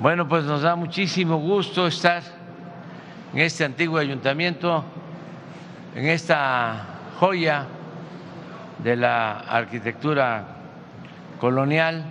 Bueno, 0.00 0.26
pues 0.26 0.44
nos 0.44 0.62
da 0.62 0.74
muchísimo 0.74 1.36
gusto 1.36 1.86
estar 1.86 2.22
en 3.32 3.38
este 3.38 3.64
antiguo 3.64 3.98
ayuntamiento, 3.98 4.82
en 5.94 6.06
esta 6.06 6.84
joya 7.20 7.66
de 8.82 8.96
la 8.96 9.38
arquitectura 9.40 10.46
colonial, 11.38 12.02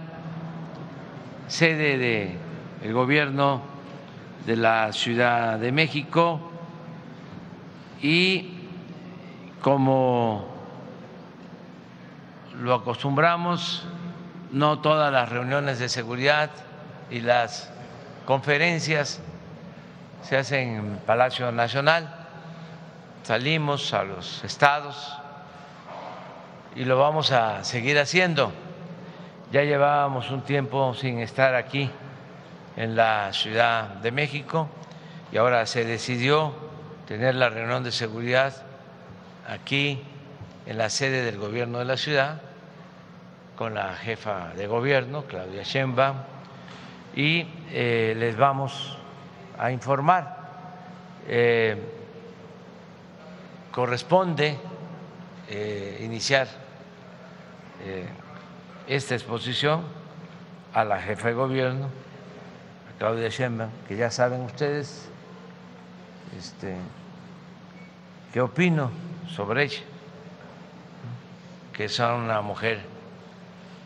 sede 1.47 2.37
del 2.81 2.93
gobierno 2.93 3.63
de 4.45 4.55
la 4.55 4.93
Ciudad 4.93 5.59
de 5.59 5.73
México 5.73 6.39
y 8.01 8.53
como 9.61 10.58
lo 12.59 12.73
acostumbramos, 12.73 13.83
no 14.51 14.79
todas 14.79 15.11
las 15.13 15.29
reuniones 15.29 15.79
de 15.79 15.87
seguridad 15.87 16.49
y 17.09 17.21
las 17.21 17.71
conferencias 18.25 19.21
se 20.23 20.37
hacen 20.37 20.75
en 20.75 20.97
Palacio 20.97 21.51
Nacional, 21.51 22.27
salimos 23.23 23.93
a 23.93 24.03
los 24.03 24.43
estados 24.43 25.17
y 26.75 26.83
lo 26.83 26.99
vamos 26.99 27.31
a 27.31 27.63
seguir 27.63 27.97
haciendo. 27.97 28.51
Ya 29.51 29.63
llevábamos 29.63 30.29
un 30.29 30.41
tiempo 30.41 30.93
sin 30.93 31.19
estar 31.19 31.55
aquí 31.55 31.89
en 32.75 32.95
la 32.95 33.31
Ciudad 33.31 33.87
de 33.87 34.11
México 34.11 34.67
y 35.31 35.37
ahora 35.37 35.65
se 35.65 35.85
decidió 35.85 36.53
tener 37.07 37.35
la 37.35 37.49
reunión 37.49 37.83
de 37.83 37.91
seguridad 37.91 38.53
aquí 39.47 40.03
en 40.65 40.77
la 40.77 40.89
sede 40.89 41.23
del 41.23 41.37
gobierno 41.37 41.79
de 41.79 41.85
la 41.85 41.97
ciudad 41.97 42.48
con 43.59 43.73
la 43.73 43.93
jefa 43.93 44.53
de 44.55 44.67
gobierno, 44.67 45.25
Claudia 45.25 45.63
Sheinbaum, 45.63 46.15
y 47.13 47.45
eh, 47.71 48.15
les 48.17 48.37
vamos 48.37 48.97
a 49.57 49.69
informar. 49.69 50.37
Eh, 51.27 51.75
corresponde 53.69 54.57
eh, 55.49 55.99
iniciar 56.05 56.47
esta 58.87 59.15
exposición 59.15 59.83
a 60.73 60.85
la 60.85 61.01
jefa 61.01 61.27
de 61.27 61.33
gobierno, 61.33 61.87
a 61.87 62.97
Claudia 62.97 63.27
Sheinbaum, 63.27 63.71
que 63.89 63.97
ya 63.97 64.09
saben 64.09 64.39
ustedes 64.43 65.09
este, 66.37 66.77
qué 68.31 68.39
opino 68.39 68.89
sobre 69.27 69.63
ella, 69.63 69.81
que 71.73 71.83
es 71.83 71.99
una 71.99 72.39
mujer 72.41 72.98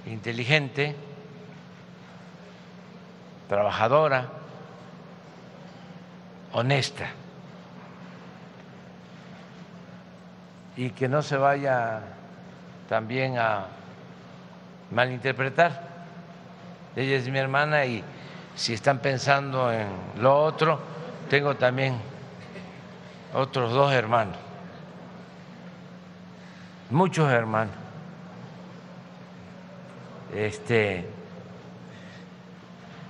inteligente, 0.05 0.95
trabajadora, 3.47 4.29
honesta 6.53 7.07
y 10.75 10.89
que 10.91 11.07
no 11.07 11.21
se 11.21 11.37
vaya 11.37 12.01
también 12.89 13.37
a 13.37 13.67
malinterpretar. 14.91 15.93
Ella 16.95 17.15
es 17.15 17.27
mi 17.29 17.39
hermana 17.39 17.85
y 17.85 18.03
si 18.55 18.73
están 18.73 18.99
pensando 18.99 19.71
en 19.71 19.87
lo 20.19 20.43
otro, 20.43 20.79
tengo 21.29 21.55
también 21.55 21.95
otros 23.33 23.71
dos 23.71 23.91
hermanos, 23.93 24.37
muchos 26.91 27.31
hermanos. 27.31 27.83
Este, 30.36 31.06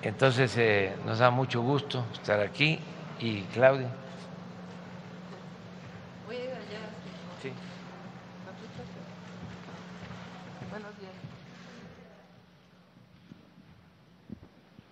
entonces 0.01 0.57
eh, 0.57 0.93
nos 1.05 1.19
da 1.19 1.31
mucho 1.31 1.61
gusto 1.61 2.05
estar 2.11 2.41
aquí 2.41 2.79
y 3.19 3.41
Claudia. 3.53 3.87
Sí. 7.41 7.51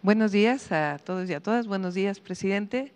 Buenos 0.01 0.31
días 0.31 0.71
a 0.71 0.99
todos 1.03 1.29
y 1.29 1.33
a 1.33 1.41
todas. 1.41 1.67
Buenos 1.67 1.93
días, 1.93 2.21
presidente. 2.21 2.93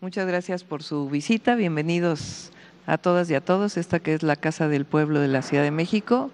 Muchas 0.00 0.28
gracias 0.28 0.62
por 0.62 0.84
su 0.84 1.08
visita. 1.08 1.56
Bienvenidos 1.56 2.52
a 2.86 2.98
todas 2.98 3.28
y 3.30 3.34
a 3.34 3.40
todos. 3.40 3.76
Esta 3.76 3.98
que 3.98 4.14
es 4.14 4.22
la 4.22 4.36
Casa 4.36 4.68
del 4.68 4.84
Pueblo 4.84 5.18
de 5.18 5.28
la 5.28 5.42
Ciudad 5.42 5.64
de 5.64 5.72
México 5.72 6.30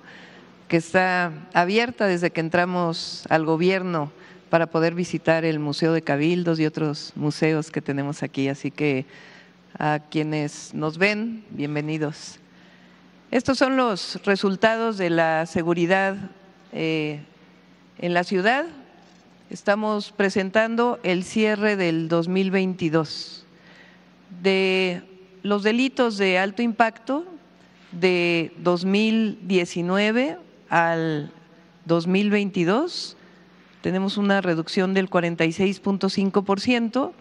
que 0.73 0.79
está 0.79 1.35
abierta 1.53 2.07
desde 2.07 2.31
que 2.31 2.41
entramos 2.41 3.27
al 3.29 3.45
gobierno 3.45 4.11
para 4.49 4.69
poder 4.69 4.95
visitar 4.95 5.45
el 5.45 5.59
Museo 5.59 5.93
de 5.93 6.01
Cabildos 6.01 6.59
y 6.59 6.65
otros 6.65 7.13
museos 7.15 7.71
que 7.71 7.83
tenemos 7.83 8.23
aquí. 8.23 8.49
Así 8.49 8.71
que 8.71 9.05
a 9.79 10.01
quienes 10.11 10.73
nos 10.73 10.97
ven, 10.97 11.45
bienvenidos. 11.51 12.39
Estos 13.31 13.59
son 13.59 13.77
los 13.77 14.19
resultados 14.25 14.97
de 14.97 15.11
la 15.11 15.45
seguridad 15.45 16.17
eh, 16.73 17.21
en 17.99 18.15
la 18.15 18.25
ciudad. 18.25 18.65
Estamos 19.51 20.11
presentando 20.13 20.99
el 21.03 21.23
cierre 21.23 21.77
del 21.77 22.09
2022. 22.09 23.45
De 24.43 25.03
los 25.43 25.65
delitos 25.65 26.17
de 26.17 26.39
alto 26.39 26.63
impacto 26.63 27.27
de 27.93 28.55
2019 28.57 30.39
al 30.73 31.31
2022 31.85 33.17
tenemos 33.83 34.17
una 34.17 34.41
reducción 34.41 34.95
del 34.95 35.11
46.5% 35.11 37.13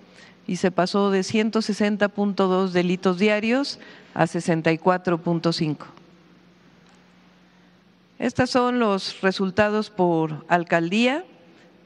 y 0.47 0.56
se 0.56 0.72
pasó 0.72 1.12
de 1.12 1.19
160.2 1.19 2.69
delitos 2.69 3.19
diarios 3.19 3.78
a 4.13 4.23
64.5. 4.23 5.78
Estos 8.19 8.50
son 8.50 8.79
los 8.79 9.19
resultados 9.19 9.90
por 9.90 10.45
alcaldía, 10.47 11.25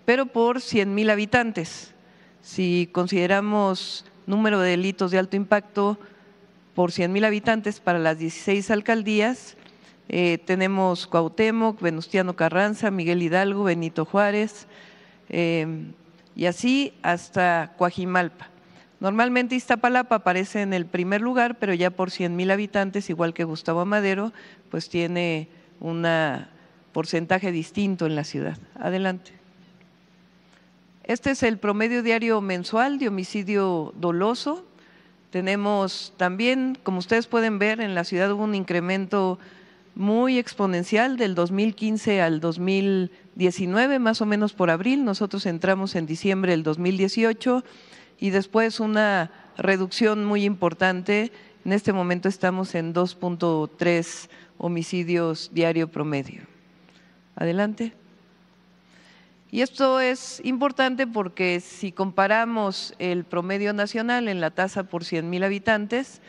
pero 0.06 0.28
por 0.28 0.62
100 0.62 0.94
mil 0.94 1.10
habitantes. 1.10 1.96
Si 2.44 2.90
consideramos 2.92 4.06
número 4.28 4.60
de 4.60 4.70
delitos 4.70 5.10
de 5.10 5.18
alto 5.18 5.36
impacto 5.36 5.98
por 6.76 6.92
100 6.92 7.12
mil 7.12 7.26
habitantes 7.26 7.80
para 7.80 7.98
las 7.98 8.20
16 8.20 8.70
alcaldías, 8.70 9.58
eh, 10.08 10.38
tenemos 10.46 11.08
Cuauhtémoc, 11.08 11.82
Venustiano 11.82 12.36
Carranza, 12.36 12.92
Miguel 12.92 13.24
Hidalgo, 13.24 13.64
Benito 13.64 14.06
Juárez 14.06 14.68
em, 15.30 15.94
y 16.36 16.46
así 16.46 16.94
hasta 17.02 17.74
Coajimalpa. 17.78 18.50
Normalmente 19.00 19.56
Iztapalapa 19.56 20.16
aparece 20.16 20.62
en 20.62 20.74
el 20.74 20.86
primer 20.86 21.22
lugar, 21.22 21.58
pero 21.60 21.74
ya 21.74 21.90
por 21.90 22.12
100 22.12 22.36
mil 22.36 22.52
habitantes, 22.52 23.10
igual 23.10 23.34
que 23.34 23.44
Gustavo 23.44 23.86
Madero, 23.86 24.32
pues 24.70 24.90
tiene 24.90 25.48
un 25.80 26.06
porcentaje 26.94 27.52
distinto 27.52 28.06
en 28.06 28.16
la 28.16 28.24
ciudad. 28.24 28.58
Adelante. 28.80 29.32
Este 31.04 31.32
es 31.32 31.44
el 31.44 31.58
promedio 31.58 32.02
diario 32.02 32.42
mensual 32.42 32.98
de 32.98 33.10
homicidio 33.10 33.94
doloso. 33.98 34.66
Tenemos 35.30 36.14
también, 36.18 36.78
como 36.82 37.00
ustedes 37.00 37.28
pueden 37.28 37.60
ver, 37.60 37.82
en 37.82 37.94
la 37.94 38.06
ciudad 38.06 38.32
hubo 38.32 38.44
un 38.44 38.56
incremento 38.56 39.38
muy 39.96 40.38
exponencial 40.38 41.16
del 41.18 41.36
2015 41.36 42.22
al 42.22 42.42
2019, 42.42 44.00
más 44.00 44.22
o 44.22 44.26
menos 44.26 44.54
por 44.54 44.70
abril. 44.70 45.06
Nosotros 45.06 45.46
entramos 45.46 45.96
en 45.96 46.06
diciembre 46.06 46.52
del 46.52 46.64
2018 46.64 47.64
y 48.20 48.30
después 48.30 48.80
una 48.80 49.32
reducción 49.58 50.26
muy 50.26 50.44
importante. 50.44 51.32
En 51.64 51.72
este 51.72 51.94
momento 51.94 52.28
estamos 52.28 52.76
en 52.76 52.94
2.3 52.94 54.30
homicidios 54.58 55.52
diario 55.54 55.88
promedio. 55.88 56.44
Adelante. 57.36 57.94
Y 59.52 59.62
esto 59.62 60.02
es 60.02 60.42
importante 60.44 61.08
porque 61.08 61.62
si 61.62 61.94
comparamos 61.94 62.94
el 63.00 63.24
promedio 63.24 63.72
nacional 63.72 64.28
en 64.28 64.42
la 64.42 64.52
tasa 64.52 64.84
por 64.84 65.06
100 65.06 65.30
mil 65.30 65.44
habitantes, 65.46 66.22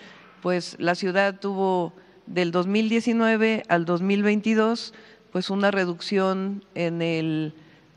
pues 0.43 0.77
la 0.79 0.95
ciudad 0.95 1.41
tuvo 1.41 1.93
del 2.27 2.51
2019 2.51 3.65
al 3.69 3.85
2022, 3.85 4.95
pues 5.33 5.51
una 5.51 5.71
reducción 5.71 6.65
en, 6.75 7.03
el, 7.03 7.55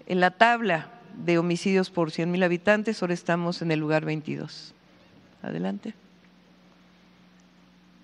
en 0.07 0.19
la 0.19 0.31
tabla 0.31 0.89
de 1.23 1.37
homicidios 1.37 1.89
por 1.89 2.11
100 2.11 2.31
mil 2.31 2.43
habitantes, 2.43 3.01
ahora 3.01 3.13
estamos 3.13 3.61
en 3.61 3.71
el 3.71 3.79
lugar 3.79 4.05
22. 4.05 4.73
Adelante. 5.41 5.93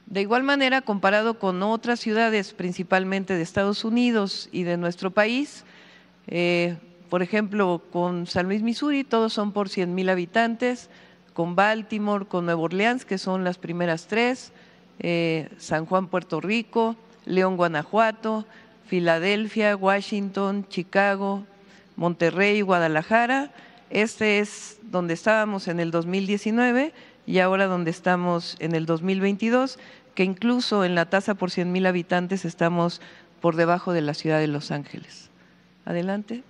De 0.06 0.22
igual 0.22 0.44
manera, 0.44 0.82
comparado 0.82 1.40
con 1.40 1.64
otras 1.64 2.00
ciudades, 2.00 2.54
principalmente 2.54 3.34
de 3.34 3.42
Estados 3.42 3.84
Unidos 3.84 4.50
y 4.52 4.64
de 4.64 4.78
nuestro 4.78 5.12
país, 5.12 5.64
eh, 6.28 6.78
por 7.10 7.22
ejemplo, 7.22 7.82
con 7.92 8.28
San 8.28 8.48
Luis, 8.48 8.62
Missouri, 8.62 9.04
todos 9.04 9.34
son 9.34 9.52
por 9.52 9.70
100 9.70 9.96
mil 9.96 10.10
habitantes, 10.10 10.90
con 11.34 11.56
Baltimore, 11.56 12.26
con 12.26 12.46
Nueva 12.46 12.62
Orleans, 12.62 13.04
que 13.04 13.18
son 13.18 13.44
las 13.44 13.58
primeras 13.58 14.08
tres, 14.08 14.52
eh, 15.00 15.50
San 15.58 15.86
Juan, 15.86 16.08
Puerto 16.08 16.42
Rico, 16.42 16.96
León, 17.26 17.58
Guanajuato, 17.58 18.46
Filadelfia, 18.88 19.76
Washington, 19.76 20.66
Chicago, 20.70 21.46
Monterrey, 21.96 22.62
Guadalajara. 22.62 23.52
Este 23.90 24.40
es 24.40 24.80
donde 24.84 25.14
estábamos 25.14 25.68
en 25.68 25.80
el 25.80 25.92
2019 25.92 26.94
y 27.26 27.40
ahora 27.40 27.66
donde 27.66 27.92
estamos 27.92 28.56
en 28.60 28.76
el 28.76 28.86
2022, 28.86 29.80
que 30.14 30.24
incluso 30.24 30.86
en 30.86 30.96
la 30.96 31.10
tasa 31.10 31.36
por 31.36 31.52
100 31.52 31.72
mil 31.72 31.86
habitantes 31.86 32.46
estamos 32.46 33.02
por 33.42 33.56
debajo 33.56 33.94
de 33.94 34.02
la 34.02 34.14
ciudad 34.14 34.40
de 34.40 34.48
Los 34.48 34.72
Ángeles. 34.72 35.30
Adelante. 35.86 36.44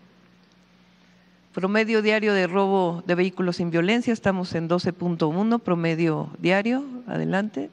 Promedio 1.54 2.02
diario 2.02 2.34
de 2.34 2.48
robo 2.48 3.02
de 3.08 3.16
vehículos 3.16 3.58
sin 3.58 3.72
violencia, 3.72 4.12
estamos 4.12 4.54
en 4.56 4.68
12.1 4.68 5.60
promedio 5.62 6.30
diario, 6.38 6.84
adelante. 7.08 7.70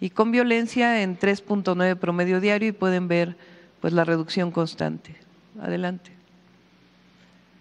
Y 0.00 0.10
con 0.10 0.32
violencia 0.32 1.02
en 1.02 1.18
3.9 1.18 1.96
promedio 1.96 2.40
diario 2.40 2.68
y 2.68 2.72
pueden 2.72 3.08
ver 3.08 3.36
pues 3.80 3.92
la 3.92 4.04
reducción 4.04 4.50
constante. 4.50 5.16
Adelante. 5.60 6.14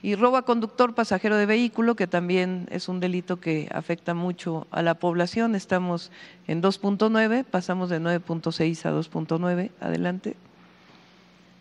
Y 0.01 0.15
robo 0.15 0.35
a 0.35 0.41
conductor 0.43 0.93
pasajero 0.93 1.37
de 1.37 1.45
vehículo, 1.45 1.95
que 1.95 2.07
también 2.07 2.67
es 2.71 2.89
un 2.89 2.99
delito 2.99 3.39
que 3.39 3.69
afecta 3.71 4.13
mucho 4.13 4.67
a 4.69 4.81
la 4.81 4.95
población, 4.95 5.55
estamos 5.55 6.11
en 6.45 6.61
2.9, 6.61 7.45
pasamos 7.45 7.89
de 7.89 8.01
9.6 8.01 8.85
a 8.85 8.91
2.9, 8.91 9.71
adelante. 9.79 10.35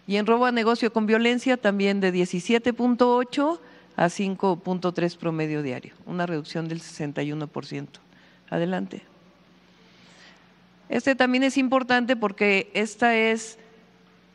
Y 0.09 0.17
en 0.17 0.27
robo 0.27 0.47
a 0.47 0.51
negocio 0.51 0.93
con 0.93 1.07
violencia 1.07 1.57
también 1.57 2.01
de 2.01 2.13
17.8 2.13 3.61
a 3.95 4.07
5.3 4.07 5.17
promedio 5.17 5.63
diario, 5.63 5.95
una 6.05 6.27
reducción 6.27 6.67
del 6.67 6.81
61%. 6.81 7.87
Adelante. 8.51 9.12
Este 10.93 11.15
también 11.15 11.43
es 11.43 11.57
importante 11.57 12.17
porque 12.17 12.71
esta 12.75 13.17
es 13.17 13.59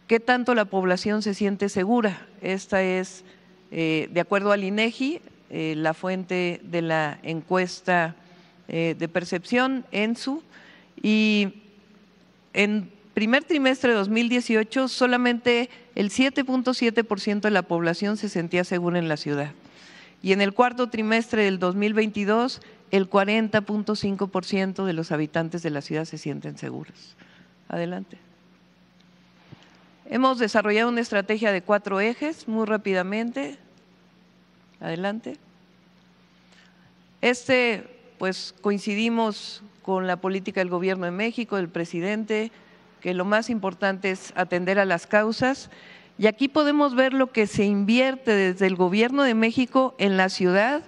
qué 0.08 0.20
tanto 0.20 0.56
la 0.56 0.66
población 0.66 1.22
se 1.22 1.36
siente 1.36 1.70
segura. 1.70 2.26
Esta 2.42 2.82
es, 2.82 3.24
eh, 3.70 4.10
de 4.12 4.20
acuerdo 4.20 4.52
al 4.52 4.64
INEGI, 4.64 5.22
eh, 5.52 5.76
la 5.78 5.94
fuente 5.94 6.60
de 6.64 6.82
la 6.82 7.20
encuesta 7.22 8.16
eh, 8.70 8.96
de 8.98 9.08
percepción, 9.08 9.86
ENSU, 9.92 10.42
y 11.00 11.62
en 12.54 12.90
primer 13.14 13.44
trimestre 13.44 13.92
de 13.92 13.98
2018 13.98 14.88
solamente 14.88 15.70
el 15.94 16.10
7.7% 16.10 17.42
de 17.42 17.52
la 17.52 17.62
población 17.62 18.18
se 18.18 18.30
sentía 18.30 18.64
segura 18.64 18.98
en 18.98 19.08
la 19.08 19.18
ciudad. 19.18 19.52
Y 20.24 20.32
en 20.32 20.42
el 20.42 20.56
cuarto 20.56 20.90
trimestre 20.90 21.44
del 21.44 21.60
2022 21.60 22.62
el 22.92 23.10
40.5% 23.10 24.86
de 24.86 24.94
los 24.94 25.12
habitantes 25.12 25.64
de 25.64 25.70
la 25.70 25.82
ciudad 25.82 26.06
se 26.06 26.18
sienten 26.18 26.58
seguros. 26.58 27.16
Adelante. 27.70 28.18
Hemos 30.10 30.40
desarrollado 30.40 30.90
una 30.90 31.02
estrategia 31.02 31.52
de 31.52 31.62
cuatro 31.62 32.00
ejes 32.00 32.48
muy 32.48 32.66
rápidamente. 32.66 33.58
Adelante. 34.80 35.38
Este, 37.22 37.84
pues 38.18 38.56
coincidimos 38.62 39.64
con 39.82 40.08
la 40.08 40.18
política 40.18 40.62
del 40.62 40.70
gobierno 40.70 41.06
de 41.06 41.12
México, 41.12 41.58
del 41.58 41.70
presidente, 41.70 42.52
que 43.02 43.14
lo 43.14 43.26
más 43.26 43.50
importante 43.50 44.12
es 44.12 44.32
atender 44.36 44.80
a 44.80 44.86
las 44.86 45.08
causas. 45.08 45.70
Y 46.18 46.28
aquí 46.28 46.48
podemos 46.48 46.96
ver 46.96 47.14
lo 47.14 47.32
que 47.32 47.48
se 47.48 47.66
invierte 47.66 48.32
desde 48.32 48.66
el 48.66 48.76
Gobierno 48.76 49.24
de 49.24 49.34
México 49.34 49.94
en 49.98 50.18
la 50.18 50.30
ciudad, 50.30 50.84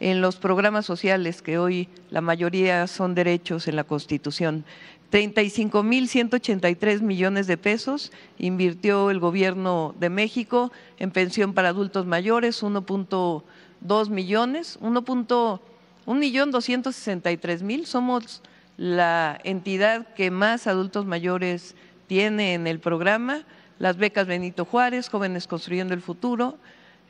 en 0.00 0.22
los 0.22 0.36
programas 0.36 0.86
sociales, 0.86 1.42
que 1.42 1.58
hoy 1.58 1.88
la 2.10 2.22
mayoría 2.22 2.86
son 2.86 3.14
derechos 3.14 3.68
en 3.68 3.76
la 3.76 3.84
Constitución. 3.84 4.64
35.183 5.12 7.02
millones 7.02 7.46
de 7.46 7.56
pesos 7.56 8.10
invirtió 8.38 9.10
el 9.10 9.18
Gobierno 9.18 9.94
de 10.00 10.08
México 10.08 10.72
en 10.98 11.10
pensión 11.10 11.52
para 11.52 11.68
adultos 11.68 12.06
mayores, 12.06 12.62
1.2 12.62 14.08
millones, 14.08 14.78
1.1 14.80 15.60
millón 16.06 16.50
263 16.50 17.62
mil. 17.62 17.86
Somos 17.86 18.42
la 18.76 19.38
entidad 19.44 20.14
que 20.14 20.30
más 20.30 20.66
adultos 20.66 21.04
mayores 21.04 21.74
tiene 22.06 22.54
en 22.54 22.66
el 22.66 22.80
programa, 22.80 23.42
las 23.78 23.96
becas 23.96 24.26
Benito 24.26 24.64
Juárez, 24.64 25.08
Jóvenes 25.08 25.46
Construyendo 25.46 25.92
el 25.92 26.00
Futuro 26.00 26.56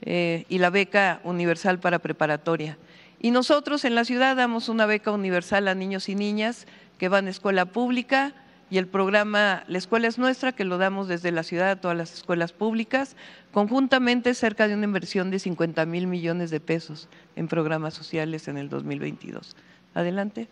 eh, 0.03 0.45
y 0.49 0.59
la 0.59 0.71
beca 0.71 1.21
universal 1.25 1.79
para 1.79 1.99
preparatoria. 1.99 2.79
Y 3.21 3.31
nosotros 3.33 3.85
en 3.85 3.95
la 3.95 4.05
ciudad 4.05 4.37
damos 4.37 4.69
una 4.69 4.87
beca 4.87 5.11
universal 5.11 5.69
a 5.69 5.75
niños 5.75 6.09
y 6.09 6.15
niñas 6.15 6.67
que 6.99 7.09
van 7.09 7.27
a 7.27 7.31
escuela 7.31 7.67
pública 7.67 8.35
y 8.71 8.79
el 8.79 8.87
programa 8.87 9.65
La 9.67 9.79
Escuela 9.79 10.07
es 10.07 10.17
Nuestra, 10.17 10.53
que 10.53 10.65
lo 10.65 10.79
damos 10.79 11.09
desde 11.09 11.33
la 11.33 11.43
ciudad 11.43 11.71
a 11.71 11.81
todas 11.81 11.97
las 11.97 12.15
escuelas 12.15 12.53
públicas, 12.53 13.17
conjuntamente 13.53 14.33
cerca 14.33 14.69
de 14.69 14.75
una 14.75 14.85
inversión 14.85 15.31
de 15.31 15.41
50 15.41 15.85
mil 15.87 16.07
millones 16.07 16.51
de 16.51 16.61
pesos 16.61 17.09
en 17.35 17.49
programas 17.49 17.95
sociales 17.95 18.47
en 18.47 18.57
el 18.57 18.69
2022. 18.69 19.57
Adelante. 19.95 20.47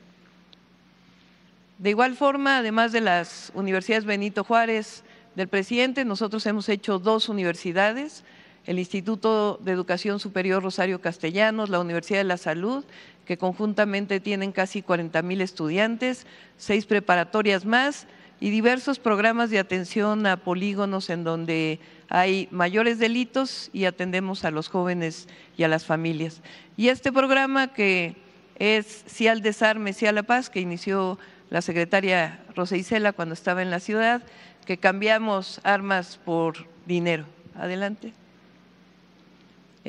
De 1.79 1.91
igual 1.91 2.17
forma, 2.17 2.59
además 2.59 2.91
de 2.91 3.03
las 3.03 3.53
universidades 3.55 4.05
Benito 4.05 4.43
Juárez 4.43 5.05
del 5.37 5.47
presidente, 5.47 6.05
nosotros 6.05 6.44
hemos 6.47 6.69
hecho 6.69 6.99
dos 6.99 7.29
universidades, 7.29 8.25
el 8.69 8.79
Instituto 8.79 9.59
de 9.65 9.73
Educación 9.73 10.20
Superior 10.20 10.62
Rosario 10.62 11.00
Castellanos, 11.00 11.70
la 11.70 11.81
Universidad 11.81 12.19
de 12.19 12.25
la 12.25 12.37
Salud, 12.37 12.85
que 13.25 13.38
conjuntamente 13.38 14.20
tienen 14.20 14.53
casi 14.53 14.82
40 14.82 15.23
mil 15.23 15.41
estudiantes, 15.41 16.26
seis 16.59 16.85
preparatorias 16.85 17.65
más 17.65 18.06
y 18.41 18.50
diversos 18.50 18.99
programas 18.99 19.49
de 19.49 19.59
atención 19.59 20.26
a 20.26 20.37
polígonos 20.37 21.09
en 21.09 21.25
donde 21.25 21.81
hay 22.11 22.47
mayores 22.50 22.99
delitos 22.99 23.70
y 23.73 23.87
atendemos 23.87 24.44
a 24.44 24.50
los 24.50 24.69
jóvenes 24.69 25.29
y 25.56 25.62
a 25.62 25.69
las 25.69 25.87
familias. 25.87 26.43
Y 26.76 26.88
este 26.88 27.11
programa 27.11 27.73
que 27.73 28.17
es 28.59 29.03
Sí 29.06 29.29
al 29.29 29.41
Desarme, 29.41 29.94
Sí 29.94 30.05
a 30.05 30.12
la 30.12 30.25
Paz, 30.25 30.50
que 30.50 30.61
inició 30.61 31.19
la 31.49 31.62
secretaria 31.62 32.44
Rosa 32.55 32.76
Isela 32.76 33.15
cuando 33.15 33.32
estaba 33.32 33.62
en 33.62 33.70
la 33.70 33.81
ciudad, 33.81 34.20
que 34.67 34.76
cambiamos 34.76 35.62
armas 35.65 36.20
por 36.23 36.67
dinero. 36.85 37.25
Adelante. 37.55 38.12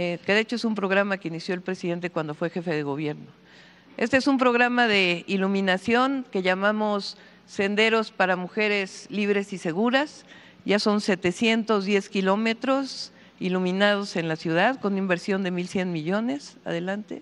Eh, 0.02 0.18
que 0.26 0.34
de 0.34 0.40
hecho 0.40 0.56
es 0.56 0.64
un 0.64 0.76
programa 0.76 1.18
que 1.18 1.28
inició 1.28 1.54
el 1.54 1.62
presidente 1.62 2.10
cuando 2.10 2.34
fue 2.34 2.50
jefe 2.50 2.72
de 2.72 2.84
gobierno. 2.84 3.26
Este 3.98 4.16
es 4.16 4.28
un 4.28 4.38
programa 4.38 4.88
de 4.88 5.26
iluminación 5.28 6.26
que 6.32 6.42
llamamos 6.42 7.18
Senderos 7.46 8.10
para 8.10 8.38
Mujeres 8.38 9.08
Libres 9.10 9.52
y 9.52 9.58
Seguras. 9.58 10.24
Ya 10.64 10.80
son 10.80 11.02
710 11.02 12.08
kilómetros 12.08 13.12
iluminados 13.42 14.16
en 14.16 14.30
la 14.30 14.38
ciudad 14.38 14.80
con 14.80 14.98
inversión 14.98 15.44
de 15.44 15.52
1.100 15.52 15.88
millones. 15.88 16.56
Adelante. 16.64 17.20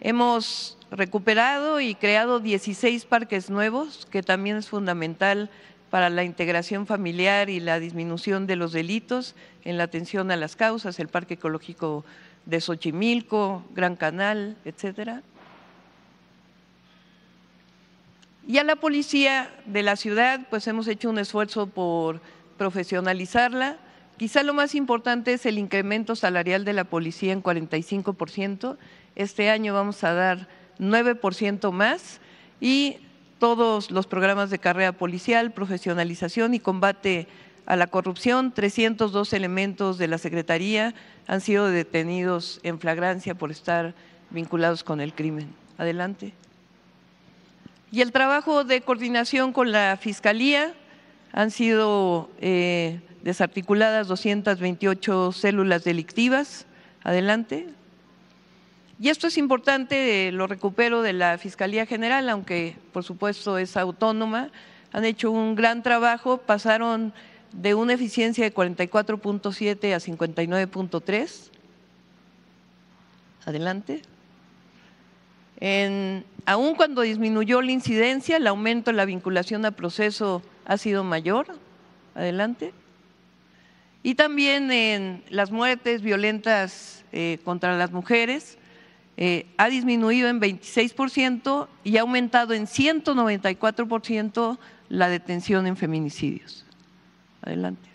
Hemos 0.00 0.78
recuperado 0.92 1.80
y 1.80 1.96
creado 1.96 2.38
16 2.38 3.04
parques 3.06 3.50
nuevos, 3.50 4.06
que 4.12 4.22
también 4.22 4.58
es 4.58 4.68
fundamental 4.68 5.50
para 5.90 6.08
la 6.08 6.24
integración 6.24 6.86
familiar 6.86 7.50
y 7.50 7.60
la 7.60 7.80
disminución 7.80 8.46
de 8.46 8.56
los 8.56 8.72
delitos 8.72 9.34
en 9.64 9.76
la 9.76 9.84
atención 9.84 10.30
a 10.30 10.36
las 10.36 10.56
causas, 10.56 11.00
el 11.00 11.08
Parque 11.08 11.34
Ecológico 11.34 12.04
de 12.46 12.60
Xochimilco, 12.60 13.64
Gran 13.74 13.96
Canal, 13.96 14.56
etcétera. 14.64 15.22
Y 18.46 18.58
a 18.58 18.64
la 18.64 18.76
policía 18.76 19.52
de 19.66 19.82
la 19.82 19.96
ciudad, 19.96 20.40
pues 20.48 20.66
hemos 20.66 20.88
hecho 20.88 21.10
un 21.10 21.18
esfuerzo 21.18 21.66
por 21.66 22.20
profesionalizarla. 22.56 23.76
Quizá 24.16 24.42
lo 24.42 24.54
más 24.54 24.74
importante 24.74 25.32
es 25.32 25.46
el 25.46 25.58
incremento 25.58 26.16
salarial 26.16 26.64
de 26.64 26.72
la 26.72 26.84
policía 26.84 27.32
en 27.32 27.42
45%. 27.42 28.76
Este 29.16 29.50
año 29.50 29.74
vamos 29.74 30.02
a 30.04 30.14
dar 30.14 30.48
9% 30.78 31.70
más 31.72 32.20
y 32.60 32.98
todos 33.40 33.90
los 33.90 34.06
programas 34.06 34.50
de 34.50 34.60
carrera 34.60 34.92
policial, 34.92 35.50
profesionalización 35.50 36.54
y 36.54 36.60
combate 36.60 37.26
a 37.66 37.74
la 37.74 37.86
corrupción, 37.86 38.52
302 38.52 39.32
elementos 39.32 39.96
de 39.96 40.08
la 40.08 40.18
Secretaría 40.18 40.94
han 41.26 41.40
sido 41.40 41.66
detenidos 41.66 42.60
en 42.62 42.78
flagrancia 42.78 43.34
por 43.34 43.50
estar 43.50 43.94
vinculados 44.28 44.84
con 44.84 45.00
el 45.00 45.14
crimen. 45.14 45.48
Adelante. 45.78 46.34
Y 47.90 48.02
el 48.02 48.12
trabajo 48.12 48.62
de 48.62 48.82
coordinación 48.82 49.52
con 49.52 49.72
la 49.72 49.96
Fiscalía 49.96 50.74
han 51.32 51.50
sido 51.50 52.28
eh, 52.40 53.00
desarticuladas 53.22 54.06
228 54.06 55.32
células 55.32 55.82
delictivas. 55.82 56.66
Adelante. 57.02 57.68
Y 59.00 59.08
esto 59.08 59.28
es 59.28 59.38
importante, 59.38 60.30
lo 60.30 60.46
recupero 60.46 61.00
de 61.00 61.14
la 61.14 61.38
Fiscalía 61.38 61.86
General, 61.86 62.28
aunque 62.28 62.76
por 62.92 63.02
supuesto 63.02 63.56
es 63.56 63.78
autónoma, 63.78 64.50
han 64.92 65.06
hecho 65.06 65.30
un 65.30 65.54
gran 65.54 65.82
trabajo, 65.82 66.36
pasaron 66.36 67.14
de 67.50 67.72
una 67.72 67.94
eficiencia 67.94 68.44
de 68.44 68.52
44.7 68.52 69.94
a 69.94 70.00
59.3. 70.00 71.50
Adelante. 73.46 74.02
En, 75.60 76.26
aun 76.44 76.74
cuando 76.74 77.00
disminuyó 77.00 77.62
la 77.62 77.72
incidencia, 77.72 78.36
el 78.36 78.46
aumento 78.46 78.90
en 78.90 78.98
la 78.98 79.06
vinculación 79.06 79.64
a 79.64 79.70
proceso 79.70 80.42
ha 80.66 80.76
sido 80.76 81.04
mayor. 81.04 81.46
Adelante. 82.14 82.74
Y 84.02 84.14
también 84.14 84.70
en 84.70 85.24
las 85.30 85.50
muertes 85.50 86.02
violentas 86.02 87.02
eh, 87.12 87.38
contra 87.44 87.78
las 87.78 87.92
mujeres 87.92 88.58
eh, 89.22 89.46
ha 89.58 89.68
disminuido 89.68 90.30
en 90.30 90.40
26% 90.40 91.68
y 91.84 91.98
ha 91.98 92.00
aumentado 92.00 92.54
en 92.54 92.66
194% 92.66 94.58
la 94.88 95.10
detención 95.10 95.66
en 95.66 95.76
feminicidios. 95.76 96.64
Adelante. 97.42 97.90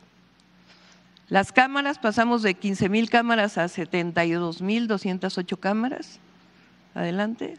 Las 1.28 1.52
cámaras, 1.52 1.98
pasamos 1.98 2.44
de 2.44 2.54
15 2.54 2.90
mil 2.90 3.10
cámaras 3.10 3.58
a 3.58 3.68
72 3.68 4.62
mil 4.62 4.88
208 4.88 5.58
cámaras. 5.58 6.20
Adelante. 6.94 7.58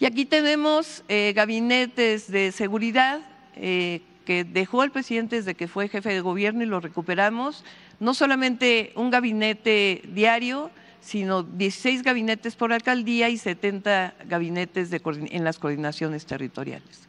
Y 0.00 0.06
aquí 0.06 0.24
tenemos 0.24 1.04
eh, 1.08 1.34
gabinetes 1.36 2.32
de 2.32 2.50
seguridad 2.52 3.20
eh, 3.56 4.00
que 4.24 4.44
dejó 4.44 4.84
el 4.84 4.90
presidente 4.90 5.36
desde 5.36 5.54
que 5.54 5.68
fue 5.68 5.88
jefe 5.88 6.14
de 6.14 6.22
gobierno 6.22 6.62
y 6.62 6.66
lo 6.66 6.80
recuperamos. 6.80 7.62
No 8.00 8.14
solamente 8.14 8.94
un 8.96 9.10
gabinete 9.10 10.00
diario, 10.08 10.70
sino 11.04 11.42
16 11.42 12.02
gabinetes 12.02 12.56
por 12.56 12.72
alcaldía 12.72 13.28
y 13.28 13.36
70 13.36 14.14
gabinetes 14.24 14.88
en 14.90 15.44
las 15.44 15.58
coordinaciones 15.58 16.24
territoriales. 16.24 17.06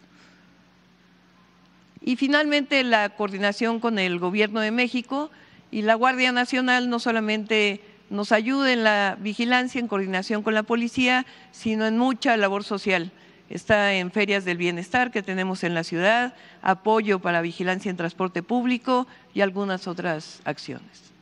Y 2.02 2.18
finalmente 2.18 2.84
la 2.84 3.10
coordinación 3.10 3.80
con 3.80 3.98
el 3.98 4.20
Gobierno 4.20 4.60
de 4.60 4.72
México 4.72 5.32
y 5.72 5.82
la 5.82 5.96
Guardia 5.96 6.34
Nacional 6.34 6.90
no 6.90 7.00
solamente 7.00 7.82
nos 8.10 8.34
ayuda 8.34 8.74
en 8.74 8.84
la 8.84 9.18
vigilancia, 9.20 9.80
en 9.80 9.88
coordinación 9.88 10.44
con 10.44 10.54
la 10.54 10.64
policía, 10.64 11.26
sino 11.52 11.88
en 11.88 11.98
mucha 11.98 12.36
labor 12.36 12.66
social. 12.66 13.12
Está 13.50 13.94
en 13.94 14.12
ferias 14.12 14.44
del 14.44 14.58
bienestar 14.58 15.10
que 15.10 15.24
tenemos 15.24 15.64
en 15.64 15.74
la 15.74 15.86
ciudad, 15.86 16.36
apoyo 16.62 17.20
para 17.20 17.42
vigilancia 17.42 17.90
en 17.90 17.98
transporte 17.98 18.44
público 18.44 19.08
y 19.34 19.42
algunas 19.42 19.88
otras 19.88 20.42
acciones. 20.44 21.15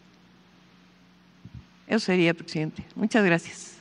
Eso 1.94 2.08
sería, 2.08 2.34
presidente. 2.34 2.84
Muchas 2.96 3.24
gracias. 3.24 3.74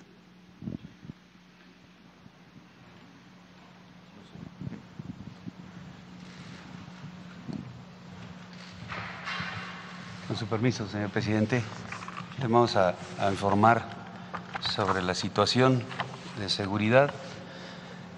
Con 10.29 10.37
su 10.37 10.45
permiso, 10.45 10.87
señor 10.91 11.09
presidente, 11.09 11.63
vamos 12.43 12.77
a, 12.77 12.95
informar 13.31 13.83
sobre 14.61 15.01
la 15.01 15.15
situación 15.15 15.83
de 16.39 16.51
seguridad. 16.51 17.15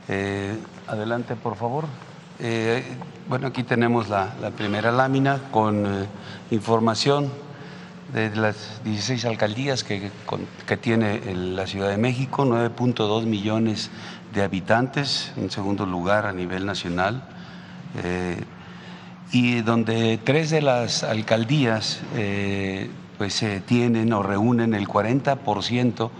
Eh, 0.08 0.58
adelante, 0.88 1.36
por 1.36 1.54
favor. 1.54 1.84
Eh, 2.40 2.82
bueno, 3.28 3.46
aquí 3.46 3.62
tenemos 3.62 4.08
la, 4.08 4.34
primera 4.56 4.90
lámina 4.90 5.40
con 5.52 5.86
eh, 5.86 6.06
información 6.50 7.43
de 8.14 8.34
las 8.36 8.80
16 8.84 9.26
alcaldías 9.26 9.84
que, 9.84 10.10
que 10.66 10.76
tiene 10.76 11.34
la 11.34 11.66
Ciudad 11.66 11.90
de 11.90 11.98
México, 11.98 12.46
9.2 12.46 13.26
millones 13.26 13.90
de 14.32 14.42
habitantes, 14.42 15.32
en 15.36 15.50
segundo 15.50 15.84
lugar 15.84 16.24
a 16.24 16.32
nivel 16.32 16.64
nacional 16.64 17.24
y 19.34 19.62
donde 19.62 20.18
tres 20.22 20.50
de 20.50 20.62
las 20.62 21.02
alcaldías 21.02 22.00
eh, 22.14 22.88
pues 23.18 23.34
se 23.34 23.60
tienen 23.60 24.12
o 24.12 24.22
reúnen 24.22 24.74
el 24.74 24.86
40% 24.86 26.10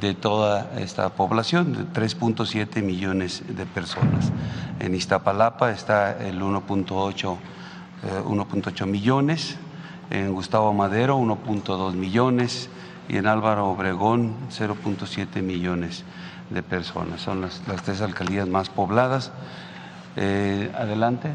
de 0.00 0.14
toda 0.14 0.72
esta 0.78 1.10
población, 1.10 1.72
de 1.72 2.00
3.7 2.00 2.82
millones 2.82 3.42
de 3.46 3.66
personas. 3.66 4.32
En 4.80 4.94
Iztapalapa 4.94 5.70
está 5.70 6.18
el 6.26 6.40
1.8 6.40 7.36
1.8 8.26 8.82
eh, 8.82 8.86
millones, 8.86 9.56
en 10.10 10.32
Gustavo 10.32 10.72
Madero 10.72 11.18
1.2 11.18 11.94
millones 11.94 12.68
y 13.08 13.16
en 13.16 13.26
Álvaro 13.26 13.68
Obregón 13.68 14.34
0.7 14.50 15.42
millones 15.42 16.04
de 16.50 16.62
personas. 16.62 17.20
Son 17.20 17.40
las, 17.40 17.62
tres 17.84 18.00
alcaldías 18.00 18.48
más 18.48 18.70
pobladas. 18.70 19.32
Eh, 20.16 20.70
adelante. 20.76 21.30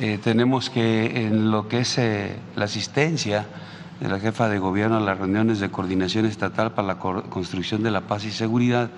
Eh, 0.00 0.18
tenemos 0.22 0.70
que 0.70 1.26
en 1.26 1.50
lo 1.50 1.68
que 1.68 1.80
es 1.80 1.98
eh, 1.98 2.36
la 2.56 2.64
asistencia 2.64 3.46
de 4.00 4.08
la 4.08 4.18
jefa 4.18 4.48
de 4.48 4.58
gobierno 4.58 4.96
a 4.96 5.00
las 5.00 5.18
reuniones 5.18 5.60
de 5.60 5.70
coordinación 5.70 6.24
estatal 6.24 6.72
para 6.72 6.88
la 6.88 6.98
construcción 6.98 7.82
de 7.82 7.90
la 7.90 8.00
paz 8.00 8.24
y 8.24 8.30
seguridad, 8.30 8.88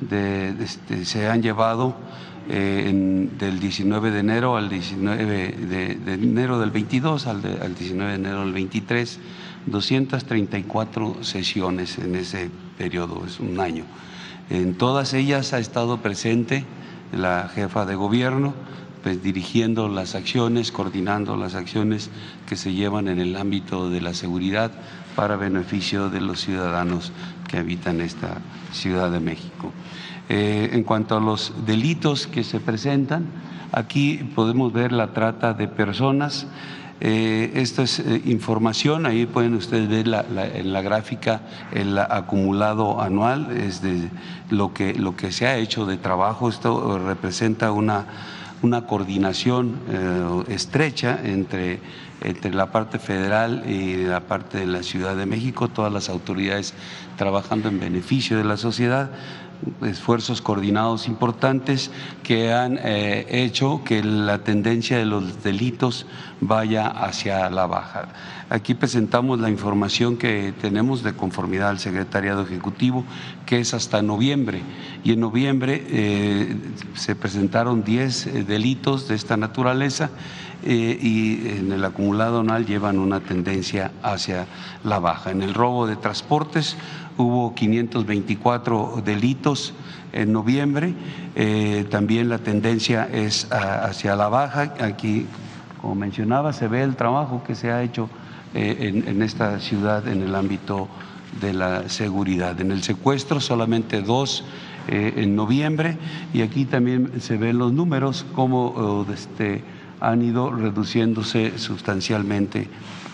este, 0.00 1.04
se 1.04 1.28
han 1.28 1.42
llevado 1.42 1.94
eh, 2.48 3.28
del 3.38 3.60
19 3.60 4.10
de 4.10 4.20
enero 4.20 4.56
al 4.56 4.68
19 4.68 5.24
de, 5.24 6.14
enero 6.14 6.58
del 6.58 6.70
22 6.70 7.26
al, 7.26 7.36
al 7.60 7.74
19 7.74 8.10
de 8.12 8.16
enero 8.16 8.40
del 8.40 8.52
23, 8.52 9.18
234 9.66 11.24
sesiones 11.24 11.98
en 11.98 12.14
ese 12.14 12.50
periodo, 12.78 13.24
es 13.26 13.40
un 13.40 13.58
año. 13.60 13.84
En 14.48 14.74
todas 14.74 15.12
ellas 15.12 15.52
ha 15.52 15.58
estado 15.58 15.98
presente 15.98 16.64
la 17.12 17.50
jefa 17.52 17.84
de 17.84 17.96
gobierno, 17.96 18.54
pues, 19.02 19.22
dirigiendo 19.22 19.88
las 19.88 20.14
acciones, 20.14 20.72
coordinando 20.72 21.36
las 21.36 21.54
acciones 21.54 22.10
que 22.48 22.56
se 22.56 22.72
llevan 22.72 23.08
en 23.08 23.20
el 23.20 23.36
ámbito 23.36 23.90
de 23.90 24.00
la 24.00 24.14
seguridad 24.14 24.72
para 25.14 25.36
beneficio 25.36 26.10
de 26.10 26.20
los 26.20 26.40
ciudadanos 26.40 27.12
que 27.48 27.58
habitan 27.58 28.00
esta 28.00 28.38
Ciudad 28.72 29.10
de 29.10 29.20
México. 29.20 29.72
Eh, 30.28 30.70
en 30.72 30.82
cuanto 30.82 31.16
a 31.16 31.20
los 31.20 31.52
delitos 31.66 32.26
que 32.26 32.42
se 32.42 32.58
presentan, 32.58 33.26
aquí 33.70 34.28
podemos 34.34 34.72
ver 34.72 34.90
la 34.90 35.12
trata 35.12 35.54
de 35.54 35.68
personas. 35.68 36.48
Eh, 37.00 37.52
esta 37.54 37.82
es 37.84 38.00
eh, 38.00 38.22
información, 38.24 39.06
ahí 39.06 39.26
pueden 39.26 39.54
ustedes 39.54 39.88
ver 39.88 40.08
en 40.08 40.72
la 40.72 40.82
gráfica 40.82 41.42
el 41.72 41.96
acumulado 41.98 43.00
anual, 43.00 43.52
es 43.56 43.82
de 43.82 44.08
lo 44.50 44.74
que, 44.74 44.94
lo 44.94 45.14
que 45.14 45.30
se 45.30 45.46
ha 45.46 45.58
hecho 45.58 45.86
de 45.86 45.96
trabajo. 45.96 46.48
Esto 46.48 46.98
representa 46.98 47.70
una 47.72 48.06
una 48.62 48.86
coordinación 48.86 49.78
estrecha 50.48 51.20
entre, 51.22 51.78
entre 52.22 52.54
la 52.54 52.72
parte 52.72 52.98
federal 52.98 53.64
y 53.68 54.04
la 54.04 54.20
parte 54.20 54.58
de 54.58 54.66
la 54.66 54.82
Ciudad 54.82 55.14
de 55.14 55.26
México, 55.26 55.68
todas 55.68 55.92
las 55.92 56.08
autoridades 56.08 56.72
trabajando 57.18 57.68
en 57.68 57.78
beneficio 57.78 58.38
de 58.38 58.44
la 58.44 58.56
sociedad 58.56 59.10
esfuerzos 59.82 60.40
coordinados 60.40 61.08
importantes 61.08 61.90
que 62.22 62.52
han 62.52 62.78
eh, 62.82 63.26
hecho 63.28 63.82
que 63.84 64.02
la 64.02 64.38
tendencia 64.38 64.98
de 64.98 65.04
los 65.04 65.42
delitos 65.42 66.06
vaya 66.40 66.86
hacia 66.86 67.48
la 67.50 67.66
baja. 67.66 68.08
Aquí 68.48 68.74
presentamos 68.74 69.40
la 69.40 69.50
información 69.50 70.16
que 70.16 70.54
tenemos 70.60 71.02
de 71.02 71.14
conformidad 71.14 71.70
al 71.70 71.78
Secretariado 71.78 72.42
Ejecutivo, 72.42 73.04
que 73.44 73.58
es 73.58 73.74
hasta 73.74 74.02
noviembre. 74.02 74.62
Y 75.02 75.12
en 75.12 75.20
noviembre 75.20 75.84
eh, 75.88 76.56
se 76.94 77.16
presentaron 77.16 77.82
10 77.82 78.26
eh, 78.26 78.44
delitos 78.44 79.08
de 79.08 79.14
esta 79.16 79.36
naturaleza 79.36 80.10
y 80.64 81.48
en 81.48 81.70
el 81.70 81.84
acumulado 81.84 82.40
anual 82.40 82.66
llevan 82.66 82.98
una 82.98 83.20
tendencia 83.20 83.92
hacia 84.02 84.46
la 84.82 84.98
baja. 84.98 85.30
En 85.30 85.42
el 85.42 85.54
robo 85.54 85.86
de 85.86 85.94
transportes 85.94 86.76
hubo 87.16 87.54
524 87.54 89.02
delitos 89.04 89.74
en 90.12 90.32
noviembre, 90.32 90.94
también 91.90 92.28
la 92.28 92.38
tendencia 92.38 93.08
es 93.12 93.48
hacia 93.50 94.16
la 94.16 94.28
baja. 94.28 94.74
Aquí, 94.80 95.26
como 95.80 95.94
mencionaba, 95.94 96.52
se 96.52 96.68
ve 96.68 96.82
el 96.82 96.96
trabajo 96.96 97.42
que 97.46 97.54
se 97.54 97.70
ha 97.70 97.82
hecho 97.82 98.08
eh, 98.58 99.02
en, 99.06 99.20
esta 99.20 99.60
ciudad 99.60 100.08
en 100.08 100.22
el 100.22 100.34
ámbito 100.34 100.88
de 101.42 101.52
la 101.52 101.90
seguridad. 101.90 102.58
En 102.58 102.70
el 102.70 102.82
secuestro 102.82 103.38
solamente 103.38 104.00
dos 104.00 104.44
eh, 104.88 105.12
en 105.16 105.36
noviembre 105.36 105.98
y 106.32 106.40
aquí 106.40 106.64
también 106.64 107.20
se 107.20 107.36
ven 107.36 107.58
los 107.58 107.74
números 107.74 108.24
cómo 108.34 108.68
oh, 108.68 109.06
este, 109.12 109.62
han 110.00 110.22
ido 110.22 110.50
reduciéndose 110.52 111.58
sustancialmente 111.58 112.62
eh, 112.62 112.68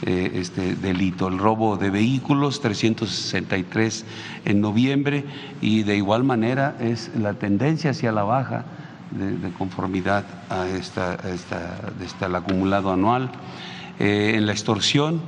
este 0.05 0.75
delito. 0.75 1.29
El 1.29 1.39
robo 1.39 1.77
de 1.77 1.91
vehículos, 1.91 2.61
363 2.61 4.05
en 4.45 4.61
noviembre 4.61 5.25
y 5.61 5.85
de 5.85 5.97
igual 5.97 6.25
manera 6.25 6.77
es 6.81 7.11
la 7.17 7.35
tendencia 7.35 7.91
hacia 7.91 8.13
la 8.13 8.25
baja 8.25 8.65
de, 9.13 9.51
conformidad 9.53 10.25
a 10.49 10.67
esta, 10.67 11.15
esta, 11.15 12.27
el 12.27 12.35
acumulado 12.35 12.93
anual. 12.93 13.31
Eh, 13.99 14.33
en 14.37 14.47
la 14.47 14.53
extorsión 14.53 15.21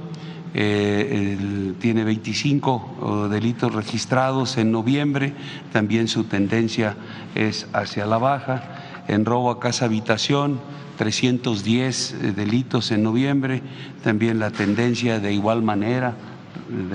eh, 0.54 1.75
tiene 1.81 2.04
25 2.04 3.28
delitos 3.31 3.75
registrados 3.75 4.57
en 4.57 4.73
noviembre, 4.73 5.35
también 5.73 6.09
su 6.09 6.25
tendencia 6.25 6.97
es 7.35 7.66
hacia 7.73 8.07
la 8.07 8.19
baja. 8.19 8.74
En 9.08 9.25
robo 9.25 9.50
a 9.50 9.61
casa 9.61 9.84
habitación, 9.84 10.61
310 10.99 12.12
eh, 12.12 12.32
delitos 12.32 12.90
en 12.90 13.02
noviembre, 13.02 13.62
también 14.02 14.38
la 14.38 14.50
tendencia 14.50 15.20
de 15.20 15.32
igual 15.32 15.62
manera 15.62 16.14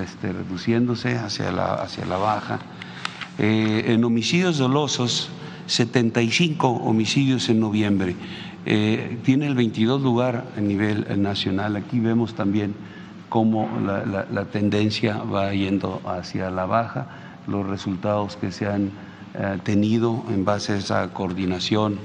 este, 0.02 0.32
reduciéndose 0.32 1.16
hacia 1.16 1.52
la, 1.52 1.74
hacia 1.74 2.04
la 2.06 2.16
baja. 2.16 2.58
en 3.38 4.04
homicidios 4.04 4.58
dolosos, 4.58 5.30
75 5.66 6.68
homicidios 6.68 7.48
en 7.48 7.60
noviembre. 7.60 8.16
eh, 8.66 9.18
tiene 9.24 9.46
el 9.46 9.54
22 9.54 10.02
lugar 10.02 10.44
a 10.56 10.60
nivel 10.60 11.06
nacional. 11.22 11.76
Aquí 11.76 12.00
vemos 12.00 12.34
también 12.34 12.74
cómo 13.28 13.68
la, 13.80 14.44
tendencia 14.46 15.18
va 15.18 15.54
yendo 15.54 16.02
hacia 16.04 16.50
la 16.50 16.66
baja, 16.66 17.06
los 17.46 17.66
resultados 17.66 18.36
que 18.36 18.50
se 18.50 18.66
han 18.66 18.90
eh, 19.34 19.58
tenido 19.62 20.24
en 20.28 20.44
base 20.44 20.72
a 20.72 20.76
esa 20.76 21.12
coordinación 21.12 21.98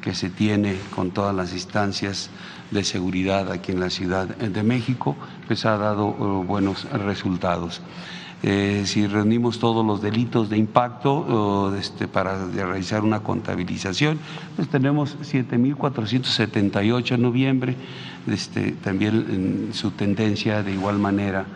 que 0.00 0.14
se 0.14 0.30
tiene 0.30 0.76
con 0.94 1.12
todas 1.12 1.34
las 1.34 1.52
instancias 1.52 2.28
de 2.72 2.82
seguridad 2.82 3.52
aquí 3.52 3.70
en 3.72 3.80
la 3.80 3.90
Ciudad 3.90 4.26
de 4.26 4.62
México, 4.62 5.16
pues 5.46 5.64
ha 5.64 5.76
dado 5.76 6.10
eh, 6.10 6.46
buenos 6.46 6.90
resultados. 6.90 7.82
Eh, 8.42 8.82
si 8.86 9.06
reunimos 9.06 9.60
todos 9.60 9.86
los 9.86 10.02
delitos 10.02 10.50
de 10.50 10.58
impacto 10.58 11.72
este, 11.78 12.08
para 12.08 12.46
realizar 12.46 13.04
una 13.04 13.20
contabilización, 13.20 14.18
pues 14.56 14.66
tenemos 14.66 15.16
7.478 15.20 17.14
en 17.14 17.22
noviembre, 17.22 17.76
este, 18.26 18.72
también 18.72 19.68
su 19.72 19.92
tendencia 19.92 20.64
de 20.64 20.72
igual 20.72 20.98
manera 20.98 21.46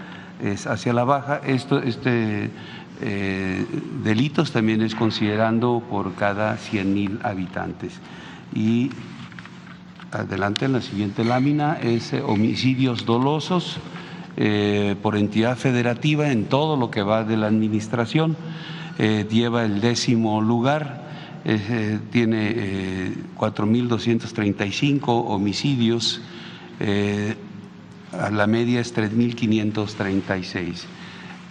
es 0.42 0.66
hacia 0.66 0.92
la 0.92 1.04
baja. 1.04 1.40
Esto, 1.44 1.78
este 1.78 2.50
eh, 3.00 3.64
delitos 4.02 4.52
también 4.52 4.82
es 4.82 4.94
considerando 4.94 5.82
por 5.88 6.14
cada 6.14 6.56
100.000 6.56 7.20
habitantes. 7.22 8.00
Y 8.54 8.90
adelante 10.12 10.66
en 10.66 10.72
la 10.72 10.80
siguiente 10.80 11.24
lámina 11.24 11.78
es 11.82 12.12
eh, 12.12 12.22
homicidios 12.22 13.04
dolosos 13.04 13.78
eh, 14.36 14.96
por 15.02 15.16
entidad 15.16 15.56
federativa 15.56 16.30
en 16.30 16.44
todo 16.44 16.76
lo 16.76 16.90
que 16.90 17.02
va 17.02 17.24
de 17.24 17.36
la 17.36 17.48
administración. 17.48 18.36
Lleva 18.98 19.66
el 19.66 19.82
décimo 19.82 20.40
lugar, 20.40 21.04
tiene 22.10 23.12
4.235 23.36 25.02
homicidios, 25.06 26.22
la 28.10 28.46
media 28.46 28.80
es 28.80 28.96
3.536 28.96 30.86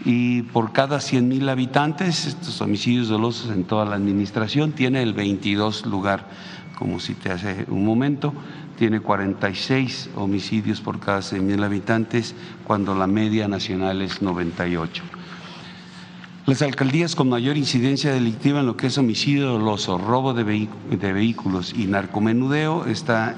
y 0.04 0.42
por 0.44 0.74
cada 0.74 1.00
100 1.00 1.28
mil 1.28 1.48
habitantes, 1.48 2.26
estos 2.26 2.60
homicidios 2.62 3.08
dolosos 3.08 3.52
en 3.52 3.64
toda 3.64 3.86
la 3.86 3.96
administración, 3.96 4.74
tiene 4.74 5.02
el 5.02 5.14
22 5.14 5.86
lugar, 5.86 6.28
como 6.78 6.98
te 6.98 7.32
hace 7.32 7.66
un 7.70 7.86
momento, 7.86 8.34
tiene 8.78 9.00
46 9.00 10.10
homicidios 10.16 10.82
por 10.82 11.00
cada 11.00 11.22
100 11.22 11.48
mil 11.48 11.64
habitantes, 11.64 12.36
cuando 12.66 12.94
la 12.94 13.08
media 13.08 13.48
nacional 13.48 14.02
es 14.02 14.22
98. 14.22 15.04
Las 16.46 16.62
alcaldías 16.62 17.16
con 17.16 17.30
mayor 17.30 17.58
incidencia 17.58 18.14
delictiva 18.14 18.60
en 18.60 18.68
lo 18.68 18.78
que 18.78 18.88
es 18.88 18.98
homicidio 19.00 19.48
doloso, 19.48 19.98
robo 19.98 20.34
de, 20.34 20.44
de 20.44 21.14
vehículos 21.14 21.74
y 21.76 21.88
narcomenudeo 21.88 22.86
está 22.86 23.36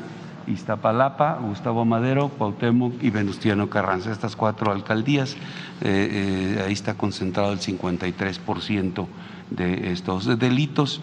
Iztapalapa, 0.47 1.39
Gustavo 1.41 1.85
Madero, 1.85 2.29
Cuauhtémoc 2.29 3.03
y 3.03 3.09
Venustiano 3.09 3.69
Carranza. 3.69 4.11
Estas 4.11 4.35
cuatro 4.35 4.71
alcaldías, 4.71 5.33
eh, 5.81 6.57
eh, 6.59 6.63
ahí 6.65 6.73
está 6.73 6.95
concentrado 6.95 7.51
el 7.51 7.59
53% 7.59 9.07
de 9.49 9.91
estos 9.91 10.39
delitos, 10.39 11.01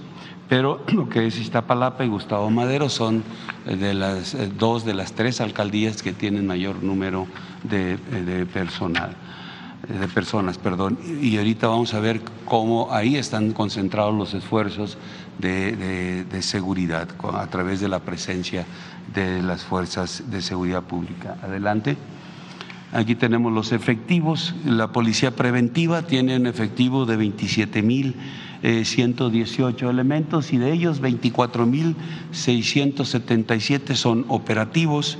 pero 0.48 0.82
lo 0.88 1.08
que 1.08 1.26
es 1.26 1.38
Iztapalapa 1.38 2.04
y 2.04 2.08
Gustavo 2.08 2.50
Madero 2.50 2.88
son 2.88 3.22
eh, 3.66 3.76
de 3.76 3.94
las 3.94 4.36
dos 4.56 4.84
de 4.84 4.94
las 4.94 5.12
tres 5.12 5.40
alcaldías 5.40 6.02
que 6.02 6.12
tienen 6.12 6.46
mayor 6.46 6.82
número 6.82 7.26
de, 7.62 7.98
personal 8.52 9.16
de 9.88 10.08
personas, 10.08 10.56
perdón. 10.56 10.98
Y 11.20 11.36
ahorita 11.36 11.68
vamos 11.68 11.92
a 11.92 12.00
ver 12.00 12.22
cómo 12.46 12.90
ahí 12.90 13.16
están 13.16 13.52
concentrados 13.52 14.14
los 14.14 14.32
esfuerzos 14.32 14.96
de, 15.38 16.24
de 16.24 16.42
seguridad 16.42 17.06
a 17.34 17.46
través 17.48 17.80
de 17.80 17.88
la 17.88 17.98
presencia 17.98 18.64
de 19.12 19.42
las 19.42 19.64
fuerzas 19.64 20.30
de 20.30 20.40
seguridad 20.40 20.84
pública. 20.84 21.36
Adelante. 21.42 21.96
Aquí 22.92 23.16
tenemos 23.16 23.52
los 23.52 23.72
efectivos. 23.72 24.54
La 24.64 24.92
policía 24.92 25.34
preventiva 25.34 26.02
tiene 26.02 26.36
un 26.36 26.46
efectivo 26.46 27.06
de 27.06 27.18
27.118 27.18 28.14
eh, 28.62 28.84
elementos 29.90 30.52
y 30.52 30.58
de 30.58 30.72
ellos 30.72 31.02
24.677 31.02 33.96
son 33.96 34.24
operativos. 34.28 35.18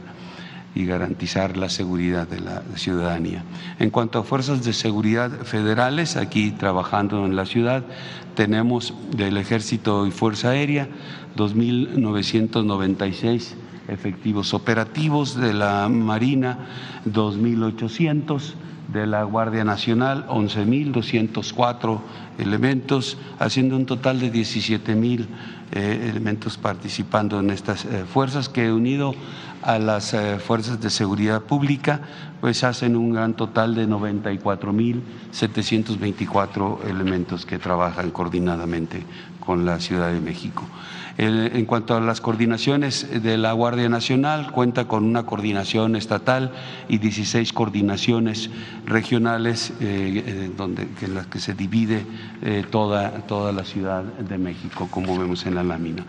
y 0.76 0.86
garantizar 0.86 1.58
la 1.58 1.70
seguridad 1.70 2.28
de 2.28 2.42
la 2.42 2.62
ciudadanía. 2.76 3.44
En 3.80 3.90
cuanto 3.90 4.20
a 4.20 4.24
fuerzas 4.24 4.64
de 4.64 4.74
seguridad 4.74 5.32
federales, 5.44 6.16
aquí 6.16 6.52
trabajando 6.52 7.26
en 7.26 7.36
la 7.36 7.46
ciudad, 7.46 7.84
tenemos 8.36 8.94
del 9.16 9.38
Ejército 9.38 10.06
y 10.06 10.12
Fuerza 10.12 10.52
Aérea 10.52 10.88
2.996 11.36 13.56
efectivos 13.90 14.54
operativos, 14.54 15.36
de 15.36 15.54
la 15.54 15.90
Marina 15.90 16.60
2.800, 17.06 18.54
de 18.92 19.06
la 19.06 19.24
Guardia 19.24 19.64
Nacional 19.64 20.26
11.204 20.28 22.00
elementos, 22.40 23.18
haciendo 23.38 23.76
un 23.76 23.86
total 23.86 24.20
de 24.20 24.32
17.000 24.32 25.28
eh, 25.72 26.08
elementos 26.10 26.58
participando 26.58 27.40
en 27.40 27.52
estas 27.52 27.86
eh, 27.86 28.04
fuerzas 28.12 28.50
que 28.50 28.72
unido 28.72 29.14
a 29.62 29.78
las 29.78 30.16
eh, 30.16 30.40
fuerzas 30.40 30.82
de 30.82 30.90
seguridad 30.90 31.44
pública, 31.44 32.02
pues 32.42 32.64
hacen 32.64 32.96
un 32.96 33.14
gran 33.14 33.36
total 33.36 33.76
de 33.76 33.88
94.724 33.88 36.88
elementos 36.88 37.46
que 37.46 37.60
trabajan 37.60 38.10
coordinadamente 38.10 39.04
con 39.40 39.64
la 39.66 39.80
Ciudad 39.80 40.12
de 40.12 40.22
México. 40.22 40.66
En 41.22 41.66
cuanto 41.66 41.98
a 41.98 42.00
las 42.00 42.22
coordinaciones 42.22 43.22
de 43.22 43.38
la 43.38 43.52
Guardia 43.52 43.90
Nacional, 43.90 44.54
cuenta 44.54 44.86
con 44.86 45.04
una 45.04 45.26
coordinación 45.26 45.98
estatal 45.98 46.54
y 46.88 46.98
16 46.98 47.52
coordinaciones 47.52 48.50
regionales 48.86 49.72
eh, 49.82 50.24
eh, 50.26 50.52
donde, 50.56 50.88
en 51.02 51.16
las 51.16 51.28
que 51.28 51.42
se 51.42 51.54
divide 51.54 52.06
eh, 52.42 52.64
toda, 52.72 53.12
toda 53.28 53.52
la 53.52 53.66
Ciudad 53.66 54.02
de 54.02 54.38
México, 54.38 54.88
como 54.90 55.20
vemos 55.20 55.46
en 55.46 55.56
la 55.56 55.64
lámina. 55.64 56.06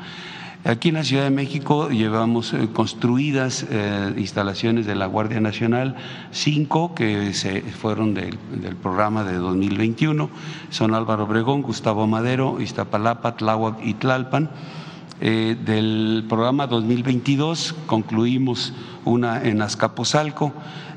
Aquí 0.62 0.90
en 0.90 0.94
la 0.94 1.02
Ciudad 1.02 1.24
de 1.24 1.30
México 1.30 1.88
llevamos 1.88 2.54
construidas 2.72 3.66
instalaciones 4.16 4.86
de 4.86 4.94
la 4.94 5.06
Guardia 5.06 5.40
Nacional, 5.40 5.96
cinco 6.30 6.94
que 6.94 7.32
se 7.32 7.62
fueron 7.62 8.14
del, 8.14 8.38
del, 8.62 8.76
programa 8.76 9.24
de 9.24 9.38
2021, 9.38 10.30
son 10.68 10.94
Álvaro 10.94 11.24
Obregón, 11.24 11.62
Gustavo 11.62 12.06
Madero, 12.06 12.60
Iztapalapa, 12.60 13.36
Tláhuac 13.36 13.78
y 13.82 13.94
Tlalpan. 13.94 14.50
Eh, 15.22 15.54
del 15.66 16.24
programa 16.30 16.66
2022, 16.66 17.74
concluimos 17.84 18.72
una 19.04 19.42
en 19.42 19.60
Azcapotzalco 19.60 20.54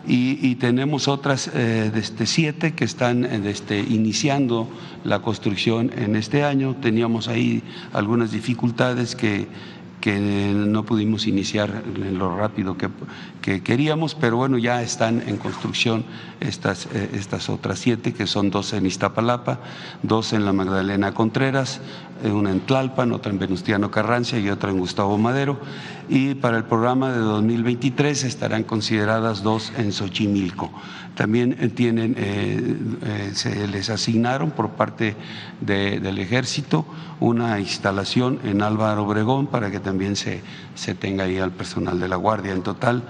y, 0.08 0.56
tenemos 0.56 1.10
otras 1.10 1.50
eh, 1.54 1.92
este, 1.94 2.26
siete 2.26 2.74
que 2.74 2.86
están 2.86 3.26
este, 3.26 3.80
iniciando 3.80 4.70
la 5.04 5.20
construcción 5.20 5.92
en 5.98 6.16
este 6.16 6.46
año. 6.46 6.76
Teníamos 6.76 7.28
ahí 7.28 7.64
algunas 7.92 8.32
dificultades 8.32 9.16
que, 9.18 9.48
que 10.04 10.20
no 10.20 10.84
pudimos 10.84 11.28
iniciar 11.28 11.82
en 11.96 12.18
lo 12.18 12.36
rápido 12.36 12.76
que, 12.76 12.90
que 13.42 13.64
queríamos, 13.64 14.16
pero 14.16 14.36
bueno, 14.36 14.58
ya 14.58 14.82
están 14.82 15.24
en 15.26 15.38
construcción 15.38 16.04
estas, 16.42 16.88
eh, 16.88 17.12
estas 17.14 17.48
otras 17.48 17.80
siete, 17.80 18.14
que 18.14 18.28
son 18.28 18.52
dos 18.52 18.74
en 18.74 18.86
Iztapalapa, 18.86 19.62
dos 20.02 20.34
en 20.34 20.44
la 20.44 20.52
Magdalena 20.52 21.14
Contreras, 21.14 21.80
eh, 21.80 22.13
una 22.32 22.52
en 22.52 22.62
Tlalpan, 22.62 23.12
otra 23.12 23.32
en 23.32 23.40
Venustiano 23.40 23.92
Carrancia 23.92 24.40
y 24.40 24.50
otra 24.50 24.70
en 24.70 24.80
Gustavo 24.80 25.18
Madero. 25.18 25.60
Y 26.10 26.36
para 26.36 26.58
el 26.58 26.66
programa 26.66 27.12
de 27.12 27.20
2023 27.20 28.24
estarán 28.24 28.64
consideradas 28.64 29.42
dos 29.42 29.72
en 29.78 29.92
Xochimilco. 29.92 30.72
También 31.16 31.56
eh, 31.60 31.68
tienen, 31.70 32.16
eh, 32.18 32.78
eh, 33.06 33.32
se 33.34 33.68
les 33.68 33.90
asignaron 33.90 34.52
por 34.52 34.72
parte 34.72 35.16
del 35.62 36.18
ejército 36.18 36.86
una 37.20 37.60
instalación 37.60 38.40
en 38.44 38.62
Álvaro 38.62 39.06
Obregón 39.06 39.48
para 39.48 39.72
que 39.72 39.80
también 39.80 40.16
se, 40.16 40.42
se 40.76 40.94
tenga 40.94 41.24
ahí 41.24 41.38
al 41.38 41.52
personal 41.52 42.00
de 42.00 42.10
la 42.10 42.18
Guardia. 42.18 42.52
En 42.52 42.64
total, 42.64 43.04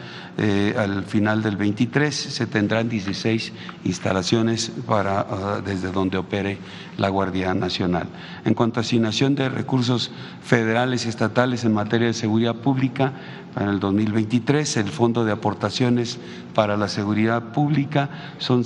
al 0.77 1.03
final 1.05 1.41
del 1.41 1.57
23 1.57 2.13
se 2.13 2.45
tendrán 2.45 2.89
16 2.89 3.53
instalaciones 3.85 4.71
para, 4.85 5.21
ah, 5.21 5.61
desde 5.65 5.91
donde 5.91 6.17
opere 6.17 6.59
la 6.97 7.09
Guardia 7.09 7.55
Nacional. 7.55 8.07
En 8.45 8.53
cuanto 8.53 8.79
a 8.79 8.81
asignación 8.81 9.33
de 9.33 9.49
recursos 9.49 10.11
federales 10.43 11.05
y 11.05 11.09
estatales 11.09 11.63
en 11.63 11.73
materia 11.73 12.07
de 12.07 12.13
seguridad 12.13 12.55
pública, 12.55 12.83
para 12.93 13.71
el 13.71 13.79
2023. 13.79 14.77
El 14.77 14.89
Fondo 14.89 15.25
de 15.25 15.31
Aportaciones 15.31 16.19
para 16.53 16.77
la 16.77 16.87
Seguridad 16.87 17.51
Pública 17.51 18.09
son 18.37 18.63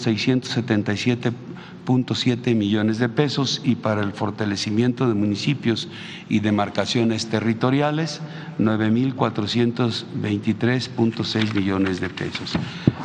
677.7 1.87 2.55
millones 2.55 2.99
de 2.99 3.09
pesos 3.09 3.61
y 3.63 3.75
para 3.75 4.01
el 4.01 4.11
fortalecimiento 4.11 5.07
de 5.07 5.13
municipios 5.13 5.87
y 6.29 6.41
demarcaciones 6.41 7.27
territoriales 7.27 8.19
9.423.6 8.59 11.53
millones 11.53 12.01
de 12.01 12.09
pesos. 12.09 12.57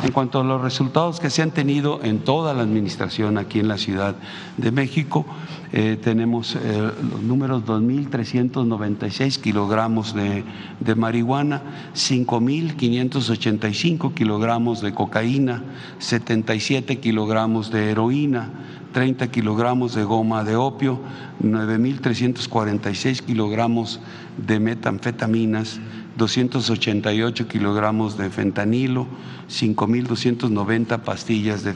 En 0.03 0.11
cuanto 0.11 0.41
a 0.41 0.45
los 0.45 0.61
resultados 0.61 1.21
que 1.21 1.31
se 1.31 1.43
han 1.43 1.53
tenido 1.53 2.01
en 2.03 2.19
toda 2.21 2.55
la 2.55 2.63
administración 2.63 3.39
aquí 3.39 3.61
en 3.61 3.69
la 3.69 3.79
Ciudad 3.79 4.17
de 4.57 4.73
México, 4.73 5.25
eh, 5.73 5.97
tenemos 6.03 6.57
eh, 6.57 6.91
los 7.11 7.23
números 7.23 7.63
2.396 7.65 9.41
kilogramos 9.41 10.15
de, 10.15 10.43
de 10.81 10.95
marihuana, 10.95 11.63
5.585 11.95 14.13
kilogramos 14.13 14.81
de 14.81 14.93
cocaína, 14.93 15.63
77 15.99 16.99
kilogramos 16.99 17.71
de 17.71 17.91
heroína, 17.91 18.51
30 18.93 19.29
kilogramos 19.29 19.95
de 19.95 20.05
goma 20.05 20.45
de 20.45 20.57
opio, 20.57 21.01
9.346 21.43 23.23
kilogramos 23.23 24.01
de 24.37 24.61
metanfetaminas, 24.61 25.81
288 26.17 27.49
kilogramos 27.49 28.17
de 28.19 28.31
fentanilo, 28.31 29.07
5.290 29.49 31.01
pastillas 31.01 31.65
de, 31.65 31.75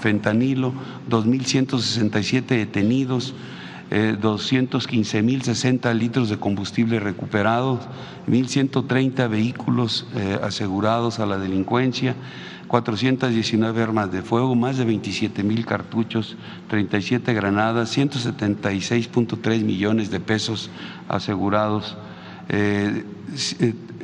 fentanilo, 0.00 0.72
2.167 1.08 2.46
detenidos, 2.46 3.34
eh, 3.90 4.16
215.060 4.20 5.94
litros 5.94 6.28
de 6.28 6.38
combustible 6.38 6.98
recuperados, 6.98 7.80
1.130 8.28 9.28
vehículos 9.28 10.06
eh, 10.16 10.40
asegurados 10.42 11.20
a 11.20 11.26
la 11.26 11.38
delincuencia, 11.38 12.16
419 12.68 13.82
armas 13.82 14.12
de 14.12 14.22
fuego, 14.22 14.54
más 14.54 14.76
de 14.76 14.84
27 14.84 15.42
mil 15.42 15.64
cartuchos, 15.64 16.36
37 16.68 17.32
granadas, 17.34 17.96
176.3 17.96 19.62
millones 19.62 20.10
de 20.10 20.20
pesos 20.20 20.70
asegurados. 21.08 21.96
Eh, 22.48 23.04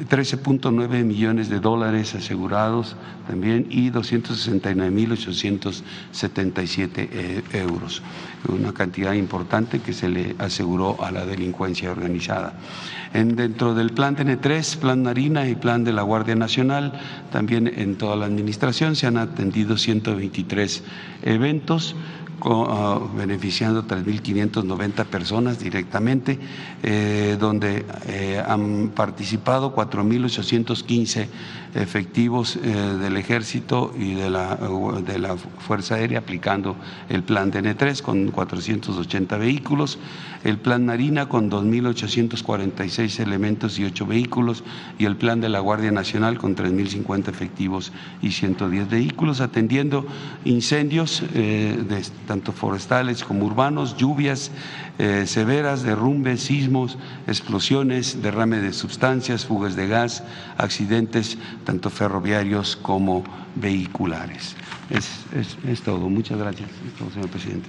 13.9 0.09 0.95
eh, 0.95 1.05
millones 1.05 1.49
de 1.49 1.61
dólares 1.61 2.15
asegurados 2.15 2.97
también 3.27 3.67
y 3.71 3.91
269.877 3.91 6.91
eh, 6.97 7.43
euros, 7.53 8.03
una 8.49 8.73
cantidad 8.73 9.13
importante 9.13 9.81
que 9.81 9.93
se 9.93 10.09
le 10.09 10.35
aseguró 10.39 11.03
a 11.03 11.11
la 11.11 11.25
delincuencia 11.25 11.91
organizada. 11.91 12.55
En, 13.15 13.37
dentro 13.37 13.75
del 13.75 13.91
plan 13.91 14.17
TN3, 14.17 14.79
plan 14.79 15.03
Marina 15.03 15.49
y 15.49 15.55
plan 15.55 15.85
de 15.85 15.93
la 15.93 16.03
Guardia 16.03 16.35
Nacional, 16.35 16.93
también 17.31 17.67
en 17.69 17.97
toda 17.97 18.17
la 18.17 18.27
administración 18.27 18.97
se 18.97 19.07
han 19.07 19.19
atendido 19.19 19.77
123 19.77 20.83
eventos 21.23 21.95
Ah, 22.45 22.99
beneficiando 23.15 23.87
3.590 23.87 25.05
personas 25.05 25.61
directamente, 25.61 26.41
eh, 26.83 27.37
donde 27.39 27.87
eh, 28.09 28.43
han 28.45 28.89
participado 28.89 29.73
4.815 29.73 31.29
efectivos 31.75 32.57
eh, 32.57 32.69
del 33.01 33.17
Ejército 33.17 33.95
y 33.99 34.15
de 34.15 34.31
la, 34.31 34.57
de 35.05 35.19
la 35.19 35.37
Fuerza 35.37 35.95
Aérea 35.95 36.19
aplicando 36.19 36.77
el 37.09 37.23
plan 37.23 37.51
DN3 37.51 38.03
con 38.03 38.31
480 38.31 39.37
vehículos, 39.39 39.99
el 40.45 40.59
plan 40.59 40.85
Marina 40.85 41.29
con 41.29 41.51
2.846 41.51 43.21
elementos 43.21 43.79
y 43.79 43.85
8 43.85 44.07
vehículos 44.07 44.65
y 44.99 45.05
el 45.05 45.17
plan 45.17 45.41
de 45.41 45.49
la 45.49 45.61
Guardia 45.61 45.93
Nacional 45.93 46.39
con 46.39 46.57
3.050 46.57 47.29
efectivos 47.29 47.93
y 48.21 48.33
110 48.33 48.91
vehículos, 48.91 49.41
atendiendo 49.41 50.05
incendios 50.45 51.23
de 51.33 52.03
tanto 52.27 52.53
forestales 52.53 53.25
como 53.25 53.47
urbanos, 53.47 53.97
lluvias 53.97 54.51
eh, 54.99 55.27
severas, 55.27 55.83
derrumbes, 55.83 56.43
sismos, 56.43 56.99
explosiones, 57.27 58.23
derrame 58.23 58.59
de 58.59 58.75
sustancias, 58.75 59.47
fugas 59.47 59.75
de 59.75 59.89
gas, 59.89 60.23
accidentes 60.59 61.39
tanto 61.65 61.91
ferroviarios 61.91 62.77
como 62.77 63.25
vehiculares. 63.55 64.57
Es, 64.91 65.83
todo. 65.83 66.09
Muchas 66.09 66.39
gracias, 66.39 66.69
señor 67.13 67.29
presidente. 67.29 67.69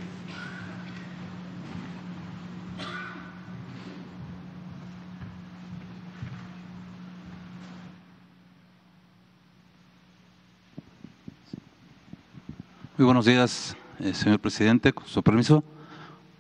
Muy 12.98 13.06
buenos 13.06 13.26
días, 13.26 13.76
eh, 14.00 14.14
señor 14.14 14.40
presidente, 14.40 14.94
con 14.94 15.08
su 15.08 15.24
permiso. 15.24 15.64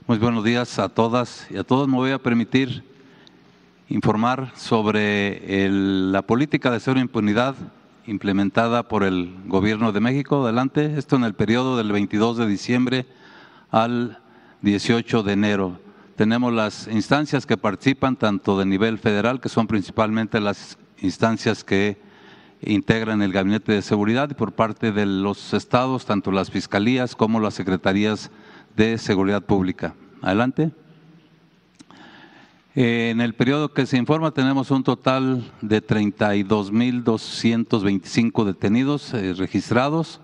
Muy 0.06 0.18
buenos 0.18 0.44
días 0.44 0.80
a 0.80 0.88
todas 0.88 1.48
y 1.50 1.58
a 1.58 1.64
todos. 1.64 1.88
Me 1.88 1.96
voy 1.96 2.12
a 2.12 2.20
permitir 2.20 2.84
informar 3.94 4.52
sobre 4.56 5.70
la 5.70 6.24
política 6.24 6.72
de 6.72 6.80
cero 6.80 7.00
impunidad 7.00 7.54
implementada 8.08 8.88
por 8.88 9.04
el 9.04 9.36
Gobierno 9.46 9.92
de 9.92 10.00
México. 10.00 10.44
Adelante, 10.44 10.98
esto 10.98 11.16
en 11.16 11.24
el 11.24 11.36
periodo 11.36 11.78
del 11.78 11.92
22 11.92 12.38
de 12.38 12.48
diciembre 12.48 13.06
al 13.70 14.18
18 14.64 15.22
de 15.22 15.34
enero. 15.34 15.80
Tenemos 16.16 16.52
las 16.52 16.88
instancias 16.88 17.46
que 17.46 17.56
participan 17.56 18.16
tanto 18.16 18.58
de 18.58 18.66
nivel 18.66 18.98
federal, 18.98 19.40
que 19.40 19.48
son 19.48 19.68
principalmente 19.68 20.42
las 20.42 20.80
instancias 21.00 21.64
que 21.64 22.02
integran 22.62 23.22
el 23.22 23.32
Gabinete 23.32 23.74
de 23.74 23.84
Seguridad 23.84 24.28
y 24.32 24.34
por 24.34 24.54
parte 24.54 24.92
de 24.92 25.06
los 25.06 25.54
estados, 25.54 26.08
tanto 26.08 26.32
las 26.32 26.50
fiscalías 26.50 27.16
como 27.16 27.40
las 27.40 27.54
secretarías 27.54 28.32
de 28.76 28.98
Seguridad 28.98 29.44
Pública. 29.44 29.94
Adelante. 30.24 30.72
En 32.76 33.22
el 33.22 33.36
periodo 33.36 33.72
que 33.72 33.86
se 33.86 33.98
informa 33.98 34.32
tenemos 34.32 34.72
un 34.72 34.84
total 34.84 35.54
de 35.62 35.86
32.225 35.86 38.46
detenidos 38.46 39.14
eh, 39.14 39.36
registrados, 39.36 40.20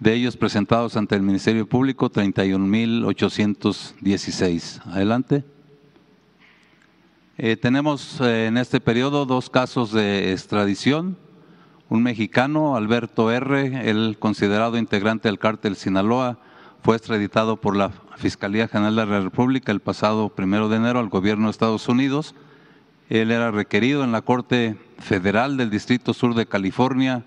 de 0.00 0.14
ellos 0.14 0.38
presentados 0.38 0.96
ante 0.96 1.14
el 1.14 1.20
Ministerio 1.20 1.68
Público 1.68 2.10
31.816. 2.10 4.80
Adelante. 4.86 5.44
Eh, 7.36 7.58
tenemos 7.58 8.18
eh, 8.22 8.46
en 8.46 8.56
este 8.56 8.80
periodo 8.80 9.26
dos 9.26 9.50
casos 9.50 9.92
de 9.92 10.32
extradición 10.32 11.18
un 11.90 12.02
mexicano, 12.02 12.76
Alberto 12.76 13.30
R., 13.30 13.90
el 13.90 14.16
considerado 14.18 14.78
integrante 14.78 15.28
del 15.28 15.38
cártel 15.38 15.76
Sinaloa, 15.76 16.38
fue 16.82 16.96
extraditado 16.96 17.58
por 17.58 17.76
la 17.76 17.90
Fiscalía 18.16 18.68
General 18.68 18.96
de 18.96 19.06
la 19.06 19.20
República 19.20 19.72
el 19.72 19.80
pasado 19.80 20.28
primero 20.28 20.68
de 20.68 20.76
enero 20.76 20.98
al 20.98 21.08
gobierno 21.08 21.46
de 21.46 21.50
Estados 21.50 21.88
Unidos. 21.88 22.34
Él 23.08 23.30
era 23.30 23.50
requerido 23.50 24.04
en 24.04 24.12
la 24.12 24.22
Corte 24.22 24.76
Federal 24.98 25.56
del 25.56 25.70
Distrito 25.70 26.14
Sur 26.14 26.34
de 26.34 26.46
California, 26.46 27.24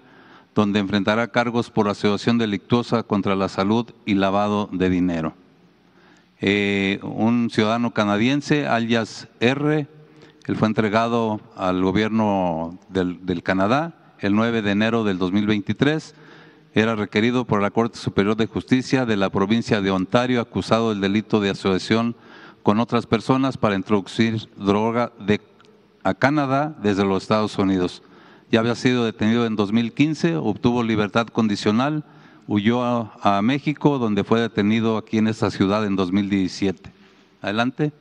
donde 0.55 0.79
enfrentará 0.79 1.27
cargos 1.27 1.69
por 1.69 1.87
asociación 1.87 2.37
delictuosa 2.37 3.03
contra 3.03 3.35
la 3.35 3.49
salud 3.49 3.91
y 4.05 4.15
lavado 4.15 4.69
de 4.71 4.89
dinero. 4.89 5.33
Eh, 6.39 6.99
un 7.03 7.49
ciudadano 7.49 7.91
canadiense, 7.91 8.67
alias 8.67 9.27
R., 9.39 9.87
él 10.45 10.55
fue 10.55 10.67
entregado 10.69 11.41
al 11.57 11.83
gobierno 11.83 12.79
del 12.89 13.43
Canadá 13.43 13.93
el 14.19 14.33
9 14.33 14.61
de 14.61 14.71
enero 14.71 15.03
del 15.03 15.17
2023. 15.17 16.15
Era 16.77 16.95
requerido 16.95 17.43
por 17.43 17.59
la 17.59 17.71
Corte 17.71 17.97
Superior 17.97 18.35
de 18.35 18.45
Justicia 18.45 19.07
de 19.07 19.17
la 19.17 19.31
provincia 19.31 19.81
de 19.81 19.89
Ontario, 19.89 20.39
acusado 20.39 20.91
del 20.91 21.01
delito 21.01 21.39
de 21.39 21.49
asociación 21.49 22.15
con 22.61 22.79
otras 22.79 23.07
personas 23.07 23.57
para 23.57 23.73
introducir 23.73 24.47
droga 24.55 25.11
a 26.03 26.13
Canadá 26.13 26.77
desde 26.83 27.03
los 27.03 27.23
Estados 27.23 27.57
Unidos. 27.57 28.03
Ya 28.51 28.59
había 28.59 28.75
sido 28.75 29.05
detenido 29.05 29.47
en 29.47 29.55
2015, 29.55 30.35
obtuvo 30.35 30.83
libertad 30.83 31.25
condicional, 31.25 32.03
huyó 32.47 32.83
a, 32.83 33.11
a 33.23 33.41
México, 33.41 33.97
donde 33.97 34.23
fue 34.23 34.39
detenido 34.39 34.97
aquí 34.97 35.17
en 35.17 35.29
esta 35.29 35.49
ciudad 35.49 35.83
en 35.83 35.95
2017. 35.95 36.91
Adelante. 37.41 37.91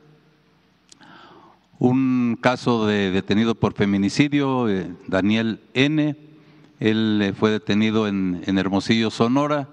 Un 1.79 2.37
caso 2.39 2.85
de 2.85 3.09
detenido 3.09 3.55
por 3.55 3.73
feminicidio, 3.73 4.69
eh, 4.69 4.87
Daniel 5.07 5.61
N. 5.73 6.26
Él 6.79 7.19
eh, 7.21 7.33
fue 7.33 7.51
detenido 7.51 8.07
en, 8.07 8.43
Hermosillo, 8.45 9.09
Sonora, 9.09 9.69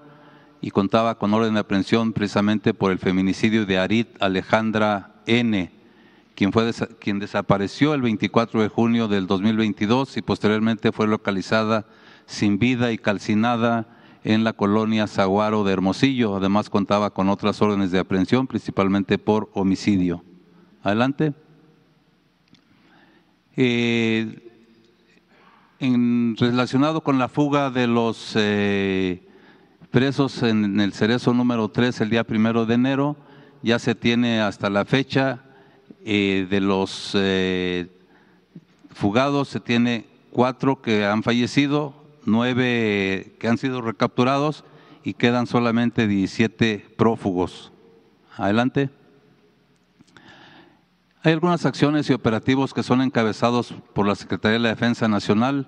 y 0.61 0.71
contaba 0.71 1.17
con 1.19 1.33
orden 1.33 1.53
de 1.53 1.59
aprehensión 1.59 2.13
precisamente 2.13 2.73
por 2.73 2.91
el 2.91 2.99
feminicidio 2.99 3.65
de 3.65 3.77
Arit 3.77 4.21
Alejandra 4.21 5.21
N., 5.27 5.71
quien, 6.33 6.51
fue 6.51 6.71
quien 6.99 7.19
desapareció 7.19 7.93
el 7.93 8.01
24 8.01 8.61
de 8.61 8.67
junio 8.67 9.07
del 9.07 9.27
2022 9.27 10.17
y 10.17 10.21
posteriormente 10.21 10.91
fue 10.91 11.07
localizada 11.07 11.85
sin 12.25 12.59
vida 12.59 12.91
y 12.91 12.97
calcinada 12.97 13.87
en 14.25 14.43
la 14.43 14.53
colonia 14.53 15.07
Zaguaro 15.07 15.63
de 15.63 15.71
Hermosillo. 15.71 16.35
Además 16.35 16.69
contaba 16.69 17.11
con 17.11 17.29
otras 17.29 17.61
órdenes 17.61 17.91
de 17.91 17.99
aprehensión, 17.99 18.47
principalmente 18.47 19.17
por 19.17 19.49
homicidio. 19.53 20.23
Adelante. 20.83 21.33
Eh, 23.55 24.44
en, 25.85 26.35
relacionado 26.37 27.01
con 27.01 27.19
la 27.19 27.29
fuga 27.29 27.69
de 27.69 27.87
los 27.87 28.33
eh, 28.35 29.27
presos 29.91 30.43
en 30.43 30.79
el 30.79 30.93
cerezo 30.93 31.33
número 31.33 31.69
3 31.69 32.01
el 32.01 32.09
día 32.09 32.23
primero 32.23 32.65
de 32.65 32.75
enero, 32.75 33.15
ya 33.61 33.79
se 33.79 33.95
tiene 33.95 34.41
hasta 34.41 34.69
la 34.69 34.85
fecha 34.85 35.43
eh, 36.03 36.47
de 36.49 36.61
los 36.61 37.11
eh, 37.15 37.89
fugados, 38.93 39.47
se 39.49 39.59
tiene 39.59 40.05
cuatro 40.31 40.81
que 40.81 41.05
han 41.05 41.23
fallecido, 41.23 41.93
nueve 42.25 43.35
que 43.39 43.47
han 43.47 43.57
sido 43.57 43.81
recapturados 43.81 44.63
y 45.03 45.13
quedan 45.13 45.47
solamente 45.47 46.07
17 46.07 46.85
prófugos. 46.97 47.71
Adelante. 48.37 48.89
Hay 51.25 51.33
algunas 51.33 51.65
acciones 51.65 52.07
y 52.07 52.13
operativos 52.13 52.71
que 52.71 52.83
son 52.83 53.01
encabezados 53.01 53.73
por 53.93 54.05
la 54.05 54.13
Secretaría 54.13 54.59
de 54.59 54.59
la 54.59 54.69
Defensa 54.69 55.07
Nacional. 55.07 55.67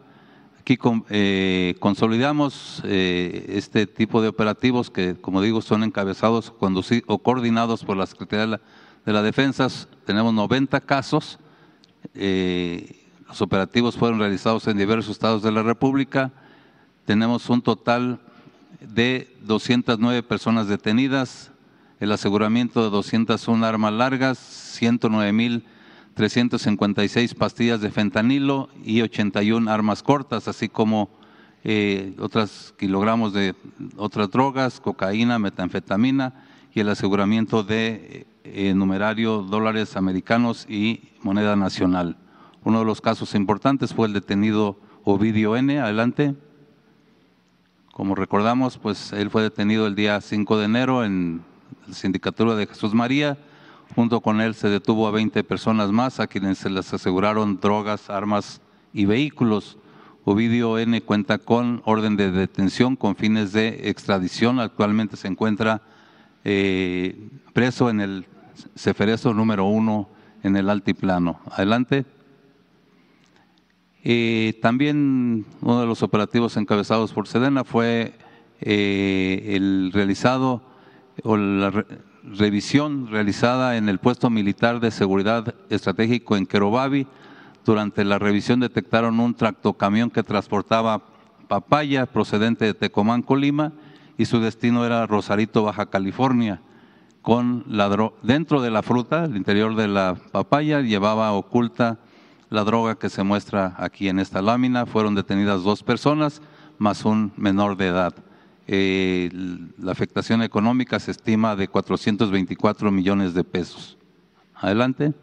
Aquí 0.59 0.77
eh, 1.09 1.75
consolidamos 1.79 2.83
eh, 2.85 3.43
este 3.49 3.87
tipo 3.87 4.21
de 4.21 4.27
operativos 4.27 4.91
que, 4.91 5.15
como 5.15 5.41
digo, 5.41 5.63
son 5.63 5.83
encabezados 5.83 6.53
o 7.07 7.17
coordinados 7.17 7.83
por 7.83 7.97
la 7.97 8.05
Secretaría 8.05 8.61
de 9.03 9.11
la, 9.13 9.23
Defensa. 9.23 9.67
Tenemos 10.05 10.31
90 10.31 10.79
casos. 10.81 11.39
Eh, 12.13 13.07
los 13.27 13.41
operativos 13.41 13.97
fueron 13.97 14.19
realizados 14.19 14.67
en 14.67 14.77
diversos 14.77 15.09
estados 15.09 15.41
de 15.41 15.51
la 15.51 15.63
República. 15.63 16.31
Tenemos 17.05 17.49
un 17.49 17.63
total 17.63 18.19
de 18.79 19.35
209 19.41 20.21
personas 20.21 20.67
detenidas, 20.67 21.49
el 21.99 22.11
aseguramiento 22.11 22.83
de 22.83 22.89
201 22.89 23.65
armas 23.65 23.93
largas, 23.93 24.37
109.356 24.79 27.35
pastillas 27.35 27.81
de 27.81 27.89
fentanilo 27.89 28.69
y 28.83 29.01
81 29.01 29.71
armas 29.71 30.03
cortas, 30.03 30.47
así 30.47 30.69
como 30.69 31.09
eh, 31.63 32.13
otros 32.19 32.75
kilogramos 32.77 33.33
de 33.33 33.55
otras 33.97 34.29
drogas, 34.29 34.79
cocaína, 34.79 35.39
metanfetamina 35.39 36.35
y 36.73 36.81
el 36.81 36.89
aseguramiento 36.89 37.63
de 37.63 38.27
eh, 38.43 38.73
numerario 38.75 39.41
dólares 39.41 39.97
americanos 39.97 40.67
y 40.69 41.09
moneda 41.23 41.55
nacional. 41.55 42.17
Uno 42.63 42.77
de 42.79 42.85
los 42.85 43.01
casos 43.01 43.33
importantes 43.33 43.91
fue 43.93 44.07
el 44.07 44.13
detenido 44.13 44.77
Ovidio 45.03 45.55
N. 45.55 45.79
Adelante. 45.79 46.35
Como 47.93 48.13
recordamos, 48.13 48.77
pues 48.77 49.11
él 49.13 49.31
fue 49.31 49.41
detenido 49.41 49.87
el 49.87 49.95
día 49.95 50.21
5 50.21 50.59
de 50.59 50.65
enero 50.65 51.03
en 51.03 51.41
la 51.87 51.93
sindicatura 51.93 52.55
de 52.55 52.67
Jesús 52.67 52.93
María 52.93 53.37
Junto 53.95 54.21
con 54.21 54.41
él 54.41 54.53
se 54.53 54.69
detuvo 54.69 55.07
a 55.07 55.11
20 55.11 55.43
personas 55.43 55.91
más 55.91 56.19
a 56.19 56.27
quienes 56.27 56.57
se 56.57 56.69
les 56.69 56.93
aseguraron 56.93 57.59
drogas, 57.59 58.09
armas 58.09 58.61
y 58.93 59.05
vehículos. 59.05 59.77
Ovidio 60.25 60.77
N 60.77 61.01
cuenta 61.01 61.37
con 61.37 61.81
orden 61.85 62.17
de 62.17 62.31
detención 62.31 62.95
con 62.95 63.15
fines 63.15 63.53
de 63.53 63.89
extradición. 63.89 64.59
Actualmente 64.59 65.15
se 65.15 65.27
encuentra 65.27 65.81
eh, 66.43 67.29
preso 67.53 67.89
en 67.89 68.01
el 68.01 68.25
Ceferezo 68.75 69.33
número 69.33 69.65
uno 69.65 70.09
en 70.43 70.57
el 70.57 70.69
altiplano. 70.69 71.39
Adelante. 71.51 72.05
Eh, 74.03 74.59
también 74.61 75.45
uno 75.61 75.81
de 75.81 75.87
los 75.87 76.03
operativos 76.03 76.57
encabezados 76.57 77.13
por 77.13 77.27
Sedena 77.27 77.63
fue 77.63 78.13
eh, 78.61 79.53
el 79.55 79.91
realizado 79.93 80.61
la, 81.23 81.85
revisión 82.23 83.07
realizada 83.07 83.77
en 83.77 83.87
el 83.87 83.99
puesto 83.99 84.29
militar 84.29 84.79
de 84.79 84.91
seguridad 84.91 85.55
estratégico 85.69 86.35
en 86.35 86.45
Querobabi. 86.45 87.07
Durante 87.65 88.03
la 88.03 88.19
revisión 88.19 88.59
detectaron 88.59 89.19
un 89.19 89.33
tractocamión 89.33 90.09
que 90.09 90.23
transportaba 90.23 91.01
papaya 91.47 92.05
procedente 92.05 92.65
de 92.65 92.73
Tecomán, 92.73 93.21
Colima, 93.21 93.71
y 94.17 94.25
su 94.25 94.39
destino 94.39 94.85
era 94.85 95.05
Rosarito, 95.05 95.63
Baja 95.63 95.85
California. 95.85 96.61
Con 97.21 97.63
la 97.67 98.11
dentro 98.23 98.61
de 98.61 98.71
la 98.71 98.81
fruta, 98.81 99.25
el 99.25 99.35
interior 99.35 99.75
de 99.75 99.87
la 99.87 100.15
papaya, 100.31 100.81
llevaba 100.81 101.31
oculta 101.33 101.99
la 102.49 102.63
droga 102.63 102.95
que 102.95 103.09
se 103.09 103.23
muestra 103.23 103.75
aquí 103.77 104.07
en 104.07 104.19
esta 104.19 104.41
lámina. 104.41 104.85
Fueron 104.85 105.15
detenidas 105.15 105.63
dos 105.63 105.83
personas 105.83 106.41
más 106.77 107.05
un 107.05 107.33
menor 107.35 107.75
de 107.77 107.87
edad. 107.87 108.13
Eh, 108.69 109.29
la 109.79 109.93
afectación 109.93 110.43
económica 110.43 110.99
se 110.99 111.11
estima 111.11 111.55
de 111.55 111.69
424 111.69 112.91
millones 112.91 113.33
de 113.33 113.45
pesos. 113.45 113.97
Adelante. 114.55 115.13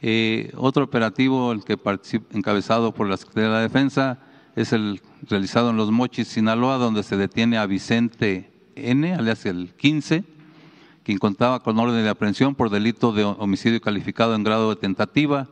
Eh, 0.00 0.52
otro 0.56 0.84
operativo, 0.84 1.52
el 1.52 1.64
que 1.64 1.78
encabezado 2.32 2.92
por 2.92 3.08
la 3.08 3.18
Secretaría 3.18 3.50
de 3.50 3.54
la 3.56 3.60
Defensa, 3.60 4.18
es 4.56 4.72
el 4.72 5.02
realizado 5.28 5.70
en 5.70 5.76
Los 5.76 5.90
Mochis, 5.90 6.28
Sinaloa, 6.28 6.78
donde 6.78 7.02
se 7.02 7.16
detiene 7.16 7.58
a 7.58 7.66
Vicente 7.66 8.50
N., 8.74 9.14
alias 9.14 9.44
el 9.44 9.74
15, 9.74 10.24
quien 11.04 11.18
contaba 11.18 11.60
con 11.60 11.78
orden 11.78 12.02
de 12.02 12.08
aprehensión 12.08 12.54
por 12.54 12.70
delito 12.70 13.12
de 13.12 13.24
homicidio 13.24 13.80
calificado 13.80 14.34
en 14.34 14.44
grado 14.44 14.70
de 14.70 14.76
tentativa. 14.76 15.48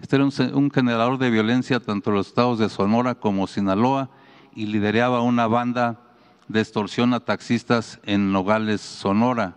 Este 0.00 0.16
era 0.16 0.24
un, 0.24 0.32
un 0.54 0.70
generador 0.70 1.18
de 1.18 1.30
violencia 1.30 1.80
tanto 1.80 2.10
en 2.10 2.16
los 2.16 2.28
estados 2.28 2.58
de 2.60 2.68
Sonora 2.68 3.16
como 3.16 3.46
Sinaloa, 3.46 4.10
y 4.54 4.66
lideraba 4.66 5.22
una 5.22 5.46
banda 5.46 6.00
de 6.48 6.60
extorsión 6.60 7.14
a 7.14 7.20
taxistas 7.20 8.00
en 8.04 8.32
Nogales, 8.32 8.80
Sonora. 8.80 9.56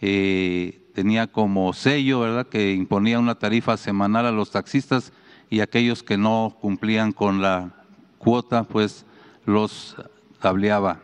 Eh, 0.00 0.90
tenía 0.94 1.26
como 1.26 1.72
sello, 1.72 2.20
¿verdad?, 2.20 2.46
que 2.46 2.72
imponía 2.72 3.18
una 3.18 3.34
tarifa 3.34 3.76
semanal 3.76 4.26
a 4.26 4.32
los 4.32 4.50
taxistas 4.50 5.12
y 5.50 5.60
aquellos 5.60 6.02
que 6.02 6.16
no 6.16 6.56
cumplían 6.60 7.12
con 7.12 7.42
la 7.42 7.72
cuota, 8.18 8.64
pues 8.64 9.04
los 9.44 9.96
tableaba. 10.40 11.00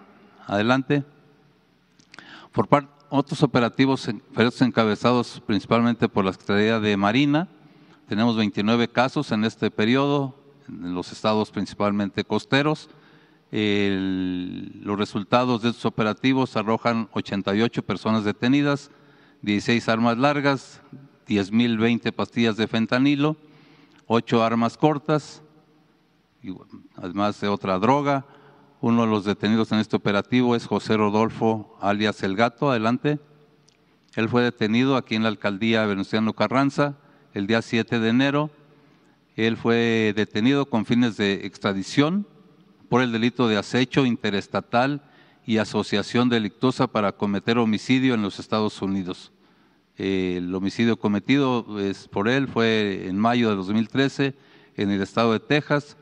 Adelante. 0.47 1.05
Por 2.53 2.69
parte 2.69 3.01
otros 3.11 3.43
operativos 3.43 4.09
encabezados 4.61 5.43
principalmente 5.45 6.09
por 6.09 6.25
la 6.25 6.33
Secretaría 6.33 6.79
de 6.79 6.97
Marina. 6.97 7.49
Tenemos 8.09 8.37
29 8.37 8.89
casos 8.89 9.33
en 9.33 9.45
este 9.45 9.71
periodo, 9.71 10.37
en 10.69 10.95
los 10.95 11.11
estados 11.11 11.51
principalmente 11.51 12.23
costeros 12.23 12.89
los 13.53 14.99
resultados 14.99 15.63
de 15.63 15.71
estos 15.71 15.85
operativos 15.85 16.57
arrojan 16.57 17.09
88 17.13 17.83
personas 17.83 18.25
detenidas, 18.25 18.91
16 19.43 19.89
armas 19.89 20.19
largas, 20.19 20.81
10.020 21.27 22.13
pastillas 22.13 22.57
de 22.57 22.69
fentanilo, 22.69 23.37
8 24.07 24.45
armas 24.45 24.77
cortas, 24.77 25.43
además 26.97 27.41
de 27.41 27.49
otra 27.49 27.79
droga. 27.79 28.27
Uno 28.81 29.03
de 29.03 29.09
los 29.09 29.25
detenidos 29.25 29.73
en 29.73 29.79
este 29.79 29.97
operativo 29.97 30.57
es 30.57 30.67
José 30.67 30.97
Rodolfo, 30.97 31.77
alias 31.81 32.23
El 32.23 32.35
Gato. 32.35 32.71
Adelante. 32.71 33.19
Él 34.17 34.29
fue 34.29 34.43
detenido 34.43 34.97
aquí 34.97 35.17
en 35.17 35.23
la 35.23 35.29
alcaldía 35.29 35.85
Venustiano 35.87 36.33
Carranza 36.33 36.97
el 37.35 37.47
día 37.47 37.63
7 37.63 38.01
de 38.01 38.09
enero. 38.09 38.51
Él 39.37 39.57
fue 39.57 40.13
detenido 40.17 40.67
con 40.67 40.87
fines 40.87 41.17
de 41.17 41.47
extradición 41.47 42.27
por 42.91 43.03
el 43.03 43.13
delito 43.13 43.47
de 43.47 43.57
acecho 43.57 44.05
interestatal 44.05 45.01
y 45.47 45.59
asociación 45.59 46.29
delictuosa 46.29 46.89
para 46.89 47.13
cometer 47.13 47.57
homicidio 47.57 48.15
en 48.15 48.23
los 48.23 48.41
Estados 48.41 48.83
Unidos. 48.83 49.31
El 49.97 50.53
homicidio 50.53 50.99
cometido 50.99 51.79
es 51.79 52.09
por 52.09 52.29
él 52.29 52.49
fue 52.49 53.07
en 53.07 53.17
mayo 53.17 53.49
de 53.49 53.55
2013 53.55 54.35
en 54.77 54.91
el 54.91 55.01
estado 55.03 55.33
de 55.33 55.39
Texas. 55.39 55.97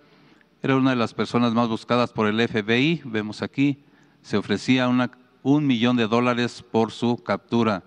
Era 0.63 0.77
una 0.77 0.91
de 0.91 0.97
las 0.97 1.13
personas 1.13 1.53
más 1.53 1.69
buscadas 1.69 2.11
por 2.11 2.27
el 2.27 2.49
FBI, 2.49 3.03
vemos 3.05 3.43
aquí, 3.43 3.85
se 4.23 4.39
ofrecía 4.39 4.89
una, 4.89 5.11
un 5.43 5.67
millón 5.67 5.99
de 5.99 6.09
dólares 6.09 6.65
por 6.69 6.91
su 6.91 7.19
captura. 7.23 7.85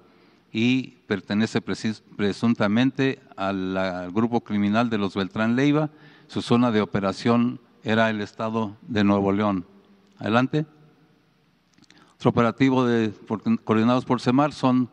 y 0.53 0.97
pertenece 1.07 1.59
presuntamente 1.59 3.19
al, 3.35 4.11
grupo 4.13 4.41
criminal 4.41 4.91
de 4.91 4.99
los 4.99 5.15
Beltrán 5.15 5.55
Leiva. 5.55 5.89
Su 6.27 6.43
zona 6.43 6.71
de 6.71 6.81
operación 6.81 7.59
era 7.83 8.09
el 8.09 8.21
estado 8.21 8.75
de 8.81 9.03
Nuevo 9.03 9.31
León. 9.31 9.65
Adelante. 10.19 10.65
Otro 12.15 12.29
operativo 12.29 12.85
de, 12.85 13.11
coordinados 13.63 14.05
por 14.05 14.21
CEMAR 14.21 14.53
son 14.53 14.89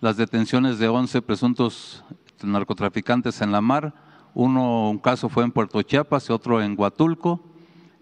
las 0.00 0.16
detenciones 0.16 0.78
de 0.78 0.88
11 0.88 1.22
presuntos 1.22 2.04
narcotraficantes 2.42 3.40
en 3.40 3.52
la 3.52 3.62
mar. 3.62 3.94
Uno, 4.34 4.90
un 4.90 4.98
caso 4.98 5.30
fue 5.30 5.44
en 5.44 5.52
Puerto 5.52 5.80
Chiapas 5.80 6.28
y 6.28 6.32
otro 6.32 6.60
en 6.60 6.78
Huatulco. 6.78 7.40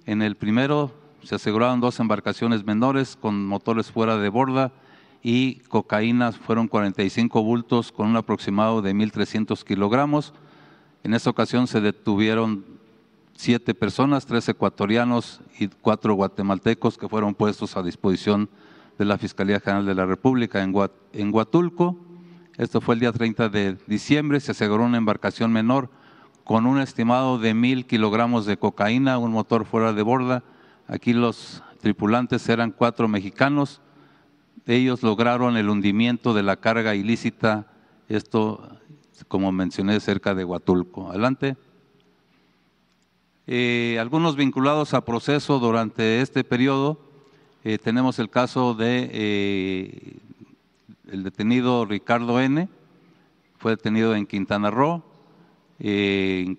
En 0.06 0.22
el 0.22 0.34
primero 0.36 0.92
se 1.22 1.36
aseguraron 1.36 1.80
dos 1.80 2.00
embarcaciones 2.00 2.64
menores 2.64 3.16
con 3.16 3.46
motores 3.46 3.92
fuera 3.92 4.16
de 4.16 4.28
borda 4.28 4.72
y 5.22 5.60
cocaína 5.68 6.32
fueron 6.32 6.68
45 6.68 7.42
bultos 7.42 7.92
con 7.92 8.08
un 8.08 8.16
aproximado 8.16 8.82
de 8.82 8.92
1.300 8.92 9.62
kilogramos. 9.62 10.34
En 11.04 11.14
esta 11.14 11.30
ocasión 11.30 11.66
se 11.66 11.80
detuvieron 11.80 12.73
siete 13.36 13.74
personas, 13.74 14.26
tres 14.26 14.48
ecuatorianos 14.48 15.40
y 15.58 15.68
cuatro 15.68 16.14
guatemaltecos 16.14 16.96
que 16.96 17.08
fueron 17.08 17.34
puestos 17.34 17.76
a 17.76 17.82
disposición 17.82 18.48
de 18.98 19.04
la 19.04 19.18
Fiscalía 19.18 19.60
General 19.60 19.86
de 19.86 19.94
la 19.94 20.06
República 20.06 20.62
en, 20.62 20.74
en 21.12 21.34
Huatulco. 21.34 21.98
Esto 22.56 22.80
fue 22.80 22.94
el 22.94 23.00
día 23.00 23.12
30 23.12 23.48
de 23.48 23.76
diciembre, 23.86 24.40
se 24.40 24.52
aseguró 24.52 24.84
una 24.84 24.98
embarcación 24.98 25.52
menor 25.52 25.90
con 26.44 26.66
un 26.66 26.78
estimado 26.78 27.38
de 27.38 27.54
mil 27.54 27.86
kilogramos 27.86 28.46
de 28.46 28.56
cocaína, 28.56 29.18
un 29.18 29.32
motor 29.32 29.64
fuera 29.64 29.92
de 29.92 30.02
borda. 30.02 30.44
Aquí 30.86 31.12
los 31.12 31.62
tripulantes 31.80 32.48
eran 32.48 32.70
cuatro 32.70 33.08
mexicanos, 33.08 33.80
ellos 34.66 35.02
lograron 35.02 35.56
el 35.56 35.68
hundimiento 35.68 36.32
de 36.32 36.42
la 36.42 36.56
carga 36.56 36.94
ilícita, 36.94 37.66
esto, 38.08 38.78
como 39.28 39.50
mencioné, 39.52 39.98
cerca 40.00 40.34
de 40.34 40.44
Huatulco. 40.44 41.10
Adelante. 41.10 41.56
Eh, 43.46 43.98
algunos 44.00 44.36
vinculados 44.36 44.94
a 44.94 45.04
proceso 45.04 45.58
durante 45.58 46.22
este 46.22 46.44
periodo, 46.44 46.98
eh, 47.62 47.76
tenemos 47.76 48.18
el 48.18 48.30
caso 48.30 48.72
de 48.72 49.10
eh, 49.12 50.16
el 51.10 51.22
detenido 51.22 51.84
Ricardo 51.84 52.40
N., 52.40 52.68
fue 53.58 53.72
detenido 53.72 54.14
en 54.14 54.26
Quintana 54.26 54.70
Roo, 54.70 55.02
en 55.78 56.58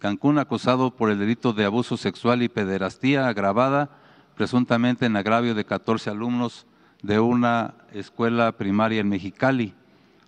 Cancún, 0.00 0.38
acusado 0.38 0.92
por 0.92 1.10
el 1.10 1.18
delito 1.18 1.52
de 1.52 1.64
abuso 1.64 1.96
sexual 1.96 2.42
y 2.42 2.48
pederastía 2.48 3.28
agravada, 3.28 3.90
presuntamente 4.36 5.06
en 5.06 5.16
agravio 5.16 5.54
de 5.54 5.64
14 5.64 6.10
alumnos 6.10 6.66
de 7.02 7.18
una 7.18 7.74
escuela 7.92 8.52
primaria 8.52 9.00
en 9.00 9.08
Mexicali. 9.08 9.74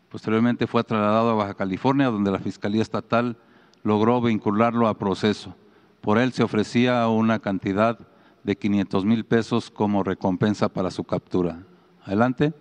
Posteriormente 0.08 0.66
fue 0.66 0.82
trasladado 0.82 1.30
a 1.30 1.34
Baja 1.34 1.54
California, 1.54 2.10
donde 2.10 2.32
la 2.32 2.40
Fiscalía 2.40 2.82
Estatal 2.82 3.36
logró 3.84 4.20
vincularlo 4.20 4.88
a 4.88 4.98
proceso. 4.98 5.54
Por 6.00 6.18
él 6.18 6.32
se 6.32 6.42
ofrecía 6.42 7.06
una 7.08 7.38
cantidad 7.38 7.98
de 8.42 8.56
500 8.56 9.04
mil 9.04 9.24
pesos 9.24 9.70
como 9.70 10.02
recompensa 10.02 10.68
para 10.68 10.90
su 10.90 11.04
captura. 11.04 11.62
Adelante. 12.04 12.54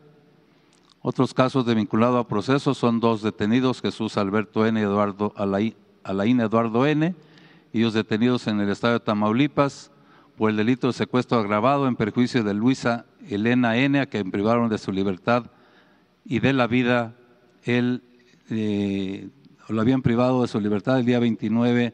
Otros 1.02 1.34
casos 1.34 1.65
de 1.65 1.75
vinculado 1.75 2.17
a 2.17 2.28
proceso 2.28 2.73
son 2.73 2.99
dos 2.99 3.21
detenidos, 3.21 3.82
Jesús 3.82 4.17
Alberto 4.17 4.65
N. 4.65 4.80
Eduardo 4.82 5.34
Alain 5.38 6.39
Eduardo 6.41 6.86
N., 6.86 7.15
ellos 7.71 7.93
detenidos 7.93 8.47
en 8.47 8.60
el 8.60 8.69
estado 8.69 8.93
de 8.93 8.99
Tamaulipas 8.99 9.91
por 10.38 10.49
el 10.49 10.58
delito 10.58 10.88
de 10.88 10.93
secuestro 10.93 11.39
agravado 11.39 11.88
en 11.88 11.95
perjuicio 11.95 12.43
de 12.43 12.54
Luisa 12.54 13.06
Elena 13.30 13.78
N., 13.78 13.99
a 13.99 14.08
quien 14.08 14.32
privaron 14.32 14.69
de 14.69 14.78
su 14.78 14.91
libertad 14.91 15.45
y 16.25 16.39
de 16.39 16.52
la 16.52 16.67
vida, 16.67 17.15
él 17.63 18.04
eh, 18.49 19.30
lo 19.69 19.80
habían 19.80 20.02
privado 20.02 20.41
de 20.41 20.47
su 20.49 20.60
libertad 20.60 20.99
el 20.99 21.06
día 21.06 21.19
29 21.19 21.93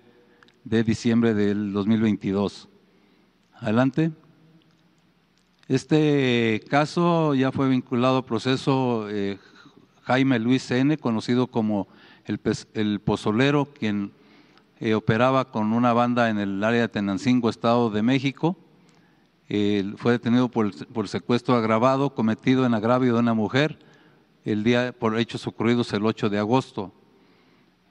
de 0.66 0.84
diciembre 0.84 1.34
del 1.34 1.72
2022. 1.72 2.68
Adelante. 3.54 4.12
Este 5.70 6.62
caso 6.70 7.34
ya 7.34 7.54
fue 7.54 7.70
vinculado 7.70 8.18
al 8.18 8.26
proceso 8.26 9.08
eh, 9.10 9.40
Jaime 10.02 10.38
Luis 10.40 10.70
N., 10.70 10.98
conocido 10.98 11.48
como 11.48 11.88
el, 12.26 12.42
el 12.74 13.00
pozolero, 13.00 13.66
quien 13.66 14.12
eh, 14.82 14.94
operaba 14.94 15.52
con 15.52 15.72
una 15.72 15.94
banda 15.94 16.30
en 16.30 16.40
el 16.40 16.64
área 16.64 16.82
de 16.82 16.90
Tenancingo, 16.90 17.50
Estado 17.50 17.90
de 17.90 18.04
México 18.04 18.58
fue 19.98 20.14
detenido 20.14 20.50
por, 20.50 20.74
por, 20.88 21.08
secuestro 21.08 21.56
agravado 21.56 22.16
cometido 22.16 22.66
en 22.66 22.74
agravio 22.74 23.14
de 23.14 23.20
una 23.20 23.34
mujer 23.34 23.78
el 24.44 24.64
día 24.64 24.94
por 24.98 25.20
hechos 25.20 25.46
ocurridos 25.46 25.94
el 25.94 26.06
8 26.06 26.30
de 26.30 26.40
agosto. 26.40 26.92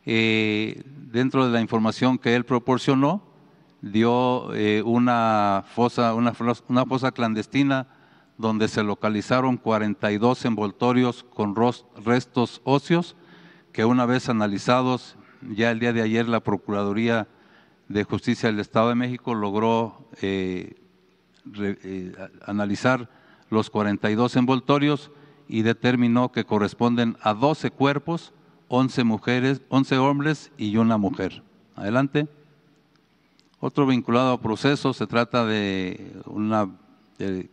Eh, 0.07 0.83
dentro 0.85 1.47
de 1.47 1.53
la 1.53 1.61
información 1.61 2.19
que 2.19 2.35
él 2.35 2.45
proporcionó, 2.45 3.23
dio 3.81 4.55
eh, 4.55 4.83
una, 4.85 5.65
fosa, 5.75 6.15
una, 6.15 6.33
una 6.69 6.87
fosa 6.87 7.13
clandestina 7.13 7.87
donde 8.39 8.69
se 8.69 8.83
localizaron 8.83 9.57
42 9.57 10.45
envoltorios 10.45 11.25
con 11.25 11.55
restos 12.05 12.61
óseos 12.65 13.17
que 13.73 13.85
una 13.85 14.07
vez 14.07 14.29
analizados, 14.29 15.17
ya 15.43 15.71
el 15.71 15.81
día 15.81 15.93
de 15.93 16.03
ayer 16.03 16.29
la 16.29 16.41
Procuraduría 16.41 17.29
de 17.89 18.05
Justicia 18.05 18.49
del 18.49 18.61
Estado 18.61 18.89
de 18.89 18.95
México 18.95 19.35
logró 19.35 20.09
eh, 20.23 20.77
eh, 21.59 22.13
analizar 22.47 23.11
los 23.51 23.71
42 23.71 24.37
envoltorios 24.37 25.11
y 25.49 25.63
determinó 25.63 26.33
que 26.33 26.45
corresponden 26.45 27.17
a 27.21 27.35
12 27.35 27.71
cuerpos, 27.71 28.33
11 28.77 29.05
mujeres, 29.05 29.63
11 29.69 29.99
hombres 29.99 30.51
y 30.59 30.77
una 30.79 30.99
mujer. 30.99 31.45
Adelante. 31.77 32.27
Otro 33.61 33.87
vinculado 33.87 34.33
a 34.33 34.41
proceso 34.41 34.93
se 34.93 35.07
trata 35.07 35.47
de 35.47 36.13
una 36.27 36.69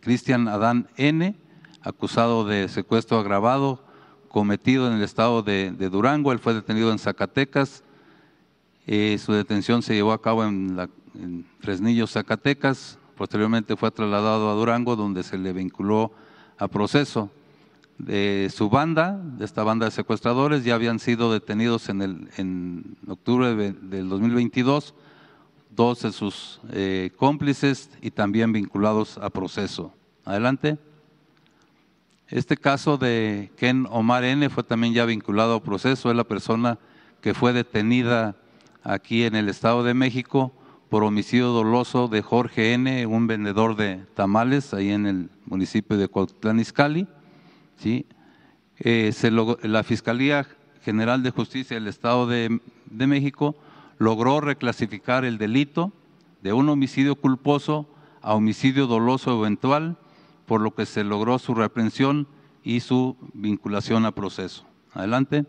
Cristian 0.00 0.48
Adán 0.48 0.88
N, 0.96 1.36
acusado 1.80 2.44
de 2.44 2.68
secuestro 2.68 3.18
agravado 3.20 3.84
cometido 4.28 4.88
en 4.88 4.94
el 4.94 5.02
estado 5.02 5.42
de, 5.44 5.70
Durango. 5.70 6.32
Él 6.32 6.40
fue 6.40 6.54
detenido 6.54 6.90
en 6.90 6.98
Zacatecas. 6.98 7.84
Eh, 8.88 9.16
su 9.24 9.32
detención 9.32 9.82
se 9.82 9.94
llevó 9.94 10.12
a 10.12 10.20
cabo 10.20 10.44
en, 10.44 10.74
la, 10.74 10.88
en 11.14 11.46
Fresnillo, 11.60 12.08
Zacatecas. 12.08 12.98
Posteriormente 13.16 13.76
fue 13.76 13.92
trasladado 13.92 14.50
a 14.50 14.54
Durango, 14.54 14.96
donde 14.96 15.22
se 15.22 15.38
le 15.38 15.52
vinculó 15.52 16.10
a 16.58 16.66
proceso. 16.66 17.30
De 17.98 18.50
su 18.52 18.68
banda, 18.68 19.20
de 19.22 19.44
esta 19.44 19.62
banda 19.62 19.86
de 19.86 19.92
secuestradores, 19.92 20.64
ya 20.64 20.74
habían 20.74 20.98
sido 20.98 21.32
detenidos 21.32 21.88
en, 21.88 22.02
el, 22.02 22.28
en 22.36 22.96
octubre 23.06 23.54
del 23.54 24.08
2022 24.08 24.94
dos 25.74 26.02
de 26.02 26.12
sus 26.12 26.60
eh, 26.72 27.10
cómplices 27.16 27.90
y 28.00 28.10
también 28.10 28.52
vinculados 28.52 29.18
a 29.18 29.30
proceso. 29.30 29.92
Adelante. 30.24 30.78
Este 32.28 32.56
caso 32.56 32.96
de 32.96 33.50
Ken 33.56 33.86
Omar 33.90 34.24
N 34.24 34.48
fue 34.48 34.62
también 34.62 34.94
ya 34.94 35.04
vinculado 35.04 35.54
a 35.54 35.62
proceso. 35.62 36.10
Es 36.10 36.16
la 36.16 36.24
persona 36.24 36.78
que 37.20 37.34
fue 37.34 37.52
detenida 37.52 38.36
aquí 38.82 39.24
en 39.24 39.34
el 39.34 39.48
Estado 39.48 39.84
de 39.84 39.94
México 39.94 40.52
por 40.88 41.04
homicidio 41.04 41.48
doloso 41.48 42.08
de 42.08 42.22
Jorge 42.22 42.74
N., 42.74 43.06
un 43.06 43.26
vendedor 43.26 43.76
de 43.76 44.04
tamales 44.14 44.74
ahí 44.74 44.90
en 44.90 45.06
el 45.06 45.30
municipio 45.46 45.96
de 45.96 46.08
Izcalli. 46.60 47.06
¿Sí? 47.82 48.06
Eh, 48.78 49.12
la 49.62 49.82
Fiscalía 49.82 50.46
General 50.84 51.22
de 51.22 51.30
Justicia 51.30 51.74
del 51.74 51.88
Estado 51.88 52.26
de, 52.26 52.60
México 52.90 53.56
logró 53.98 54.40
reclasificar 54.40 55.24
el 55.24 55.38
delito 55.38 55.92
de 56.42 56.52
un 56.52 56.68
homicidio 56.68 57.16
culposo 57.16 57.88
a 58.20 58.34
homicidio 58.34 58.86
doloso 58.86 59.38
eventual, 59.38 59.96
por 60.46 60.60
lo 60.60 60.74
que 60.74 60.86
se 60.86 61.02
logró 61.02 61.38
su 61.38 61.54
reaprensión 61.54 62.28
y 62.62 62.80
su 62.80 63.16
vinculación 63.32 64.06
a 64.06 64.12
proceso. 64.12 64.64
Adelante. 64.92 65.44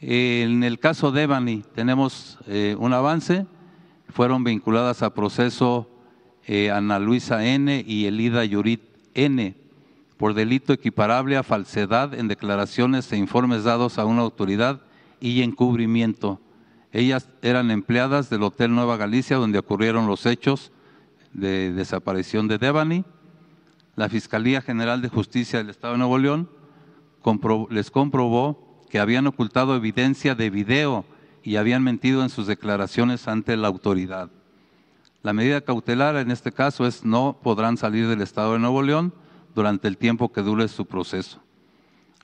En 0.00 0.62
el 0.62 0.78
caso 0.78 1.10
de 1.10 1.24
Evany 1.24 1.62
tenemos 1.74 2.38
eh, 2.46 2.76
un 2.78 2.92
avance, 2.92 3.46
fueron 4.08 4.44
vinculadas 4.44 5.02
a 5.02 5.14
proceso 5.14 5.90
eh, 6.46 6.70
Ana 6.70 6.98
Luisa 6.98 7.44
N. 7.44 7.84
y 7.86 8.06
Elida 8.06 8.44
Yurit 8.44 8.82
N. 9.14 9.59
por 10.20 10.34
delito 10.34 10.74
equiparable 10.74 11.38
a 11.38 11.42
falsedad 11.42 12.12
en 12.12 12.28
declaraciones 12.28 13.10
e 13.10 13.16
informes 13.16 13.64
dados 13.64 13.98
a 13.98 14.04
una 14.04 14.20
autoridad 14.20 14.82
y 15.18 15.40
encubrimiento. 15.40 16.42
Ellas 16.92 17.30
eran 17.40 17.70
empleadas 17.70 18.28
del 18.28 18.42
Hotel 18.42 18.74
Nueva 18.74 18.98
Galicia 18.98 19.38
donde 19.38 19.58
ocurrieron 19.58 20.06
los 20.06 20.26
hechos 20.26 20.72
de 21.32 21.72
desaparición 21.72 22.48
de 22.48 22.58
Devani. 22.58 23.06
La 23.96 24.10
Fiscalía 24.10 24.60
General 24.60 25.00
de 25.00 25.08
Justicia 25.08 25.58
del 25.58 25.70
Estado 25.70 25.94
de 25.94 26.00
Nuevo 26.00 26.18
León 26.18 26.50
les 27.70 27.90
comprobó 27.90 28.84
que 28.90 28.98
habían 28.98 29.26
ocultado 29.26 29.74
evidencia 29.74 30.34
de 30.34 30.50
video 30.50 31.06
y 31.42 31.56
habían 31.56 31.82
mentido 31.82 32.22
en 32.22 32.28
sus 32.28 32.46
declaraciones 32.46 33.26
ante 33.26 33.56
la 33.56 33.68
autoridad. 33.68 34.28
La 35.22 35.32
medida 35.32 35.62
cautelar 35.62 36.16
en 36.16 36.30
este 36.30 36.52
caso 36.52 36.86
es 36.86 37.06
no 37.06 37.38
podrán 37.42 37.78
salir 37.78 38.06
del 38.06 38.20
Estado 38.20 38.52
de 38.52 38.58
Nuevo 38.58 38.82
León 38.82 39.14
durante 39.54 39.88
el 39.88 39.96
tiempo 39.96 40.32
que 40.32 40.42
dure 40.42 40.68
su 40.68 40.86
proceso. 40.86 41.40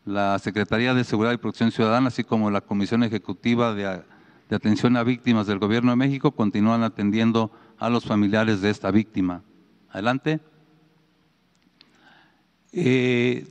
la 0.04 0.38
Secretaría 0.38 0.94
de 0.94 1.02
Seguridad 1.02 1.32
y 1.32 1.36
Protección 1.36 1.72
Ciudadana, 1.72 2.08
así 2.08 2.22
como 2.22 2.50
la 2.50 2.60
Comisión 2.60 3.02
Ejecutiva 3.02 3.74
de, 3.74 4.04
Atención 4.48 4.96
a 4.96 5.02
Víctimas 5.02 5.48
del 5.48 5.58
Gobierno 5.58 5.90
de 5.90 5.96
México, 5.96 6.30
continúan 6.30 6.84
atendiendo 6.84 7.50
a 7.78 7.90
los 7.90 8.04
familiares 8.04 8.60
de 8.60 8.70
esta 8.70 8.92
víctima. 8.92 9.42
Adelante. 9.90 10.38
Eh, 12.72 13.44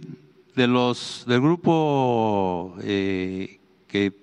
de 0.56 0.68
los, 0.68 1.26
del 1.28 1.42
grupo 1.42 2.78
eh, 2.82 3.60
que 3.88 4.14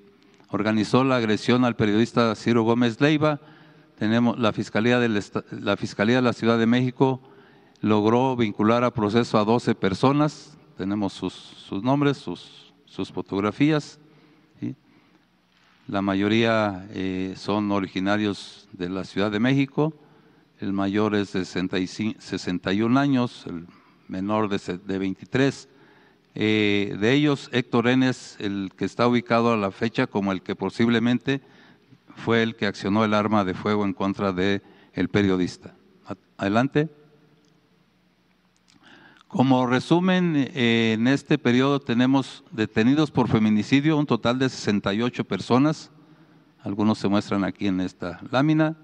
organizó 0.48 1.04
la 1.04 1.16
agresión 1.16 1.66
al 1.66 1.76
periodista 1.76 2.34
Ciro 2.34 2.62
Gómez 2.62 2.98
Leiva, 3.00 3.40
tenemos 3.98 4.38
la 4.38 4.52
Fiscalía, 4.52 4.98
la 5.50 5.76
Fiscalía 5.76 6.16
de 6.16 6.22
la 6.22 6.32
Ciudad 6.32 6.58
de 6.58 6.66
México 6.66 7.20
logró 7.82 8.36
vincular 8.36 8.84
a 8.84 8.92
proceso 8.92 9.36
a 9.38 9.44
12 9.44 9.74
personas, 9.74 10.56
tenemos 10.78 11.12
sus, 11.12 11.66
nombres, 11.82 12.16
sus, 12.16 12.72
sus 12.86 13.12
fotografías. 13.12 13.98
La 15.88 16.00
mayoría 16.00 16.86
eh, 16.90 17.34
son 17.36 17.72
originarios 17.72 18.68
de 18.72 18.88
la 18.88 19.02
Ciudad 19.04 19.32
de 19.32 19.40
México, 19.40 19.92
el 20.60 20.72
mayor 20.72 21.16
es 21.16 21.32
de 21.32 21.44
61 21.44 23.00
años, 23.00 23.44
el 23.48 23.66
menor 24.06 24.48
de, 24.48 24.78
de 24.78 24.98
23. 24.98 25.68
Eh, 26.34 26.96
de 26.98 27.12
ellos, 27.12 27.50
Héctor 27.52 27.88
N. 27.88 28.10
el 28.38 28.70
que 28.76 28.84
está 28.84 29.08
ubicado 29.08 29.52
a 29.52 29.56
la 29.56 29.72
fecha 29.72 30.06
como 30.06 30.30
el 30.30 30.40
que 30.40 30.54
posiblemente 30.54 31.42
fue 32.14 32.44
el 32.44 32.54
que 32.54 32.66
accionó 32.66 33.04
el 33.04 33.12
arma 33.12 33.44
de 33.44 33.54
fuego 33.54 33.84
en 33.84 33.92
contra 33.92 34.32
del 34.32 34.62
el 34.94 35.08
periodista. 35.08 35.74
Adelante. 36.38 37.01
Como 39.32 39.66
resumen, 39.66 40.34
eh, 40.36 40.92
en 40.92 41.08
este 41.08 41.38
periodo 41.38 41.80
tenemos 41.80 42.44
detenidos 42.50 43.10
por 43.10 43.28
feminicidio 43.28 43.96
un 43.96 44.04
total 44.04 44.38
de 44.38 44.50
68 44.50 45.24
personas. 45.24 45.90
Algunos 46.62 46.98
se 46.98 47.08
muestran 47.08 47.42
aquí 47.42 47.66
en 47.66 47.80
esta 47.80 48.20
lámina. 48.30 48.76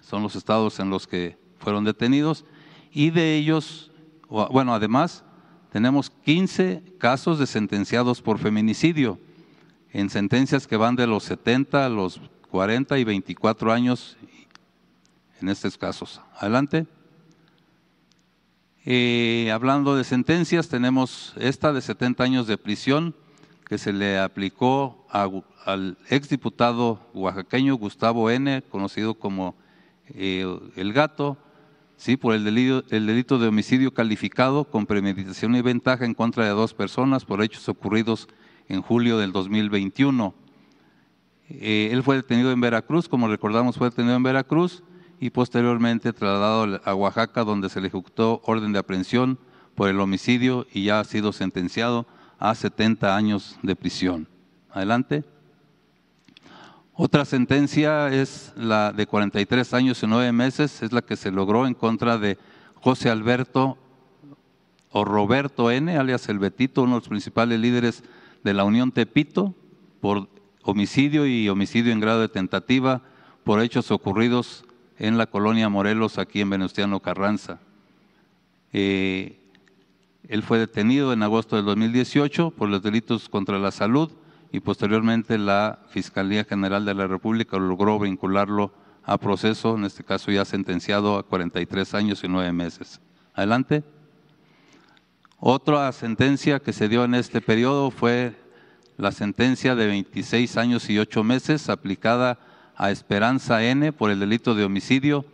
Son 0.00 0.22
los 0.22 0.34
estados 0.34 0.80
en 0.80 0.88
los 0.88 1.06
que 1.06 1.36
fueron 1.58 1.84
detenidos. 1.84 2.46
Y 2.90 3.10
de 3.10 3.36
ellos, 3.36 3.92
bueno, 4.30 4.72
además, 4.72 5.24
tenemos 5.70 6.08
15 6.08 6.82
casos 6.96 7.38
de 7.38 7.46
sentenciados 7.46 8.22
por 8.22 8.38
feminicidio, 8.38 9.20
en 9.90 10.08
sentencias 10.08 10.66
que 10.66 10.78
van 10.78 10.96
de 10.96 11.06
los 11.06 11.24
70 11.24 11.84
a 11.84 11.90
los 11.90 12.18
40 12.48 12.98
y 12.98 13.04
24 13.04 13.70
años 13.70 14.16
en 15.42 15.50
estos 15.50 15.76
casos. 15.76 16.22
Adelante. 16.38 16.86
Eh, 18.84 19.48
hablando 19.52 19.94
de 19.94 20.02
sentencias, 20.02 20.68
tenemos 20.68 21.34
esta 21.38 21.72
de 21.72 21.80
70 21.80 22.24
años 22.24 22.46
de 22.48 22.58
prisión 22.58 23.14
que 23.64 23.78
se 23.78 23.92
le 23.92 24.18
aplicó 24.18 25.06
al 25.08 25.96
exdiputado 26.10 26.98
oaxaqueño 27.14 27.76
Gustavo 27.76 28.28
N., 28.28 28.62
conocido 28.62 29.14
como 29.14 29.54
eh, 30.08 30.44
El 30.74 30.92
Gato, 30.92 31.38
sí, 31.96 32.16
por 32.16 32.34
el 32.34 32.44
delito, 32.44 32.82
el 32.90 33.06
delito 33.06 33.38
de 33.38 33.46
homicidio 33.46 33.94
calificado 33.94 34.64
con 34.64 34.86
premeditación 34.86 35.54
y 35.54 35.62
ventaja 35.62 36.04
en 36.04 36.14
contra 36.14 36.44
de 36.44 36.50
dos 36.50 36.74
personas 36.74 37.24
por 37.24 37.40
hechos 37.40 37.68
ocurridos 37.68 38.26
en 38.68 38.82
julio 38.82 39.16
del 39.16 39.30
2021. 39.30 40.34
Eh, 41.50 41.90
él 41.92 42.02
fue 42.02 42.16
detenido 42.16 42.50
en 42.50 42.60
Veracruz, 42.60 43.08
como 43.08 43.28
recordamos, 43.28 43.76
fue 43.76 43.90
detenido 43.90 44.16
en 44.16 44.24
Veracruz 44.24 44.82
y 45.22 45.30
posteriormente 45.30 46.12
trasladado 46.12 46.80
a 46.84 46.94
Oaxaca, 46.96 47.44
donde 47.44 47.68
se 47.68 47.80
le 47.80 47.86
ejecutó 47.86 48.42
orden 48.44 48.72
de 48.72 48.80
aprehensión 48.80 49.38
por 49.76 49.88
el 49.88 50.00
homicidio 50.00 50.66
y 50.72 50.86
ya 50.86 50.98
ha 50.98 51.04
sido 51.04 51.32
sentenciado 51.32 52.08
a 52.40 52.56
70 52.56 53.14
años 53.14 53.56
de 53.62 53.76
prisión. 53.76 54.26
Adelante. 54.72 55.22
Otra 56.94 57.24
sentencia 57.24 58.08
es 58.08 58.52
la 58.56 58.90
de 58.92 59.06
43 59.06 59.72
años 59.74 60.02
y 60.02 60.08
9 60.08 60.32
meses, 60.32 60.82
es 60.82 60.90
la 60.90 61.02
que 61.02 61.14
se 61.14 61.30
logró 61.30 61.68
en 61.68 61.74
contra 61.74 62.18
de 62.18 62.36
José 62.74 63.08
Alberto 63.08 63.78
o 64.90 65.04
Roberto 65.04 65.70
N., 65.70 65.96
alias 65.96 66.28
El 66.28 66.40
Betito, 66.40 66.82
uno 66.82 66.94
de 66.94 66.98
los 66.98 67.08
principales 67.08 67.60
líderes 67.60 68.02
de 68.42 68.54
la 68.54 68.64
Unión 68.64 68.90
Tepito, 68.90 69.54
por 70.00 70.28
homicidio 70.64 71.26
y 71.28 71.48
homicidio 71.48 71.92
en 71.92 72.00
grado 72.00 72.22
de 72.22 72.28
tentativa 72.28 73.02
por 73.44 73.62
hechos 73.62 73.92
ocurridos 73.92 74.64
en 75.02 75.18
la 75.18 75.26
colonia 75.26 75.68
Morelos, 75.68 76.16
aquí 76.16 76.42
en 76.42 76.50
Venustiano 76.50 77.00
Carranza. 77.00 77.58
Eh, 78.72 79.36
él 80.28 80.44
fue 80.44 80.60
detenido 80.60 81.12
en 81.12 81.24
agosto 81.24 81.56
del 81.56 81.64
2018 81.64 82.52
por 82.52 82.68
los 82.68 82.84
delitos 82.84 83.28
contra 83.28 83.58
la 83.58 83.72
salud 83.72 84.12
y 84.52 84.60
posteriormente 84.60 85.38
la 85.38 85.80
Fiscalía 85.88 86.44
General 86.44 86.84
de 86.84 86.94
la 86.94 87.08
República 87.08 87.58
logró 87.58 87.98
vincularlo 87.98 88.72
a 89.02 89.18
proceso, 89.18 89.74
en 89.74 89.86
este 89.86 90.04
caso 90.04 90.30
ya 90.30 90.44
sentenciado 90.44 91.18
a 91.18 91.24
43 91.24 91.94
años 91.94 92.22
y 92.22 92.28
9 92.28 92.52
meses. 92.52 93.00
Adelante. 93.34 93.82
Otra 95.40 95.90
sentencia 95.90 96.60
que 96.60 96.72
se 96.72 96.88
dio 96.88 97.02
en 97.02 97.16
este 97.16 97.40
periodo 97.40 97.90
fue 97.90 98.36
la 98.98 99.10
sentencia 99.10 99.74
de 99.74 99.88
26 99.88 100.56
años 100.58 100.88
y 100.88 101.00
8 101.00 101.24
meses 101.24 101.68
aplicada 101.68 102.38
a 102.76 102.90
Esperanza 102.90 103.62
N 103.64 103.92
por 103.92 104.10
el 104.10 104.20
delito 104.20 104.54
de 104.54 104.64
homicidio, 104.64 105.24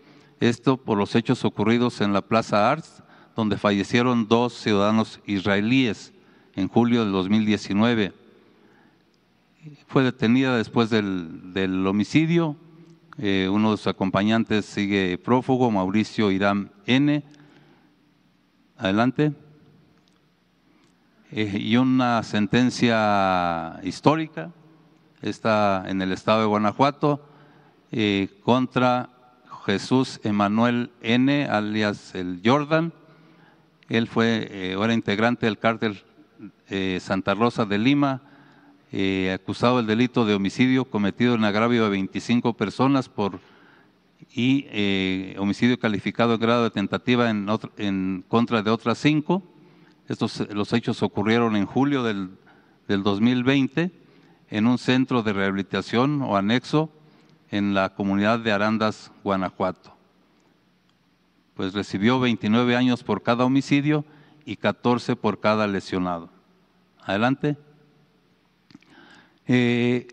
esto 0.40 0.76
por 0.76 0.98
los 0.98 1.14
hechos 1.14 1.44
ocurridos 1.44 2.00
en 2.00 2.12
la 2.12 2.22
Plaza 2.22 2.70
Arts, 2.70 3.02
donde 3.34 3.56
fallecieron 3.56 4.28
dos 4.28 4.54
ciudadanos 4.54 5.20
israelíes 5.26 6.12
en 6.54 6.68
julio 6.68 7.04
del 7.04 7.12
2019. 7.12 8.12
Fue 9.86 10.02
detenida 10.02 10.56
después 10.56 10.90
del, 10.90 11.86
homicidio, 11.86 12.56
eh, 13.18 13.48
uno 13.50 13.72
de 13.72 13.76
sus 13.76 13.88
acompañantes 13.88 14.64
sigue 14.64 15.18
prófugo, 15.18 15.70
Mauricio 15.70 16.30
Irán 16.30 16.70
N. 16.86 17.24
Adelante. 18.76 19.32
Eh, 21.30 21.58
y 21.60 21.76
una 21.76 22.22
sentencia 22.22 23.80
histórica, 23.82 24.50
está 25.20 25.84
en 25.86 26.00
el 26.00 26.12
estado 26.12 26.40
de 26.40 26.46
Guanajuato, 26.46 27.27
eh, 27.90 28.28
contra 28.42 29.08
Jesús 29.64 30.20
Emanuel 30.22 30.90
N., 31.00 31.46
alias 31.46 32.14
el 32.14 32.40
Jordan. 32.44 32.92
Él 33.88 34.08
fue, 34.08 34.48
eh, 34.50 34.74
ahora 34.74 34.92
integrante 34.92 35.46
del 35.46 35.58
cártel 35.58 36.02
eh, 36.68 36.98
Santa 37.00 37.34
Rosa 37.34 37.64
de 37.64 37.78
Lima, 37.78 38.22
acusado 39.34 39.78
del 39.78 39.86
delito 39.86 40.24
de 40.24 40.34
homicidio 40.34 40.86
cometido 40.86 41.34
en 41.34 41.44
agravio 41.44 41.84
de 41.84 41.90
25 41.90 42.54
personas 42.54 43.10
por 43.10 43.38
y 44.34 44.66
homicidio 45.36 45.78
calificado 45.78 46.34
en 46.34 46.40
grado 46.40 46.64
de 46.64 46.70
tentativa 46.70 47.28
en, 47.28 47.46
en 47.76 48.24
contra 48.28 48.62
de 48.62 48.70
otras 48.70 48.96
cinco. 48.96 49.42
Estos, 50.08 50.40
los 50.54 50.72
hechos 50.72 51.02
ocurrieron 51.02 51.54
en 51.54 51.66
julio 51.66 52.02
del, 52.02 52.30
del 52.86 53.02
2020 53.02 53.90
en 54.48 54.66
un 54.66 54.78
centro 54.78 55.22
de 55.22 55.34
rehabilitación 55.34 56.22
o 56.22 56.36
anexo 56.36 56.90
en 57.50 57.74
la 57.74 57.94
comunidad 57.94 58.38
de 58.40 58.52
Arandas, 58.52 59.10
Guanajuato. 59.24 59.94
Pues 61.54 61.72
recibió 61.74 62.20
29 62.20 62.76
años 62.76 63.02
por 63.02 63.22
cada 63.22 63.44
homicidio 63.44 64.04
y 64.44 64.56
14 64.56 65.16
por 65.16 65.40
cada 65.40 65.66
lesionado. 65.66 66.30
Adelante. 67.04 67.56
Eh, 69.46 70.08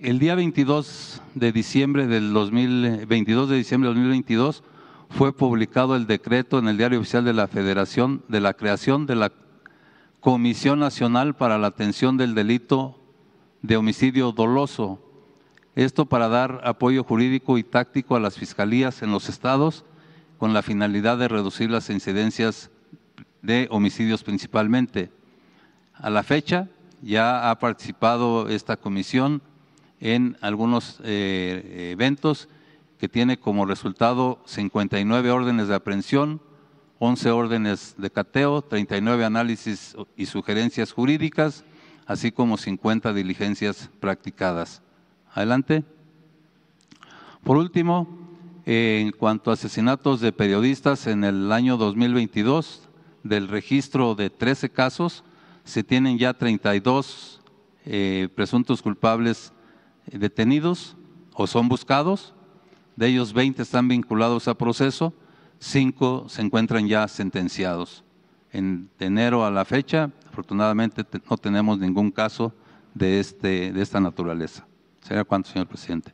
el 0.00 0.18
día 0.18 0.34
22 0.34 1.22
de 1.34 1.52
diciembre 1.52 2.06
del 2.06 2.32
2022 2.32 3.48
de 3.48 3.56
diciembre 3.56 3.88
del 3.88 3.96
2022 3.96 4.64
fue 5.10 5.32
publicado 5.32 5.96
el 5.96 6.06
decreto 6.06 6.58
en 6.58 6.68
el 6.68 6.76
Diario 6.76 7.00
Oficial 7.00 7.24
de 7.24 7.34
la 7.34 7.48
Federación 7.48 8.22
de 8.28 8.40
la 8.40 8.54
creación 8.54 9.06
de 9.06 9.16
la 9.16 9.32
Comisión 10.20 10.78
Nacional 10.78 11.34
para 11.34 11.58
la 11.58 11.68
Atención 11.68 12.16
del 12.16 12.34
Delito 12.34 12.98
de 13.62 13.76
Homicidio 13.76 14.32
Doloso 14.32 15.09
esto 15.76 16.06
para 16.06 16.28
dar 16.28 16.60
apoyo 16.64 17.04
jurídico 17.04 17.58
y 17.58 17.62
táctico 17.62 18.16
a 18.16 18.20
las 18.20 18.36
fiscalías 18.36 19.02
en 19.02 19.12
los 19.12 19.28
estados 19.28 19.84
con 20.38 20.52
la 20.52 20.62
finalidad 20.62 21.18
de 21.18 21.28
reducir 21.28 21.70
las 21.70 21.90
incidencias 21.90 22.70
de 23.42 23.68
homicidios 23.70 24.24
principalmente. 24.24 25.10
A 25.94 26.10
la 26.10 26.22
fecha 26.22 26.68
ya 27.02 27.50
ha 27.50 27.58
participado 27.58 28.48
esta 28.48 28.76
comisión 28.76 29.42
en 30.00 30.36
algunos 30.40 31.00
eh, 31.04 31.90
eventos 31.92 32.48
que 32.98 33.08
tiene 33.08 33.38
como 33.38 33.66
resultado 33.66 34.42
59 34.46 35.30
órdenes 35.30 35.68
de 35.68 35.74
aprehensión, 35.74 36.40
11 36.98 37.30
órdenes 37.30 37.94
de 37.96 38.10
cateo, 38.10 38.62
39 38.62 39.24
análisis 39.24 39.96
y 40.16 40.26
sugerencias 40.26 40.92
jurídicas, 40.92 41.64
así 42.06 42.30
como 42.30 42.58
50 42.58 43.12
diligencias 43.14 43.88
practicadas. 44.00 44.82
Adelante. 45.32 45.84
Por 47.44 47.56
último, 47.56 48.08
en 48.66 49.12
cuanto 49.12 49.50
a 49.50 49.54
asesinatos 49.54 50.20
de 50.20 50.32
periodistas 50.32 51.06
en 51.06 51.24
el 51.24 51.52
año 51.52 51.76
2022, 51.76 52.88
del 53.22 53.48
registro 53.48 54.14
de 54.14 54.30
13 54.30 54.70
casos, 54.70 55.24
se 55.64 55.84
tienen 55.84 56.18
ya 56.18 56.34
32 56.34 57.40
eh, 57.86 58.28
presuntos 58.34 58.82
culpables 58.82 59.52
detenidos 60.06 60.96
o 61.34 61.46
son 61.46 61.68
buscados. 61.68 62.34
De 62.96 63.08
ellos 63.08 63.32
20 63.32 63.62
están 63.62 63.88
vinculados 63.88 64.48
a 64.48 64.54
proceso, 64.54 65.14
5 65.58 66.26
se 66.28 66.42
encuentran 66.42 66.88
ya 66.88 67.06
sentenciados. 67.08 68.04
En 68.52 68.90
enero 68.98 69.44
a 69.44 69.50
la 69.50 69.64
fecha, 69.64 70.10
afortunadamente 70.28 71.04
no 71.30 71.36
tenemos 71.36 71.78
ningún 71.78 72.10
caso 72.10 72.52
de, 72.94 73.20
este, 73.20 73.72
de 73.72 73.80
esta 73.80 74.00
naturaleza. 74.00 74.66
¿Sería 75.00 75.24
cuánto, 75.24 75.50
señor 75.50 75.66
presidente? 75.66 76.12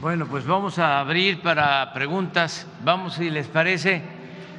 Bueno, 0.00 0.26
pues 0.26 0.46
vamos 0.46 0.78
a 0.78 1.00
abrir 1.00 1.42
para 1.42 1.92
preguntas. 1.92 2.66
Vamos, 2.84 3.14
si 3.14 3.30
les 3.30 3.48
parece. 3.48 4.00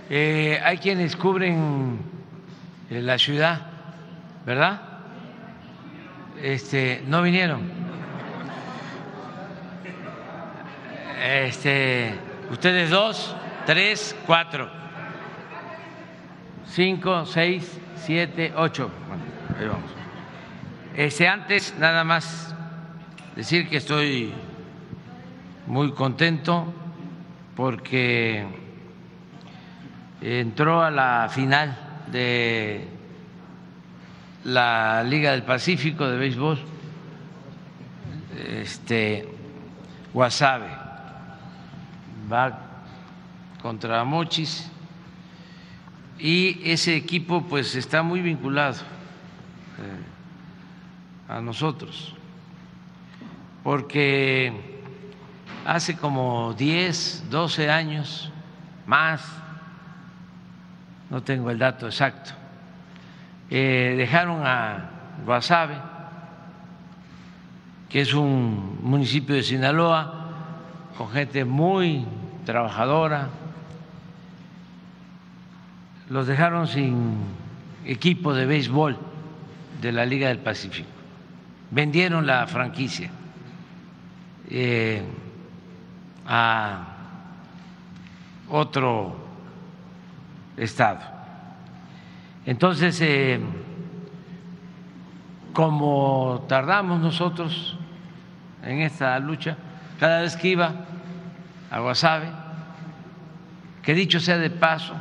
Eh, 0.09 0.59
hay 0.63 0.77
quienes 0.79 1.15
cubren 1.15 1.97
eh, 2.89 3.01
la 3.01 3.17
ciudad, 3.17 3.61
¿verdad? 4.45 4.81
Este, 6.41 7.03
no 7.07 7.21
vinieron. 7.21 7.61
Este, 11.23 12.15
ustedes 12.51 12.89
dos, 12.89 13.35
tres, 13.70 14.15
cuatro, 14.26 14.67
cinco, 16.65 17.24
seis, 17.28 17.80
siete, 17.97 18.51
ocho. 18.55 18.89
Bueno, 19.07 19.24
ahí 19.59 19.67
vamos. 19.67 19.91
Este, 20.97 21.28
antes, 21.28 21.76
nada 21.78 22.03
más 22.03 22.55
decir 23.36 23.70
que 23.70 23.78
estoy 23.78 24.34
muy 25.67 25.91
contento 25.91 26.74
porque 27.55 28.43
entró 30.20 30.82
a 30.82 30.89
la 30.89 31.30
final 31.30 31.78
de 32.11 32.88
la 34.45 35.03
Liga 35.03 35.30
del 35.30 35.43
Pacífico 35.43 36.07
de 36.09 36.17
béisbol, 36.17 36.57
este 38.36 39.30
Guasave 40.11 40.70
va 42.34 42.68
contra 43.62 44.03
Mochis. 44.03 44.70
Y 46.18 46.60
ese 46.70 46.95
equipo 46.95 47.43
pues 47.43 47.76
está 47.76 48.03
muy 48.03 48.22
vinculado 48.22 48.78
eh, 49.78 51.32
a 51.34 51.39
nosotros. 51.39 52.14
Porque 53.64 54.80
hace 55.66 55.95
como 55.95 56.53
10, 56.53 57.30
12 57.30 57.70
años, 57.70 58.32
más, 58.86 59.22
no 61.10 61.22
tengo 61.24 61.51
el 61.51 61.60
dato 61.60 61.86
exacto, 61.86 62.32
eh, 63.49 63.95
dejaron 63.97 64.45
a 64.45 64.89
Guasave, 65.26 65.76
que 67.88 68.01
es 68.01 68.14
un 68.14 68.80
municipio 68.84 69.36
de 69.36 69.43
Sinaloa, 69.43 70.28
con 70.97 71.10
gente 71.10 71.45
muy 71.45 72.05
trabajadora, 72.45 73.30
los 76.10 76.28
dejaron 76.28 76.68
sin 76.68 77.18
equipo 77.86 78.34
de 78.34 78.45
béisbol 78.45 78.97
de 79.82 79.91
la 79.91 80.05
Liga 80.05 80.28
del 80.28 80.39
Pacífico, 80.39 80.89
vendieron 81.72 82.26
la 82.26 82.45
franquicia. 82.47 83.12
Eh, 84.49 85.03
a 86.32 86.86
otro 88.49 89.16
estado. 90.55 90.99
Entonces, 92.45 93.01
eh, 93.01 93.39
como 95.53 96.45
tardamos 96.47 97.01
nosotros 97.01 97.78
en 98.64 98.82
esta 98.82 99.18
lucha, 99.20 99.57
cada 99.99 100.22
vez 100.22 100.36
que 100.36 100.49
iba 100.49 100.72
a 101.72 101.80
Guasave, 101.80 102.30
que 103.82 103.95
dicho 103.95 104.20
sea 104.20 104.38
de 104.38 104.51
paso, 104.51 104.93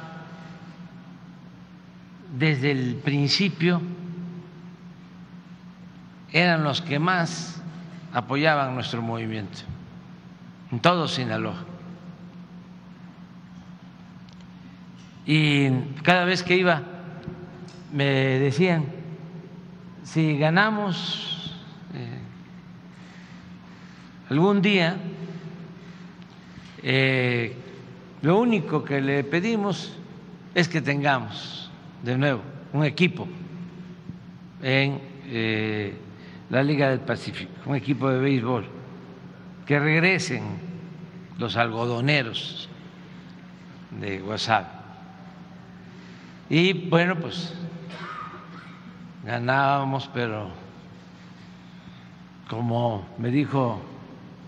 desde 2.36 2.70
el 2.70 2.96
principio 2.96 3.80
eran 6.32 6.62
los 6.62 6.82
que 6.82 6.98
más 6.98 7.62
apoyaban 8.12 8.74
nuestro 8.74 9.00
movimiento 9.02 9.60
en 10.70 10.80
todo 10.80 11.08
Sinaloa. 11.08 11.64
Y 15.26 15.70
cada 16.02 16.24
vez 16.24 16.42
que 16.42 16.56
iba 16.56 16.82
me 17.92 18.04
decían, 18.04 18.86
si 20.04 20.38
ganamos 20.38 21.54
eh, 21.94 22.18
algún 24.30 24.62
día, 24.62 24.96
eh, 26.82 27.56
lo 28.22 28.38
único 28.38 28.84
que 28.84 29.00
le 29.00 29.24
pedimos 29.24 29.94
es 30.54 30.68
que 30.68 30.80
tengamos 30.80 31.67
de 32.02 32.16
nuevo 32.16 32.42
un 32.72 32.84
equipo 32.84 33.26
en 34.62 35.00
eh, 35.26 35.94
la 36.50 36.62
Liga 36.62 36.90
del 36.90 37.00
Pacífico, 37.00 37.52
un 37.66 37.76
equipo 37.76 38.08
de 38.08 38.18
béisbol 38.18 38.66
que 39.66 39.78
regresen 39.78 40.42
los 41.38 41.56
algodoneros 41.56 42.68
de 44.00 44.22
WhatsApp. 44.22 44.66
Y 46.50 46.88
bueno, 46.88 47.16
pues 47.16 47.54
ganábamos, 49.24 50.08
pero 50.14 50.48
como 52.48 53.06
me 53.18 53.30
dijo 53.30 53.80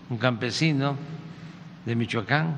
un 0.09 0.17
campesino 0.17 0.97
de 1.85 1.95
Michoacán, 1.95 2.55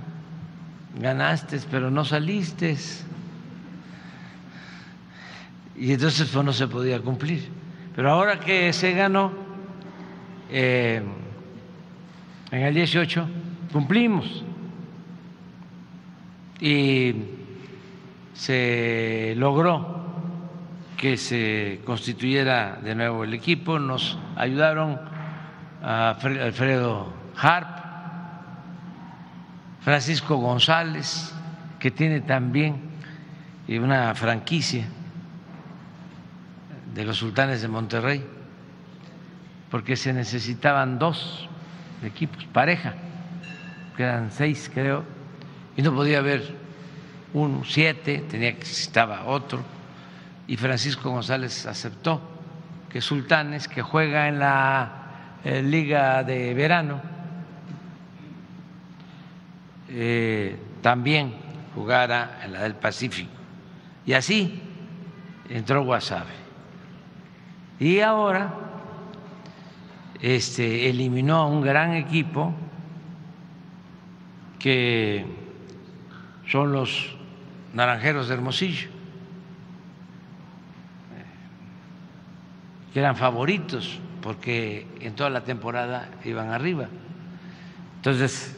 ganaste, 1.00 1.60
pero 1.70 1.92
no 1.92 2.06
saliste. 2.06 2.78
Y 5.76 5.94
entonces 5.94 6.30
pues 6.32 6.46
no 6.46 6.54
se 6.54 6.68
podía 6.68 7.00
cumplir. 7.00 7.50
Pero 7.96 8.12
ahora 8.12 8.40
que 8.40 8.74
se 8.74 8.94
ganó, 8.94 9.32
eh, 10.50 11.02
en 12.52 12.62
el 12.62 12.74
18 12.74 13.28
cumplimos. 13.72 14.44
Y 16.60 17.14
se 18.34 19.34
logró 19.38 20.04
que 20.98 21.18
se 21.18 21.82
constituyera 21.84 22.80
de 22.82 22.96
nuevo 22.96 23.24
el 23.24 23.34
equipo, 23.34 23.78
nos 23.80 24.18
ayudaron 24.36 25.00
a 25.82 26.12
Alfredo 26.12 27.12
Harp, 27.36 27.68
Francisco 29.82 30.38
González, 30.38 31.34
que 31.80 31.92
tiene 31.92 32.22
también 32.22 32.78
una 33.68 34.16
franquicia 34.16 34.88
de 36.94 37.06
los 37.06 37.18
sultanes 37.18 37.62
de 37.62 37.68
Monterrey, 37.68 38.24
porque 39.72 39.96
se 39.96 40.14
necesitaban 40.14 41.00
dos 41.00 41.50
equipos, 42.04 42.46
pareja, 42.46 42.94
que 43.98 44.04
eran 44.04 44.32
seis 44.32 44.70
creo, 44.74 45.04
y 45.76 45.82
no 45.82 45.94
podía 45.94 46.20
haber 46.20 46.56
uno, 47.34 47.64
siete, 47.66 48.24
tenía 48.30 48.58
que 48.58 48.66
otro, 49.26 49.64
y 50.48 50.58
Francisco 50.58 51.10
González 51.10 51.66
aceptó 51.66 52.22
que 52.90 53.02
Sultanes, 53.02 53.68
que 53.68 53.82
juega 53.82 54.28
en 54.28 54.38
la 54.38 55.40
eh, 55.44 55.64
Liga 55.64 56.24
de 56.24 56.54
Verano, 56.54 57.02
eh, 59.90 60.58
también 60.82 61.34
jugara 61.74 62.42
en 62.44 62.54
la 62.54 62.62
del 62.64 62.76
Pacífico. 62.76 63.32
Y 64.06 64.14
así 64.14 64.62
entró 65.50 65.84
Guasave. 65.84 66.43
Y 67.80 68.00
ahora 68.00 68.54
este, 70.22 70.90
eliminó 70.90 71.38
a 71.38 71.48
un 71.48 71.62
gran 71.62 71.94
equipo 71.94 72.54
que 74.60 75.26
son 76.48 76.72
los 76.72 77.16
Naranjeros 77.74 78.28
de 78.28 78.36
Hermosillo, 78.36 78.90
que 82.94 83.00
eran 83.00 83.16
favoritos 83.16 84.00
porque 84.22 84.88
en 85.02 85.16
toda 85.16 85.30
la 85.30 85.44
temporada 85.44 86.08
iban 86.24 86.52
arriba. 86.52 86.88
Entonces 87.98 88.56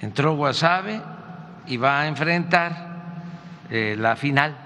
entró 0.00 0.36
Guasave 0.36 1.00
y 1.66 1.76
va 1.76 2.02
a 2.02 2.06
enfrentar 2.06 2.96
eh, 3.68 3.96
la 3.98 4.14
final 4.14 4.56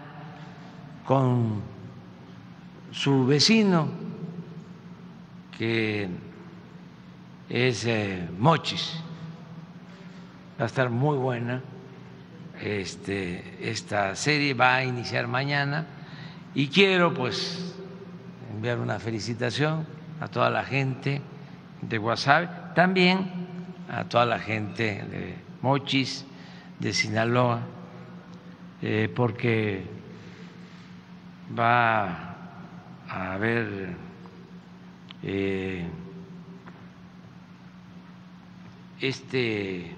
con 1.06 1.69
su 2.92 3.26
vecino 3.26 3.88
que 5.56 6.08
es 7.48 7.84
eh, 7.84 8.26
Mochis. 8.38 8.94
Va 10.58 10.64
a 10.64 10.66
estar 10.66 10.88
muy 10.88 11.18
buena 11.18 11.62
este, 12.62 13.58
esta 13.60 14.14
serie, 14.16 14.54
va 14.54 14.76
a 14.76 14.84
iniciar 14.84 15.26
mañana. 15.26 15.86
Y 16.54 16.68
quiero 16.68 17.12
pues 17.12 17.74
enviar 18.52 18.78
una 18.78 18.98
felicitación 18.98 19.86
a 20.20 20.28
toda 20.28 20.50
la 20.50 20.64
gente 20.64 21.20
de 21.82 21.98
WhatsApp, 21.98 22.74
también 22.74 23.30
a 23.90 24.04
toda 24.04 24.26
la 24.26 24.38
gente 24.38 25.04
de 25.10 25.34
Mochis, 25.62 26.24
de 26.78 26.92
Sinaloa, 26.92 27.60
eh, 28.82 29.12
porque 29.14 29.84
va 31.58 32.29
a 33.10 33.34
haber 33.34 33.88
eh, 35.24 35.84
este 39.00 39.92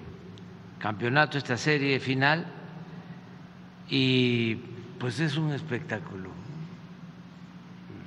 campeonato, 0.79 1.37
esta 1.37 1.55
serie 1.55 1.99
final, 1.99 2.45
y 3.87 4.55
pues 4.99 5.19
es 5.19 5.37
un 5.37 5.53
espectáculo, 5.53 6.29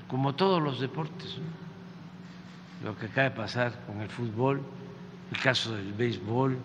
como 0.08 0.34
todos 0.34 0.60
los 0.60 0.80
deportes, 0.80 1.36
lo 2.84 2.98
que 2.98 3.06
acaba 3.06 3.30
de 3.30 3.36
pasar 3.36 3.84
con 3.86 4.00
el 4.00 4.08
fútbol, 4.08 4.60
el 5.30 5.38
caso 5.40 5.74
del 5.74 5.92
béisbol, 5.92 6.58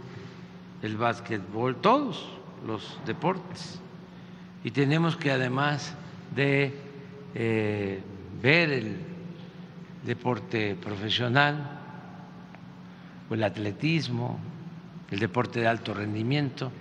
el 0.81 0.97
básquetbol, 0.97 1.75
todos 1.75 2.27
los 2.65 2.99
deportes. 3.05 3.79
Y 4.63 4.71
tenemos 4.71 5.15
que 5.15 5.31
además 5.31 5.95
de 6.35 6.75
eh, 7.33 8.01
ver 8.41 8.71
el 8.71 8.97
deporte 10.05 10.75
profesional 10.75 11.79
o 13.29 13.33
el 13.33 13.43
atletismo, 13.43 14.39
el 15.09 15.19
deporte 15.19 15.59
de 15.59 15.67
alto 15.67 15.93
rendimiento, 15.93 16.71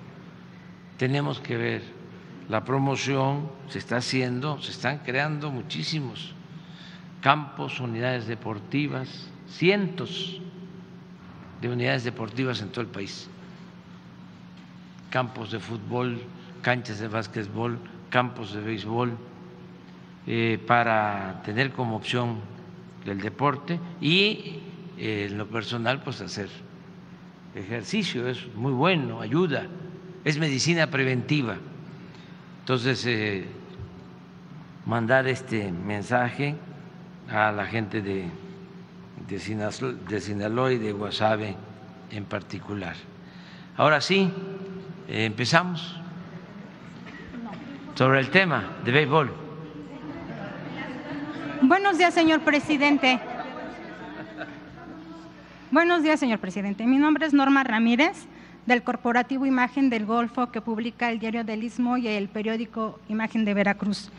tenemos 0.97 1.41
que 1.41 1.57
ver. 1.57 2.01
La 2.49 2.65
promoción, 2.65 3.49
se 3.69 3.79
está 3.79 3.99
haciendo, 3.99 4.61
se 4.61 4.73
están 4.73 4.99
creando 4.99 5.53
muchísimos 5.53 6.35
campos, 7.21 7.81
unidades 7.81 8.27
deportivas, 8.27 9.29
cientos 9.49 10.41
de 11.61 11.69
unidades 11.69 12.05
deportivas 12.05 12.61
en 12.63 12.71
todo 12.71 12.81
el 12.81 12.87
país, 12.87 13.29
campos 15.11 15.51
de 15.53 15.61
fútbol, 15.61 16.23
canchas 16.63 16.99
de 16.99 17.09
básquetbol, 17.09 17.79
campos 18.09 18.55
de 18.55 18.61
béisbol, 18.61 19.17
eh, 20.27 20.59
para 20.67 21.43
tener 21.45 21.73
como 21.73 21.97
opción 21.97 22.41
el 23.07 23.21
deporte 23.21 23.81
y 24.01 24.61
eh, 24.99 25.29
en 25.31 25.39
lo 25.39 25.47
personal 25.47 26.03
pues 26.03 26.21
hacer 26.21 26.49
ejercicio, 27.55 28.29
es 28.29 28.47
muy 28.55 28.73
bueno, 28.73 29.21
ayuda, 29.21 29.67
es 30.25 30.39
medicina 30.39 30.89
preventiva. 30.89 31.57
Entonces, 32.61 33.05
eh, 33.07 33.47
mandar 34.87 35.27
este 35.27 35.73
mensaje 35.73 36.55
a 37.29 37.51
la 37.51 37.67
gente 37.67 38.03
de 38.03 38.27
de 39.31 40.21
Sinaloa 40.21 40.73
y 40.73 40.79
de 40.79 40.93
Guasave 40.93 41.55
en 42.11 42.25
particular. 42.25 42.97
Ahora 43.77 44.01
sí, 44.01 44.31
eh, 45.09 45.25
empezamos 45.25 45.97
sobre 47.95 48.21
el 48.21 48.31
tema 48.31 48.79
de 48.85 48.91
béisbol. 48.91 49.33
Buenos 51.63 51.99
días, 51.99 52.15
señor 52.15 52.41
presidente. 52.41 53.21
Buenos 55.71 56.03
días, 56.03 56.19
señor 56.19 56.39
presidente. 56.39 56.87
Mi 56.87 56.97
nombre 56.97 57.27
es 57.27 57.35
Norma 57.35 57.63
Ramírez, 57.65 58.27
del 58.65 58.83
Corporativo 58.83 59.45
Imagen 59.45 59.91
del 59.91 60.07
Golfo, 60.07 60.51
que 60.51 60.63
publica 60.63 61.11
el 61.11 61.19
Diario 61.19 61.45
del 61.45 61.63
Istmo 61.63 61.99
y 61.99 62.09
el 62.09 62.29
periódico 62.29 62.99
Imagen 63.11 63.45
de 63.45 63.53
Veracruz. 63.53 64.11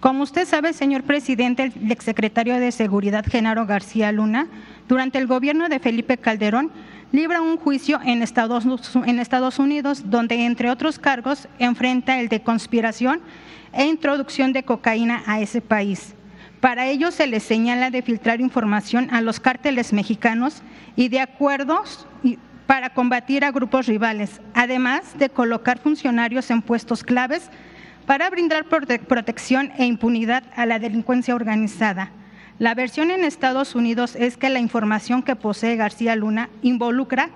Como 0.00 0.22
usted 0.22 0.46
sabe, 0.46 0.74
señor 0.74 1.04
presidente, 1.04 1.72
el 1.74 1.90
exsecretario 1.90 2.60
de 2.60 2.70
Seguridad, 2.70 3.24
Genaro 3.26 3.64
García 3.64 4.12
Luna, 4.12 4.46
durante 4.86 5.16
el 5.16 5.26
gobierno 5.26 5.70
de 5.70 5.78
Felipe 5.78 6.18
Calderón, 6.18 6.70
libra 7.12 7.40
un 7.40 7.56
juicio 7.56 7.98
en 8.04 8.22
Estados, 8.22 8.66
en 9.06 9.20
Estados 9.20 9.58
Unidos, 9.58 10.10
donde, 10.10 10.44
entre 10.44 10.70
otros 10.70 10.98
cargos, 10.98 11.48
enfrenta 11.58 12.20
el 12.20 12.28
de 12.28 12.42
conspiración 12.42 13.22
e 13.72 13.86
introducción 13.86 14.52
de 14.52 14.64
cocaína 14.64 15.22
a 15.26 15.40
ese 15.40 15.62
país. 15.62 16.14
Para 16.60 16.86
ello 16.88 17.10
se 17.10 17.26
le 17.26 17.40
señala 17.40 17.90
de 17.90 18.02
filtrar 18.02 18.40
información 18.40 19.08
a 19.12 19.22
los 19.22 19.40
cárteles 19.40 19.94
mexicanos 19.94 20.62
y 20.94 21.08
de 21.08 21.20
acuerdos 21.20 22.06
para 22.66 22.90
combatir 22.90 23.44
a 23.44 23.50
grupos 23.50 23.86
rivales, 23.86 24.42
además 24.54 25.18
de 25.18 25.30
colocar 25.30 25.78
funcionarios 25.78 26.50
en 26.50 26.60
puestos 26.60 27.02
claves 27.02 27.50
para 28.04 28.28
brindar 28.28 28.66
protección 28.66 29.72
e 29.78 29.86
impunidad 29.86 30.44
a 30.54 30.66
la 30.66 30.78
delincuencia 30.78 31.34
organizada. 31.34 32.10
La 32.58 32.74
versión 32.74 33.10
en 33.10 33.24
Estados 33.24 33.74
Unidos 33.74 34.14
es 34.14 34.36
que 34.36 34.50
la 34.50 34.60
información 34.60 35.22
que 35.22 35.36
posee 35.36 35.76
García 35.76 36.14
Luna 36.14 36.50
involucra 36.60 37.30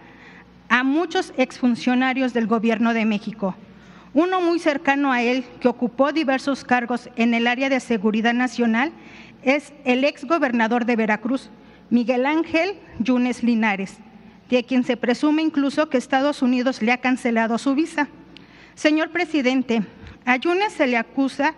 a 0.69 0.85
muchos 0.85 1.33
exfuncionarios 1.39 2.35
del 2.35 2.47
gobierno 2.47 2.93
de 2.93 3.07
México. 3.07 3.57
Uno 4.15 4.41
muy 4.41 4.61
cercano 4.61 5.13
a 5.13 5.23
él, 5.23 5.45
que 5.61 5.67
ocupó 5.67 6.13
diversos 6.13 6.63
cargos 6.63 7.11
en 7.17 7.35
el 7.35 7.49
área 7.49 7.69
de 7.69 7.81
seguridad 7.81 8.33
nacional, 8.33 8.93
es 9.43 9.73
el 9.85 10.05
ex 10.05 10.25
gobernador 10.25 10.85
de 10.85 10.95
Veracruz, 10.95 11.51
Miguel 11.91 12.25
Ángel 12.25 12.79
Yunes 13.01 13.43
Linares, 13.43 13.99
de 14.49 14.63
quien 14.65 14.85
se 14.85 14.97
presume 14.97 15.43
incluso 15.43 15.89
que 15.89 15.99
Estados 15.99 16.43
Unidos 16.43 16.81
le 16.81 16.93
ha 16.93 16.99
cancelado 16.99 17.59
su 17.59 17.75
visa. 17.75 18.09
Señor 18.77 19.11
presidente, 19.11 19.83
a 20.25 20.37
Yunes 20.37 20.73
se 20.73 20.87
le 20.87 20.97
acusa 20.97 21.55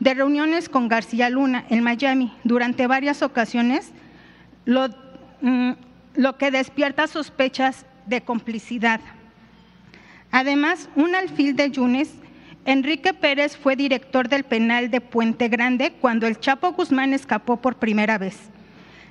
de 0.00 0.14
reuniones 0.14 0.70
con 0.70 0.88
García 0.88 1.28
Luna 1.28 1.66
en 1.68 1.82
Miami 1.82 2.32
durante 2.42 2.86
varias 2.86 3.22
ocasiones, 3.22 3.92
lo, 4.64 4.88
mm, 5.42 5.72
lo 6.14 6.38
que 6.38 6.50
despierta 6.50 7.06
sospechas 7.06 7.84
de 8.06 8.22
complicidad. 8.22 9.00
Además, 10.30 10.88
un 10.94 11.14
alfil 11.14 11.56
de 11.56 11.70
Yunes, 11.70 12.10
Enrique 12.64 13.14
Pérez 13.14 13.56
fue 13.56 13.76
director 13.76 14.28
del 14.28 14.44
penal 14.44 14.90
de 14.90 15.00
Puente 15.00 15.48
Grande 15.48 15.92
cuando 15.92 16.26
el 16.26 16.38
Chapo 16.38 16.72
Guzmán 16.72 17.14
escapó 17.14 17.56
por 17.56 17.76
primera 17.76 18.18
vez. 18.18 18.36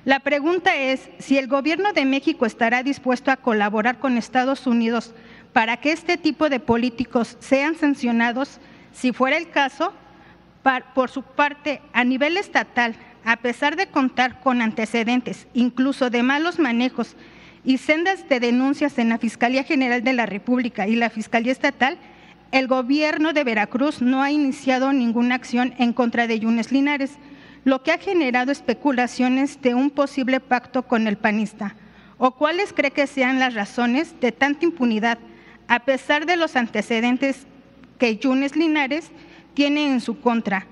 La 0.04 0.20
pregunta 0.20 0.76
es 0.76 1.10
si 1.18 1.38
el 1.38 1.48
gobierno 1.48 1.92
de 1.92 2.04
México 2.04 2.46
estará 2.46 2.82
dispuesto 2.82 3.30
a 3.30 3.36
colaborar 3.36 3.98
con 3.98 4.16
Estados 4.16 4.66
Unidos 4.66 5.12
para 5.52 5.78
que 5.78 5.90
este 5.90 6.16
tipo 6.16 6.48
de 6.48 6.60
políticos 6.60 7.36
sean 7.40 7.74
sancionados 7.74 8.60
si 8.92 9.12
fuera 9.12 9.36
el 9.36 9.50
caso, 9.50 9.92
por 10.94 11.10
su 11.10 11.22
parte, 11.22 11.80
a 11.92 12.04
nivel 12.04 12.36
estatal, 12.36 12.94
a 13.24 13.36
pesar 13.36 13.76
de 13.76 13.88
contar 13.88 14.40
con 14.40 14.62
antecedentes, 14.62 15.46
incluso 15.54 16.10
de 16.10 16.22
malos 16.22 16.58
manejos 16.58 17.16
y 17.64 17.78
sendas 17.78 18.28
de 18.28 18.40
denuncias 18.40 18.98
en 18.98 19.08
la 19.08 19.18
Fiscalía 19.18 19.64
General 19.64 20.02
de 20.02 20.12
la 20.12 20.26
República 20.26 20.86
y 20.86 20.96
la 20.96 21.10
Fiscalía 21.10 21.52
Estatal, 21.52 21.98
el 22.50 22.66
gobierno 22.66 23.32
de 23.32 23.44
Veracruz 23.44 24.00
no 24.00 24.22
ha 24.22 24.30
iniciado 24.30 24.92
ninguna 24.92 25.34
acción 25.34 25.74
en 25.78 25.92
contra 25.92 26.26
de 26.26 26.40
Yunes 26.40 26.72
Linares, 26.72 27.18
lo 27.64 27.82
que 27.82 27.92
ha 27.92 27.98
generado 27.98 28.52
especulaciones 28.52 29.60
de 29.60 29.74
un 29.74 29.90
posible 29.90 30.40
pacto 30.40 30.84
con 30.84 31.06
el 31.06 31.18
panista. 31.18 31.76
¿O 32.16 32.32
cuáles 32.32 32.72
cree 32.72 32.90
que 32.90 33.06
sean 33.06 33.38
las 33.38 33.54
razones 33.54 34.18
de 34.20 34.32
tanta 34.32 34.64
impunidad, 34.64 35.18
a 35.68 35.80
pesar 35.80 36.24
de 36.24 36.36
los 36.36 36.56
antecedentes 36.56 37.46
que 37.98 38.16
Yunes 38.16 38.56
Linares 38.56 39.10
tiene 39.54 39.90
en 39.90 40.00
su 40.00 40.20
contra. 40.20 40.66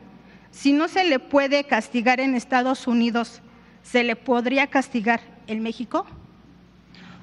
Si 0.51 0.73
no 0.73 0.89
se 0.89 1.05
le 1.05 1.19
puede 1.19 1.65
castigar 1.65 2.21
en 2.21 2.35
Estados 2.35 2.87
Unidos, 2.87 3.43
¿se 3.83 4.05
le 4.05 4.17
podría 4.17 4.69
castigar 4.69 5.21
en 5.47 5.63
México? 5.63 6.07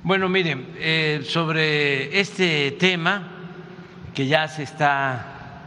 Bueno, 0.06 0.28
miren, 0.28 0.68
eh, 0.80 1.22
sobre 1.24 2.20
este 2.20 2.72
tema 2.72 3.24
que 4.14 4.28
ya 4.28 4.50
se 4.50 4.64
está 4.64 5.62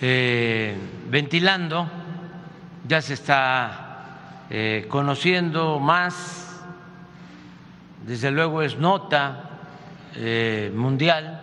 eh, 0.00 0.74
ventilando, 1.10 1.86
ya 2.88 3.02
se 3.02 3.12
está 3.12 4.46
eh, 4.48 4.86
conociendo 4.88 5.78
más, 5.78 6.64
desde 8.06 8.30
luego 8.30 8.62
es 8.62 8.78
nota 8.78 9.50
mundial. 10.72 11.42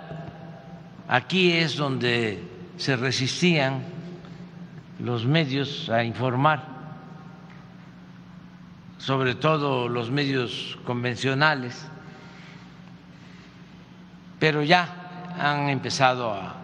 Aquí 1.08 1.52
es 1.52 1.76
donde 1.76 2.42
se 2.78 2.96
resistían 2.96 3.84
los 4.98 5.28
medios 5.28 5.88
a 5.92 6.04
informar, 6.04 6.66
sobre 8.98 9.36
todo 9.36 9.88
los 9.88 10.10
medios 10.10 10.80
convencionales, 10.84 11.91
pero 14.42 14.64
ya 14.64 15.34
han 15.40 15.70
empezado 15.70 16.34
a, 16.34 16.58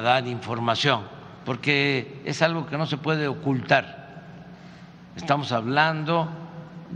dar 0.00 0.24
información, 0.28 1.02
porque 1.44 2.22
es 2.24 2.42
algo 2.42 2.64
que 2.66 2.78
no 2.78 2.86
se 2.86 2.96
puede 2.96 3.26
ocultar. 3.26 4.22
Estamos 5.16 5.50
hablando 5.50 6.28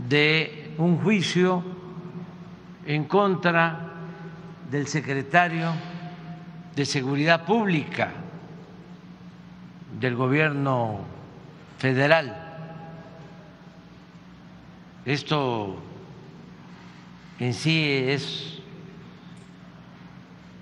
de 0.07 0.73
un 0.77 0.97
juicio 0.99 1.61
en 2.85 3.03
contra 3.03 3.91
del 4.71 4.87
secretario 4.87 5.73
de 6.73 6.85
Seguridad 6.85 7.43
Pública 7.43 8.13
del 9.99 10.15
gobierno 10.15 10.99
federal. 11.79 12.33
Esto 15.05 15.75
en 17.39 17.53
sí 17.53 18.05
es 18.07 18.55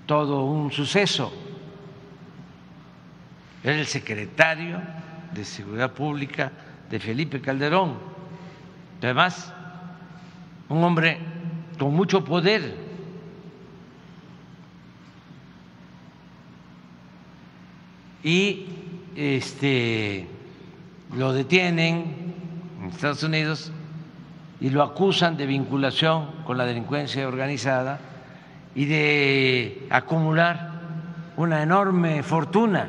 todo 0.06 0.44
un 0.44 0.70
suceso. 0.70 1.32
Era 3.62 3.78
el 3.78 3.86
secretario 3.86 4.80
de 5.32 5.44
Seguridad 5.44 5.92
Pública 5.92 6.52
de 6.90 7.00
Felipe 7.00 7.40
Calderón. 7.40 7.94
Además, 9.02 9.52
un 10.68 10.84
hombre 10.84 11.18
con 11.78 11.94
mucho 11.94 12.24
poder. 12.24 12.74
Y 18.22 18.66
este 19.16 20.26
lo 21.14 21.32
detienen 21.32 22.34
en 22.82 22.88
Estados 22.88 23.22
Unidos 23.22 23.70
y 24.60 24.70
lo 24.70 24.82
acusan 24.82 25.36
de 25.36 25.46
vinculación 25.46 26.42
con 26.44 26.56
la 26.56 26.64
delincuencia 26.64 27.28
organizada 27.28 28.00
y 28.74 28.86
de 28.86 29.86
acumular 29.90 30.72
una 31.36 31.62
enorme 31.62 32.22
fortuna. 32.22 32.88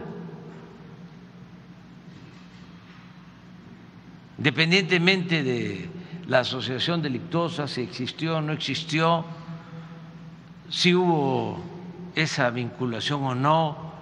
Independientemente 4.38 5.44
de 5.44 5.90
la 6.28 6.40
asociación 6.40 7.02
delictuosa, 7.02 7.68
si 7.68 7.82
existió 7.82 8.38
o 8.38 8.42
no 8.42 8.54
existió, 8.54 9.26
si 10.70 10.94
hubo 10.94 11.64
esa 12.16 12.50
vinculación 12.50 13.24
o 13.24 13.36
no, 13.36 13.94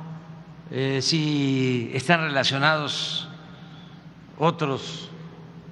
eh, 0.72 1.02
si 1.02 1.92
están 1.94 2.22
relacionados 2.22 3.28
otros 4.40 5.10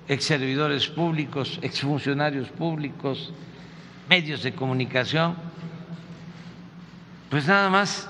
ex 0.07 0.25
servidores 0.25 0.87
públicos, 0.87 1.59
exfuncionarios 1.61 2.49
públicos, 2.49 3.33
medios 4.09 4.43
de 4.43 4.53
comunicación, 4.53 5.35
pues 7.31 7.47
nada 7.47 7.69
más 7.69 8.09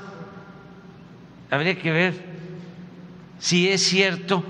habría 1.52 1.78
que 1.78 1.92
ver 1.92 2.26
si 3.38 3.70
es 3.70 3.84
cierto 3.84 4.44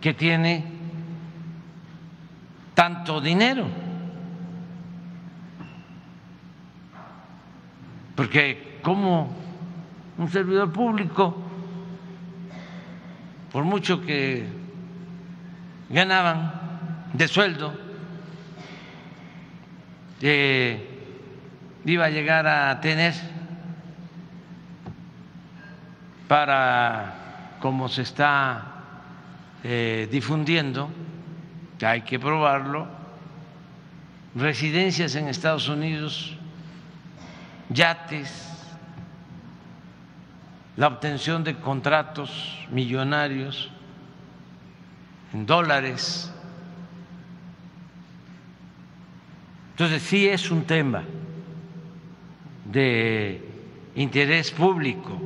que 0.00 0.14
tiene 0.14 0.64
tanto 2.74 3.20
dinero. 3.20 3.66
Porque 8.14 8.78
como 8.80 9.34
un 10.16 10.30
servidor 10.30 10.72
público, 10.72 11.36
por 13.50 13.64
mucho 13.64 14.00
que 14.00 14.46
ganaban 15.90 17.08
de 17.12 17.26
sueldo, 17.26 17.74
iba 21.84 22.06
a 22.06 22.10
llegar 22.10 22.46
a 22.46 22.80
tener 22.80 23.14
para, 26.28 27.56
como 27.60 27.88
se 27.88 28.02
está 28.02 28.72
eh, 29.62 30.08
difundiendo, 30.10 30.90
hay 31.82 32.02
que 32.02 32.18
probarlo, 32.18 32.86
residencias 34.34 35.14
en 35.16 35.28
Estados 35.28 35.68
Unidos, 35.68 36.34
yates, 37.68 38.50
la 40.76 40.88
obtención 40.88 41.44
de 41.44 41.54
contratos 41.56 42.66
millonarios 42.70 43.70
en 45.32 45.46
dólares. 45.46 46.32
Entonces 49.72 50.02
sí 50.02 50.26
es 50.26 50.50
un 50.50 50.64
tema 50.64 51.04
de 52.74 53.40
interés 53.94 54.50
público 54.50 55.18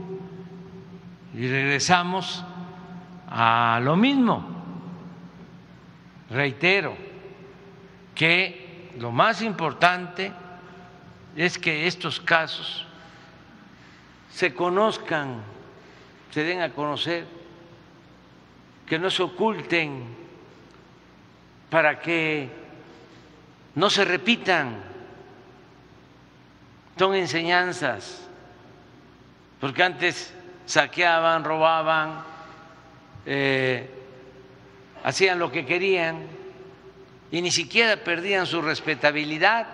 y 1.34 1.48
regresamos 1.48 2.44
a 3.26 3.80
lo 3.82 3.96
mismo. 3.96 4.46
Reitero 6.30 6.94
que 8.14 8.92
lo 9.00 9.10
más 9.10 9.42
importante 9.42 10.30
es 11.34 11.58
que 11.58 11.86
estos 11.86 12.20
casos 12.20 12.86
se 14.30 14.52
conozcan, 14.52 15.40
se 16.30 16.44
den 16.44 16.60
a 16.60 16.70
conocer 16.70 17.26
que 18.86 18.98
no 18.98 19.10
se 19.10 19.22
oculten, 19.22 20.04
para 21.70 22.00
que 22.00 22.48
no 23.74 23.90
se 23.90 24.04
repitan. 24.04 24.76
Son 26.98 27.14
enseñanzas, 27.14 28.26
porque 29.60 29.84
antes 29.84 30.34
saqueaban, 30.66 31.44
robaban, 31.44 32.24
eh, 33.24 33.88
hacían 35.04 35.38
lo 35.38 35.52
que 35.52 35.64
querían 35.64 36.26
y 37.30 37.40
ni 37.40 37.52
siquiera 37.52 38.02
perdían 38.02 38.46
su 38.46 38.60
respetabilidad, 38.62 39.68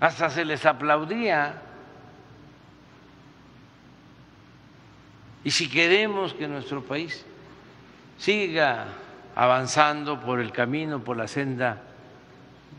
hasta 0.00 0.28
se 0.30 0.44
les 0.44 0.66
aplaudía. 0.66 1.62
Y 5.44 5.52
si 5.52 5.68
queremos 5.68 6.34
que 6.34 6.48
nuestro 6.48 6.82
país 6.82 7.24
siga 8.18 8.86
avanzando 9.36 10.20
por 10.20 10.40
el 10.40 10.50
camino, 10.50 11.04
por 11.04 11.16
la 11.16 11.28
senda 11.28 11.82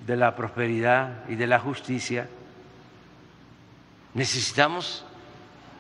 de 0.06 0.16
la 0.16 0.36
prosperidad 0.36 1.28
y 1.30 1.36
de 1.36 1.48
la 1.48 1.60
justicia, 1.60 2.28
necesitamos 4.14 5.06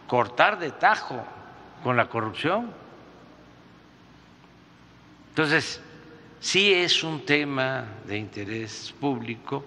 cortar 0.08 0.60
de 0.60 0.72
tajo 0.72 1.24
con 1.84 1.98
la 1.98 2.08
corrupción. 2.08 2.72
Entonces, 5.30 5.82
sí 6.40 6.74
es 6.74 7.04
un 7.04 7.26
tema 7.26 7.86
de 8.06 8.18
interés 8.18 8.94
público 9.00 9.66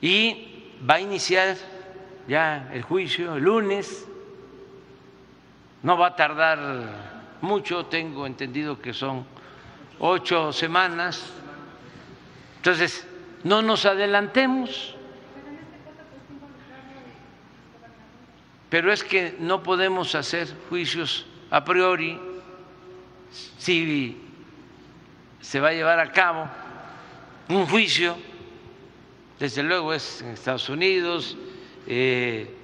y 0.00 0.72
va 0.88 0.94
a 0.94 1.00
iniciar 1.00 1.56
ya 2.26 2.70
el 2.72 2.82
juicio 2.82 3.36
el 3.36 3.44
lunes 3.44 4.06
no 5.82 5.98
va 5.98 6.08
a 6.08 6.16
tardar 6.16 7.38
mucho, 7.40 7.86
tengo 7.86 8.26
entendido 8.26 8.80
que 8.80 8.92
son 8.92 9.26
ocho 9.98 10.52
semanas. 10.52 11.32
Entonces, 12.56 13.06
no 13.44 13.62
nos 13.62 13.84
adelantemos. 13.86 14.94
Pero 18.68 18.92
es 18.92 19.04
que 19.04 19.36
no 19.38 19.62
podemos 19.62 20.14
hacer 20.14 20.48
juicios 20.68 21.26
a 21.50 21.62
priori 21.64 22.18
si 23.58 24.16
se 25.40 25.60
va 25.60 25.68
a 25.68 25.72
llevar 25.72 26.00
a 26.00 26.10
cabo 26.10 26.48
un 27.48 27.66
juicio, 27.66 28.16
desde 29.38 29.62
luego 29.62 29.92
es 29.92 30.22
en 30.22 30.30
Estados 30.30 30.68
Unidos, 30.68 31.36
eh, 31.86 32.54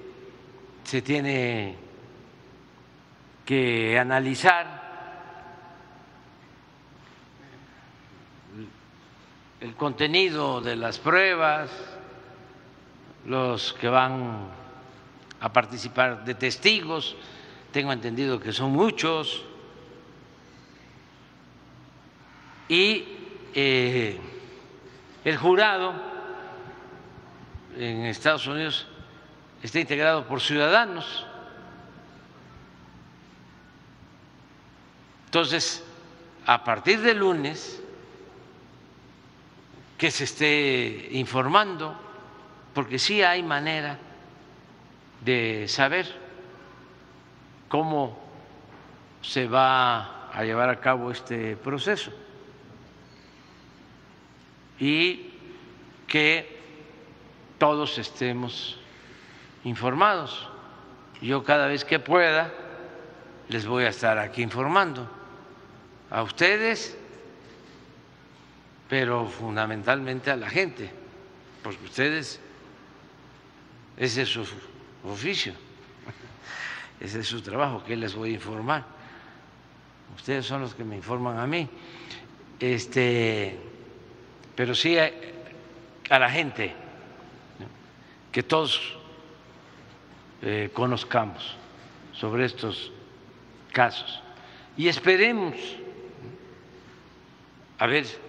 se 0.83 1.01
tiene 1.01 1.75
que 3.45 3.99
analizar 3.99 4.78
el 9.61 9.75
contenido 9.75 10.61
de 10.61 10.75
las 10.75 10.99
pruebas, 10.99 11.69
los 13.25 13.73
que 13.73 13.89
van 13.89 14.47
a 15.39 15.51
participar 15.51 16.23
de 16.23 16.33
testigos, 16.33 17.15
tengo 17.71 17.91
entendido 17.91 18.39
que 18.39 18.53
son 18.53 18.71
muchos, 18.71 19.43
y 22.69 23.05
eh, 23.53 24.17
el 25.25 25.37
jurado 25.37 25.93
en 27.77 28.05
Estados 28.05 28.47
Unidos 28.47 28.87
está 29.61 29.79
integrado 29.79 30.25
por 30.25 30.39
ciudadanos. 30.39 31.25
Entonces, 35.25 35.83
a 36.45 36.63
partir 36.63 37.01
de 37.01 37.13
lunes, 37.13 37.83
que 39.99 40.09
se 40.09 40.23
esté 40.23 41.09
informando, 41.11 41.95
porque 42.73 42.97
sí 42.97 43.21
hay 43.21 43.43
manera 43.43 43.99
de 45.21 45.67
saber 45.67 46.07
cómo 47.67 48.17
se 49.21 49.47
va 49.47 50.31
a 50.31 50.43
llevar 50.43 50.69
a 50.69 50.79
cabo 50.79 51.11
este 51.11 51.55
proceso. 51.57 52.11
y 54.79 55.33
que 56.07 56.57
todos 57.57 57.97
estemos 57.97 58.79
informados. 59.63 60.47
Yo 61.21 61.43
cada 61.43 61.67
vez 61.67 61.83
que 61.83 61.99
pueda 61.99 62.51
les 63.49 63.65
voy 63.65 63.83
a 63.83 63.89
estar 63.89 64.17
aquí 64.17 64.41
informando 64.41 65.09
a 66.09 66.23
ustedes, 66.23 66.97
pero 68.89 69.27
fundamentalmente 69.27 70.31
a 70.31 70.35
la 70.35 70.49
gente, 70.49 70.89
porque 71.63 71.85
ustedes, 71.85 72.39
ese 73.95 74.23
es 74.23 74.29
su 74.29 74.43
oficio, 75.05 75.53
ese 76.99 77.19
es 77.19 77.27
su 77.27 77.41
trabajo, 77.41 77.83
que 77.83 77.95
les 77.95 78.15
voy 78.15 78.31
a 78.31 78.33
informar. 78.33 78.83
Ustedes 80.15 80.45
son 80.47 80.61
los 80.61 80.73
que 80.73 80.83
me 80.83 80.95
informan 80.95 81.37
a 81.37 81.45
mí. 81.45 81.69
Este, 82.59 83.57
pero 84.55 84.73
sí 84.73 84.97
a, 84.97 86.19
la 86.19 86.29
gente, 86.29 86.73
que 88.31 88.41
todos 88.41 88.97
eh, 90.41 90.71
conozcamos 90.73 91.55
sobre 92.11 92.45
estos 92.45 92.91
casos. 93.71 94.21
Y 94.75 94.87
esperemos 94.87 95.55
a 97.77 97.87
ver 97.87 98.28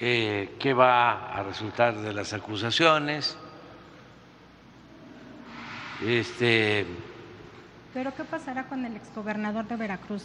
eh, 0.00 0.56
qué 0.58 0.72
va 0.72 1.32
a 1.32 1.42
resultar 1.42 1.96
de 1.98 2.14
las 2.14 2.32
acusaciones. 2.32 3.36
Este, 6.04 6.86
¿Pero 7.92 8.14
qué 8.14 8.24
pasará 8.24 8.66
con 8.66 8.84
el 8.86 8.96
exgobernador 8.96 9.66
de 9.66 9.76
Veracruz? 9.76 10.24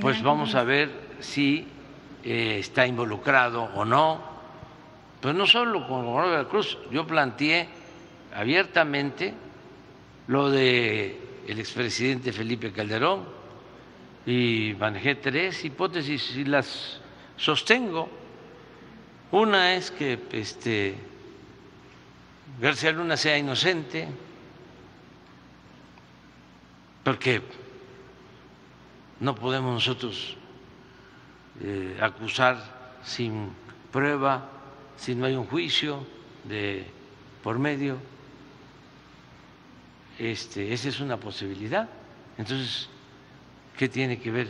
Pues 0.00 0.22
vamos 0.22 0.54
a 0.54 0.62
ver 0.62 0.90
si 1.20 1.66
eh, 2.24 2.58
está 2.60 2.86
involucrado 2.86 3.64
o 3.74 3.84
no. 3.84 4.20
Pues 5.20 5.34
no 5.34 5.46
solo 5.46 5.86
con 5.88 6.00
el 6.00 6.04
gobernador 6.06 6.24
de 6.24 6.36
Veracruz, 6.36 6.78
yo 6.92 7.06
planteé 7.06 7.68
abiertamente 8.32 9.34
lo 10.28 10.50
de 10.50 11.20
el 11.48 11.58
expresidente 11.58 12.32
Felipe 12.32 12.72
Calderón 12.72 13.24
y 14.24 14.74
manejé 14.78 15.14
tres 15.16 15.64
hipótesis 15.64 16.36
y 16.36 16.44
las 16.44 17.00
sostengo. 17.36 18.25
Una 19.32 19.74
es 19.74 19.90
que 19.90 20.20
este, 20.32 20.94
García 22.60 22.92
Luna 22.92 23.16
sea 23.16 23.36
inocente, 23.36 24.08
porque 27.02 27.42
no 29.20 29.34
podemos 29.34 29.74
nosotros 29.74 30.36
eh, 31.60 31.98
acusar 32.00 32.56
sin 33.04 33.50
prueba, 33.92 34.48
si 34.96 35.14
no 35.14 35.26
hay 35.26 35.34
un 35.34 35.46
juicio 35.46 36.06
de 36.44 36.86
por 37.42 37.58
medio. 37.58 37.98
Este, 40.18 40.72
esa 40.72 40.88
es 40.88 41.00
una 41.00 41.16
posibilidad. 41.16 41.88
Entonces, 42.38 42.88
¿qué 43.76 43.88
tiene 43.88 44.18
que 44.18 44.30
ver 44.30 44.48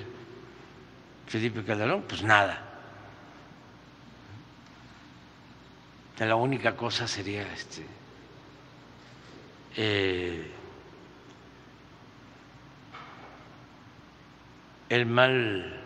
Felipe 1.27 1.65
Calderón? 1.65 2.05
Pues 2.09 2.23
nada. 2.23 2.66
La 6.19 6.37
única 6.37 6.75
cosa 6.77 7.07
sería 7.07 7.43
este, 7.53 7.85
eh, 9.77 10.51
el 14.89 15.07
mal 15.07 15.79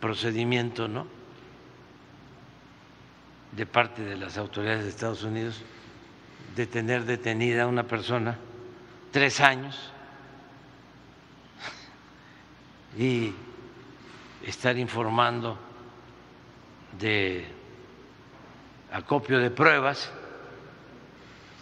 procedimiento, 0.00 0.86
¿no? 0.86 1.06
De 3.52 3.66
parte 3.66 4.02
de 4.02 4.16
las 4.16 4.38
autoridades 4.38 4.84
de 4.84 4.90
Estados 4.90 5.24
Unidos 5.24 5.62
de 6.54 6.66
tener 6.66 7.04
detenida 7.04 7.64
a 7.64 7.66
una 7.66 7.84
persona 7.84 8.38
tres 9.10 9.40
años 9.40 9.92
y 12.96 13.32
estar 14.44 14.78
informando 14.78 15.58
de 17.00 17.57
acopio 18.92 19.38
de 19.38 19.50
pruebas, 19.50 20.10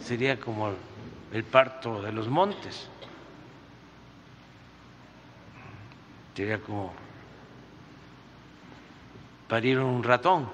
sería 0.02 0.38
como 0.38 0.72
el 1.32 1.44
parto 1.44 2.02
de 2.02 2.12
los 2.12 2.28
montes, 2.28 2.88
sería 6.34 6.60
como 6.60 6.92
parir 9.48 9.78
un 9.78 10.02
ratón. 10.02 10.48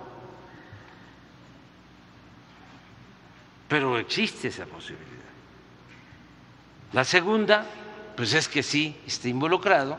Pero 3.69 3.99
existe 3.99 4.49
esa 4.49 4.67
posibilidad. 4.67 5.13
La 6.93 7.05
segunda, 7.05 7.67
pues 8.17 8.35
es 8.35 8.49
que 8.49 8.63
sí 8.63 9.01
está 9.07 9.29
involucrado 9.29 9.99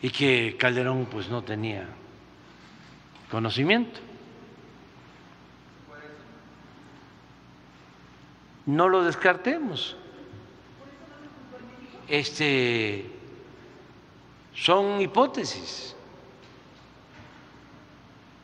y 0.00 0.10
que 0.10 0.56
Calderón 0.58 1.06
pues 1.06 1.28
no 1.28 1.42
tenía 1.42 1.88
conocimiento. 3.34 3.98
No 8.64 8.88
lo 8.88 9.02
descartemos. 9.02 9.96
Este 12.06 13.10
son 14.54 15.00
hipótesis. 15.00 15.96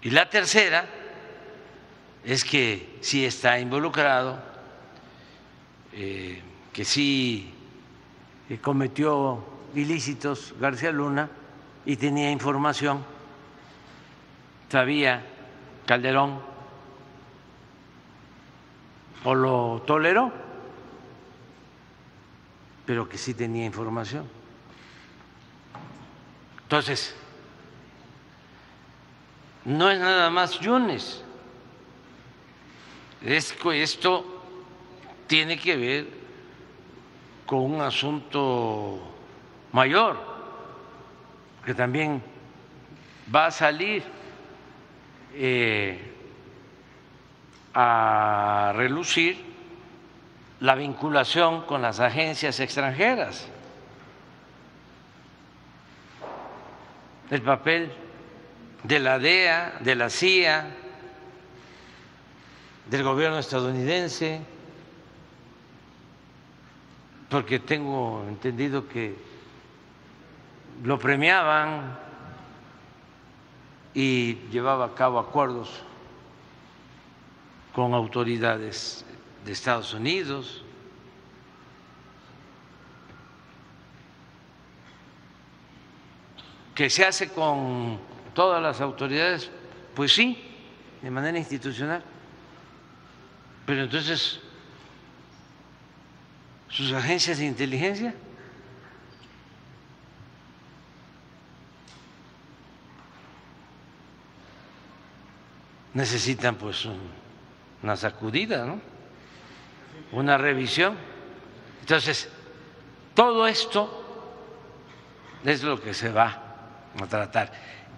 Y 0.02 0.10
la 0.10 0.28
tercera 0.28 0.84
es 2.24 2.44
que 2.44 2.98
sí 3.00 3.24
está 3.24 3.60
involucrado, 3.60 4.42
eh, 5.92 6.42
que 6.72 6.84
sí 6.84 7.54
eh, 8.48 8.58
cometió 8.58 9.44
ilícitos 9.72 10.52
García 10.58 10.90
Luna 10.90 11.30
y 11.86 11.94
tenía 11.94 12.32
información 12.32 13.19
sabía 14.70 15.22
Calderón 15.84 16.40
o 19.24 19.34
lo 19.34 19.82
toleró, 19.84 20.32
pero 22.86 23.08
que 23.08 23.18
sí 23.18 23.34
tenía 23.34 23.64
información. 23.64 24.26
Entonces, 26.62 27.16
no 29.64 29.90
es 29.90 29.98
nada 29.98 30.30
más 30.30 30.58
Yunes. 30.60 31.24
Esto 33.22 34.24
tiene 35.26 35.58
que 35.58 35.76
ver 35.76 36.06
con 37.44 37.58
un 37.58 37.80
asunto 37.80 39.00
mayor, 39.72 40.16
que 41.64 41.74
también 41.74 42.22
va 43.34 43.46
a 43.46 43.50
salir 43.50 44.19
eh, 45.34 45.98
a 47.74 48.72
relucir 48.74 49.44
la 50.60 50.74
vinculación 50.74 51.62
con 51.62 51.82
las 51.82 52.00
agencias 52.00 52.60
extranjeras, 52.60 53.48
el 57.30 57.42
papel 57.42 57.92
de 58.82 58.98
la 58.98 59.18
DEA, 59.18 59.78
de 59.80 59.94
la 59.94 60.10
CIA, 60.10 60.76
del 62.90 63.02
gobierno 63.04 63.38
estadounidense, 63.38 64.40
porque 67.28 67.60
tengo 67.60 68.24
entendido 68.28 68.88
que 68.88 69.14
lo 70.82 70.98
premiaban 70.98 72.09
y 73.94 74.34
llevaba 74.50 74.86
a 74.86 74.94
cabo 74.94 75.18
acuerdos 75.18 75.68
con 77.72 77.94
autoridades 77.94 79.04
de 79.44 79.52
Estados 79.52 79.94
Unidos. 79.94 80.64
que 86.74 86.88
se 86.88 87.04
hace 87.04 87.28
con 87.28 87.98
todas 88.32 88.62
las 88.62 88.80
autoridades, 88.80 89.50
pues 89.94 90.14
sí, 90.14 90.42
de 91.02 91.10
manera 91.10 91.36
institucional. 91.36 92.02
Pero 93.66 93.82
entonces, 93.82 94.40
sus 96.70 96.90
agencias 96.94 97.36
de 97.36 97.44
inteligencia 97.44 98.14
necesitan 105.94 106.54
pues 106.56 106.86
una 107.82 107.96
sacudida, 107.96 108.64
¿no? 108.64 108.80
una 110.12 110.36
revisión. 110.36 110.96
Entonces, 111.80 112.28
todo 113.14 113.46
esto 113.46 113.96
es 115.44 115.62
lo 115.62 115.80
que 115.80 115.94
se 115.94 116.10
va 116.10 116.42
a 117.00 117.06
tratar. 117.06 117.52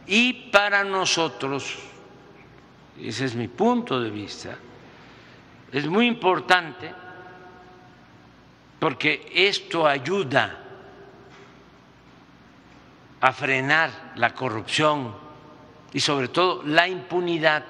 Y 0.07 0.51
para 0.51 0.84
nosotros, 0.84 1.78
ese 2.99 3.24
es 3.24 3.34
mi 3.34 3.49
punto 3.49 4.01
de 4.01 4.11
vista, 4.11 4.57
es 5.70 5.86
muy 5.86 6.07
importante 6.07 6.93
porque 8.78 9.30
esto 9.32 9.86
ayuda 9.86 10.59
a 13.20 13.32
frenar 13.32 14.12
la 14.16 14.34
corrupción 14.34 15.22
y 15.93 16.01
sobre 16.01 16.28
todo 16.28 16.62
la 16.64 16.88
impunidad, 16.88 17.64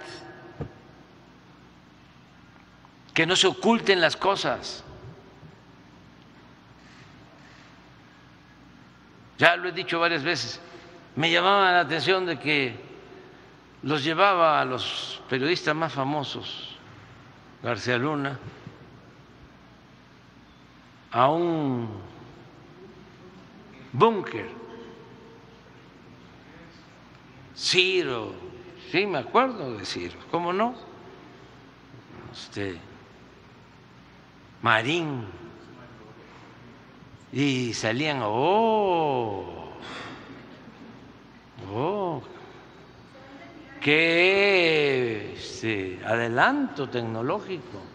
que 3.12 3.26
no 3.26 3.36
se 3.36 3.46
oculten 3.46 4.00
las 4.00 4.16
cosas. 4.16 4.84
Ya 9.38 9.56
lo 9.56 9.68
he 9.68 9.72
dicho 9.72 9.98
varias 9.98 10.22
veces, 10.22 10.60
me 11.16 11.30
llamaba 11.30 11.72
la 11.72 11.80
atención 11.80 12.24
de 12.24 12.38
que 12.38 12.76
los 13.82 14.04
llevaba 14.04 14.60
a 14.60 14.64
los 14.64 15.20
periodistas 15.28 15.74
más 15.74 15.92
famosos, 15.92 16.76
García 17.62 17.98
Luna, 17.98 18.38
a 21.10 21.28
un 21.28 21.88
búnker. 23.92 24.61
Ciro, 27.56 28.32
sí, 28.90 29.06
me 29.06 29.18
acuerdo 29.18 29.76
de 29.76 29.84
Ciro, 29.84 30.18
¿cómo 30.30 30.52
no? 30.52 30.74
Este, 32.32 32.78
Marín. 34.62 35.24
Y 37.32 37.72
salían, 37.72 38.20
oh, 38.22 39.70
oh, 41.72 42.22
qué 43.80 45.34
este, 45.34 46.00
adelanto 46.04 46.88
tecnológico 46.88 47.92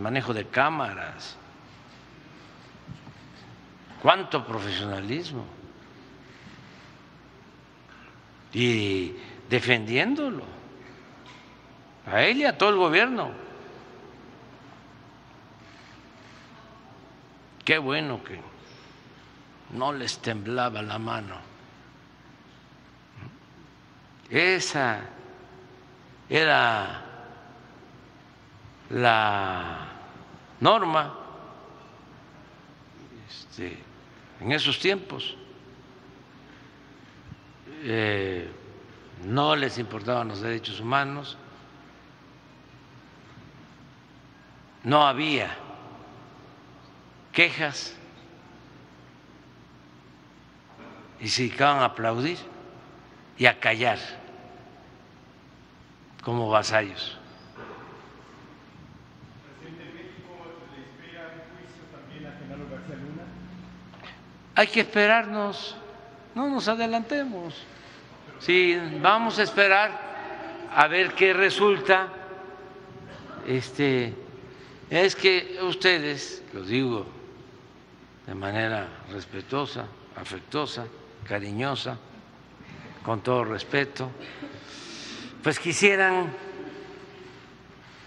manejo 0.00 0.34
de 0.34 0.46
cámaras, 0.46 1.36
cuánto 4.02 4.44
profesionalismo 4.44 5.44
y 8.54 9.16
defendiéndolo 9.50 10.44
a 12.06 12.22
él 12.22 12.38
y 12.38 12.44
a 12.44 12.56
todo 12.56 12.70
el 12.70 12.76
gobierno. 12.76 13.30
Qué 17.64 17.78
bueno 17.78 18.22
que 18.22 18.38
no 19.70 19.92
les 19.92 20.18
temblaba 20.18 20.82
la 20.82 20.98
mano. 20.98 21.36
Esa 24.30 25.00
era 26.28 27.02
la 28.90 29.88
norma 30.60 31.14
este, 33.28 33.78
en 34.40 34.52
esos 34.52 34.78
tiempos. 34.78 35.36
Eh, 37.86 38.50
no 39.24 39.54
les 39.56 39.76
importaban 39.76 40.28
los 40.28 40.40
derechos 40.40 40.80
humanos, 40.80 41.36
no 44.82 45.06
había 45.06 45.54
quejas 47.30 47.94
y 51.20 51.28
se 51.28 51.42
dedicaban 51.42 51.82
a 51.82 51.86
aplaudir 51.86 52.38
y 53.36 53.44
a 53.44 53.60
callar 53.60 53.98
como 56.22 56.48
vasallos. 56.48 57.18
hay 64.54 64.68
que 64.68 64.80
esperarnos, 64.80 65.76
no 66.34 66.48
nos 66.48 66.68
adelantemos. 66.68 67.54
Si 68.44 68.76
vamos 69.00 69.38
a 69.38 69.42
esperar 69.42 70.68
a 70.76 70.86
ver 70.86 71.14
qué 71.14 71.32
resulta, 71.32 72.08
este, 73.46 74.12
es 74.90 75.16
que 75.16 75.58
ustedes, 75.62 76.44
lo 76.52 76.60
digo 76.60 77.06
de 78.26 78.34
manera 78.34 78.86
respetuosa, 79.10 79.86
afectuosa, 80.14 80.84
cariñosa, 81.26 81.96
con 83.02 83.22
todo 83.22 83.44
respeto, 83.44 84.10
pues 85.42 85.58
quisieran 85.58 86.30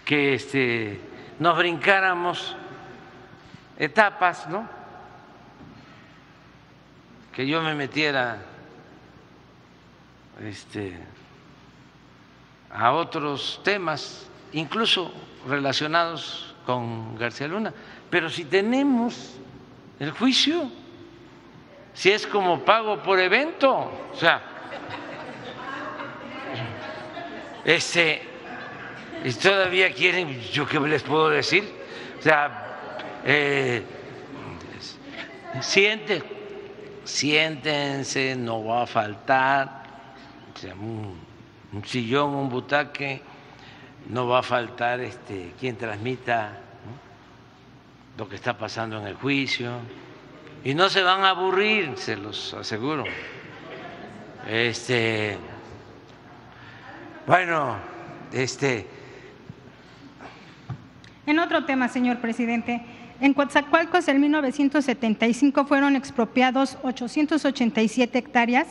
que 0.04 0.34
este, 0.34 1.00
nos 1.40 1.58
brincáramos 1.58 2.54
etapas, 3.76 4.48
¿no? 4.48 4.68
que 7.32 7.44
yo 7.44 7.60
me 7.60 7.74
metiera 7.74 8.47
este, 10.44 10.96
a 12.70 12.92
otros 12.92 13.60
temas, 13.64 14.26
incluso 14.52 15.12
relacionados 15.46 16.54
con 16.66 17.16
García 17.16 17.48
Luna. 17.48 17.72
Pero 18.10 18.30
si 18.30 18.44
tenemos 18.44 19.36
el 19.98 20.10
juicio, 20.12 20.70
si 21.94 22.10
es 22.10 22.26
como 22.26 22.64
pago 22.64 23.02
por 23.02 23.18
evento, 23.18 23.90
o 24.12 24.16
sea, 24.16 24.42
este, 27.64 28.22
y 29.24 29.32
todavía 29.32 29.92
quieren, 29.92 30.40
yo 30.52 30.66
qué 30.66 30.78
les 30.80 31.02
puedo 31.02 31.28
decir, 31.28 31.64
o 32.18 32.22
sea, 32.22 32.78
eh, 33.24 33.82
siente 35.60 36.38
siéntense, 37.08 38.36
no 38.36 38.64
va 38.64 38.82
a 38.82 38.86
faltar 38.86 39.77
un, 40.64 41.84
sillón, 41.84 42.34
un 42.34 42.48
butaque, 42.48 43.20
no 44.08 44.26
va 44.26 44.40
a 44.40 44.42
faltar 44.42 45.00
este, 45.00 45.52
quien 45.58 45.76
transmita 45.76 46.58
lo 48.16 48.28
que 48.28 48.36
está 48.36 48.56
pasando 48.56 48.98
en 49.00 49.06
el 49.06 49.14
juicio 49.14 49.72
y 50.64 50.74
no 50.74 50.88
se 50.88 51.02
van 51.02 51.22
a 51.24 51.30
aburrir, 51.30 51.92
se 51.96 52.16
los 52.16 52.54
aseguro. 52.54 53.04
Este, 54.48 55.36
bueno, 57.26 57.76
este. 58.32 58.86
En 61.26 61.38
otro 61.38 61.64
tema, 61.64 61.88
señor 61.88 62.18
presidente, 62.18 62.80
en 63.20 63.34
Coatzacoalcos, 63.34 64.08
en 64.08 64.20
1975 64.20 65.66
fueron 65.66 65.94
expropiados 65.94 66.78
887 66.82 68.18
hectáreas 68.18 68.68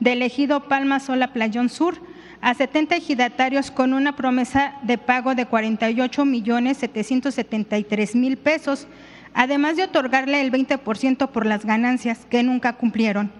del 0.00 0.22
ejido 0.22 0.64
Palma 0.64 1.00
Sola 1.00 1.32
Playón 1.32 1.68
Sur 1.68 2.00
a 2.40 2.54
70 2.54 2.96
ejidatarios 2.96 3.70
con 3.70 3.92
una 3.92 4.14
promesa 4.14 4.74
de 4.82 4.96
pago 4.98 5.34
de 5.34 5.46
48 5.46 6.24
millones 6.24 6.78
773 6.78 8.14
mil 8.14 8.36
pesos, 8.36 8.86
además 9.34 9.76
de 9.76 9.84
otorgarle 9.84 10.40
el 10.40 10.52
20% 10.52 11.28
por 11.28 11.46
las 11.46 11.64
ganancias 11.64 12.26
que 12.30 12.42
nunca 12.42 12.74
cumplieron. 12.74 13.32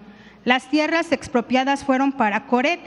Las 0.43 0.69
tierras 0.69 1.11
expropiadas 1.11 1.83
fueron 1.83 2.11
para 2.11 2.47
Coret. 2.47 2.79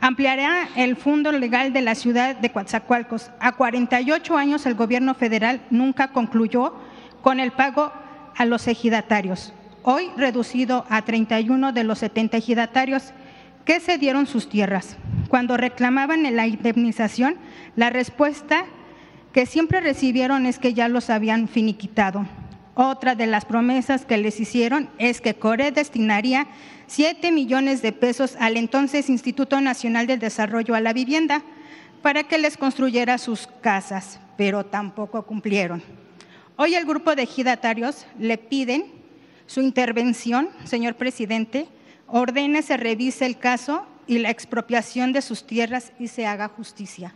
Ampliará 0.00 0.68
el 0.76 0.96
fondo 0.96 1.32
legal 1.32 1.72
de 1.72 1.80
la 1.80 1.94
ciudad 1.94 2.36
de 2.36 2.50
Coatzacoalcos. 2.50 3.30
A 3.40 3.52
48 3.52 4.36
años 4.36 4.66
el 4.66 4.74
gobierno 4.74 5.14
federal 5.14 5.62
nunca 5.70 6.08
concluyó 6.08 6.74
con 7.22 7.40
el 7.40 7.50
pago 7.50 7.92
a 8.36 8.44
los 8.44 8.68
ejidatarios, 8.68 9.54
hoy 9.88 10.10
reducido 10.16 10.84
a 10.90 11.02
31 11.02 11.72
de 11.72 11.84
los 11.84 12.00
70 12.00 12.36
ejidatarios 12.38 13.12
que 13.64 13.78
cedieron 13.78 14.26
sus 14.26 14.48
tierras. 14.48 14.96
Cuando 15.28 15.56
reclamaban 15.56 16.24
la 16.34 16.48
indemnización, 16.48 17.36
la 17.76 17.90
respuesta 17.90 18.64
que 19.32 19.46
siempre 19.46 19.80
recibieron 19.80 20.44
es 20.44 20.58
que 20.58 20.74
ya 20.74 20.88
los 20.88 21.08
habían 21.08 21.46
finiquitado. 21.46 22.26
Otra 22.74 23.14
de 23.14 23.28
las 23.28 23.44
promesas 23.44 24.04
que 24.04 24.18
les 24.18 24.40
hicieron 24.40 24.90
es 24.98 25.20
que 25.20 25.34
Core 25.34 25.70
destinaría 25.70 26.48
7 26.88 27.30
millones 27.30 27.80
de 27.80 27.92
pesos 27.92 28.34
al 28.40 28.56
entonces 28.56 29.08
Instituto 29.08 29.60
Nacional 29.60 30.08
del 30.08 30.18
Desarrollo 30.18 30.74
a 30.74 30.80
la 30.80 30.94
Vivienda 30.94 31.42
para 32.02 32.24
que 32.24 32.38
les 32.38 32.56
construyera 32.56 33.18
sus 33.18 33.46
casas, 33.60 34.18
pero 34.36 34.66
tampoco 34.66 35.22
cumplieron. 35.22 35.80
Hoy 36.56 36.74
el 36.74 36.86
grupo 36.86 37.14
de 37.14 37.22
ejidatarios 37.22 38.04
le 38.18 38.36
piden 38.36 38.95
su 39.46 39.60
intervención, 39.60 40.48
señor 40.64 40.94
presidente, 40.96 41.68
ordene 42.06 42.62
se 42.62 42.76
revise 42.76 43.26
el 43.26 43.38
caso 43.38 43.86
y 44.06 44.18
la 44.18 44.30
expropiación 44.30 45.12
de 45.12 45.22
sus 45.22 45.46
tierras 45.46 45.92
y 45.98 46.08
se 46.08 46.26
haga 46.26 46.48
justicia. 46.48 47.14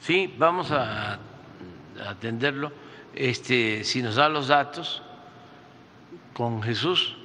Sí, 0.00 0.32
vamos 0.36 0.70
a 0.70 1.18
atenderlo. 2.06 2.72
Este, 3.14 3.84
si 3.84 4.02
nos 4.02 4.16
da 4.16 4.28
los 4.28 4.48
datos 4.48 5.02
con 6.34 6.62
Jesús, 6.62 7.16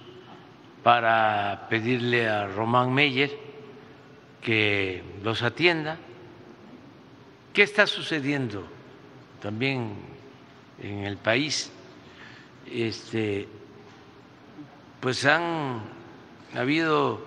para 0.83 1.67
pedirle 1.69 2.27
a 2.27 2.47
Román 2.47 2.93
Meyer 2.93 3.37
que 4.41 5.03
los 5.23 5.43
atienda. 5.43 5.97
¿Qué 7.53 7.63
está 7.63 7.87
sucediendo 7.87 8.65
también 9.41 9.93
en 10.81 11.03
el 11.03 11.17
país? 11.17 11.71
Este, 12.71 13.47
pues 14.99 15.25
han 15.25 15.81
habido 16.53 17.25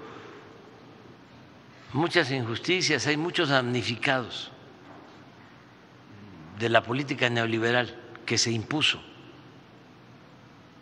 muchas 1.93 2.30
injusticias, 2.30 3.07
hay 3.07 3.16
muchos 3.16 3.49
damnificados 3.49 4.51
de 6.59 6.68
la 6.68 6.82
política 6.82 7.28
neoliberal 7.28 7.99
que 8.24 8.38
se 8.38 8.53
impuso. 8.53 9.03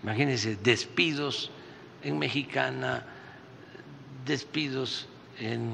Imagínense, 0.02 0.56
despidos 0.56 1.50
en 2.02 2.18
Mexicana, 2.18 3.04
despidos 4.26 5.08
en 5.38 5.70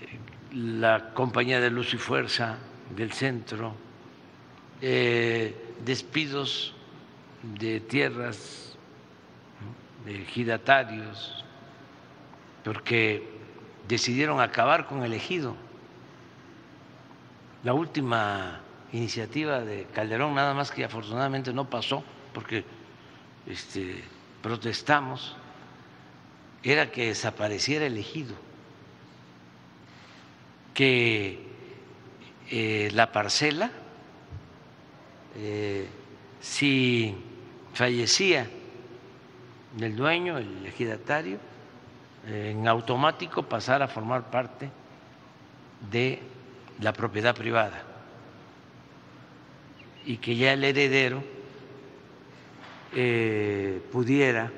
eh, 0.00 0.18
la 0.54 1.12
compañía 1.12 1.60
de 1.60 1.70
luz 1.70 1.92
y 1.94 1.98
fuerza 1.98 2.58
del 2.94 3.12
centro, 3.12 3.74
eh, 4.80 5.54
despidos 5.84 6.74
de 7.52 7.80
tierras, 7.80 8.76
de 10.04 10.24
giratarios, 10.24 11.44
porque 12.64 13.28
decidieron 13.86 14.40
acabar 14.40 14.86
con 14.86 15.02
el 15.02 15.12
ejido. 15.12 15.54
La 17.62 17.74
última 17.74 18.60
iniciativa 18.92 19.60
de 19.60 19.86
Calderón, 19.92 20.34
nada 20.34 20.54
más 20.54 20.70
que 20.70 20.84
afortunadamente 20.84 21.52
no 21.52 21.68
pasó, 21.68 22.04
porque 22.32 22.64
este, 23.46 24.02
protestamos, 24.42 25.36
era 26.62 26.90
que 26.90 27.08
desapareciera 27.08 27.86
el 27.86 27.98
ejido, 27.98 28.34
que 30.72 31.46
eh, 32.50 32.90
la 32.92 33.12
parcela, 33.12 33.70
eh, 35.36 35.88
si 36.40 37.16
fallecía 37.74 38.48
el 39.78 39.96
dueño, 39.96 40.38
el 40.38 40.64
ejidatario, 40.66 41.38
en 42.26 42.66
automático 42.66 43.42
pasar 43.42 43.82
a 43.82 43.88
formar 43.88 44.30
parte 44.30 44.70
de 45.90 46.20
la 46.80 46.92
propiedad 46.92 47.34
privada 47.34 47.82
y 50.06 50.16
que 50.18 50.36
ya 50.36 50.52
el 50.52 50.64
heredero 50.64 51.22
eh, 52.92 53.82
pudiera 53.90 54.50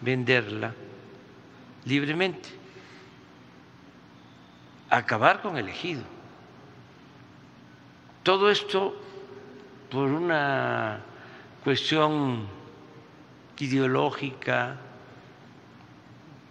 venderla 0.00 0.72
libremente, 1.84 2.48
acabar 4.90 5.42
con 5.42 5.56
el 5.56 5.68
ejido. 5.68 6.02
Todo 8.22 8.50
esto 8.50 8.96
por 9.90 10.08
una 10.08 11.00
cuestión 11.66 12.46
ideológica, 13.58 14.76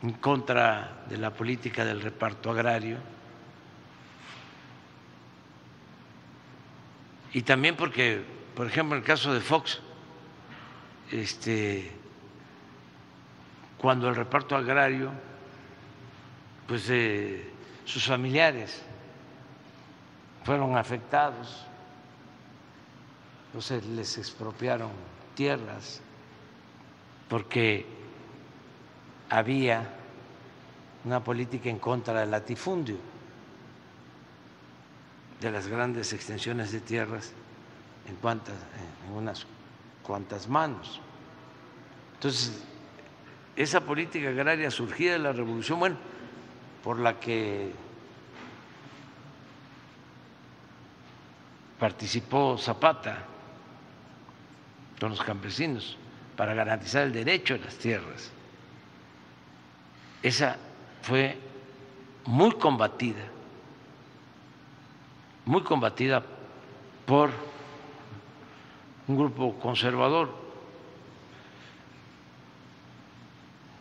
en 0.04 0.12
contra 0.12 1.06
de 1.08 1.16
la 1.16 1.32
política 1.32 1.86
del 1.86 2.02
reparto 2.02 2.52
agrario. 2.52 2.98
Y 7.32 7.44
también 7.44 7.78
porque, 7.78 8.26
por 8.54 8.68
ejemplo, 8.68 8.98
en 8.98 9.04
el 9.04 9.08
caso 9.08 9.34
de 9.34 9.40
Fox, 9.40 9.80
este, 11.10 11.94
cuando 13.78 14.10
el 14.10 14.18
reparto 14.18 14.58
agrario, 14.58 15.14
pues 16.68 16.90
eh, 16.90 17.54
sus 17.86 18.06
familiares 18.06 18.84
fueron 20.44 20.76
afectados, 20.76 21.66
entonces 23.56 23.86
les 23.86 24.18
expropiaron 24.18 24.92
tierras 25.34 26.02
porque 27.30 27.86
había 29.30 29.94
una 31.06 31.24
política 31.24 31.70
en 31.70 31.80
contra 31.80 32.20
del 32.20 32.32
latifundio, 32.32 32.98
de 35.40 35.52
las 35.52 35.68
grandes 35.68 36.12
extensiones 36.12 36.74
de 36.74 36.82
tierras 36.82 37.32
en, 38.10 38.18
cuantas, 38.18 38.56
en 39.08 39.14
unas 39.14 39.48
cuantas 40.04 40.50
manos. 40.50 41.00
Entonces, 42.16 42.62
esa 43.56 43.80
política 43.80 44.28
agraria 44.28 44.70
surgida 44.70 45.14
de 45.14 45.20
la 45.20 45.32
revolución, 45.32 45.80
bueno, 45.80 45.96
por 46.84 47.00
la 47.00 47.18
que 47.22 47.72
participó 51.80 52.58
Zapata 52.58 53.28
con 55.00 55.10
los 55.10 55.22
campesinos 55.22 55.98
para 56.36 56.54
garantizar 56.54 57.04
el 57.04 57.14
derecho 57.14 57.56
a 57.56 57.58
las 57.58 57.76
tierras. 57.76 58.32
Esa 60.22 60.58
fue 61.02 61.38
muy 62.26 62.52
combatida, 62.54 63.24
muy 65.46 65.62
combatida 65.62 66.24
por 67.06 67.30
un 69.08 69.18
grupo 69.18 69.60
conservador, 69.60 70.46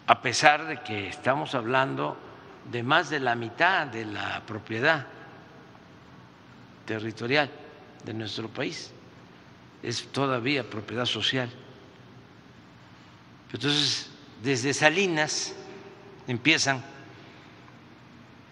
a 0.07 0.21
pesar 0.21 0.67
de 0.67 0.83
que 0.83 1.09
estamos 1.09 1.55
hablando 1.55 2.17
de 2.71 2.83
más 2.83 3.09
de 3.09 3.21
la 3.21 3.35
mitad 3.35 3.87
de 3.87 4.05
la 4.05 4.43
propiedad 4.47 5.07
territorial 6.85 7.51
de 8.05 8.15
nuestro 8.15 8.49
país, 8.49 8.94
es 9.85 10.07
todavía 10.09 10.69
propiedad 10.69 11.05
social. 11.05 11.51
Entonces, 13.53 14.11
desde 14.43 14.75
Salinas, 14.75 15.55
empiezan 16.27 16.83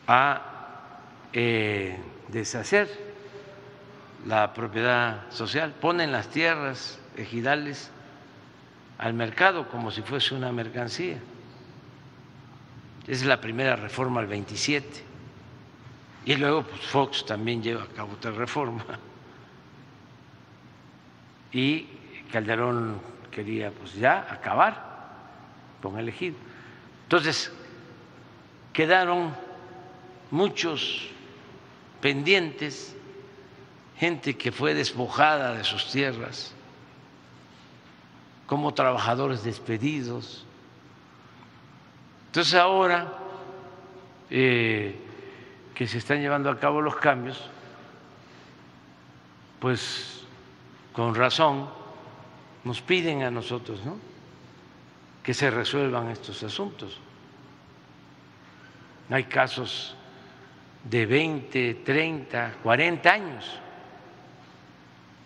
a 0.07 0.99
eh, 1.33 1.99
deshacer 2.29 2.89
la 4.27 4.53
propiedad 4.53 5.31
social, 5.31 5.73
ponen 5.73 6.13
las 6.13 6.29
tierras 6.29 7.01
ejidales 7.17 7.91
al 8.99 9.15
mercado 9.15 9.69
como 9.69 9.91
si 9.91 10.03
fuese 10.03 10.35
una 10.35 10.53
mercancía. 10.53 11.19
Es 13.07 13.25
la 13.25 13.41
primera 13.41 13.75
reforma 13.75 14.21
al 14.21 14.29
27. 14.29 14.87
Y 16.25 16.37
luego 16.37 16.63
pues, 16.63 16.83
Fox 16.83 17.27
también 17.27 17.63
lleva 17.63 17.83
a 17.83 17.89
cabo 17.89 18.13
otra 18.13 18.31
reforma. 18.31 18.85
Y 21.53 21.87
Calderón 22.31 23.01
quería 23.31 23.71
pues 23.71 23.95
ya 23.95 24.27
acabar 24.31 24.93
con 25.83 25.99
el 25.99 26.09
ejido. 26.09 26.37
Entonces, 27.05 27.53
quedaron 28.73 29.35
muchos 30.31 31.09
pendientes, 32.01 32.97
gente 33.99 34.37
que 34.37 34.51
fue 34.51 34.75
despojada 34.75 35.55
de 35.55 35.65
sus 35.65 35.91
tierras, 35.91 36.55
como 38.47 38.75
trabajadores 38.75 39.45
despedidos. 39.45 40.45
Entonces 42.27 42.55
ahora 42.55 43.19
eh, 44.31 44.97
que 45.75 45.87
se 45.87 45.99
están 45.99 46.21
llevando 46.21 46.51
a 46.51 46.59
cabo 46.59 46.81
los 46.81 46.97
cambios, 46.97 47.39
pues 49.61 50.22
con 50.93 51.15
razón 51.15 51.69
nos 52.65 52.81
piden 52.81 53.23
a 53.23 53.31
nosotros, 53.31 53.85
¿no? 53.85 53.97
Que 55.23 55.35
se 55.35 55.51
resuelvan 55.51 56.09
estos 56.09 56.43
asuntos. 56.43 56.99
Hay 59.11 59.25
casos 59.25 59.97
de 60.85 61.07
20, 61.07 61.75
30, 61.85 62.55
40 62.63 63.13
años. 63.13 63.59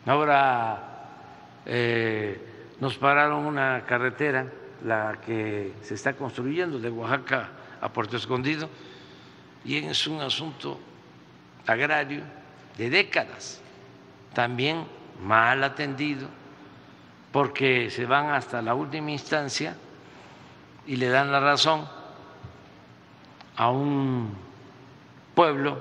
Ahora 0.04 0.96
eh, 1.64 2.40
nos 2.80 2.96
pararon 2.96 3.44
una 3.46 3.84
carretera, 3.86 4.46
la 4.84 5.18
que 5.24 5.72
se 5.82 5.94
está 5.94 6.14
construyendo 6.14 6.78
de 6.78 6.90
Oaxaca 6.90 7.48
a 7.80 7.88
Puerto 7.92 8.16
Escondido, 8.16 8.68
y 9.64 9.78
es 9.78 10.06
un 10.06 10.20
asunto 10.20 10.78
agrario 11.66 12.22
de 12.76 12.90
décadas, 12.90 13.60
también 14.32 14.84
mal 15.22 15.62
atendido, 15.64 16.28
porque 17.32 17.90
se 17.90 18.06
van 18.06 18.30
hasta 18.30 18.62
la 18.62 18.74
última 18.74 19.10
instancia 19.10 19.76
y 20.86 20.96
le 20.96 21.08
dan 21.08 21.32
la 21.32 21.40
razón 21.40 21.88
a 23.56 23.70
un 23.70 24.34
pueblo 25.34 25.78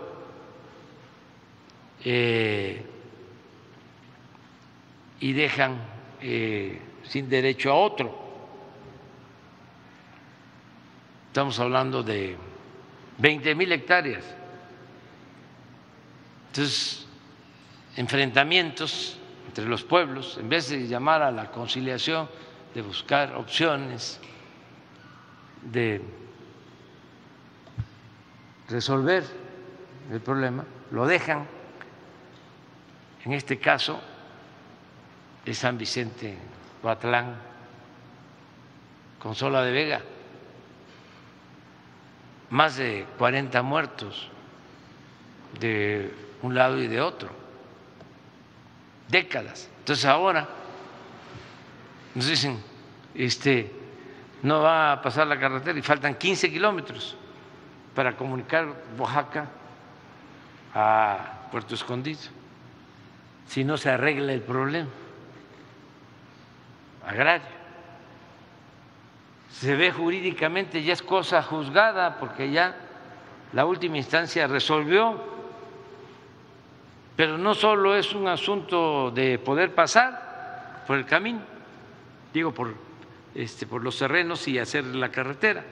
eh, 2.03 2.85
y 5.19 5.33
dejan 5.33 5.77
eh, 6.21 6.81
sin 7.03 7.29
derecho 7.29 7.71
a 7.71 7.75
otro. 7.75 8.25
estamos 11.35 11.59
hablando 11.59 12.01
de 12.01 12.37
20 13.17 13.55
mil 13.55 13.69
hectáreas. 13.69 14.23
Entonces, 16.47 17.05
enfrentamientos 17.97 19.19
entre 19.55 19.69
los 19.69 19.85
pueblos, 19.85 20.37
en 20.37 20.49
vez 20.49 20.67
de 20.67 20.85
llamar 20.85 21.21
a 21.21 21.31
la 21.31 21.49
conciliación, 21.49 22.27
de 22.73 22.81
buscar 22.81 23.37
opciones, 23.37 24.19
de 25.61 26.01
resolver 28.67 29.23
el 30.11 30.19
problema, 30.19 30.65
lo 30.91 31.07
dejan. 31.07 31.47
En 33.23 33.31
este 33.31 33.57
caso 33.57 33.97
es 35.45 35.57
San 35.57 35.77
Vicente 35.77 36.37
Coatlán, 36.81 37.37
Consola 39.19 39.63
de 39.63 39.71
Vega, 39.71 40.01
más 42.49 42.75
de 42.75 43.05
40 43.17 43.61
muertos 43.61 44.29
de 45.61 46.13
un 46.41 46.55
lado 46.55 46.77
y 46.77 46.87
de 46.87 46.99
otro, 46.99 47.44
décadas. 49.07 49.69
Entonces 49.79 50.05
ahora 50.05 50.47
nos 52.13 52.27
dicen, 52.27 52.61
este, 53.13 53.71
no 54.41 54.61
va 54.61 54.93
a 54.93 55.01
pasar 55.01 55.27
la 55.27 55.39
carretera 55.39 55.77
y 55.77 55.81
faltan 55.81 56.15
15 56.15 56.51
kilómetros 56.51 57.17
para 57.93 58.15
comunicar 58.15 58.67
Oaxaca 58.97 59.47
a 60.73 61.47
Puerto 61.51 61.75
Escondido, 61.75 62.19
si 63.47 63.63
no 63.63 63.77
se 63.77 63.89
arregla 63.89 64.33
el 64.33 64.41
problema 64.41 64.89
agrario. 67.05 67.47
Se 69.51 69.75
ve 69.75 69.91
jurídicamente, 69.91 70.83
ya 70.83 70.93
es 70.93 71.01
cosa 71.01 71.41
juzgada 71.41 72.17
porque 72.17 72.51
ya 72.51 72.75
la 73.53 73.65
última 73.65 73.97
instancia 73.97 74.47
resolvió, 74.47 75.34
pero 77.15 77.37
no 77.37 77.55
solo 77.55 77.95
es 77.95 78.13
un 78.13 78.27
asunto 78.27 79.11
de 79.11 79.39
poder 79.39 79.73
pasar 79.73 80.83
por 80.85 80.97
el 80.97 81.05
camino, 81.05 81.39
digo 82.33 82.53
por, 82.53 82.75
este, 83.33 83.65
por 83.65 83.83
los 83.83 83.97
terrenos 83.97 84.47
y 84.47 84.59
hacer 84.59 84.83
la 84.85 85.09
carretera, 85.09 85.63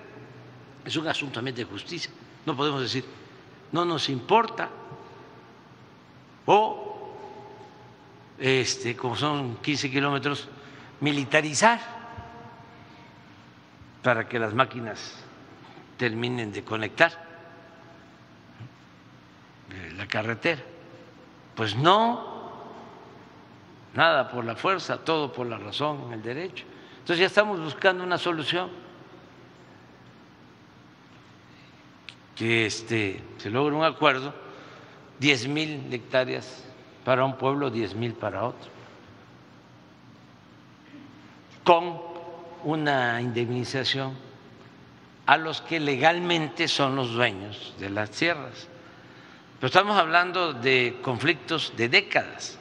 es 0.86 0.96
un 0.96 1.08
asunto 1.08 1.36
también 1.36 1.56
de 1.56 1.66
justicia. 1.66 2.12
No 2.46 2.56
podemos 2.56 2.82
decir, 2.82 3.06
no 3.72 3.86
nos 3.86 4.10
importa, 4.10 4.70
o 6.46 7.16
este, 8.38 8.96
como 8.96 9.16
son 9.16 9.58
15 9.58 9.92
kilómetros, 9.92 10.48
militarizar 11.00 11.80
para 14.02 14.28
que 14.28 14.40
las 14.40 14.54
máquinas 14.54 15.16
terminen 15.98 16.52
de 16.52 16.64
conectar 16.64 17.12
la 19.96 20.08
carretera. 20.08 20.62
Pues 21.56 21.76
no, 21.76 22.52
nada 23.94 24.30
por 24.30 24.44
la 24.46 24.56
fuerza, 24.56 24.98
todo 24.98 25.32
por 25.32 25.48
la 25.48 25.58
razón, 25.58 26.12
el 26.12 26.22
derecho. 26.22 26.66
Entonces 27.00 27.20
ya 27.20 27.28
estamos 27.28 27.60
buscando 27.60 28.04
una 28.04 28.18
solución 28.18 28.70
que 32.36 32.66
este, 32.66 33.22
se 33.38 33.50
logre 33.50 33.76
un 33.76 33.84
acuerdo, 33.84 34.34
10 35.20 35.48
mil 35.48 35.94
hectáreas 35.94 36.64
para 37.06 37.24
un 37.24 37.38
pueblo, 37.38 37.70
10 37.70 37.96
mil 37.96 38.14
para 38.14 38.44
otro 38.46 38.74
con 41.64 41.98
una 42.64 43.22
indemnización 43.22 44.14
a 45.26 45.38
los 45.38 45.62
que 45.62 45.80
legalmente 45.80 46.68
son 46.68 46.96
los 46.96 47.14
dueños 47.14 47.74
de 47.80 47.90
las 47.90 48.12
tierras. 48.12 48.68
Estamos 49.64 49.98
hablando 49.98 50.52
de 50.52 51.00
conflictos 51.02 51.72
de 51.78 51.88
décadas. 51.88 52.60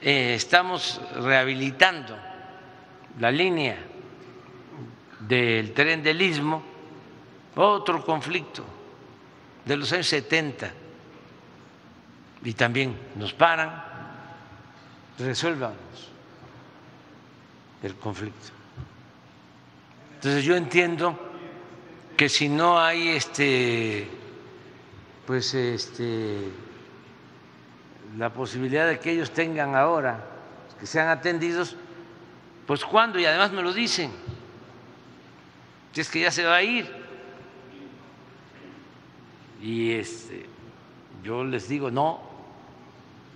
Eh, 0.00 0.34
estamos 0.34 1.00
rehabilitando 1.14 2.18
la 3.20 3.30
línea 3.30 3.78
del 5.20 5.72
tren 5.72 6.02
del 6.02 6.20
istmo, 6.20 6.60
otro 7.54 8.04
conflicto 8.04 8.64
de 9.64 9.76
los 9.76 9.92
años 9.92 10.08
70, 10.08 10.72
y 12.46 12.52
también 12.54 12.98
nos 13.14 13.32
paran, 13.32 13.84
resuélvanos 15.20 16.10
el 17.80 17.94
conflicto. 17.94 18.50
Entonces 20.16 20.42
yo 20.42 20.56
entiendo 20.56 21.16
que 22.16 22.28
si 22.28 22.48
no 22.48 22.80
hay 22.80 23.10
este 23.10 24.21
pues 25.26 25.54
este 25.54 26.50
la 28.16 28.32
posibilidad 28.32 28.86
de 28.86 28.98
que 28.98 29.12
ellos 29.12 29.30
tengan 29.30 29.74
ahora 29.74 30.22
que 30.78 30.86
sean 30.86 31.08
atendidos, 31.08 31.76
pues 32.66 32.84
cuando 32.84 33.18
y 33.18 33.24
además 33.24 33.52
me 33.52 33.62
lo 33.62 33.72
dicen. 33.72 34.10
Si 35.92 36.00
es 36.00 36.10
que 36.10 36.20
ya 36.20 36.30
se 36.30 36.44
va 36.44 36.56
a 36.56 36.62
ir. 36.62 36.90
Y 39.60 39.92
este 39.92 40.46
yo 41.22 41.44
les 41.44 41.68
digo, 41.68 41.90
no, 41.90 42.20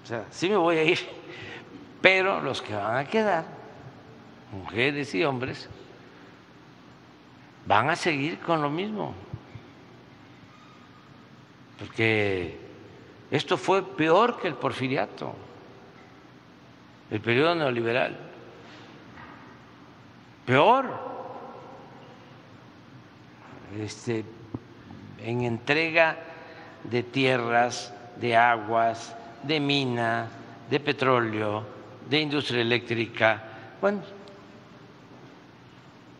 o 0.03 0.07
sea, 0.07 0.25
sí 0.31 0.49
me 0.49 0.57
voy 0.57 0.77
a 0.79 0.85
ir, 0.85 0.99
pero 2.01 2.41
los 2.41 2.61
que 2.61 2.75
van 2.75 2.97
a 2.97 3.05
quedar 3.05 3.45
mujeres 4.53 5.15
y 5.15 5.25
hombres, 5.25 5.69
van 7.67 7.91
a 7.91 7.97
seguir 7.97 8.39
con 8.41 8.63
lo 8.63 8.71
mismo. 8.71 9.15
Porque 11.79 12.59
esto 13.31 13.57
fue 13.57 13.83
peor 13.83 14.39
que 14.41 14.49
el 14.49 14.55
porfiriato, 14.55 15.35
el 17.11 17.21
periodo 17.21 17.55
neoliberal. 17.55 18.17
Peor. 20.45 21.17
Este, 23.79 24.25
en 25.19 25.43
entrega 25.43 26.17
de 26.85 27.03
tierras, 27.03 27.93
de 28.17 28.37
aguas, 28.37 29.15
de 29.43 29.61
minas, 29.61 30.31
de 30.71 30.81
petróleo, 30.81 31.65
de 32.09 32.21
industria 32.21 32.63
eléctrica. 32.63 33.43
Bueno, 33.81 34.03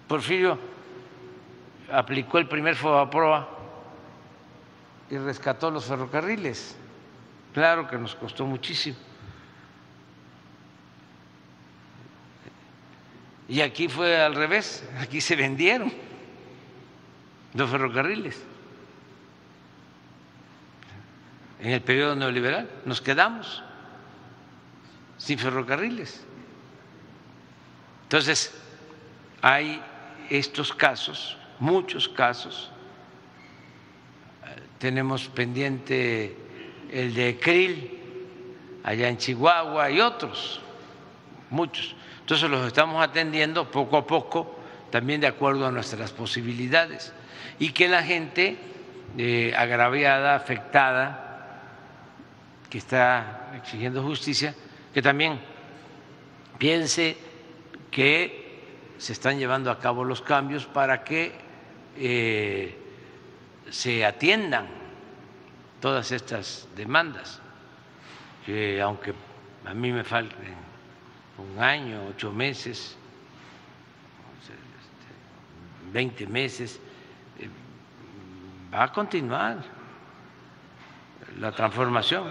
Porfirio 0.07 0.59
aplicó 1.91 2.39
el 2.39 2.49
primer 2.49 2.77
proa 2.77 3.56
y 5.11 5.19
rescató 5.19 5.71
los 5.71 5.85
ferrocarriles. 5.85 6.77
Claro 7.55 7.89
que 7.89 7.97
nos 7.97 8.15
costó 8.15 8.45
muchísimo. 8.45 8.97
Y 13.49 13.61
aquí 13.61 13.89
fue 13.89 14.21
al 14.21 14.35
revés, 14.35 14.85
aquí 15.01 15.21
se 15.21 15.37
vendieron 15.37 15.93
los 17.55 17.71
ferrocarriles. 17.71 18.37
En 21.61 21.71
el 21.71 21.81
periodo 21.81 22.17
neoliberal 22.17 22.69
nos 22.85 23.01
quedamos 23.01 23.63
sin 25.17 25.39
ferrocarriles. 25.39 26.23
Entonces, 28.03 28.53
hay 29.41 29.83
estos 30.29 30.73
casos, 30.73 31.37
muchos 31.59 32.09
casos. 32.09 32.71
Tenemos 34.79 35.29
pendiente 35.29 36.37
el 36.91 37.15
de 37.15 37.39
Krill, 37.39 37.99
allá 38.85 39.09
en 39.09 39.17
Chihuahua, 39.17 39.91
y 39.91 40.01
otros, 40.01 40.61
muchos. 41.51 41.95
Entonces 42.21 42.51
los 42.51 42.67
estamos 42.67 43.03
atendiendo 43.03 43.71
poco 43.71 43.97
a 43.97 44.07
poco, 44.07 44.59
también 44.91 45.21
de 45.21 45.27
acuerdo 45.27 45.67
a 45.67 45.71
nuestras 45.71 46.13
posibilidades. 46.13 47.13
Y 47.59 47.71
que 47.71 47.89
la 47.89 48.03
gente 48.03 48.57
eh, 49.17 49.55
agraviada, 49.57 50.35
afectada, 50.35 51.63
que 52.69 52.79
está 52.79 53.53
exigiendo 53.57 54.03
justicia, 54.03 54.55
que 54.93 55.01
también 55.01 55.39
piense 56.59 57.17
que 57.91 58.47
se 58.99 59.13
están 59.13 59.39
llevando 59.39 59.71
a 59.71 59.79
cabo 59.79 60.05
los 60.05 60.21
cambios 60.21 60.67
para 60.67 61.05
que 61.05 61.33
eh, 61.97 62.86
se 63.71 64.05
atiendan 64.05 64.67
todas 65.81 66.13
estas 66.13 66.69
demandas, 66.77 67.41
que 68.45 68.81
aunque 68.81 69.15
a 69.65 69.75
mí 69.75 69.93
me 69.93 70.05
falten 70.05 70.55
un 71.39 71.63
año, 71.63 72.07
ocho 72.09 72.33
meses, 72.33 72.97
veinte 75.93 76.27
meses, 76.27 76.81
eh, 77.39 77.49
va 78.73 78.85
a 78.85 78.93
continuar 78.93 79.59
la 81.39 81.53
transformación. 81.53 82.25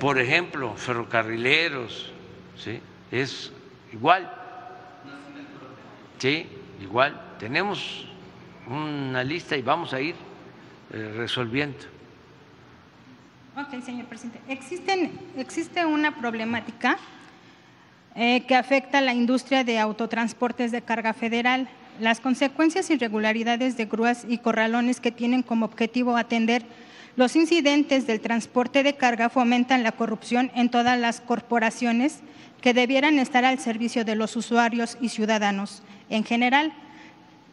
Por 0.00 0.18
ejemplo, 0.18 0.74
ferrocarrileros, 0.74 2.10
¿sí? 2.56 2.80
es 3.10 3.52
igual. 3.92 4.30
Sí, 6.18 6.48
igual. 6.80 7.20
tenemos 7.38 8.07
una 8.68 9.24
lista 9.24 9.56
y 9.56 9.62
vamos 9.62 9.92
a 9.92 10.00
ir 10.00 10.14
eh, 10.92 11.14
resolviendo. 11.16 11.78
Ok, 13.56 13.82
señor 13.84 14.06
presidente. 14.06 14.40
Existen, 14.48 15.12
existe 15.36 15.84
una 15.84 16.14
problemática 16.16 16.98
eh, 18.14 18.44
que 18.46 18.54
afecta 18.54 18.98
a 18.98 19.00
la 19.00 19.14
industria 19.14 19.64
de 19.64 19.78
autotransportes 19.78 20.70
de 20.70 20.82
carga 20.82 21.12
federal. 21.12 21.68
Las 22.00 22.20
consecuencias 22.20 22.90
y 22.90 22.94
irregularidades 22.94 23.76
de 23.76 23.86
grúas 23.86 24.24
y 24.28 24.38
corralones 24.38 25.00
que 25.00 25.10
tienen 25.10 25.42
como 25.42 25.66
objetivo 25.66 26.16
atender 26.16 26.64
los 27.18 27.34
incidentes 27.34 28.06
del 28.06 28.20
transporte 28.20 28.84
de 28.84 28.94
carga 28.94 29.28
fomentan 29.28 29.82
la 29.82 29.90
corrupción 29.90 30.52
en 30.54 30.68
todas 30.68 30.96
las 30.96 31.20
corporaciones 31.20 32.20
que 32.60 32.72
debieran 32.72 33.18
estar 33.18 33.44
al 33.44 33.58
servicio 33.58 34.04
de 34.04 34.14
los 34.14 34.36
usuarios 34.36 34.96
y 35.00 35.08
ciudadanos 35.08 35.82
en 36.10 36.22
general. 36.22 36.72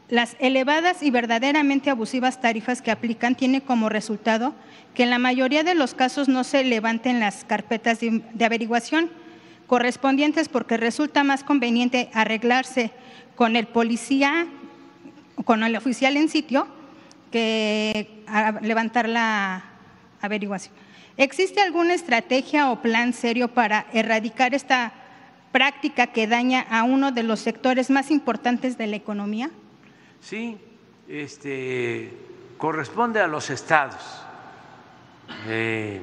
Las 0.09 0.35
elevadas 0.39 1.01
y 1.01 1.09
verdaderamente 1.09 1.89
abusivas 1.89 2.39
tarifas 2.39 2.83
que 2.83 2.91
aplican 2.91 3.33
tienen 3.33 3.61
como 3.61 3.89
resultado 3.89 4.53
que 4.93 5.01
en 5.03 5.09
la 5.09 5.17
mayoría 5.17 5.63
de 5.63 5.73
los 5.73 5.95
casos 5.95 6.27
no 6.27 6.43
se 6.43 6.63
levanten 6.63 7.19
las 7.19 7.43
carpetas 7.43 7.99
de, 7.99 8.21
averiguación 8.45 9.09
correspondientes 9.65 10.47
porque 10.47 10.77
resulta 10.77 11.23
más 11.23 11.43
conveniente 11.43 12.11
arreglarse 12.13 12.91
con 13.35 13.55
el 13.55 13.65
policía, 13.65 14.45
con 15.43 15.63
el 15.63 15.75
oficial 15.75 16.17
en 16.17 16.29
sitio, 16.29 16.67
que 17.31 18.23
levantar 18.61 19.09
la 19.09 19.63
averiguación. 20.21 20.75
¿Existe 21.17 21.61
alguna 21.61 21.95
estrategia 21.95 22.69
o 22.69 22.79
plan 22.79 23.11
serio 23.11 23.47
para 23.47 23.87
erradicar 23.91 24.53
esta 24.53 24.93
práctica 25.51 26.07
que 26.07 26.27
daña 26.27 26.61
a 26.69 26.83
uno 26.83 27.11
de 27.11 27.23
los 27.23 27.39
sectores 27.39 27.89
más 27.89 28.11
importantes 28.11 28.77
de 28.77 28.85
la 28.85 28.97
economía? 28.97 29.49
Sí, 30.25 30.57
este, 31.07 32.11
corresponde 32.57 33.21
a 33.21 33.27
los 33.27 33.51
estados 33.51 34.23
eh, 35.47 36.01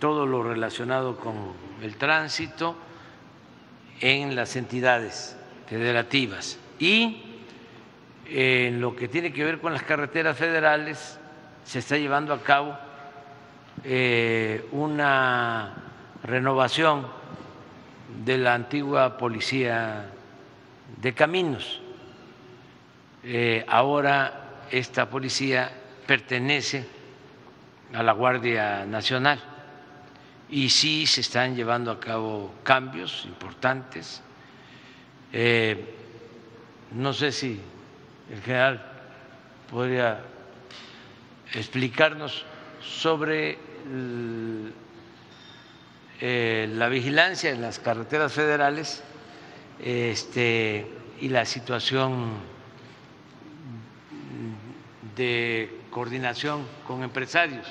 todo 0.00 0.24
lo 0.24 0.42
relacionado 0.42 1.18
con 1.18 1.52
el 1.82 1.96
tránsito 1.96 2.74
en 4.00 4.34
las 4.34 4.56
entidades 4.56 5.36
federativas 5.66 6.58
y 6.78 7.42
en 8.24 8.80
lo 8.80 8.96
que 8.96 9.06
tiene 9.06 9.34
que 9.34 9.44
ver 9.44 9.60
con 9.60 9.74
las 9.74 9.82
carreteras 9.82 10.38
federales 10.38 11.18
se 11.66 11.80
está 11.80 11.98
llevando 11.98 12.32
a 12.32 12.42
cabo 12.42 12.74
eh, 13.84 14.66
una 14.72 15.74
renovación 16.22 17.06
de 18.24 18.38
la 18.38 18.54
antigua 18.54 19.18
policía 19.18 20.06
de 21.02 21.12
caminos. 21.12 21.82
Eh, 23.28 23.64
ahora 23.66 24.66
esta 24.70 25.10
policía 25.10 25.68
pertenece 26.06 26.86
a 27.92 28.00
la 28.04 28.12
Guardia 28.12 28.86
Nacional 28.86 29.40
y 30.48 30.70
sí 30.70 31.06
se 31.06 31.22
están 31.22 31.56
llevando 31.56 31.90
a 31.90 31.98
cabo 31.98 32.54
cambios 32.62 33.24
importantes. 33.24 34.22
Eh, 35.32 35.92
no 36.92 37.12
sé 37.12 37.32
si 37.32 37.60
el 38.32 38.40
general 38.42 38.80
podría 39.72 40.20
explicarnos 41.52 42.44
sobre 42.80 43.58
eh, 46.20 46.68
la 46.72 46.88
vigilancia 46.88 47.50
en 47.50 47.60
las 47.60 47.80
carreteras 47.80 48.32
federales 48.32 49.02
este, 49.80 50.86
y 51.20 51.28
la 51.28 51.44
situación 51.44 52.54
de 55.16 55.86
coordinación 55.90 56.66
con 56.86 57.02
empresarios. 57.02 57.66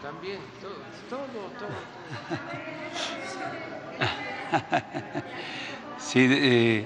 También, 0.00 0.40
todo, 0.60 1.26
todo, 1.28 1.50
todo. 1.58 1.70
Sí, 5.98 6.26
eh, 6.28 6.84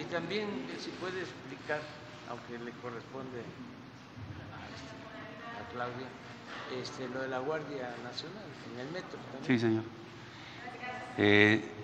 y 0.00 0.04
también 0.04 0.48
eh, 0.70 0.78
si 0.78 0.90
puede 0.92 1.20
explicar, 1.20 1.82
aunque 2.28 2.58
le 2.58 2.70
corresponde 2.80 3.42
a 5.58 5.72
Claudia, 5.72 6.06
este, 6.70 7.08
lo 7.08 7.20
de 7.20 7.28
la 7.28 7.40
Guardia 7.40 7.90
Nacional 8.04 8.44
en 8.72 8.80
el 8.80 8.88
metro. 8.92 9.18
También. 9.32 9.44
Sí, 9.44 9.58
señor. 9.58 9.84
Eh, 11.18 11.81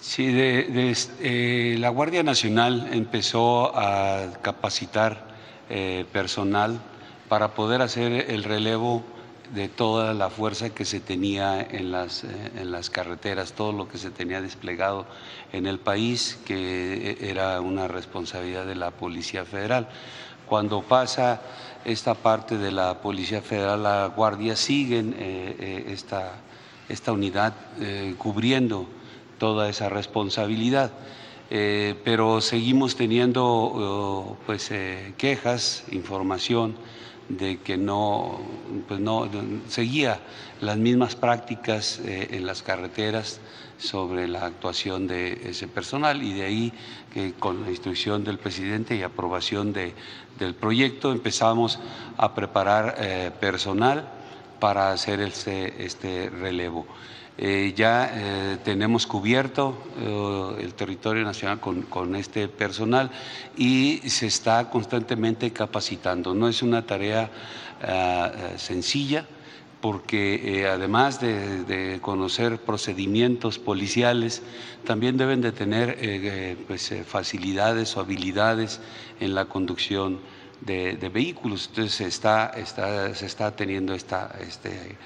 sí, 0.00 0.32
de, 0.32 0.94
de, 1.20 1.76
la 1.78 1.88
Guardia 1.90 2.22
Nacional 2.22 2.88
empezó 2.92 3.76
a 3.76 4.32
capacitar 4.42 5.26
eh, 5.70 6.04
personal 6.12 6.80
para 7.28 7.54
poder 7.54 7.82
hacer 7.82 8.30
el 8.30 8.44
relevo 8.44 9.02
de 9.54 9.68
toda 9.68 10.14
la 10.14 10.30
fuerza 10.30 10.70
que 10.70 10.84
se 10.84 11.00
tenía 11.00 11.60
en 11.60 11.90
las, 11.90 12.24
eh, 12.24 12.28
en 12.56 12.70
las 12.70 12.90
carreteras, 12.90 13.52
todo 13.52 13.72
lo 13.72 13.88
que 13.88 13.98
se 13.98 14.10
tenía 14.10 14.40
desplegado 14.40 15.06
en 15.52 15.66
el 15.66 15.78
país, 15.78 16.38
que 16.44 17.18
era 17.20 17.60
una 17.60 17.88
responsabilidad 17.88 18.66
de 18.66 18.74
la 18.74 18.90
Policía 18.90 19.44
Federal. 19.44 19.88
Cuando 20.46 20.82
pasa 20.82 21.40
esta 21.84 22.14
parte 22.14 22.58
de 22.58 22.72
la 22.72 23.00
Policía 23.00 23.40
Federal, 23.40 23.82
la 23.82 24.12
Guardia 24.14 24.56
siguen 24.56 25.14
eh, 25.18 25.56
eh, 25.58 25.84
esta, 25.88 26.32
esta 26.88 27.12
unidad 27.12 27.54
cubriendo 28.16 28.88
toda 29.38 29.68
esa 29.68 29.88
responsabilidad. 29.88 30.92
pero 32.04 32.42
seguimos 32.42 32.94
teniendo 32.96 34.36
pues, 34.46 34.70
quejas, 35.16 35.84
información 35.90 36.76
de 37.28 37.58
que 37.58 37.76
no, 37.76 38.40
pues 38.86 39.00
no 39.00 39.28
seguía 39.68 40.20
las 40.60 40.78
mismas 40.78 41.14
prácticas 41.14 42.00
eh, 42.04 42.28
en 42.32 42.46
las 42.46 42.62
carreteras 42.62 43.40
sobre 43.78 44.26
la 44.26 44.46
actuación 44.46 45.06
de 45.06 45.50
ese 45.50 45.68
personal 45.68 46.22
y 46.22 46.32
de 46.32 46.44
ahí 46.44 46.72
que 47.12 47.34
con 47.34 47.62
la 47.62 47.70
instrucción 47.70 48.24
del 48.24 48.38
presidente 48.38 48.96
y 48.96 49.02
aprobación 49.02 49.72
de, 49.72 49.94
del 50.38 50.54
proyecto 50.54 51.12
empezamos 51.12 51.78
a 52.16 52.34
preparar 52.34 52.96
eh, 52.98 53.30
personal 53.38 54.08
para 54.58 54.90
hacer 54.90 55.20
este, 55.20 55.84
este 55.84 56.30
relevo. 56.30 56.86
Eh, 57.40 57.72
ya 57.76 58.10
eh, 58.12 58.58
tenemos 58.64 59.06
cubierto 59.06 59.78
eh, 60.00 60.64
el 60.64 60.74
territorio 60.74 61.22
nacional 61.22 61.60
con, 61.60 62.16
este 62.16 62.48
personal 62.48 63.12
y 63.56 63.98
se 64.08 64.26
está 64.26 64.68
constantemente 64.68 65.52
capacitando. 65.52 66.34
No 66.34 66.48
es 66.48 66.62
una 66.62 66.84
tarea 66.84 67.30
ah, 67.80 68.32
sencilla 68.56 69.24
porque 69.80 70.66
además 70.68 71.20
de, 71.20 72.00
conocer 72.02 72.58
procedimientos 72.58 73.60
policiales, 73.60 74.42
también 74.84 75.16
deben 75.16 75.40
de 75.40 75.52
tener 75.52 76.58
pues, 76.66 76.92
facilidades 77.06 77.96
o 77.96 78.00
habilidades 78.00 78.80
en 79.20 79.36
la 79.36 79.44
conducción 79.44 80.18
de, 80.60 81.10
vehículos. 81.14 81.68
Entonces 81.68 81.94
se 81.94 82.06
está, 82.08 82.48
está, 82.56 83.14
se 83.14 83.26
está 83.26 83.54
teniendo 83.54 83.94
esta 83.94 84.36
este, 84.40 84.96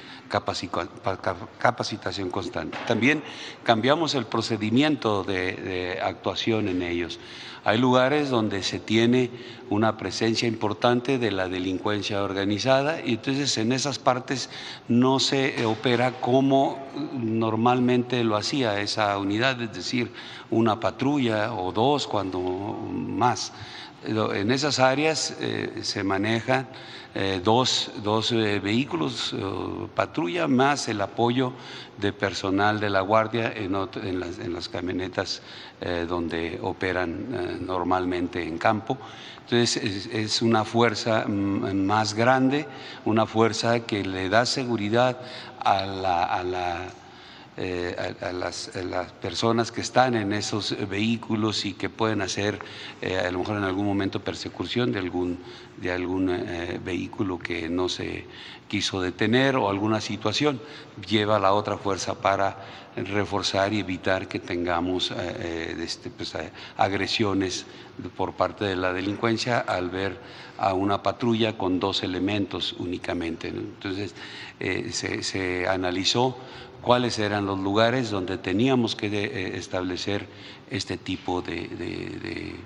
capacitación 1.59 2.31
constante. 2.31 2.79
También 2.87 3.23
cambiamos 3.63 4.15
el 4.15 4.25
procedimiento 4.25 5.25
de, 5.25 6.01
actuación 6.03 6.69
en 6.69 6.83
ellos. 6.83 7.21
Hay 7.65 7.79
lugares 7.79 8.29
donde 8.29 8.65
se 8.65 8.81
tiene 8.81 9.31
una 9.71 9.97
presencia 9.97 10.49
importante 10.49 11.19
de 11.19 11.31
la 11.31 11.49
delincuencia 11.49 12.23
organizada 12.25 13.01
y 13.01 13.13
entonces 13.13 13.57
en 13.57 13.71
esas 13.71 14.01
partes 14.01 14.51
no 14.89 15.21
se 15.21 15.65
opera 15.65 16.11
como 16.21 16.79
normalmente 17.15 18.25
lo 18.25 18.37
hacía 18.37 18.81
esa 18.81 19.17
unidad, 19.19 19.63
es 19.63 19.73
decir, 19.73 20.11
una 20.51 20.81
patrulla 20.81 21.55
o 21.55 21.71
dos 21.71 22.09
cuando 22.09 22.41
más 22.41 23.53
en 24.07 24.51
esas 24.51 24.79
áreas 24.79 25.37
eh, 25.41 25.81
se 25.83 26.03
manejan 26.03 26.67
eh, 27.15 27.41
dos, 27.45 27.91
dos 28.03 28.33
eh, 28.33 28.59
vehículos 28.59 29.35
patrulla 29.95 30.49
más 30.49 30.89
el 30.89 31.01
apoyo 31.01 31.53
de 31.99 32.13
personal 32.13 32.81
de 32.81 32.91
la 32.91 33.01
Guardia 33.03 33.53
en, 33.55 33.73
las, 34.53 34.69
camionetas 34.69 35.43
donde 36.09 36.59
operan 36.63 37.67
normalmente 37.67 38.43
en 38.43 38.57
campo. 38.57 38.97
Entonces 39.45 40.07
es, 40.11 40.41
una 40.41 40.65
fuerza 40.65 41.27
más 41.27 42.15
grande, 42.15 42.67
una 43.05 43.27
fuerza 43.27 43.81
que 43.81 44.05
le 44.05 44.29
da 44.29 44.47
seguridad 44.47 45.21
a 45.61 45.85
la 45.85 47.02
eh, 47.57 48.15
a, 48.21 48.33
las, 48.33 48.71
personas 49.21 49.71
que 49.71 49.83
están 49.83 50.15
en 50.15 50.33
esos 50.33 50.77
vehículos 50.89 51.65
y 51.65 51.75
que 51.75 51.91
pueden 51.91 52.23
hacer 52.23 52.59
eh, 53.01 53.19
a 53.19 53.31
lo 53.31 53.41
mejor 53.41 53.59
en 53.59 53.65
algún 53.65 53.87
momento 53.87 54.21
persecución 54.21 54.93
de 54.93 54.99
algún 54.99 55.39
de 55.83 55.93
algún 55.93 56.31
eh, 56.31 56.81
vehículo 56.83 57.39
que 57.39 57.69
no 57.69 57.89
se 57.89 58.27
quiso 58.69 59.03
detener 59.03 59.57
o 59.57 59.69
alguna 59.69 60.01
situación, 60.01 60.61
lleva 61.07 61.37
a 61.37 61.39
la 61.41 61.53
otra 61.53 61.77
fuerza 61.77 62.15
para 62.15 62.57
reforzar 62.97 63.73
y 63.73 63.81
evitar 63.81 64.29
que 64.29 64.39
tengamos 64.39 65.11
eh, 65.11 65.15
eh, 65.19 65.77
este, 65.81 66.11
pues, 66.11 66.35
agresiones 66.77 67.67
por 68.17 68.35
parte 68.35 68.65
de 68.65 68.77
la 68.77 68.93
delincuencia 68.93 69.59
al 69.59 69.91
ver 69.91 70.17
a 70.63 70.75
una 70.75 71.03
patrulla 71.03 71.59
con 71.59 71.81
dos 71.81 72.03
elementos 72.03 72.75
únicamente. 72.79 73.49
Entonces, 73.49 74.15
se, 74.59 75.23
se 75.23 75.69
analizó 75.69 76.37
cuáles 76.83 77.19
eran 77.19 77.47
los 77.47 77.59
lugares 77.59 78.11
donde 78.11 78.39
teníamos 78.39 78.95
que 78.97 79.57
establecer 79.57 80.27
este 80.71 80.97
tipo 80.97 81.43
de, 81.43 82.57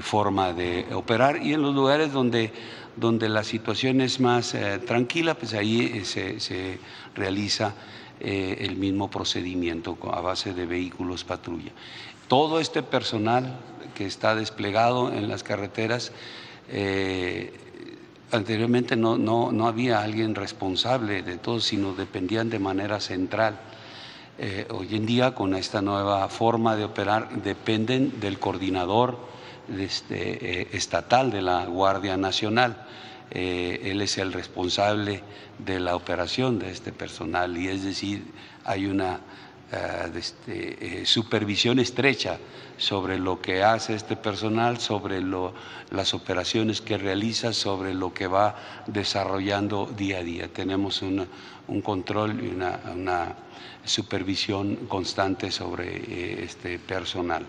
forma 0.00 0.52
de 0.52 0.86
operar 0.94 1.44
y 1.44 1.52
en 1.52 1.62
los 1.62 1.74
lugares 1.74 2.12
donde, 2.12 2.52
donde 2.96 3.28
la 3.28 3.44
situación 3.44 4.00
es 4.00 4.20
más 4.20 4.54
eh, 4.54 4.78
tranquila, 4.78 5.34
pues 5.34 5.54
ahí 5.54 5.92
eh, 5.94 6.04
se, 6.04 6.78
realiza 7.14 7.74
eh, 8.20 8.58
el 8.60 8.76
mismo 8.76 9.10
procedimiento 9.10 9.98
a 10.12 10.20
base 10.20 10.54
de 10.54 10.64
vehículos 10.64 11.24
patrulla. 11.24 11.72
Todo 12.28 12.60
este 12.60 12.82
personal 12.82 13.58
que 13.94 14.06
está 14.06 14.36
desplegado 14.36 15.12
en 15.12 15.28
las 15.28 15.42
carreteras, 15.42 16.12
anteriormente 18.30 18.96
no, 18.96 19.18
no, 19.18 19.52
no 19.52 19.66
había 19.66 20.02
alguien 20.02 20.34
responsable 20.34 21.22
de 21.22 21.36
todo, 21.36 21.60
sino 21.60 21.94
dependían 21.94 22.50
de 22.50 22.58
manera 22.58 23.00
central 23.00 23.58
eh, 24.42 24.66
hoy 24.70 24.96
en 24.96 25.04
día 25.04 25.34
con 25.34 25.54
esta 25.54 25.82
nueva 25.82 26.26
forma 26.30 26.74
de 26.74 26.84
operar 26.84 27.42
dependen 27.42 28.20
del 28.20 28.38
coordinador 28.38 29.18
este, 29.78 30.62
eh, 30.62 30.68
estatal 30.72 31.30
de 31.30 31.42
la 31.42 31.66
Guardia 31.66 32.16
Nacional. 32.16 32.86
Eh, 33.32 33.82
él 33.84 34.00
es 34.00 34.16
el 34.16 34.32
responsable 34.32 35.22
de 35.58 35.78
la 35.78 35.94
operación 35.94 36.58
de 36.58 36.70
este 36.70 36.90
personal 36.90 37.54
y 37.58 37.68
es 37.68 37.84
decir, 37.84 38.24
hay 38.64 38.86
una 38.86 39.20
este, 40.14 41.04
supervisión 41.04 41.78
estrecha 41.78 42.38
sobre 42.80 43.18
lo 43.18 43.40
que 43.40 43.62
hace 43.62 43.94
este 43.94 44.16
personal, 44.16 44.80
sobre 44.80 45.22
las 45.90 46.14
operaciones 46.14 46.80
que 46.80 46.98
realiza, 46.98 47.52
sobre 47.52 47.94
lo 47.94 48.12
que 48.12 48.26
va 48.26 48.56
desarrollando 48.86 49.86
día 49.86 50.18
a 50.18 50.22
día. 50.22 50.48
Tenemos 50.48 51.02
un 51.02 51.80
control 51.82 52.42
y 52.42 52.48
una 52.48 53.36
supervisión 53.84 54.76
constante 54.88 55.50
sobre 55.50 55.96
eh, 55.96 56.44
este 56.44 56.78
personal. 56.78 57.44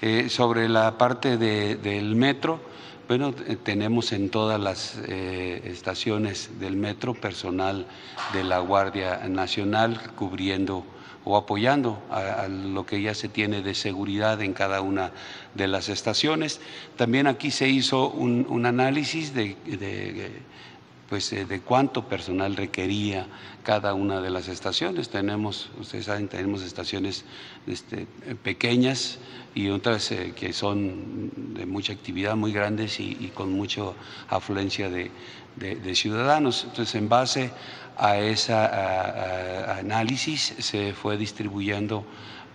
Eh, 0.00 0.28
sobre 0.28 0.68
la 0.68 0.98
parte 0.98 1.36
del 1.36 2.16
metro, 2.16 2.60
bueno, 3.06 3.34
eh, 3.46 3.56
tenemos 3.62 4.12
en 4.12 4.30
todas 4.30 4.60
las 4.60 4.96
estaciones 4.96 6.58
del 6.58 6.76
metro 6.76 7.14
personal 7.14 7.86
de 8.32 8.44
la 8.44 8.58
Guardia 8.58 9.28
Nacional 9.28 10.00
cubriendo 10.16 10.84
o 11.24 11.36
apoyando 11.36 12.02
a, 12.10 12.48
lo 12.48 12.84
que 12.84 13.00
ya 13.00 13.14
se 13.14 13.28
tiene 13.28 13.62
de 13.62 13.74
seguridad 13.74 14.40
en 14.42 14.52
cada 14.52 14.80
una 14.80 15.12
de 15.54 15.68
las 15.68 15.88
estaciones. 15.88 16.60
También 16.96 17.26
aquí 17.26 17.50
se 17.50 17.68
hizo 17.68 18.10
un, 18.10 18.66
análisis 18.66 19.34
de 19.34 19.56
pues, 21.12 21.30
eh, 21.34 21.44
de 21.44 21.60
cuánto 21.60 22.08
personal 22.08 22.56
requería 22.56 23.26
cada 23.64 23.92
una 23.92 24.22
de 24.22 24.30
las 24.30 24.48
estaciones. 24.48 25.10
Tenemos, 25.10 25.68
ustedes 25.78 26.06
saben, 26.06 26.26
tenemos 26.26 26.62
estaciones 26.62 27.26
este, 27.66 28.06
pequeñas 28.42 29.18
y 29.54 29.68
otras 29.68 30.10
eh, 30.10 30.32
que 30.34 30.54
son 30.54 31.30
de 31.52 31.66
mucha 31.66 31.92
actividad, 31.92 32.34
muy 32.34 32.50
grandes 32.50 32.98
y, 32.98 33.30
con 33.34 33.52
mucha 33.52 33.82
afluencia 34.30 34.88
de, 34.88 35.10
ciudadanos. 35.94 36.64
Entonces, 36.64 36.94
en 36.94 37.10
base 37.10 37.50
a 37.96 38.18
ese 38.18 38.52
análisis 38.52 40.54
se 40.58 40.92
fue 40.92 41.16
distribuyendo 41.16 42.04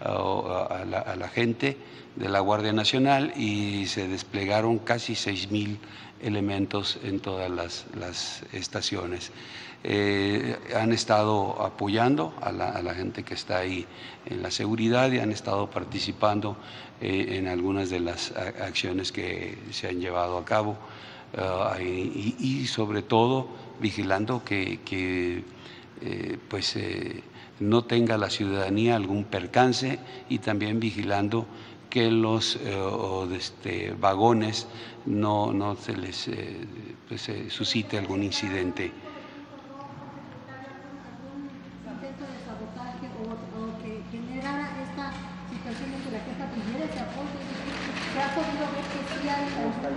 a, 0.02 1.16
la, 1.18 1.28
gente 1.28 1.78
de 2.16 2.30
la 2.30 2.40
Guardia 2.40 2.74
Nacional 2.74 3.34
y 3.36 3.86
se 3.88 4.08
desplegaron 4.08 4.80
casi 4.80 5.16
seis 5.16 5.52
mil 5.52 5.80
elementos 6.22 7.00
en 7.04 7.20
todas 7.20 7.50
las, 7.50 8.44
estaciones. 8.54 9.32
Eh, 9.84 10.58
han 10.76 10.92
estado 10.92 11.62
apoyando 11.62 12.34
a 12.42 12.52
la, 12.52 12.94
gente 12.94 13.24
que 13.24 13.36
está 13.36 13.60
ahí 13.60 13.86
en 14.26 14.42
la 14.42 14.52
seguridad 14.52 15.12
y 15.12 15.20
han 15.20 15.32
estado 15.32 15.70
participando 15.70 16.58
eh, 17.00 17.38
en 17.38 17.48
algunas 17.48 17.90
de 17.90 18.00
las 18.00 18.32
acciones 18.32 19.12
que 19.12 19.58
se 19.72 19.88
han 19.88 20.00
llevado 20.00 20.38
a 20.38 20.46
cabo 20.46 20.78
eh, 21.34 22.36
y, 22.40 22.66
sobre 22.68 23.02
todo 23.02 23.48
vigilando 23.80 24.44
que, 24.44 25.44
pues, 26.50 26.78
no 27.60 27.84
tenga 27.84 28.18
la 28.18 28.30
ciudadanía 28.30 28.96
algún 28.96 29.24
percance 29.24 30.00
y 30.30 30.40
también 30.40 30.80
vigilando 30.80 31.48
que 31.90 32.12
los 32.12 32.60
este, 33.32 33.96
vagones 34.00 34.68
no, 35.06 35.54
no 35.54 35.76
se 35.76 35.96
les 35.96 36.28
eh, 36.28 36.58
pues, 37.08 37.32
suscite 37.50 37.98
algún 37.98 38.24
incidente. 38.24 38.92
¿Se 48.14 48.24
ha 48.24 48.34
podido 48.34 48.66
ver 48.72 48.86
que 48.88 49.02
sí 49.14 49.30
hay 49.30 49.46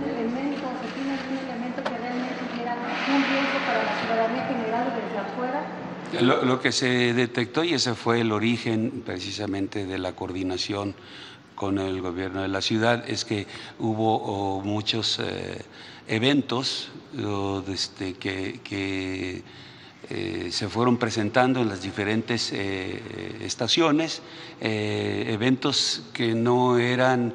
elementos 0.09 0.69
o 0.69 0.87
tiene 0.93 1.11
algún 1.11 1.37
elemento 1.37 1.83
que 1.83 1.97
realmente 1.97 2.41
quiera 2.55 2.75
un 3.07 3.23
riesgo 3.23 3.59
para 3.65 3.83
la 3.83 3.95
ciudadanía 3.95 4.45
general 4.45 4.93
desde 4.95 5.17
afuera? 5.17 5.63
Lo, 6.19 6.59
que 6.59 6.71
se 6.71 7.13
detectó, 7.13 7.63
y 7.63 7.73
ese 7.73 7.95
fue 7.95 8.21
el 8.21 8.31
origen 8.31 9.03
precisamente 9.05 9.85
de 9.85 9.97
la 9.97 10.13
coordinación 10.13 10.93
con 11.55 11.77
el 11.77 12.01
gobierno 12.01 12.41
de 12.41 12.47
la 12.47 12.61
ciudad 12.61 13.07
es 13.07 13.23
que 13.23 13.45
hubo 13.77 14.61
muchos 14.61 15.19
eh, 15.19 15.61
eventos 16.07 16.89
este, 17.67 18.15
que, 18.15 19.43
eh, 20.09 20.51
se 20.51 20.67
fueron 20.67 20.97
presentando 20.97 21.61
en 21.61 21.69
las 21.69 21.83
diferentes 21.83 22.51
eh, 22.51 22.99
estaciones, 23.41 24.21
eventos 24.59 26.03
que 26.13 26.33
no 26.33 26.77
eran 26.79 27.33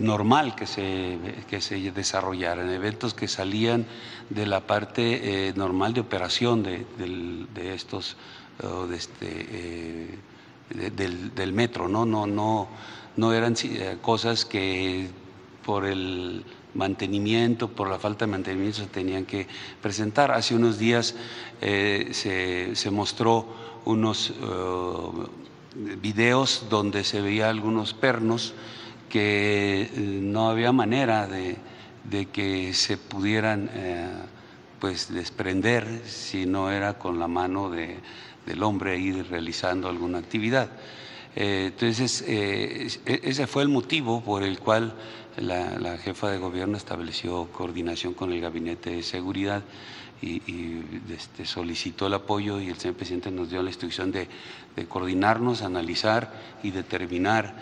normal 0.00 0.54
que 0.54 0.66
se, 0.66 1.18
que 1.48 1.60
se 1.60 1.92
desarrollaran, 1.92 2.70
eventos 2.70 3.14
que 3.14 3.28
salían 3.28 3.86
de 4.30 4.46
la 4.46 4.66
parte 4.66 5.52
normal 5.56 5.94
de 5.94 6.00
operación 6.00 6.62
de, 6.62 7.74
estos, 7.74 8.16
de 8.88 8.96
este, 8.96 10.18
del, 10.70 11.34
del, 11.34 11.52
metro, 11.52 11.88
¿no? 11.88 12.04
No, 12.04 12.26
no, 12.26 12.68
no 13.16 13.32
eran 13.32 13.54
eh, 13.62 13.98
cosas 14.00 14.44
que 14.44 15.08
por 15.64 15.86
el 15.86 16.44
mantenimiento, 16.74 17.68
por 17.68 17.88
la 17.88 17.98
falta 17.98 18.26
de 18.26 18.32
mantenimiento 18.32 18.78
se 18.78 18.86
tenían 18.86 19.24
que 19.24 19.46
presentar. 19.82 20.30
Hace 20.30 20.54
unos 20.54 20.78
días 20.78 21.14
eh, 21.60 22.10
se, 22.74 22.90
mostró 22.90 23.46
unos 23.84 24.30
eh, 24.30 25.96
videos 26.00 26.66
donde 26.68 27.04
se 27.04 27.20
veía 27.20 27.48
algunos 27.48 27.94
pernos 27.94 28.54
que 29.08 29.90
no 30.22 30.48
había 30.50 30.72
manera 30.72 31.26
de, 31.26 32.26
que 32.26 32.72
se 32.74 32.96
pudieran 32.96 33.70
pues 34.80 35.12
desprender 35.12 36.02
si 36.04 36.46
no 36.46 36.70
era 36.70 36.94
con 36.98 37.18
la 37.18 37.28
mano 37.28 37.70
del 37.70 38.62
hombre 38.62 38.92
ahí 38.92 39.22
realizando 39.22 39.88
alguna 39.88 40.18
actividad. 40.18 40.68
Eh, 41.36 41.66
entonces, 41.66 42.24
eh, 42.26 42.88
e-, 43.04 43.20
ese 43.22 43.46
fue 43.46 43.62
el 43.62 43.68
motivo 43.68 44.22
por 44.22 44.42
el 44.42 44.58
cual 44.58 44.94
la, 45.36 45.98
jefa 45.98 46.30
de 46.30 46.38
gobierno 46.38 46.78
estableció 46.78 47.48
coordinación 47.52 48.14
con 48.14 48.32
el 48.32 48.40
Gabinete 48.40 48.90
de 48.90 49.02
Seguridad 49.02 49.62
y, 50.22 50.40
este, 51.12 51.44
solicitó 51.44 52.06
el 52.06 52.14
apoyo 52.14 52.58
y 52.58 52.68
el 52.68 52.78
señor 52.78 52.96
presidente 52.96 53.30
nos 53.30 53.50
dio 53.50 53.62
la 53.62 53.68
instrucción 53.68 54.12
de, 54.12 54.28
coordinarnos, 54.88 55.60
analizar 55.60 56.32
y 56.62 56.70
determinar 56.70 57.54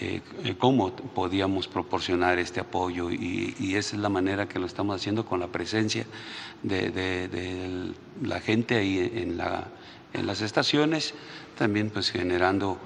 eh, 0.00 0.20
cómo 0.58 0.94
podíamos 0.94 1.68
proporcionar 1.68 2.38
este 2.38 2.60
apoyo 2.60 3.10
y, 3.10 3.74
esa 3.74 3.96
es 3.96 4.02
la 4.02 4.08
manera 4.08 4.48
que 4.48 4.58
lo 4.58 4.66
estamos 4.66 4.96
haciendo 4.96 5.24
con 5.24 5.40
la 5.40 5.48
presencia 5.48 6.06
de, 6.62 7.92
la 8.22 8.40
gente 8.40 8.76
ahí 8.76 9.10
en, 9.14 9.36
la, 9.36 9.68
en 10.12 10.26
las 10.26 10.40
estaciones, 10.40 11.14
también 11.56 11.90
pues 11.90 12.10
generando 12.10 12.78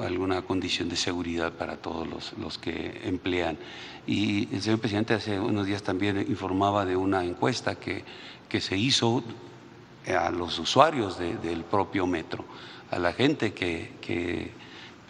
alguna 0.00 0.42
condición 0.42 0.88
de 0.88 0.96
seguridad 0.96 1.52
para 1.52 1.76
todos 1.76 2.32
los, 2.38 2.58
que 2.58 3.00
emplean. 3.04 3.56
Y 4.06 4.52
el 4.54 4.62
señor 4.62 4.80
presidente 4.80 5.14
hace 5.14 5.38
unos 5.38 5.66
días 5.66 5.82
también 5.82 6.18
informaba 6.18 6.84
de 6.84 6.96
una 6.96 7.24
encuesta 7.24 7.76
que, 7.76 8.04
que 8.48 8.60
se 8.60 8.76
hizo 8.76 9.22
a 10.08 10.30
los 10.30 10.58
usuarios 10.58 11.18
del 11.18 11.64
propio 11.64 12.06
metro, 12.06 12.44
a 12.90 12.98
la 12.98 13.12
gente 13.12 13.52
que, 13.52 14.50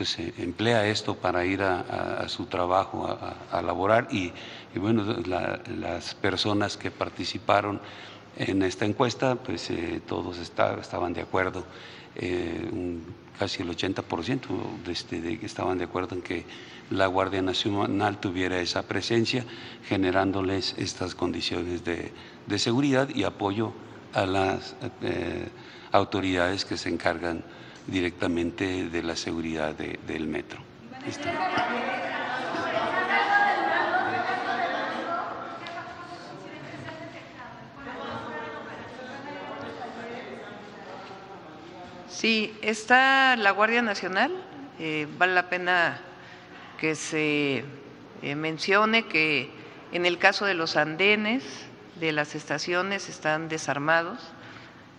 pues 0.00 0.18
emplea 0.18 0.86
esto 0.86 1.14
para 1.14 1.44
ir 1.44 1.60
a, 1.60 2.26
su 2.26 2.46
trabajo, 2.46 3.06
a, 3.06 3.36
a 3.54 3.60
laborar. 3.60 4.08
Y, 4.10 4.32
bueno, 4.74 5.04
las 5.26 6.14
personas 6.14 6.78
que 6.78 6.90
participaron 6.90 7.82
en 8.38 8.62
esta 8.62 8.86
encuesta, 8.86 9.34
pues 9.34 9.68
eh, 9.68 10.00
todos 10.06 10.38
estaban 10.38 11.12
de 11.12 11.20
acuerdo, 11.20 11.66
eh, 12.16 12.66
casi 13.38 13.62
el 13.62 13.68
80% 13.68 14.40
de, 14.86 14.92
este, 14.92 15.20
de, 15.20 15.38
estaban 15.42 15.76
de 15.76 15.84
acuerdo 15.84 16.14
en 16.14 16.22
que 16.22 16.46
la 16.88 17.06
Guardia 17.06 17.42
Nacional 17.42 18.20
tuviera 18.20 18.58
esa 18.58 18.84
presencia, 18.84 19.44
generándoles 19.84 20.76
estas 20.78 21.14
condiciones 21.14 21.84
de, 21.84 22.10
seguridad 22.56 23.10
y 23.14 23.24
apoyo 23.24 23.74
a 24.14 24.24
las 24.24 24.76
eh, 25.02 25.50
autoridades 25.92 26.64
que 26.64 26.78
se 26.78 26.88
encargan 26.88 27.44
directamente 27.86 28.88
de 28.88 29.02
la 29.02 29.16
seguridad 29.16 29.74
del 29.74 30.26
metro. 30.26 30.60
Sí, 42.08 42.54
está 42.60 43.34
la 43.36 43.50
Guardia 43.52 43.80
Nacional. 43.80 44.30
Eh, 44.78 45.06
vale 45.16 45.34
la 45.34 45.48
pena 45.48 46.00
que 46.78 46.94
se 46.94 47.64
eh, 48.22 48.34
mencione 48.34 49.06
que 49.06 49.50
en 49.92 50.04
el 50.04 50.18
caso 50.18 50.44
de 50.44 50.54
los 50.54 50.76
andenes 50.76 51.42
de 51.98 52.12
las 52.12 52.34
estaciones 52.34 53.08
están 53.08 53.48
desarmados 53.48 54.18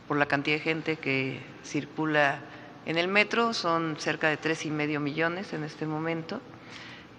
por 0.08 0.18
la 0.18 0.26
cantidad 0.26 0.58
de 0.58 0.64
gente 0.64 0.96
que 0.98 1.40
circula 1.64 2.40
en 2.86 2.98
el 2.98 3.08
metro, 3.08 3.54
son 3.54 3.96
cerca 4.00 4.30
de 4.30 4.38
tres 4.38 4.66
y 4.66 4.72
medio 4.72 5.00
millones 5.00 5.54
en 5.54 5.64
este 5.64 5.86
momento. 5.86 6.42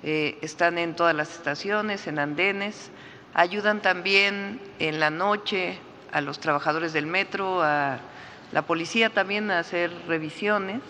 Eh, 0.03 0.39
están 0.43 0.79
en 0.79 0.97
todas 0.97 1.15
las 1.15 1.33
estaciones, 1.33 2.07
en 2.07 2.19
andenes, 2.19 2.91
ayudan 3.35 3.81
también 3.81 4.61
en 4.79 4.99
la 4.99 5.11
noche 5.11 5.79
a 6.11 6.21
los 6.21 6.41
trabajadores 6.41 6.93
del 6.93 7.07
metro, 7.07 7.63
a 7.63 8.01
la 8.51 8.63
policía 8.63 9.11
también 9.11 9.51
a 9.51 9.61
hacer 9.61 9.93
revisiones 10.07 10.81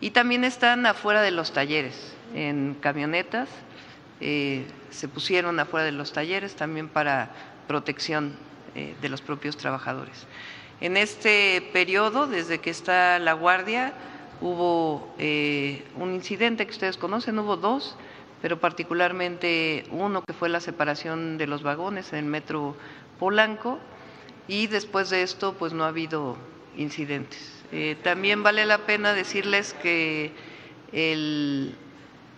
y 0.00 0.10
también 0.10 0.44
están 0.44 0.84
afuera 0.84 1.22
de 1.22 1.30
los 1.30 1.52
talleres, 1.52 2.14
en 2.34 2.76
camionetas, 2.80 3.48
eh, 4.20 4.66
se 4.90 5.08
pusieron 5.08 5.58
afuera 5.60 5.84
de 5.84 5.92
los 5.92 6.12
talleres 6.12 6.56
también 6.56 6.88
para 6.88 7.30
protección 7.66 8.36
eh, 8.74 8.94
de 9.00 9.08
los 9.08 9.22
propios 9.22 9.56
trabajadores. 9.56 10.26
En 10.80 10.96
este 10.96 11.62
periodo, 11.72 12.26
desde 12.26 12.58
que 12.58 12.70
está 12.70 13.18
la 13.18 13.32
guardia, 13.32 13.92
hubo 14.40 15.14
eh, 15.18 15.84
un 15.96 16.12
incidente 16.12 16.66
que 16.66 16.72
ustedes 16.72 16.96
conocen, 16.96 17.38
hubo 17.38 17.56
dos, 17.56 17.96
pero 18.42 18.58
particularmente 18.58 19.84
uno 19.90 20.22
que 20.22 20.32
fue 20.32 20.48
la 20.48 20.60
separación 20.60 21.38
de 21.38 21.46
los 21.46 21.62
vagones 21.62 22.12
en 22.12 22.18
el 22.18 22.24
metro 22.26 22.76
Polanco 23.18 23.78
y 24.48 24.66
después 24.66 25.10
de 25.10 25.22
esto 25.22 25.54
pues 25.54 25.72
no 25.72 25.84
ha 25.84 25.88
habido 25.88 26.36
incidentes. 26.76 27.52
Eh, 27.72 27.96
también 28.02 28.42
vale 28.42 28.66
la 28.66 28.78
pena 28.78 29.14
decirles 29.14 29.74
que 29.74 30.32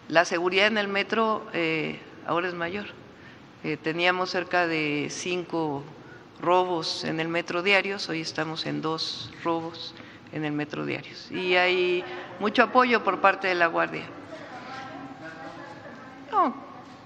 la 0.09 0.25
seguridad 0.25 0.67
en 0.69 0.79
el 0.79 0.89
metro 0.89 1.47
eh, 1.53 1.99
ahora 2.27 2.49
es 2.49 2.55
mayor. 2.55 2.87
Teníamos 3.83 4.31
cerca 4.31 4.69
de 4.69 5.09
cinco 5.11 5.83
robos 6.41 7.05
en 7.05 7.21
el 7.21 7.29
metro 7.29 7.63
diarios, 7.63 8.09
hoy 8.09 8.21
estamos 8.21 8.67
en 8.67 8.83
dos 8.83 9.31
robos 9.43 9.95
en 10.33 10.45
el 10.45 10.53
metro 10.53 10.85
diarios. 10.85 11.31
Y 11.31 11.57
hay 11.57 12.05
mucho 12.41 12.63
apoyo 12.63 13.03
por 13.05 13.21
parte 13.21 13.49
de 13.49 13.55
la 13.55 13.67
Guardia. 13.67 14.05
No, 16.31 16.55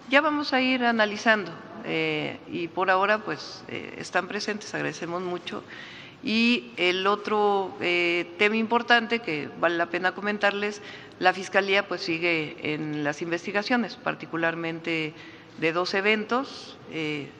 ya 0.08 0.20
vamos 0.20 0.52
a 0.52 0.60
ir 0.60 0.84
analizando 0.84 1.52
y 2.50 2.68
por 2.68 2.90
ahora 2.90 3.18
pues 3.18 3.64
están 3.68 4.28
presentes, 4.28 4.74
agradecemos 4.74 5.22
mucho. 5.22 5.62
Y 6.22 6.72
el 6.76 7.06
otro 7.06 7.74
eh, 7.80 8.34
tema 8.38 8.56
importante 8.56 9.20
que 9.20 9.48
vale 9.58 9.76
la 9.76 9.86
pena 9.86 10.12
comentarles, 10.12 10.82
la 11.18 11.32
Fiscalía 11.32 11.88
pues 11.88 12.02
sigue 12.02 12.74
en 12.74 13.04
las 13.04 13.22
investigaciones, 13.22 13.96
particularmente 13.96 15.14
de 15.58 15.72
dos 15.72 15.94
eventos. 15.94 16.76
Eh, 16.90 17.30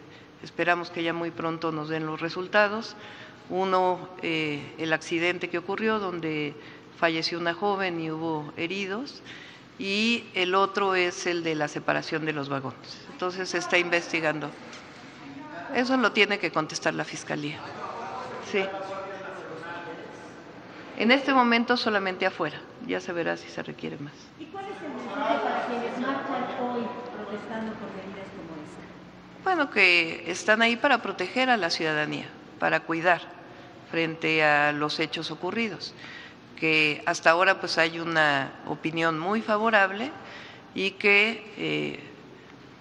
esperamos 0.43 0.91
que 0.91 1.03
ya 1.03 1.13
muy 1.13 1.31
pronto 1.31 1.73
nos 1.73 1.89
den 1.89 2.07
los 2.07 2.21
resultados. 2.21 2.97
Uno, 3.49 4.09
eh, 4.23 4.75
el 4.79 4.93
accidente 4.93 5.49
que 5.51 5.59
ocurrió 5.59 5.99
donde 5.99 6.55
falleció 6.99 7.39
una 7.39 7.55
joven 7.55 8.01
y 8.01 8.11
hubo 8.11 8.53
heridos. 8.57 9.23
Y 9.79 10.25
el 10.35 10.55
otro 10.55 10.95
es 10.95 11.27
el 11.27 11.43
de 11.43 11.55
la 11.55 11.67
separación 11.67 12.27
de 12.27 12.33
los 12.33 12.49
vagones. 12.49 13.07
Entonces 13.13 13.49
se 13.49 13.59
está 13.59 13.79
investigando. 13.79 14.51
Eso 15.75 15.97
lo 15.97 16.13
tiene 16.13 16.39
que 16.39 16.51
contestar 16.51 16.95
la 16.95 17.05
Fiscalía. 17.05 17.59
Sí. 18.51 18.65
En 20.99 21.11
este 21.11 21.33
momento 21.33 21.77
solamente 21.77 22.27
afuera. 22.27 22.61
Ya 22.87 23.01
se 23.01 23.13
verá 23.13 23.37
si 23.37 23.49
se 23.49 23.63
requiere 23.63 23.97
más. 23.99 24.13
¿Y 24.39 24.45
cuál 24.47 24.67
es 24.67 24.83
el 24.83 24.93
mensaje 24.93 25.39
para 25.39 25.67
quienes 25.67 25.99
marchan 25.99 26.45
hoy 26.61 26.83
protestando 27.17 27.73
por 27.75 27.89
esta? 27.89 28.10
Bueno, 29.43 29.71
que 29.71 30.25
están 30.31 30.61
ahí 30.61 30.77
para 30.77 31.01
proteger 31.01 31.49
a 31.49 31.57
la 31.57 31.71
ciudadanía, 31.71 32.27
para 32.59 32.81
cuidar 32.81 33.23
frente 33.91 34.45
a 34.45 34.73
los 34.73 35.01
hechos 35.01 35.31
ocurridos. 35.31 35.95
Que 36.57 37.03
hasta 37.07 37.31
ahora 37.31 37.59
pues 37.59 37.79
hay 37.79 38.01
una 38.01 38.53
opinión 38.67 39.19
muy 39.19 39.41
favorable 39.41 40.13
y 40.75 40.91
que 40.93 41.43
eh, 41.57 42.01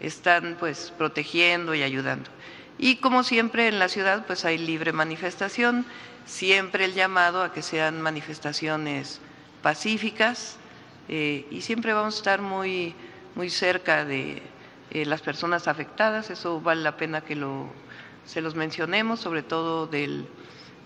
están 0.01 0.57
pues 0.59 0.91
protegiendo 0.97 1.73
y 1.75 1.81
ayudando. 1.81 2.29
Y 2.77 2.97
como 2.97 3.23
siempre 3.23 3.69
en 3.69 3.79
la 3.79 3.87
ciudad 3.87 4.25
pues 4.27 4.43
hay 4.43 4.57
libre 4.57 4.91
manifestación, 4.91 5.85
siempre 6.25 6.83
el 6.83 6.93
llamado 6.93 7.41
a 7.41 7.53
que 7.53 7.61
sean 7.61 8.01
manifestaciones 8.01 9.21
pacíficas 9.61 10.57
eh, 11.07 11.47
y 11.49 11.61
siempre 11.61 11.93
vamos 11.93 12.15
a 12.15 12.17
estar 12.17 12.41
muy, 12.41 12.93
muy 13.35 13.49
cerca 13.49 14.03
de 14.03 14.41
eh, 14.91 15.05
las 15.05 15.21
personas 15.21 15.67
afectadas, 15.67 16.29
eso 16.29 16.61
vale 16.61 16.81
la 16.81 16.97
pena 16.97 17.21
que 17.21 17.35
lo, 17.35 17.69
se 18.25 18.41
los 18.41 18.55
mencionemos, 18.55 19.19
sobre 19.19 19.43
todo 19.43 19.87
del 19.87 20.27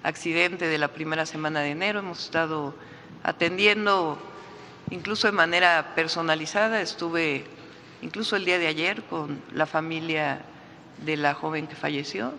accidente 0.04 0.68
de 0.68 0.78
la 0.78 0.90
primera 0.90 1.26
semana 1.26 1.62
de 1.62 1.72
enero, 1.72 2.00
hemos 2.00 2.26
estado 2.26 2.76
atendiendo 3.24 4.18
incluso 4.90 5.28
de 5.28 5.34
manera 5.34 5.94
personalizada, 5.96 6.82
estuve 6.82 7.46
incluso 8.02 8.36
el 8.36 8.46
día 8.46 8.60
de 8.60 8.68
ayer 8.68 9.04
con 9.04 9.42
la 9.54 9.66
familia 9.66 10.42
de 11.06 11.18
la 11.18 11.34
joven 11.34 11.68
que 11.68 11.76
falleció. 11.76 12.34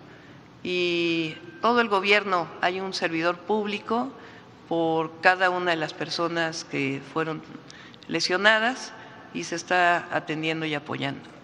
Y 0.63 1.35
todo 1.61 1.81
el 1.81 1.89
gobierno 1.89 2.47
hay 2.61 2.79
un 2.79 2.93
servidor 2.93 3.37
público 3.37 4.11
por 4.67 5.19
cada 5.21 5.49
una 5.49 5.71
de 5.71 5.77
las 5.77 5.93
personas 5.93 6.63
que 6.63 7.01
fueron 7.13 7.41
lesionadas 8.07 8.93
y 9.33 9.43
se 9.43 9.55
está 9.55 10.07
atendiendo 10.11 10.65
y 10.65 10.73
apoyando. 10.73 11.34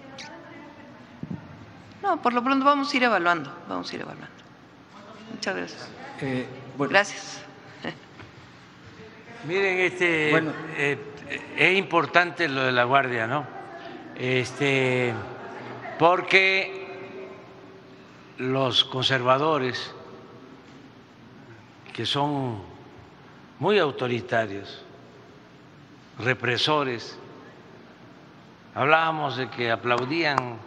No, 2.01 2.21
por 2.21 2.33
lo 2.33 2.43
pronto 2.43 2.65
vamos 2.65 2.91
a 2.91 2.97
ir 2.97 3.03
evaluando, 3.03 3.55
vamos 3.69 3.91
a 3.91 3.95
ir 3.95 4.01
evaluando. 4.01 4.35
Muchas 5.31 5.55
gracias. 5.55 5.89
Eh, 6.21 6.47
gracias. 6.77 7.41
Miren, 9.47 9.79
este, 9.79 10.37
eh, 10.77 10.97
es 11.57 11.77
importante 11.77 12.47
lo 12.47 12.63
de 12.63 12.71
la 12.71 12.83
guardia, 12.85 13.27
¿no? 13.27 13.45
Este, 14.15 15.13
porque 15.99 16.81
los 18.37 18.83
conservadores, 18.83 19.93
que 21.93 22.05
son 22.05 22.63
muy 23.59 23.77
autoritarios, 23.77 24.83
represores, 26.17 27.17
hablábamos 28.73 29.37
de 29.37 29.49
que 29.49 29.71
aplaudían 29.71 30.57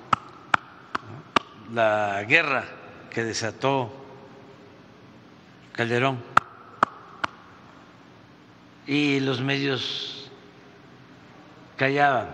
la 1.73 2.23
guerra 2.25 2.65
que 3.11 3.25
desató 3.25 3.93
Calderón 5.73 6.23
y 8.87 9.21
los 9.21 9.41
medios 9.41 10.31
callaban 11.77 12.29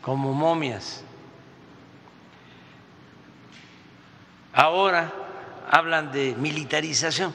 como 0.00 0.32
momias. 0.32 1.02
Ahora 4.52 5.10
hablan 5.70 6.12
de 6.12 6.34
militarización. 6.36 7.34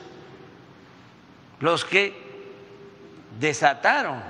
Los 1.60 1.84
que 1.84 2.14
desataron 3.40 4.22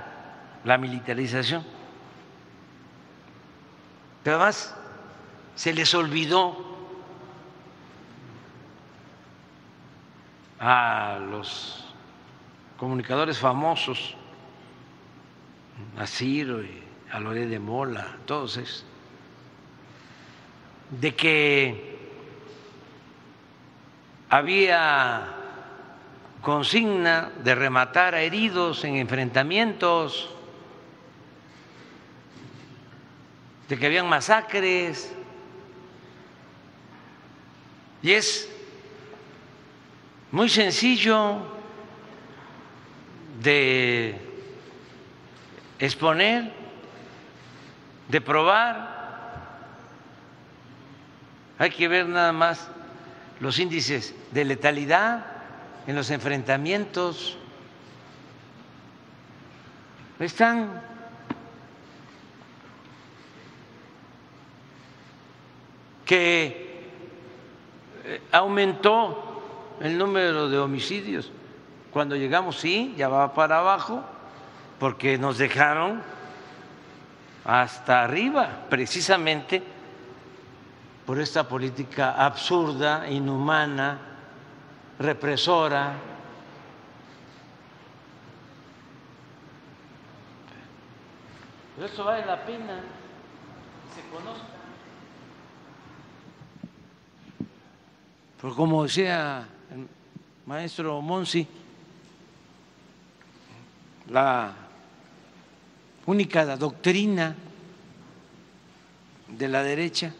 la 0.64 0.78
militarización. 0.78 1.64
Pero 4.22 4.36
además 4.36 4.74
se 5.54 5.72
les 5.72 5.94
olvidó. 5.94 6.68
A 10.62 11.18
los 11.30 11.86
comunicadores 12.76 13.38
famosos, 13.38 14.14
a 15.98 16.06
Ciro 16.06 16.62
y 16.62 16.82
a 17.10 17.18
Loré 17.18 17.46
de 17.46 17.58
Mola, 17.58 18.18
todos 18.26 18.58
esos, 18.58 18.84
de 20.90 21.14
que 21.14 21.98
había 24.28 25.40
consigna 26.42 27.30
de 27.42 27.54
rematar 27.54 28.14
a 28.14 28.22
heridos 28.22 28.84
en 28.84 28.96
enfrentamientos, 28.96 30.30
de 33.70 33.78
que 33.78 33.86
habían 33.86 34.08
masacres. 34.08 35.12
Y 38.02 38.10
es 38.10 38.50
muy 40.32 40.48
sencillo 40.48 41.38
de 43.40 44.16
exponer, 45.78 46.52
de 48.08 48.20
probar. 48.20 48.98
Hay 51.56 51.70
que 51.70 51.86
ver 51.86 52.08
nada 52.08 52.32
más 52.32 52.68
los 53.38 53.60
índices 53.60 54.16
de 54.32 54.44
letalidad 54.46 55.24
en 55.86 55.94
los 55.94 56.10
enfrentamientos. 56.10 57.38
Están 60.18 60.82
que 66.10 66.90
eh, 68.04 68.20
aumentó 68.32 69.76
el 69.80 69.96
número 69.96 70.48
de 70.48 70.58
homicidios. 70.58 71.30
Cuando 71.92 72.16
llegamos, 72.16 72.58
sí, 72.58 72.94
ya 72.96 73.08
va 73.08 73.32
para 73.32 73.60
abajo, 73.60 74.02
porque 74.80 75.18
nos 75.18 75.38
dejaron 75.38 76.02
hasta 77.44 78.02
arriba, 78.02 78.64
precisamente 78.68 79.62
por 81.06 81.20
esta 81.20 81.46
política 81.46 82.10
absurda, 82.10 83.08
inhumana, 83.08 84.00
represora. 84.98 85.92
Pero 91.76 91.86
eso 91.86 92.02
vale 92.02 92.26
la 92.26 92.44
pena 92.44 92.80
que 93.86 94.00
se 94.02 94.08
conozca. 94.08 94.59
Pero 98.40 98.54
como 98.54 98.84
decía 98.84 99.46
el 99.70 99.86
maestro 100.46 101.00
Monsi, 101.02 101.46
la 104.08 104.54
única 106.06 106.56
doctrina 106.56 107.36
de 109.28 109.48
la 109.48 109.62
derecha 109.62 110.14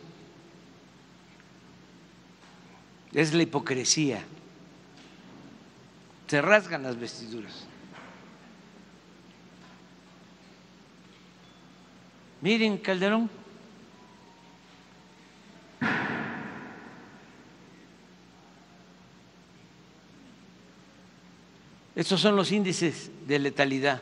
es 3.12 3.32
la 3.32 3.42
hipocresía. 3.42 4.22
Se 6.26 6.42
rasgan 6.42 6.82
las 6.82 6.98
vestiduras. 6.98 7.64
Miren, 12.40 12.78
Calderón. 12.78 13.39
Estos 21.96 22.20
son 22.20 22.36
los 22.36 22.52
índices 22.52 23.10
de 23.26 23.38
letalidad. 23.38 24.00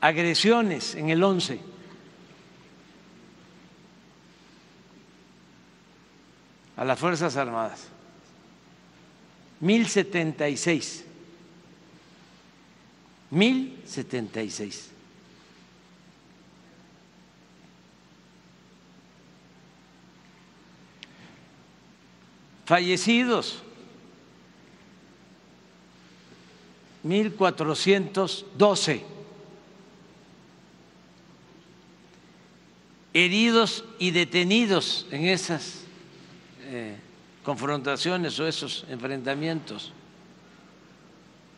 Agresiones 0.00 0.94
en 0.94 1.10
el 1.10 1.22
11. 1.22 1.72
a 6.82 6.84
las 6.84 6.98
Fuerzas 6.98 7.36
Armadas. 7.36 7.86
1076. 9.60 11.04
1076. 13.30 14.90
Fallecidos. 22.64 23.62
1412. 27.02 29.04
Heridos 33.14 33.84
y 33.98 34.10
detenidos 34.10 35.06
en 35.10 35.26
esas 35.26 35.82
eh, 36.62 36.96
confrontaciones 37.44 38.38
o 38.40 38.46
esos 38.46 38.86
enfrentamientos. 38.88 39.92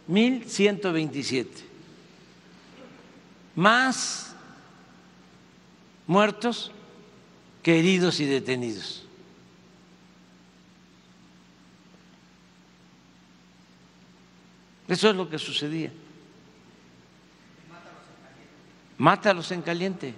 1.127. 0.08 1.46
Más 3.54 4.34
muertos 6.06 6.70
que 7.62 7.78
heridos 7.78 8.20
y 8.20 8.26
detenidos. 8.26 9.03
Eso 14.88 15.10
es 15.10 15.16
lo 15.16 15.28
que 15.28 15.38
sucedía. 15.38 15.90
Mátalos 18.98 19.50
en 19.50 19.62
caliente. 19.62 20.14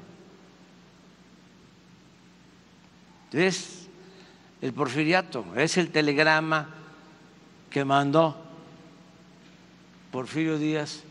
Es 3.32 3.88
el 4.60 4.72
porfiriato, 4.72 5.44
es 5.56 5.76
el 5.76 5.90
telegrama 5.90 6.68
que 7.70 7.84
mandó 7.84 8.36
Porfirio 10.10 10.58
Díaz 10.58 11.02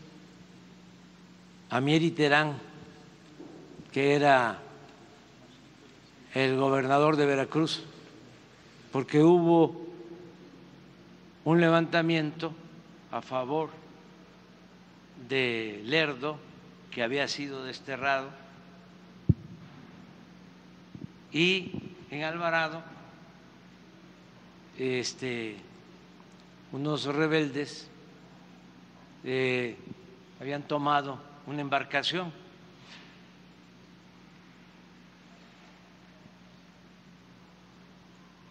a 1.70 1.80
Mieri 1.80 2.10
Terán, 2.10 2.58
que 3.92 4.14
era 4.14 4.58
el 6.34 6.56
gobernador 6.56 7.16
de 7.16 7.26
Veracruz, 7.26 7.84
porque 8.92 9.22
hubo 9.22 9.86
un 11.44 11.60
levantamiento 11.60 12.52
a 13.16 13.22
favor 13.22 13.70
de 15.28 15.80
Lerdo, 15.84 16.38
que 16.90 17.02
había 17.02 17.26
sido 17.28 17.64
desterrado, 17.64 18.28
y 21.32 21.72
en 22.10 22.24
Alvarado 22.24 22.82
este, 24.78 25.56
unos 26.72 27.04
rebeldes 27.06 27.88
eh, 29.24 29.76
habían 30.38 30.62
tomado 30.62 31.18
una 31.46 31.62
embarcación. 31.62 32.32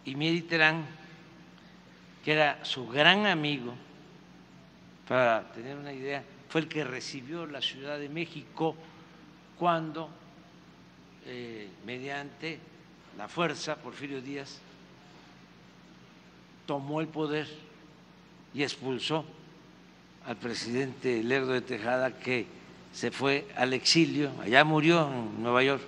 Y 0.04 0.40
Terán, 0.42 0.86
que 2.24 2.32
era 2.32 2.64
su 2.64 2.86
gran 2.88 3.26
amigo, 3.26 3.74
para 5.08 5.52
tener 5.52 5.76
una 5.76 5.92
idea, 5.92 6.22
fue 6.48 6.62
el 6.62 6.68
que 6.68 6.84
recibió 6.84 7.46
la 7.46 7.60
Ciudad 7.60 7.98
de 7.98 8.08
México 8.08 8.74
cuando, 9.58 10.08
eh, 11.26 11.68
mediante 11.84 12.58
la 13.16 13.28
fuerza, 13.28 13.76
Porfirio 13.76 14.20
Díaz 14.20 14.58
tomó 16.66 17.00
el 17.00 17.06
poder 17.06 17.46
y 18.52 18.62
expulsó 18.62 19.24
al 20.26 20.36
presidente 20.36 21.22
Lerdo 21.22 21.52
de 21.52 21.60
Tejada 21.60 22.18
que 22.18 22.46
se 22.92 23.10
fue 23.10 23.46
al 23.56 23.72
exilio, 23.72 24.32
allá 24.42 24.64
murió 24.64 25.08
en 25.08 25.42
Nueva 25.42 25.62
York. 25.62 25.82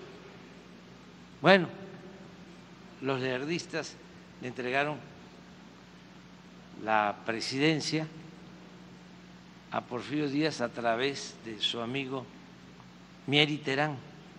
Bueno, 1.40 1.68
los 3.00 3.20
lerdistas 3.20 3.94
le 4.40 4.48
entregaron 4.48 4.96
la 6.84 7.16
presidencia 7.26 8.06
a 9.70 9.80
Porfirio 9.80 10.28
Díaz 10.28 10.60
a 10.60 10.68
través 10.68 11.34
de 11.44 11.60
su 11.60 11.80
amigo 11.80 12.24
Mieri 13.26 13.58
Terán, 13.58 13.96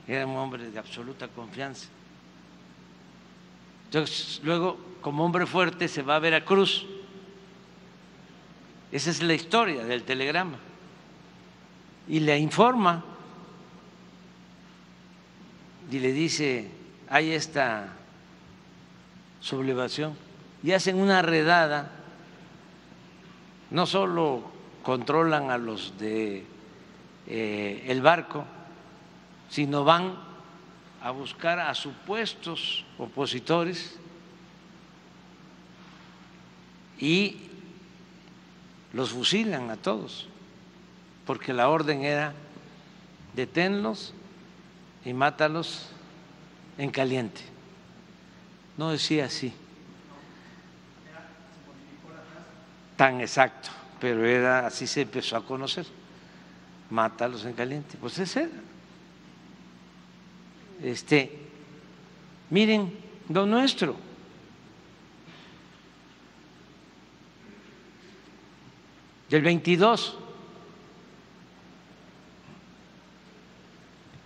era 0.07 0.25
un 0.25 0.35
hombre 0.37 0.71
de 0.71 0.79
absoluta 0.79 1.27
confianza. 1.27 1.87
Entonces, 3.85 4.41
luego, 4.43 4.77
como 5.01 5.23
hombre 5.23 5.45
fuerte, 5.45 5.87
se 5.87 6.01
va 6.01 6.15
a 6.15 6.19
Veracruz. 6.19 6.85
Esa 8.91 9.11
es 9.11 9.21
la 9.21 9.35
historia 9.35 9.83
del 9.83 10.03
telegrama. 10.03 10.57
Y 12.07 12.19
le 12.19 12.37
informa 12.39 13.03
y 15.91 15.99
le 15.99 16.11
dice, 16.11 16.69
hay 17.07 17.31
esta 17.31 17.93
sublevación. 19.41 20.15
Y 20.63 20.71
hacen 20.71 20.97
una 20.97 21.21
redada, 21.21 21.91
no 23.69 23.85
solo 23.85 24.58
controlan 24.89 25.51
a 25.51 25.59
los 25.59 25.99
de 25.99 26.43
eh, 27.27 27.85
el 27.85 28.01
barco, 28.01 28.43
sino 29.47 29.83
van 29.83 30.15
a 31.03 31.11
buscar 31.11 31.59
a 31.59 31.75
supuestos 31.75 32.83
opositores 32.97 33.99
y 36.97 37.37
los 38.91 39.11
fusilan 39.11 39.69
a 39.69 39.77
todos, 39.77 40.27
porque 41.27 41.53
la 41.53 41.69
orden 41.69 42.03
era 42.03 42.33
deténlos 43.35 44.15
y 45.05 45.13
mátalos 45.13 45.89
en 46.79 46.89
caliente. 46.89 47.41
No 48.75 48.89
decía 48.89 49.25
así, 49.25 49.53
tan 52.97 53.21
exacto, 53.21 53.69
pero 53.99 54.25
era 54.25 54.67
así 54.67 54.87
se 54.87 55.01
empezó 55.01 55.37
a 55.37 55.45
conocer. 55.45 55.85
Mátalos 56.89 57.45
en 57.45 57.53
caliente. 57.53 57.97
Pues 57.99 58.17
ese. 58.19 58.49
Este, 60.81 61.37
miren, 62.49 62.97
lo 63.29 63.45
nuestro. 63.45 63.95
Del 69.29 69.41
22. 69.43 70.17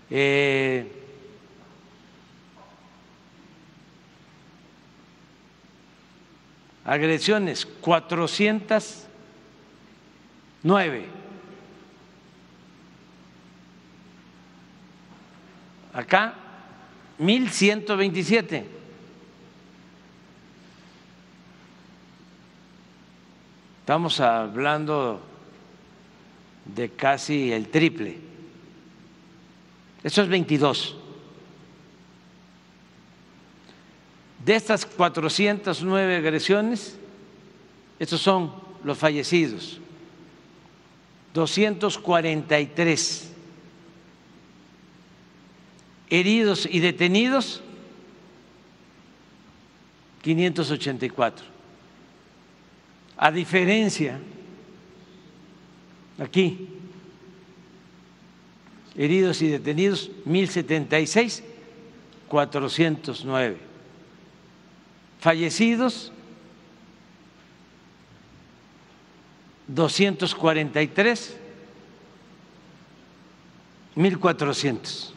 Eh, 0.10 0.92
agresiones 6.86 7.66
409. 10.64 11.06
Acá 15.94 16.34
1127. 17.20 18.66
Estamos 23.82 24.20
hablando 24.22 25.22
de 26.74 26.90
casi 26.90 27.52
el 27.52 27.68
triple. 27.68 28.18
Eso 30.04 30.22
es 30.22 30.30
22. 30.30 30.96
De 34.46 34.56
estas 34.56 34.86
409 34.86 36.16
agresiones, 36.18 36.98
estos 38.00 38.22
son 38.22 38.54
los 38.84 38.98
fallecidos, 38.98 39.80
243 41.34 43.30
heridos 46.10 46.68
y 46.70 46.80
detenidos, 46.80 47.62
584. 50.22 51.46
A 53.18 53.32
diferencia, 53.32 54.20
aquí, 56.20 56.70
heridos 58.96 59.42
y 59.42 59.48
detenidos, 59.48 60.12
1076, 60.26 61.44
409. 62.28 63.58
Fallecidos, 65.20 66.13
243, 69.68 71.38
1400. 73.96 75.14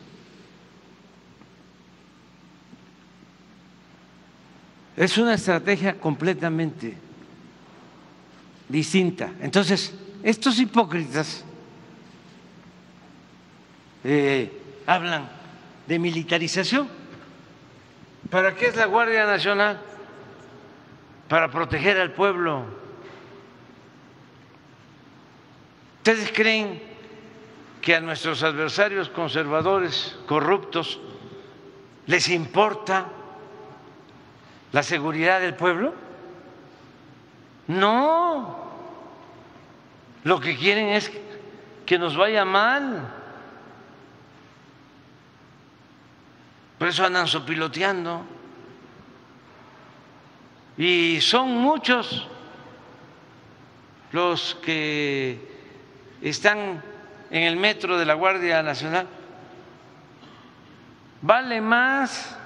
Es 4.96 5.18
una 5.18 5.34
estrategia 5.34 5.98
completamente 5.98 6.96
distinta. 8.68 9.30
Entonces, 9.40 9.92
estos 10.22 10.58
hipócritas 10.58 11.44
eh, 14.02 14.50
hablan 14.86 15.28
de 15.86 15.98
militarización. 15.98 16.88
¿Para 18.30 18.54
qué 18.54 18.68
es 18.68 18.76
la 18.76 18.86
Guardia 18.86 19.26
Nacional? 19.26 19.80
Para 21.28 21.50
proteger 21.50 21.98
al 22.00 22.12
pueblo. 22.12 22.85
¿Ustedes 26.06 26.30
creen 26.30 26.80
que 27.82 27.96
a 27.96 28.00
nuestros 28.00 28.44
adversarios 28.44 29.08
conservadores, 29.08 30.16
corruptos, 30.28 31.00
les 32.06 32.28
importa 32.28 33.08
la 34.70 34.84
seguridad 34.84 35.40
del 35.40 35.56
pueblo? 35.56 35.92
No, 37.66 38.56
lo 40.22 40.38
que 40.38 40.56
quieren 40.56 40.90
es 40.90 41.10
que 41.84 41.98
nos 41.98 42.16
vaya 42.16 42.44
mal. 42.44 43.12
Por 46.78 46.86
eso 46.86 47.04
andan 47.04 47.26
sopiloteando. 47.26 48.22
Y 50.78 51.20
son 51.20 51.56
muchos 51.56 52.28
los 54.12 54.54
que 54.62 55.55
están 56.30 56.82
en 57.30 57.42
el 57.42 57.56
metro 57.56 57.98
de 57.98 58.04
la 58.04 58.14
Guardia 58.14 58.62
Nacional. 58.62 59.06
Vale 61.22 61.60
más 61.60 62.36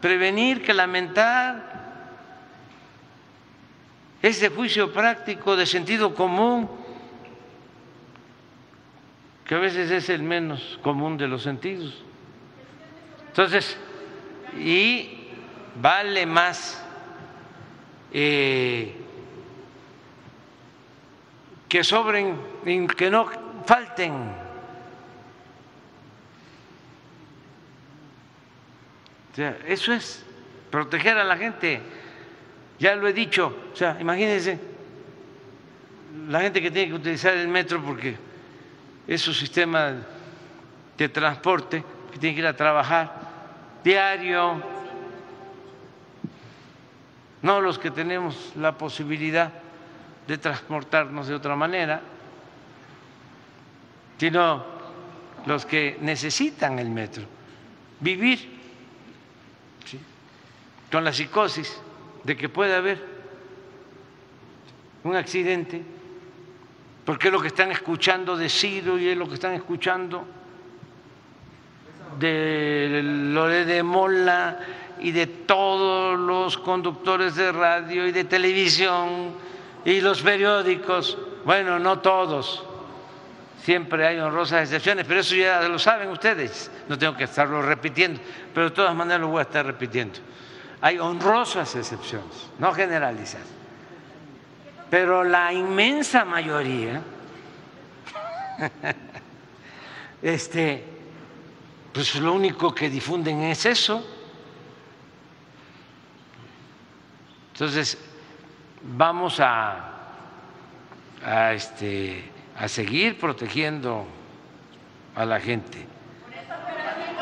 prevenir 0.00 0.64
que 0.64 0.74
lamentar 0.74 1.78
ese 4.22 4.48
juicio 4.48 4.92
práctico 4.92 5.56
de 5.56 5.66
sentido 5.66 6.14
común, 6.14 6.68
que 9.44 9.54
a 9.54 9.58
veces 9.58 9.90
es 9.90 10.08
el 10.08 10.22
menos 10.22 10.78
común 10.82 11.16
de 11.16 11.28
los 11.28 11.42
sentidos. 11.42 12.02
Entonces, 13.28 13.76
y 14.58 15.28
vale 15.80 16.26
más 16.26 16.84
eh, 18.12 18.96
que 21.68 21.84
sobren, 21.84 22.36
que 22.64 23.10
no 23.10 23.28
falten. 23.66 24.12
O 29.32 29.34
sea, 29.34 29.56
eso 29.66 29.92
es 29.92 30.24
proteger 30.70 31.16
a 31.18 31.24
la 31.24 31.36
gente. 31.36 31.80
Ya 32.78 32.94
lo 32.94 33.08
he 33.08 33.12
dicho, 33.12 33.56
o 33.72 33.76
sea, 33.76 33.96
imagínense 34.00 34.58
la 36.28 36.40
gente 36.40 36.62
que 36.62 36.70
tiene 36.70 36.88
que 36.88 36.94
utilizar 36.94 37.34
el 37.34 37.48
metro 37.48 37.82
porque 37.82 38.16
es 39.06 39.20
su 39.20 39.32
sistema 39.32 39.94
de 40.96 41.08
transporte, 41.08 41.84
que 42.12 42.18
tiene 42.18 42.34
que 42.34 42.40
ir 42.40 42.46
a 42.46 42.56
trabajar 42.56 43.12
diario, 43.82 44.62
no 47.42 47.60
los 47.60 47.78
que 47.78 47.90
tenemos 47.90 48.52
la 48.56 48.76
posibilidad 48.76 49.52
de 50.26 50.38
transportarnos 50.38 51.28
de 51.28 51.34
otra 51.34 51.56
manera, 51.56 52.00
sino 54.18 54.64
los 55.46 55.64
que 55.64 55.96
necesitan 56.00 56.78
el 56.78 56.90
metro, 56.90 57.24
vivir 58.00 58.58
con 60.90 61.04
la 61.04 61.12
psicosis 61.12 61.80
de 62.24 62.36
que 62.36 62.48
puede 62.48 62.74
haber 62.74 63.02
un 65.04 65.16
accidente, 65.16 65.82
porque 67.04 67.28
es 67.28 67.32
lo 67.32 67.40
que 67.40 67.48
están 67.48 67.70
escuchando 67.70 68.36
de 68.36 68.48
Ciro 68.48 68.98
y 68.98 69.08
es 69.08 69.16
lo 69.16 69.28
que 69.28 69.34
están 69.34 69.54
escuchando 69.54 70.26
de 72.18 73.00
Lore 73.02 73.64
de 73.64 73.82
Mola 73.82 74.58
y 75.00 75.12
de 75.12 75.26
todos 75.26 76.18
los 76.18 76.58
conductores 76.58 77.36
de 77.36 77.52
radio 77.52 78.06
y 78.06 78.12
de 78.12 78.24
televisión 78.24 79.32
y 79.84 80.00
los 80.00 80.20
periódicos. 80.22 81.16
Bueno, 81.44 81.78
no 81.78 82.00
todos, 82.00 82.67
siempre 83.68 84.06
hay 84.06 84.18
honrosas 84.18 84.62
excepciones, 84.62 85.04
pero 85.06 85.20
eso 85.20 85.34
ya 85.34 85.60
lo 85.68 85.78
saben 85.78 86.08
ustedes, 86.08 86.70
no 86.88 86.96
tengo 86.96 87.14
que 87.14 87.24
estarlo 87.24 87.60
repitiendo, 87.60 88.18
pero 88.54 88.70
de 88.70 88.74
todas 88.74 88.94
maneras 88.94 89.20
lo 89.20 89.28
voy 89.28 89.40
a 89.40 89.42
estar 89.42 89.66
repitiendo 89.66 90.20
hay 90.80 90.98
honrosas 90.98 91.74
excepciones, 91.74 92.48
no 92.58 92.72
generalizas. 92.72 93.42
Pero 94.90 95.24
la 95.24 95.52
inmensa 95.52 96.24
mayoría, 96.24 97.02
este, 100.22 100.84
pues 101.92 102.14
lo 102.16 102.32
único 102.32 102.74
que 102.74 102.88
difunden 102.88 103.42
es 103.42 103.66
eso. 103.66 104.06
Entonces, 107.52 107.98
vamos 108.82 109.40
a, 109.40 109.94
a, 111.24 111.52
este, 111.52 112.30
a 112.58 112.68
seguir 112.68 113.18
protegiendo 113.18 114.04
a 115.14 115.24
la 115.24 115.40
gente. 115.40 115.78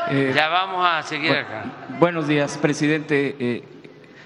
Eh, 0.09 0.31
Ya 0.35 0.47
vamos 0.47 0.85
a 0.87 1.03
seguir 1.03 1.31
bu- 1.31 1.39
acá. 1.41 1.65
Buenos 1.99 2.27
días, 2.27 2.57
presidente. 2.57 3.35
Eh, 3.39 3.63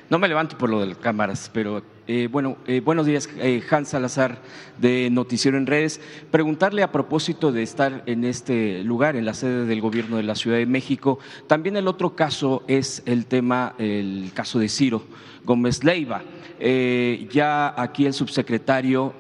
no 0.09 0.19
me 0.19 0.27
levanto 0.27 0.57
por 0.57 0.69
lo 0.69 0.79
de 0.79 0.87
las 0.87 0.97
cámaras, 0.97 1.49
pero 1.53 1.81
eh, 2.07 2.27
bueno, 2.29 2.57
buenos 2.83 3.05
días, 3.05 3.29
Hans 3.69 3.89
Salazar 3.89 4.39
de 4.77 5.09
Noticiero 5.09 5.57
en 5.57 5.65
Redes. 5.65 6.01
Preguntarle 6.29 6.83
a 6.83 6.91
propósito 6.91 7.51
de 7.53 7.63
estar 7.63 8.03
en 8.05 8.25
este 8.25 8.83
lugar, 8.83 9.15
en 9.15 9.25
la 9.25 9.33
sede 9.33 9.65
del 9.65 9.79
Gobierno 9.81 10.17
de 10.17 10.23
la 10.23 10.35
Ciudad 10.35 10.57
de 10.57 10.65
México. 10.65 11.19
También 11.47 11.77
el 11.77 11.87
otro 11.87 12.15
caso 12.15 12.63
es 12.67 13.01
el 13.05 13.25
tema, 13.25 13.73
el 13.77 14.31
caso 14.33 14.59
de 14.59 14.67
Ciro 14.67 15.03
Gómez 15.45 15.83
Leiva. 15.85 16.21
Ya 16.59 17.73
aquí 17.81 18.05
el 18.05 18.13
subsecretario 18.13 19.13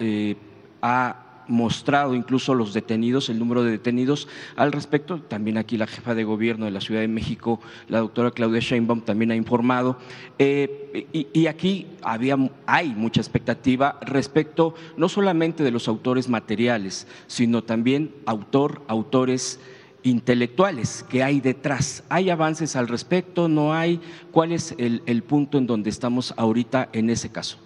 ha 0.81 1.20
mostrado 1.51 2.15
incluso 2.15 2.55
los 2.55 2.73
detenidos, 2.73 3.29
el 3.29 3.37
número 3.37 3.63
de 3.63 3.71
detenidos 3.71 4.27
al 4.55 4.71
respecto. 4.71 5.21
También 5.21 5.57
aquí 5.57 5.77
la 5.77 5.85
jefa 5.85 6.15
de 6.15 6.23
gobierno 6.23 6.65
de 6.65 6.71
la 6.71 6.81
Ciudad 6.81 7.01
de 7.01 7.07
México, 7.07 7.59
la 7.87 7.99
doctora 7.99 8.31
Claudia 8.31 8.59
Sheinbaum, 8.59 9.01
también 9.01 9.31
ha 9.31 9.35
informado. 9.35 9.97
Eh, 10.39 11.07
y, 11.13 11.27
y 11.33 11.47
aquí 11.47 11.87
había, 12.01 12.37
hay 12.65 12.89
mucha 12.89 13.21
expectativa 13.21 13.99
respecto 14.01 14.73
no 14.97 15.09
solamente 15.09 15.63
de 15.63 15.71
los 15.71 15.87
autores 15.87 16.27
materiales, 16.27 17.07
sino 17.27 17.63
también 17.63 18.15
autor, 18.25 18.81
autores 18.87 19.59
intelectuales 20.03 21.05
que 21.09 21.21
hay 21.21 21.41
detrás. 21.41 22.03
¿Hay 22.09 22.29
avances 22.29 22.75
al 22.75 22.87
respecto? 22.87 23.47
¿No 23.47 23.73
hay? 23.73 24.01
¿Cuál 24.31 24.51
es 24.51 24.73
el, 24.77 25.03
el 25.05 25.21
punto 25.21 25.57
en 25.57 25.67
donde 25.67 25.89
estamos 25.89 26.33
ahorita 26.37 26.89
en 26.93 27.09
ese 27.09 27.31
caso? 27.31 27.57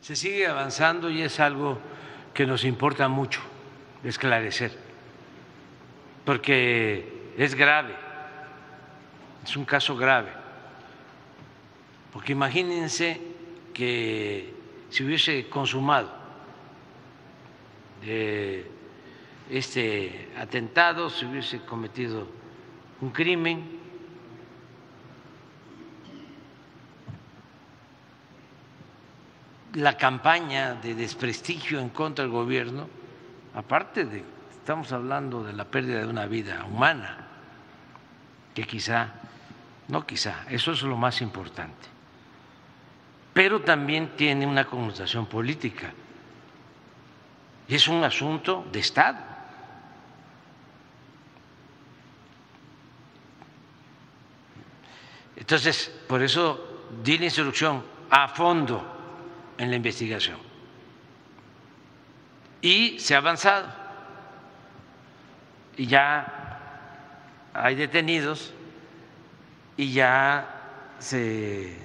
Se 0.00 0.16
sigue 0.16 0.46
avanzando 0.46 1.10
y 1.10 1.22
es 1.22 1.40
algo 1.40 1.78
que 2.34 2.46
nos 2.46 2.64
importa 2.64 3.08
mucho 3.08 3.40
esclarecer, 4.04 4.72
porque 6.24 7.32
es 7.36 7.54
grave, 7.54 7.94
es 9.44 9.56
un 9.56 9.64
caso 9.64 9.96
grave, 9.96 10.30
porque 12.12 12.32
imagínense 12.32 13.20
que 13.74 14.54
se 14.90 15.04
hubiese 15.04 15.48
consumado 15.48 16.12
eh, 18.04 18.66
este 19.50 20.30
atentado, 20.36 21.10
se 21.10 21.26
hubiese 21.26 21.60
cometido 21.60 22.26
un 23.00 23.10
crimen, 23.10 23.81
la 29.74 29.96
campaña 29.96 30.74
de 30.74 30.94
desprestigio 30.94 31.80
en 31.80 31.88
contra 31.88 32.24
del 32.24 32.32
gobierno, 32.32 32.88
aparte 33.54 34.04
de, 34.04 34.24
estamos 34.50 34.92
hablando 34.92 35.42
de 35.42 35.52
la 35.52 35.64
pérdida 35.64 36.00
de 36.00 36.06
una 36.06 36.26
vida 36.26 36.64
humana, 36.64 37.28
que 38.54 38.64
quizá, 38.64 39.08
no 39.88 40.06
quizá, 40.06 40.44
eso 40.50 40.72
es 40.72 40.82
lo 40.82 40.96
más 40.96 41.22
importante, 41.22 41.88
pero 43.32 43.62
también 43.62 44.10
tiene 44.16 44.46
una 44.46 44.66
connotación 44.66 45.26
política 45.26 45.92
y 47.66 47.74
es 47.74 47.88
un 47.88 48.04
asunto 48.04 48.66
de 48.70 48.80
Estado. 48.80 49.18
Entonces, 55.36 55.90
por 56.06 56.22
eso 56.22 56.84
di 57.02 57.16
la 57.18 57.24
instrucción 57.24 57.82
a 58.10 58.28
fondo 58.28 59.01
en 59.62 59.70
la 59.70 59.76
investigación. 59.76 60.38
Y 62.60 62.98
se 62.98 63.14
ha 63.14 63.18
avanzado. 63.18 63.68
Y 65.76 65.86
ya 65.86 67.48
hay 67.54 67.76
detenidos 67.76 68.52
y 69.76 69.92
ya 69.92 70.94
se 70.98 71.76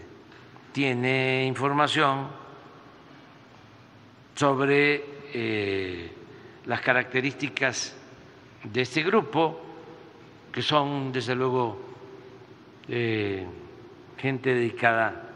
tiene 0.72 1.46
información 1.46 2.30
sobre 4.34 5.06
eh, 5.34 6.12
las 6.66 6.82
características 6.82 7.96
de 8.64 8.82
este 8.82 9.04
grupo, 9.04 9.62
que 10.52 10.64
son 10.64 11.12
desde 11.12 11.36
luego 11.36 11.80
eh, 12.88 13.46
gente 14.18 14.56
dedicada 14.56 15.27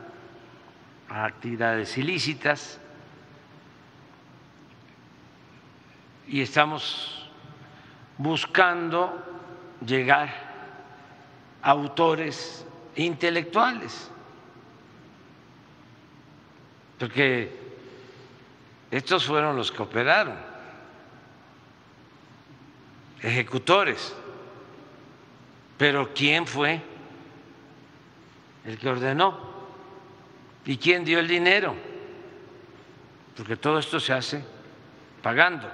actividades 1.11 1.97
ilícitas. 1.97 2.79
Y 6.27 6.41
estamos 6.41 7.29
buscando 8.17 9.21
llegar 9.85 10.29
a 11.61 11.71
autores 11.71 12.65
intelectuales, 12.95 14.09
porque 16.97 17.59
estos 18.89 19.25
fueron 19.25 19.55
los 19.55 19.71
que 19.71 19.81
operaron, 19.81 20.35
ejecutores, 23.21 24.15
pero 25.77 26.13
¿quién 26.13 26.45
fue 26.45 26.81
el 28.65 28.77
que 28.77 28.89
ordenó? 28.89 29.50
¿Y 30.65 30.77
quién 30.77 31.03
dio 31.03 31.19
el 31.19 31.27
dinero? 31.27 31.75
Porque 33.35 33.57
todo 33.57 33.79
esto 33.79 33.99
se 33.99 34.13
hace 34.13 34.43
pagando. 35.21 35.69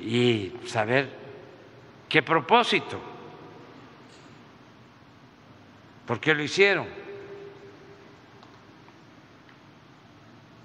Y 0.00 0.52
saber 0.66 1.08
qué 2.08 2.22
propósito, 2.22 3.00
por 6.06 6.20
qué 6.20 6.34
lo 6.34 6.42
hicieron. 6.42 6.86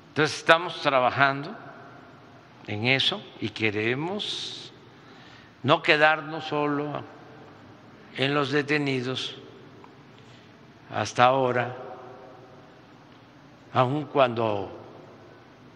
Entonces 0.10 0.38
estamos 0.38 0.81
trabajando 0.81 1.56
en 2.68 2.88
eso 2.88 3.23
y 3.40 3.49
queremos 3.49 4.73
no 5.64 5.81
quedarnos 5.81 6.45
solo 6.45 7.03
en 8.18 8.34
los 8.34 8.52
detenidos 8.52 9.38
hasta 10.93 11.25
ahora, 11.25 11.75
aun 13.73 14.05
cuando 14.05 14.71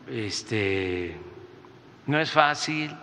este, 0.07 1.15
no 2.07 2.19
es 2.19 2.31
fácil 2.31 2.95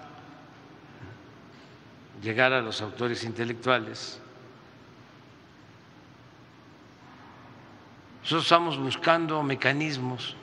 llegar 2.23 2.53
a 2.53 2.61
los 2.61 2.83
autores 2.83 3.25
intelectuales. 3.25 4.21
Nosotros 8.23 8.43
estamos 8.43 8.79
buscando 8.79 9.43
mecanismos 9.43 10.37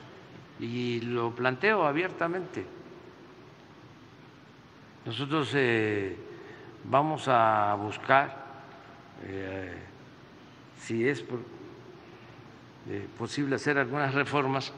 y 0.58 1.00
lo 1.02 1.34
planteo 1.34 1.86
abiertamente. 1.86 2.66
Nosotros 5.04 5.50
eh, 5.54 6.16
vamos 6.84 7.28
a 7.28 7.74
buscar, 7.74 8.44
eh, 9.24 9.78
si 10.80 11.08
es 11.08 11.22
por, 11.22 11.57
eh, 12.90 13.06
posible, 13.18 13.56
hacer 13.56 13.78
algunas 13.78 14.14
reformas 14.14 14.72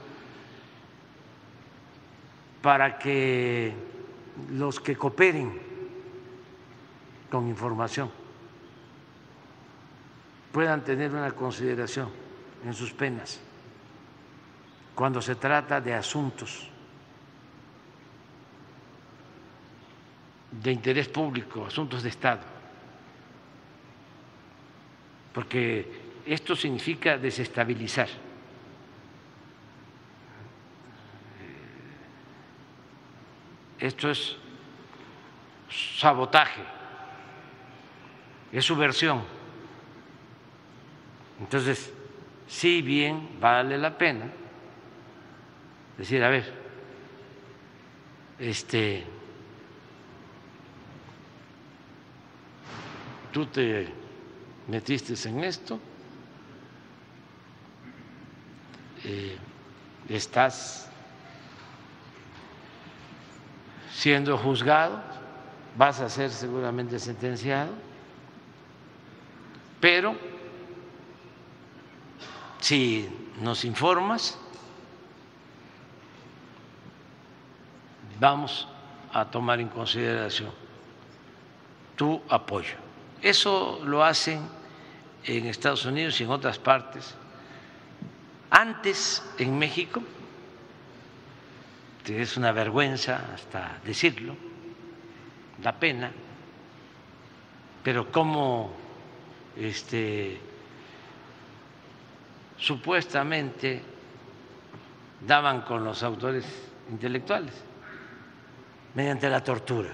para 2.60 2.98
que 2.98 3.72
los 4.52 4.80
que 4.80 4.96
cooperen 4.96 5.60
con 7.30 7.48
información 7.48 8.10
puedan 10.52 10.82
tener 10.82 11.12
una 11.12 11.30
consideración 11.32 12.10
en 12.64 12.74
sus 12.74 12.92
penas 12.92 13.40
cuando 14.94 15.22
se 15.22 15.36
trata 15.36 15.80
de 15.80 15.94
asuntos 15.94 16.68
de 20.50 20.72
interés 20.72 21.08
público, 21.08 21.64
asuntos 21.64 22.02
de 22.02 22.08
Estado, 22.08 22.42
porque 25.32 26.09
esto 26.26 26.54
significa 26.56 27.18
desestabilizar. 27.18 28.08
Esto 33.78 34.10
es 34.10 34.36
sabotaje, 35.70 36.62
es 38.52 38.64
subversión. 38.64 39.22
Entonces, 41.40 41.92
sí 42.46 42.82
bien 42.82 43.40
vale 43.40 43.78
la 43.78 43.96
pena 43.96 44.26
decir, 45.96 46.22
a 46.22 46.28
ver, 46.28 46.52
este, 48.38 49.04
tú 53.32 53.46
te 53.46 53.88
metiste 54.68 55.14
en 55.28 55.44
esto, 55.44 55.80
eh, 59.04 59.36
estás 60.08 60.88
siendo 63.92 64.36
juzgado, 64.38 65.00
vas 65.76 66.00
a 66.00 66.08
ser 66.08 66.30
seguramente 66.30 66.98
sentenciado, 66.98 67.72
pero 69.80 70.14
si 72.60 73.08
nos 73.40 73.64
informas, 73.64 74.38
vamos 78.18 78.68
a 79.12 79.24
tomar 79.24 79.60
en 79.60 79.68
consideración 79.68 80.50
tu 81.96 82.20
apoyo. 82.28 82.76
Eso 83.22 83.80
lo 83.84 84.04
hacen 84.04 84.40
en 85.24 85.46
Estados 85.46 85.84
Unidos 85.84 86.20
y 86.20 86.24
en 86.24 86.30
otras 86.30 86.58
partes. 86.58 87.14
Antes, 88.50 89.22
en 89.38 89.58
México, 89.58 90.02
es 92.06 92.36
una 92.36 92.52
vergüenza 92.52 93.32
hasta 93.32 93.78
decirlo, 93.84 94.34
da 95.58 95.72
pena, 95.72 96.10
pero 97.84 98.10
cómo 98.10 98.72
este, 99.56 100.38
supuestamente 102.56 103.82
daban 105.26 105.62
con 105.62 105.84
los 105.84 106.02
autores 106.02 106.44
intelectuales 106.90 107.54
mediante 108.94 109.30
la 109.30 109.44
tortura. 109.44 109.90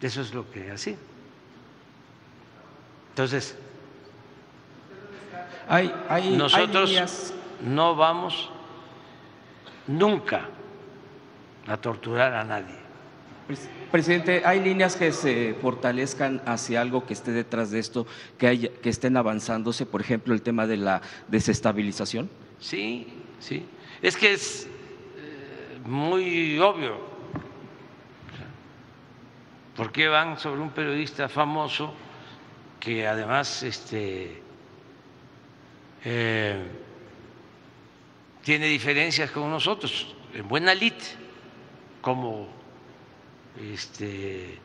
Eso 0.00 0.20
es 0.20 0.34
lo 0.34 0.50
que 0.50 0.70
hacía. 0.70 0.96
Entonces, 3.14 3.56
nosotros 6.36 7.32
no 7.64 7.94
vamos 7.94 8.50
nunca 9.86 10.48
a 11.68 11.76
torturar 11.76 12.34
a 12.34 12.42
nadie. 12.42 12.74
Presidente, 13.92 14.42
¿hay 14.44 14.58
líneas 14.58 14.96
que 14.96 15.12
se 15.12 15.54
fortalezcan 15.62 16.42
hacia 16.44 16.80
algo 16.80 17.06
que 17.06 17.12
esté 17.12 17.30
detrás 17.30 17.70
de 17.70 17.78
esto, 17.78 18.04
que, 18.36 18.72
que 18.82 18.90
estén 18.90 19.16
avanzándose? 19.16 19.86
Por 19.86 20.00
ejemplo, 20.00 20.34
el 20.34 20.42
tema 20.42 20.66
de 20.66 20.78
la 20.78 21.00
desestabilización. 21.28 22.28
Sí, 22.58 23.06
sí. 23.38 23.64
Es 24.02 24.16
que 24.16 24.32
es 24.32 24.66
eh, 24.66 25.78
muy 25.86 26.58
obvio. 26.58 26.98
¿Por 29.76 29.92
qué 29.92 30.08
van 30.08 30.36
sobre 30.36 30.60
un 30.60 30.70
periodista 30.70 31.28
famoso 31.28 31.94
que 32.84 33.06
además 33.06 33.62
este, 33.62 34.42
eh, 36.04 36.62
tiene 38.42 38.66
diferencias 38.66 39.30
con 39.30 39.50
nosotros, 39.50 40.14
en 40.34 40.46
buena 40.46 40.74
lid, 40.74 40.92
como 42.02 42.48
este, 43.58 44.58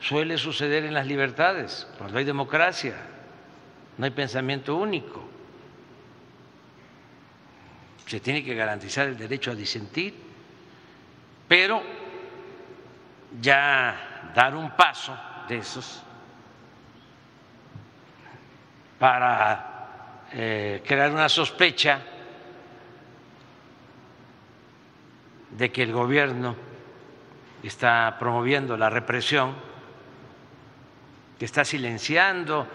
suele 0.00 0.36
suceder 0.36 0.84
en 0.84 0.94
las 0.94 1.06
libertades, 1.06 1.86
cuando 1.96 2.18
hay 2.18 2.24
democracia, 2.24 2.96
no 3.96 4.04
hay 4.04 4.10
pensamiento 4.10 4.74
único. 4.74 5.22
Se 8.06 8.18
tiene 8.18 8.42
que 8.42 8.54
garantizar 8.54 9.06
el 9.06 9.16
derecho 9.16 9.52
a 9.52 9.54
disentir, 9.54 10.14
pero 11.46 11.82
ya 13.40 14.32
dar 14.34 14.56
un 14.56 14.74
paso 14.74 15.16
de 15.48 15.58
esos 15.58 16.02
para 18.98 20.26
eh, 20.32 20.82
crear 20.86 21.10
una 21.10 21.28
sospecha 21.28 22.00
de 25.50 25.72
que 25.72 25.82
el 25.82 25.92
gobierno 25.92 26.54
está 27.62 28.16
promoviendo 28.18 28.76
la 28.76 28.90
represión, 28.90 29.54
que 31.38 31.44
está 31.44 31.64
silenciando 31.64 32.66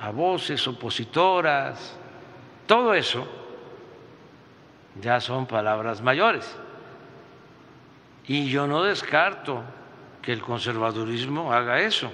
a 0.00 0.10
voces 0.10 0.66
opositoras, 0.66 1.96
todo 2.66 2.94
eso 2.94 3.26
ya 5.00 5.20
son 5.20 5.46
palabras 5.46 6.00
mayores. 6.00 6.56
Y 8.26 8.48
yo 8.48 8.66
no 8.66 8.82
descarto 8.82 9.62
que 10.22 10.32
el 10.32 10.40
conservadurismo 10.40 11.52
haga 11.52 11.80
eso. 11.80 12.10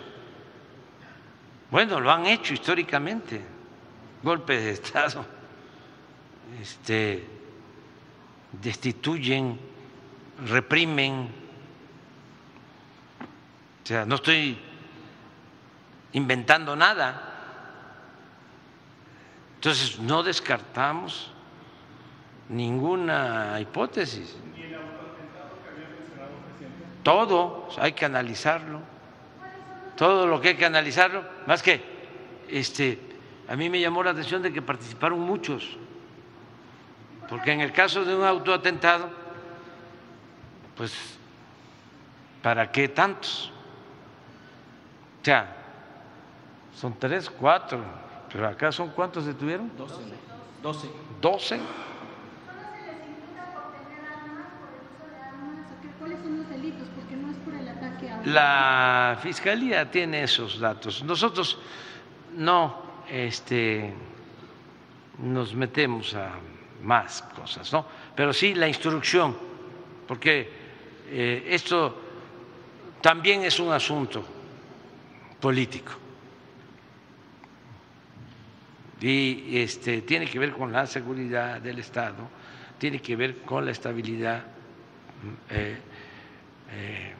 Bueno, 1.70 2.00
lo 2.00 2.10
han 2.10 2.26
hecho 2.26 2.52
históricamente 2.52 3.40
golpes 4.22 4.62
de 4.62 4.70
Estado, 4.70 5.24
este, 6.60 7.26
destituyen, 8.60 9.58
reprimen. 10.46 11.28
O 13.82 13.86
sea, 13.86 14.04
no 14.04 14.16
estoy 14.16 14.58
inventando 16.12 16.74
nada. 16.74 17.26
Entonces, 19.56 19.98
no 20.00 20.22
descartamos 20.22 21.30
ninguna 22.48 23.58
hipótesis. 23.60 24.36
Todo 27.02 27.68
hay 27.78 27.92
que 27.92 28.04
analizarlo. 28.04 28.80
Todo 30.00 30.26
lo 30.26 30.40
que 30.40 30.48
hay 30.48 30.54
que 30.56 30.64
analizarlo, 30.64 31.22
más 31.46 31.62
que 31.62 31.82
este 32.48 32.98
a 33.46 33.54
mí 33.54 33.68
me 33.68 33.78
llamó 33.78 34.02
la 34.02 34.12
atención 34.12 34.40
de 34.40 34.50
que 34.50 34.62
participaron 34.62 35.20
muchos, 35.20 35.76
porque 37.28 37.52
en 37.52 37.60
el 37.60 37.70
caso 37.70 38.02
de 38.02 38.16
un 38.16 38.24
autoatentado, 38.24 39.10
pues, 40.74 41.18
¿para 42.42 42.72
qué 42.72 42.88
tantos? 42.88 43.52
O 45.20 45.24
sea, 45.26 45.54
son 46.74 46.98
tres, 46.98 47.28
cuatro, 47.28 47.84
pero 48.32 48.48
acá 48.48 48.72
son 48.72 48.88
cuántos 48.92 49.26
detuvieron? 49.26 49.70
Doce. 49.76 50.00
Doce. 50.62 50.88
Doce. 51.20 51.60
La 58.26 59.18
fiscalía 59.22 59.90
tiene 59.90 60.24
esos 60.24 60.58
datos. 60.58 61.02
Nosotros 61.02 61.58
no 62.36 62.82
este, 63.08 63.92
nos 65.18 65.54
metemos 65.54 66.14
a 66.14 66.32
más 66.82 67.22
cosas, 67.22 67.72
¿no? 67.72 67.86
Pero 68.14 68.32
sí 68.32 68.54
la 68.54 68.68
instrucción, 68.68 69.36
porque 70.06 70.50
eh, 71.08 71.46
esto 71.48 72.00
también 73.00 73.42
es 73.42 73.58
un 73.58 73.72
asunto 73.72 74.24
político 75.40 75.92
y 79.00 79.58
este, 79.58 80.02
tiene 80.02 80.26
que 80.26 80.38
ver 80.38 80.52
con 80.52 80.72
la 80.72 80.86
seguridad 80.86 81.60
del 81.60 81.78
Estado, 81.78 82.28
tiene 82.78 83.00
que 83.00 83.16
ver 83.16 83.38
con 83.38 83.64
la 83.64 83.70
estabilidad 83.70 84.44
eh, 85.48 85.78
eh, 86.70 87.14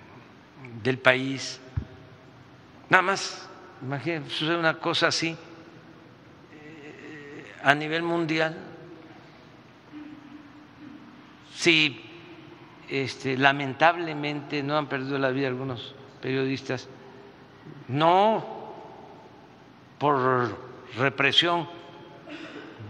del 0.83 0.99
país. 0.99 1.61
Nada 2.89 3.03
más, 3.03 3.49
imagínense, 3.83 4.31
sucede 4.31 4.59
una 4.59 4.79
cosa 4.79 5.09
así 5.09 5.37
a 7.63 7.75
nivel 7.75 8.03
mundial, 8.03 8.57
si 11.55 12.01
este, 12.89 13.37
lamentablemente 13.37 14.63
no 14.63 14.77
han 14.77 14.89
perdido 14.89 15.19
la 15.19 15.31
vida 15.31 15.49
algunos 15.49 15.95
periodistas, 16.23 16.89
no 17.89 18.73
por 19.99 20.57
represión 20.97 21.69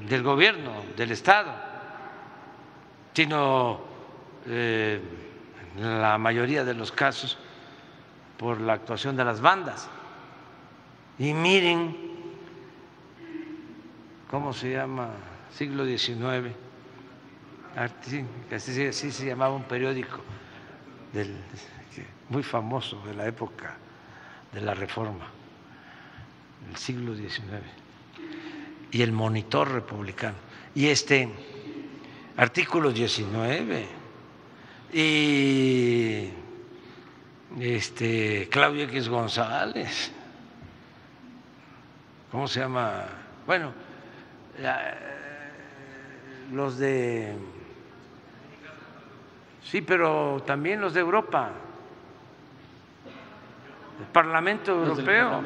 del 0.09 0.23
gobierno, 0.23 0.73
del 0.97 1.11
Estado, 1.11 1.53
sino 3.13 3.81
eh, 4.47 5.01
en 5.77 6.01
la 6.01 6.17
mayoría 6.19 6.65
de 6.65 6.75
los 6.75 6.93
casos 6.93 7.39
por 8.41 8.59
la 8.59 8.73
actuación 8.73 9.17
de 9.17 9.25
las 9.25 9.43
bandas. 9.43 9.87
Y 11.19 11.35
miren 11.35 12.11
¿cómo 14.31 14.55
se 14.55 14.71
llama? 14.71 15.11
Siglo 15.53 15.85
XIX, 15.85 16.55
así, 17.77 18.25
se 18.93 19.27
llamaba 19.27 19.55
un 19.55 19.65
periódico 19.65 20.21
muy 22.31 22.43
famoso 22.43 23.03
de 23.05 23.15
la 23.15 23.27
época 23.27 23.77
de 24.53 24.63
la 24.63 24.73
Reforma, 24.73 25.27
del 26.67 26.77
siglo 26.77 27.15
XIX, 27.15 27.43
y 28.93 29.03
el 29.03 29.13
Monitor 29.13 29.71
Republicano. 29.71 30.37
Y 30.75 30.87
este 30.87 31.29
artículo 32.37 32.91
19 32.91 33.87
y 34.95 36.31
este 37.59 38.49
Claudio 38.51 38.85
X 38.85 39.09
González, 39.09 40.13
¿cómo 42.31 42.47
se 42.47 42.61
llama? 42.61 43.07
Bueno, 43.47 43.73
los 46.53 46.79
de... 46.79 47.35
Sí, 49.65 49.83
pero 49.83 50.43
también 50.47 50.81
los 50.81 50.95
de 50.95 51.01
Europa, 51.01 51.51
el 54.01 54.07
Parlamento 54.07 54.73
Europeo. 54.73 55.43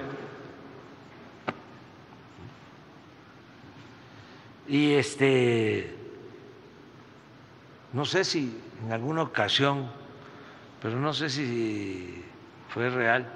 Y 4.66 4.94
este, 4.94 5.94
no 7.92 8.06
sé 8.06 8.24
si 8.24 8.60
en 8.84 8.92
alguna 8.92 9.22
ocasión, 9.22 9.90
pero 10.84 11.00
no 11.00 11.14
sé 11.14 11.30
si 11.30 12.22
fue 12.68 12.90
real, 12.90 13.26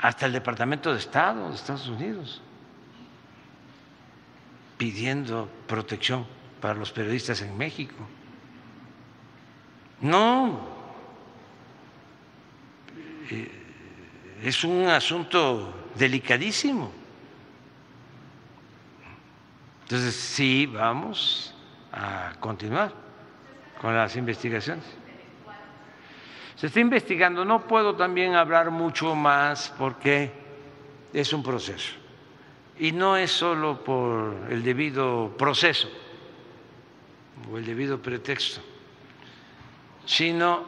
hasta 0.00 0.26
el 0.26 0.32
Departamento 0.32 0.92
de 0.92 0.98
Estado 0.98 1.48
de 1.48 1.54
Estados 1.54 1.88
Unidos 1.88 2.42
pidiendo 4.76 5.48
protección 5.66 6.26
para 6.60 6.74
los 6.74 6.92
periodistas 6.92 7.40
en 7.40 7.56
México. 7.56 7.94
No, 10.02 10.60
eh, 13.30 13.50
es 14.42 14.64
un 14.64 14.86
asunto 14.88 15.88
delicadísimo. 15.94 16.92
Entonces, 19.84 20.14
sí, 20.14 20.66
vamos 20.66 21.54
a 21.90 22.34
continuar 22.40 22.92
con 23.80 23.96
las 23.96 24.14
investigaciones. 24.16 25.01
Se 26.62 26.68
está 26.68 26.78
investigando, 26.78 27.44
no 27.44 27.66
puedo 27.66 27.96
también 27.96 28.36
hablar 28.36 28.70
mucho 28.70 29.16
más 29.16 29.74
porque 29.76 30.30
es 31.12 31.32
un 31.32 31.42
proceso. 31.42 31.94
Y 32.78 32.92
no 32.92 33.16
es 33.16 33.32
solo 33.32 33.82
por 33.82 34.36
el 34.48 34.62
debido 34.62 35.36
proceso 35.36 35.90
o 37.50 37.58
el 37.58 37.66
debido 37.66 38.00
pretexto, 38.00 38.60
sino 40.06 40.62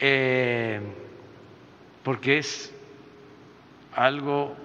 eh, 0.00 0.80
porque 2.02 2.38
es 2.38 2.72
algo 3.94 4.56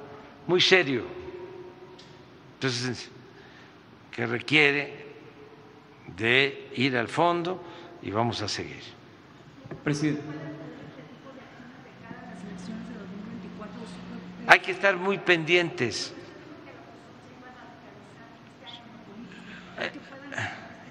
muy 0.48 0.62
serio. 0.62 1.04
Entonces, 2.54 3.12
que 4.12 4.26
requiere 4.26 5.08
de 6.16 6.72
ir 6.78 6.96
al 6.96 7.10
fondo 7.10 7.62
y 8.02 8.12
vamos 8.12 8.42
a 8.42 8.48
seguir. 8.48 8.96
Presidente. 9.84 10.22
Hay 14.48 14.60
que 14.60 14.72
estar 14.72 14.96
muy 14.96 15.18
pendientes. 15.18 16.14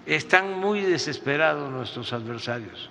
Están 0.07 0.59
muy 0.59 0.81
desesperados 0.81 1.71
nuestros 1.71 2.13
adversarios. 2.13 2.91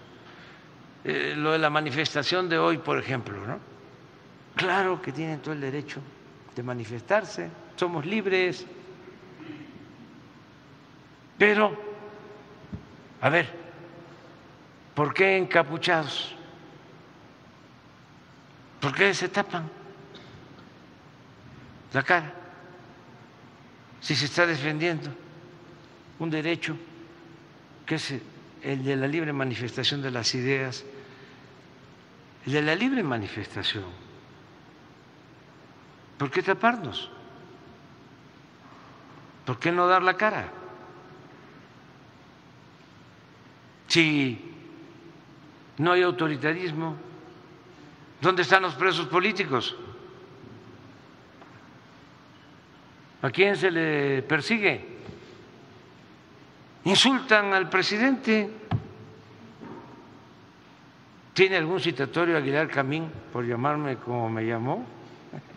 Eh, 1.04 1.34
lo 1.38 1.52
de 1.52 1.60
la 1.60 1.70
manifestación 1.70 2.50
de 2.50 2.58
hoy, 2.58 2.78
por 2.78 2.98
ejemplo, 2.98 3.46
¿no? 3.46 3.60
Claro 4.56 5.02
que 5.02 5.12
tienen 5.12 5.40
todo 5.40 5.54
el 5.54 5.62
derecho 5.62 6.00
de 6.56 6.64
manifestarse, 6.64 7.50
somos 7.76 8.06
libres, 8.06 8.66
pero, 11.38 11.76
a 13.20 13.30
ver, 13.30 13.63
¿por 14.96 15.14
qué 15.14 15.38
encapuchados? 15.38 16.36
¿Por 18.80 18.94
qué 18.94 19.14
se 19.14 19.30
tapan 19.30 19.70
la 21.94 22.04
cara? 22.04 22.34
Si 24.02 24.16
se 24.16 24.26
está 24.26 24.46
defendiendo 24.46 25.10
un 26.20 26.30
derecho 26.30 26.76
que 27.86 27.96
es 27.96 28.14
el 28.62 28.84
de 28.84 28.96
la 28.96 29.08
libre 29.08 29.34
manifestación 29.34 30.02
de 30.02 30.12
las 30.12 30.36
ideas, 30.36 30.84
el 32.46 32.54
de 32.54 32.62
la 32.62 32.76
libre 32.76 33.04
manifestación. 33.04 33.86
¿Por 36.18 36.30
qué 36.30 36.44
taparnos? 36.44 37.10
¿Por 39.46 39.60
qué 39.60 39.72
no 39.72 39.88
dar 39.88 40.02
la 40.02 40.16
cara? 40.16 40.50
No 45.78 45.92
hay 45.92 46.02
autoritarismo, 46.04 46.96
¿dónde 48.22 48.44
están 48.44 48.64
los 48.64 48.76
presos 48.76 49.08
políticos? 49.08 49.76
¿A 53.22 53.30
quién 53.30 53.56
se 53.56 53.72
le 53.72 54.22
persigue? 54.24 54.86
Insultan 56.84 57.54
al 57.54 57.70
presidente. 57.70 58.50
¿Tiene 61.34 61.56
algún 61.58 61.80
citatorio 61.80 62.38
Aguilar 62.38 62.68
Camín 62.68 63.10
por 63.32 63.46
llamarme 63.46 63.96
como 63.98 64.30
me 64.30 64.46
llamó? 64.46 64.86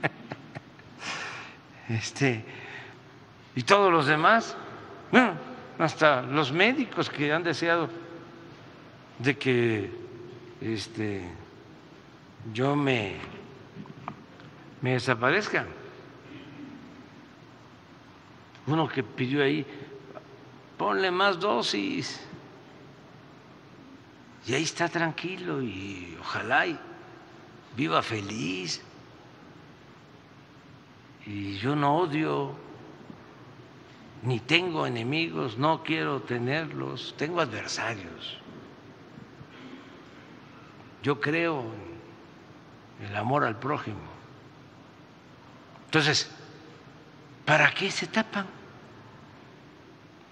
Este, 1.88 2.44
y 3.54 3.62
todos 3.62 3.92
los 3.92 4.08
demás, 4.08 4.56
bueno, 5.12 5.34
hasta 5.78 6.20
los 6.22 6.50
médicos 6.50 7.08
que 7.08 7.32
han 7.32 7.44
deseado 7.44 7.88
de 9.20 9.38
que 9.38 10.05
este, 10.60 11.22
yo 12.52 12.76
me, 12.76 13.16
me 14.80 14.92
desaparezca. 14.92 15.66
Uno 18.66 18.88
que 18.88 19.02
pidió 19.02 19.42
ahí, 19.42 19.64
ponle 20.76 21.10
más 21.10 21.38
dosis. 21.38 22.20
Y 24.46 24.54
ahí 24.54 24.62
está 24.62 24.88
tranquilo 24.88 25.60
y 25.62 26.16
ojalá 26.20 26.66
y 26.66 26.78
viva 27.76 28.02
feliz. 28.02 28.82
Y 31.26 31.56
yo 31.58 31.74
no 31.74 31.98
odio, 31.98 32.54
ni 34.22 34.38
tengo 34.38 34.86
enemigos, 34.86 35.58
no 35.58 35.82
quiero 35.82 36.22
tenerlos, 36.22 37.14
tengo 37.16 37.40
adversarios. 37.40 38.38
Yo 41.06 41.20
creo 41.20 41.62
en 42.98 43.06
el 43.06 43.14
amor 43.14 43.44
al 43.44 43.60
prójimo. 43.60 44.00
Entonces, 45.84 46.28
¿para 47.44 47.72
qué 47.72 47.92
se 47.92 48.08
tapan? 48.08 48.44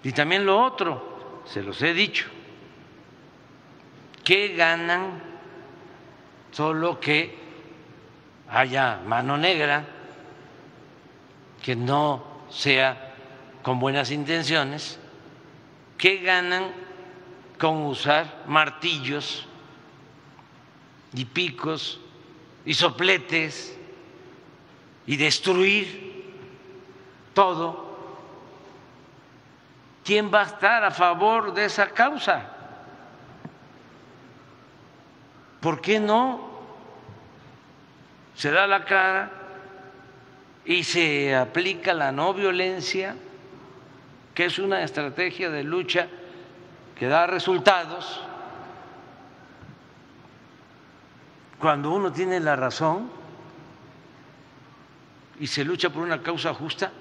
Y 0.03 0.11
también 0.11 0.45
lo 0.45 0.61
otro, 0.61 1.43
se 1.45 1.63
los 1.63 1.81
he 1.81 1.93
dicho, 1.93 2.25
¿qué 4.25 4.49
ganan 4.49 5.23
solo 6.51 6.99
que 6.99 7.33
haya 8.49 8.99
mano 9.05 9.37
negra, 9.37 9.85
que 11.63 11.77
no 11.77 12.21
sea 12.49 13.13
con 13.63 13.79
buenas 13.79 14.11
intenciones? 14.11 14.99
¿Qué 15.97 16.17
ganan 16.17 16.65
con 17.57 17.77
usar 17.83 18.43
martillos 18.45 19.47
y 21.15 21.25
picos 21.25 21.99
y 22.65 22.73
sopletes 22.73 23.77
y 25.07 25.17
destruir 25.17 26.33
todo? 27.33 27.85
¿quién 30.05 30.31
va 30.31 30.41
a 30.41 30.45
estar 30.45 30.83
a 30.85 30.91
favor 30.91 31.53
de 31.53 31.65
esa 31.65 31.89
causa? 31.89 32.45
¿Por 35.59 35.81
qué 35.81 35.99
no 35.99 36.47
se 38.35 38.51
da 38.51 38.67
la 38.67 38.85
cara 38.85 39.31
y 40.63 40.83
se 40.83 41.35
aplica 41.35 41.93
la 41.93 42.11
no 42.11 42.35
violencia, 42.35 43.15
que 44.35 44.45
es 44.45 44.59
una 44.59 44.83
estrategia 44.83 45.49
de 45.49 45.63
lucha 45.63 46.07
que 46.97 47.07
da 47.07 47.25
resultados? 47.25 48.21
Cuando 51.59 51.91
uno 51.91 52.11
tiene 52.11 52.39
la 52.39 52.55
razón 52.55 53.09
y 55.39 55.47
se 55.47 55.63
lucha 55.63 55.89
por 55.89 56.03
una 56.03 56.21
causa 56.21 56.53
justa, 56.53 56.91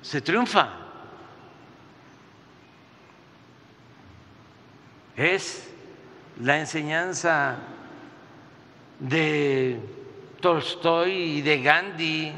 se 0.00 0.20
triunfa. 0.20 0.82
es 5.16 5.70
la 6.40 6.58
enseñanza 6.58 7.56
de 8.98 9.78
Tolstoy 10.40 11.12
y 11.12 11.42
de 11.42 11.62
Gandhi 11.62 12.32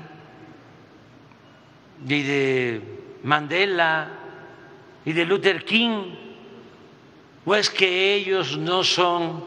y 2.07 2.23
de 2.23 2.83
Mandela 3.23 4.09
y 5.05 5.13
de 5.13 5.25
Luther 5.25 5.65
King, 5.65 6.15
o 7.45 7.55
es 7.55 7.71
que 7.71 8.15
ellos 8.15 8.57
no 8.59 8.83
son, 8.83 9.45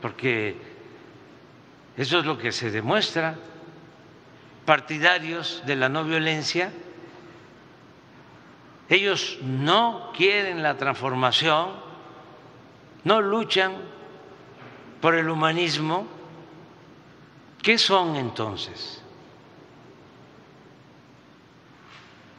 porque 0.00 0.56
eso 1.96 2.18
es 2.18 2.24
lo 2.24 2.38
que 2.38 2.52
se 2.52 2.70
demuestra, 2.70 3.36
partidarios 4.64 5.62
de 5.66 5.76
la 5.76 5.88
no 5.88 6.04
violencia, 6.04 6.72
ellos 8.88 9.38
no 9.42 10.12
quieren 10.16 10.62
la 10.62 10.76
transformación, 10.76 11.70
no 13.04 13.20
luchan 13.20 13.72
por 15.00 15.14
el 15.14 15.28
humanismo. 15.28 16.06
¿Qué 17.62 17.78
son 17.78 18.16
entonces? 18.16 19.02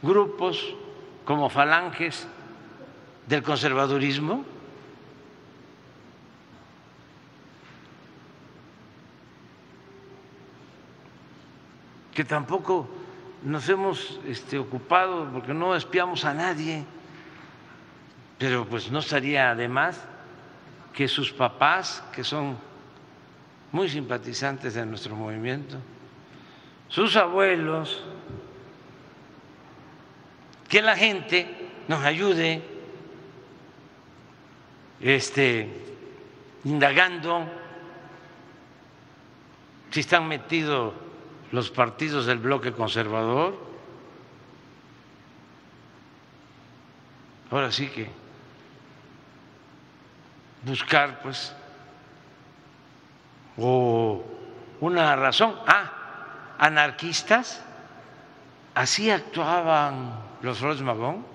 Grupos 0.01 0.75
como 1.25 1.49
falanges 1.49 2.27
del 3.27 3.41
conservadurismo. 3.41 4.45
Que 12.15 12.23
tampoco 12.23 12.87
nos 13.43 13.67
hemos 13.67 14.19
este, 14.25 14.57
ocupado 14.57 15.29
porque 15.31 15.53
no 15.53 15.75
espiamos 15.75 16.23
a 16.23 16.33
nadie, 16.33 16.85
pero 18.39 18.65
pues 18.65 18.89
no 18.89 18.99
estaría 18.99 19.53
de 19.53 19.67
más 19.67 20.01
que 20.93 21.09
sus 21.09 21.33
papás, 21.33 22.01
que 22.13 22.23
son 22.23 22.57
muy 23.73 23.89
simpatizantes 23.89 24.75
de 24.75 24.85
nuestro 24.85 25.13
movimiento, 25.13 25.75
sus 26.87 27.17
abuelos, 27.17 28.01
que 30.69 30.81
la 30.81 30.95
gente 30.95 31.47
nos 31.89 32.01
ayude 32.01 32.63
este, 35.01 35.69
indagando 36.63 37.45
si 39.91 39.99
están 39.99 40.29
metidos 40.29 41.04
los 41.55 41.71
partidos 41.71 42.25
del 42.25 42.37
bloque 42.37 42.73
conservador. 42.73 43.55
Ahora 47.49 47.71
sí 47.71 47.87
que 47.87 48.09
buscar, 50.63 51.21
pues, 51.21 51.55
o 53.57 54.21
una 54.81 55.15
razón. 55.15 55.55
Ah, 55.65 55.91
anarquistas, 56.59 57.63
así 58.73 59.09
actuaban 59.09 60.13
los 60.41 60.57
Flores 60.57 60.81
Magón. 60.81 61.25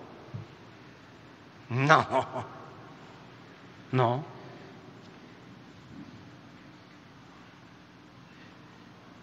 No, 1.70 2.44
no. 3.92 4.24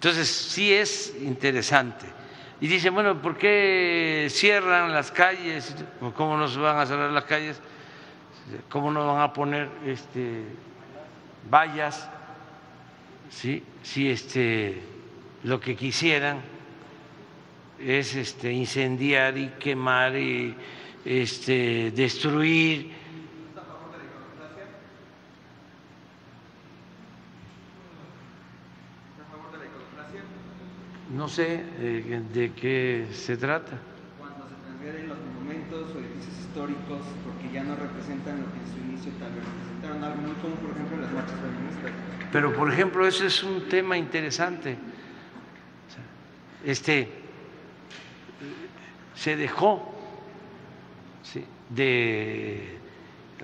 Entonces, 0.08 0.30
sí 0.30 0.74
es 0.74 1.14
interesante. 1.22 2.06
Y 2.62 2.68
dicen, 2.68 2.94
bueno, 2.94 3.22
¿por 3.22 3.38
qué 3.38 4.28
cierran 4.30 4.94
las 4.94 5.12
calles? 5.12 5.76
¿Cómo 6.16 6.38
no 6.38 6.48
se 6.48 6.58
van 6.60 6.78
a 6.78 6.86
cerrar 6.86 7.12
las 7.12 7.26
calles? 7.26 7.60
¿Cómo 8.70 8.90
no 8.90 9.06
van 9.06 9.22
a 9.22 9.34
poner 9.34 9.68
este, 9.86 10.44
vallas? 11.52 12.10
¿Sí? 13.30 13.62
Si 13.84 14.10
este, 14.10 14.82
lo 15.44 15.60
que 15.60 15.76
quisieran 15.76 16.40
es 17.78 18.16
este, 18.16 18.54
incendiar 18.54 19.38
y 19.38 19.50
quemar 19.60 20.16
y 20.16 20.56
este, 21.04 21.92
destruir 21.92 22.94
No 31.18 31.28
sé 31.28 31.64
eh, 31.80 32.22
de 32.32 32.54
qué 32.54 33.08
se 33.12 33.38
trata. 33.38 33.72
Cuando 34.20 34.48
se 34.48 34.54
transfieren 34.54 35.10
los 35.10 35.18
monumentos 35.18 35.96
o 35.96 35.98
edificios 35.98 36.38
históricos 36.42 37.02
porque 37.26 37.52
ya 37.52 37.64
no 37.64 37.76
representan 37.76 38.40
lo 38.40 38.54
que 38.54 38.60
en 38.60 38.68
su 38.72 38.78
inicio 38.88 39.12
tal 39.20 39.34
vez 39.34 39.44
representaron 39.44 40.04
algo 40.04 40.22
muy 40.22 40.36
común, 40.36 40.58
por 40.58 40.70
ejemplo, 40.70 40.98
las 40.98 41.12
marchas 41.12 41.40
feministas. 41.42 41.92
Pero, 42.32 42.54
por 42.56 42.72
ejemplo, 42.72 43.08
ese 43.08 43.26
es 43.26 43.42
un 43.42 43.68
tema 43.68 43.98
interesante. 43.98 44.78
Este, 46.64 47.10
se 49.16 49.36
dejó 49.36 49.96
de 51.72 52.78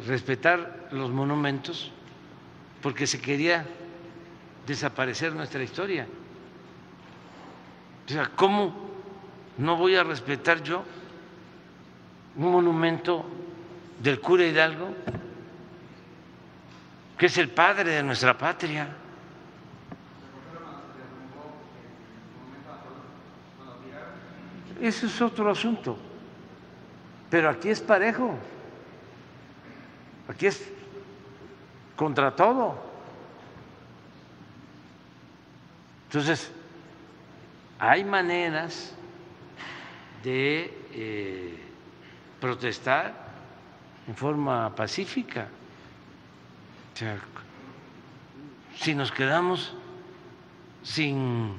respetar 0.06 0.90
los 0.92 1.10
monumentos 1.10 1.92
porque 2.84 3.08
se 3.08 3.20
quería 3.20 3.66
desaparecer 4.68 5.34
nuestra 5.34 5.64
historia. 5.64 6.08
O 8.06 8.10
sea, 8.10 8.30
¿cómo 8.36 8.74
no 9.58 9.78
voy 9.78 9.96
a 9.96 10.04
respetar 10.04 10.62
yo 10.62 10.84
un 12.36 12.52
monumento 12.52 13.26
del 14.00 14.20
cura 14.20 14.46
Hidalgo, 14.46 14.90
que 17.18 17.28
es 17.28 17.38
el 17.38 17.50
padre 17.50 17.92
de 17.92 18.04
nuestra 18.04 18.38
patria? 18.38 18.88
Ese 24.82 25.06
es 25.06 25.22
otro 25.22 25.50
asunto. 25.50 25.98
Pero 27.30 27.50
aquí 27.50 27.70
es 27.70 27.80
parejo. 27.80 28.36
Aquí 30.28 30.48
es 30.48 30.70
contra 31.96 32.36
todo. 32.36 32.76
Entonces, 36.08 36.52
hay 37.86 38.06
maneras 38.06 38.94
de 40.24 40.74
eh, 40.94 41.60
protestar 42.40 43.14
en 44.08 44.16
forma 44.16 44.74
pacífica. 44.74 45.50
si 48.78 48.96
nos 48.96 49.12
quedamos 49.12 49.74
sin 50.82 51.58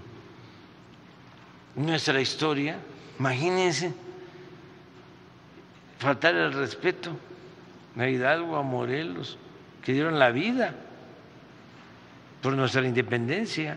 nuestra 1.77 2.19
historia, 2.23 2.79
imagínense 3.19 3.93
faltar 5.99 6.35
el 6.37 6.55
respeto 6.55 7.11
a 7.99 8.09
Hidalgo, 8.09 8.57
a 8.57 8.63
Morelos, 8.63 9.37
que 9.83 9.93
dieron 9.93 10.19
la 10.19 10.31
vida 10.31 10.75
por 12.41 12.55
nuestra 12.55 12.87
independencia, 12.87 13.77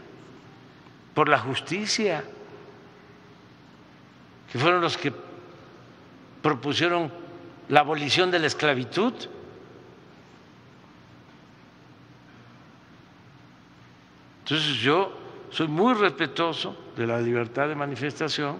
por 1.14 1.28
la 1.28 1.40
justicia 1.40 2.24
que 4.52 4.60
fueron 4.60 4.82
los 4.82 4.98
que 4.98 5.14
propusieron 6.42 7.12
la 7.70 7.82
abolición 7.82 8.32
de 8.32 8.40
la 8.40 8.48
esclavitud. 8.48 9.14
Entonces 14.44 14.76
yo 14.78 15.12
soy 15.50 15.68
muy 15.68 15.94
respetuoso 15.94 16.78
de 16.96 17.06
la 17.06 17.20
libertad 17.20 17.68
de 17.68 17.76
manifestación, 17.76 18.60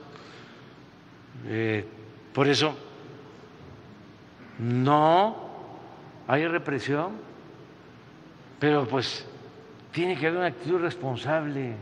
eh, 1.46 1.86
por 2.34 2.48
eso 2.48 2.76
no 4.60 5.50
hay 6.28 6.48
represión, 6.48 7.14
pero 8.60 8.86
pues 8.88 9.26
tiene 9.92 10.18
que 10.18 10.28
haber 10.28 10.40
una 10.40 10.48
actitud 10.48 10.80
responsable. 10.80 11.76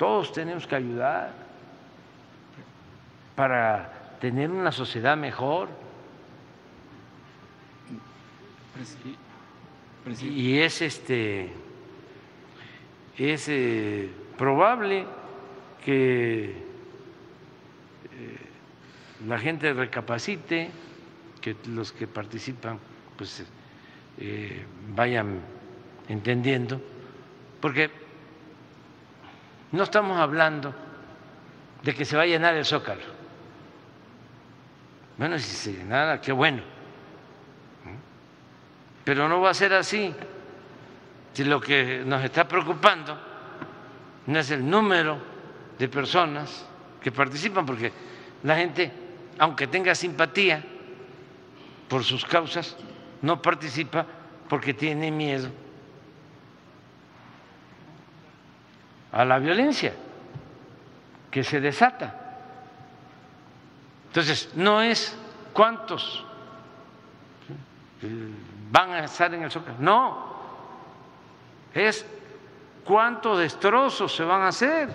Todos 0.00 0.32
tenemos 0.32 0.66
que 0.66 0.74
ayudar 0.74 1.30
para 3.36 4.16
tener 4.18 4.50
una 4.50 4.72
sociedad 4.72 5.14
mejor. 5.14 5.68
Y 10.22 10.58
es 10.60 10.80
este 10.80 11.52
es 13.18 13.46
eh, 13.50 14.08
probable 14.38 15.04
que 15.84 16.44
eh, 16.44 16.54
la 19.28 19.38
gente 19.38 19.74
recapacite, 19.74 20.70
que 21.42 21.56
los 21.66 21.92
que 21.92 22.06
participan 22.06 22.78
pues 23.18 23.44
eh, 24.16 24.64
vayan 24.94 25.40
entendiendo, 26.08 26.80
porque 27.60 28.08
no 29.72 29.84
estamos 29.84 30.18
hablando 30.18 30.74
de 31.82 31.94
que 31.94 32.04
se 32.04 32.16
va 32.16 32.24
a 32.24 32.26
llenar 32.26 32.54
el 32.54 32.64
zócalo. 32.64 33.02
Bueno, 35.16 35.38
si 35.38 35.50
se 35.50 35.72
llenara, 35.72 36.20
qué 36.20 36.32
bueno. 36.32 36.62
Pero 39.04 39.28
no 39.28 39.40
va 39.40 39.50
a 39.50 39.54
ser 39.54 39.72
así. 39.74 40.14
Si 41.32 41.44
lo 41.44 41.60
que 41.60 42.02
nos 42.04 42.24
está 42.24 42.48
preocupando 42.48 43.16
no 44.26 44.38
es 44.38 44.50
el 44.50 44.68
número 44.68 45.18
de 45.78 45.88
personas 45.88 46.66
que 47.00 47.12
participan, 47.12 47.64
porque 47.64 47.92
la 48.42 48.56
gente, 48.56 48.92
aunque 49.38 49.66
tenga 49.66 49.94
simpatía 49.94 50.64
por 51.88 52.04
sus 52.04 52.24
causas, 52.24 52.76
no 53.22 53.40
participa 53.40 54.06
porque 54.48 54.74
tiene 54.74 55.10
miedo 55.10 55.50
a 59.12 59.24
la 59.24 59.38
violencia 59.38 59.92
que 61.30 61.42
se 61.44 61.60
desata. 61.60 62.14
Entonces, 64.08 64.50
no 64.54 64.80
es 64.82 65.16
cuántos 65.52 66.24
van 68.70 68.90
a 68.92 69.04
estar 69.04 69.32
en 69.34 69.42
el 69.42 69.50
Zócalo, 69.50 69.76
no, 69.78 70.34
es 71.74 72.04
cuántos 72.84 73.38
destrozos 73.38 74.14
se 74.14 74.24
van 74.24 74.42
a 74.42 74.48
hacer. 74.48 74.88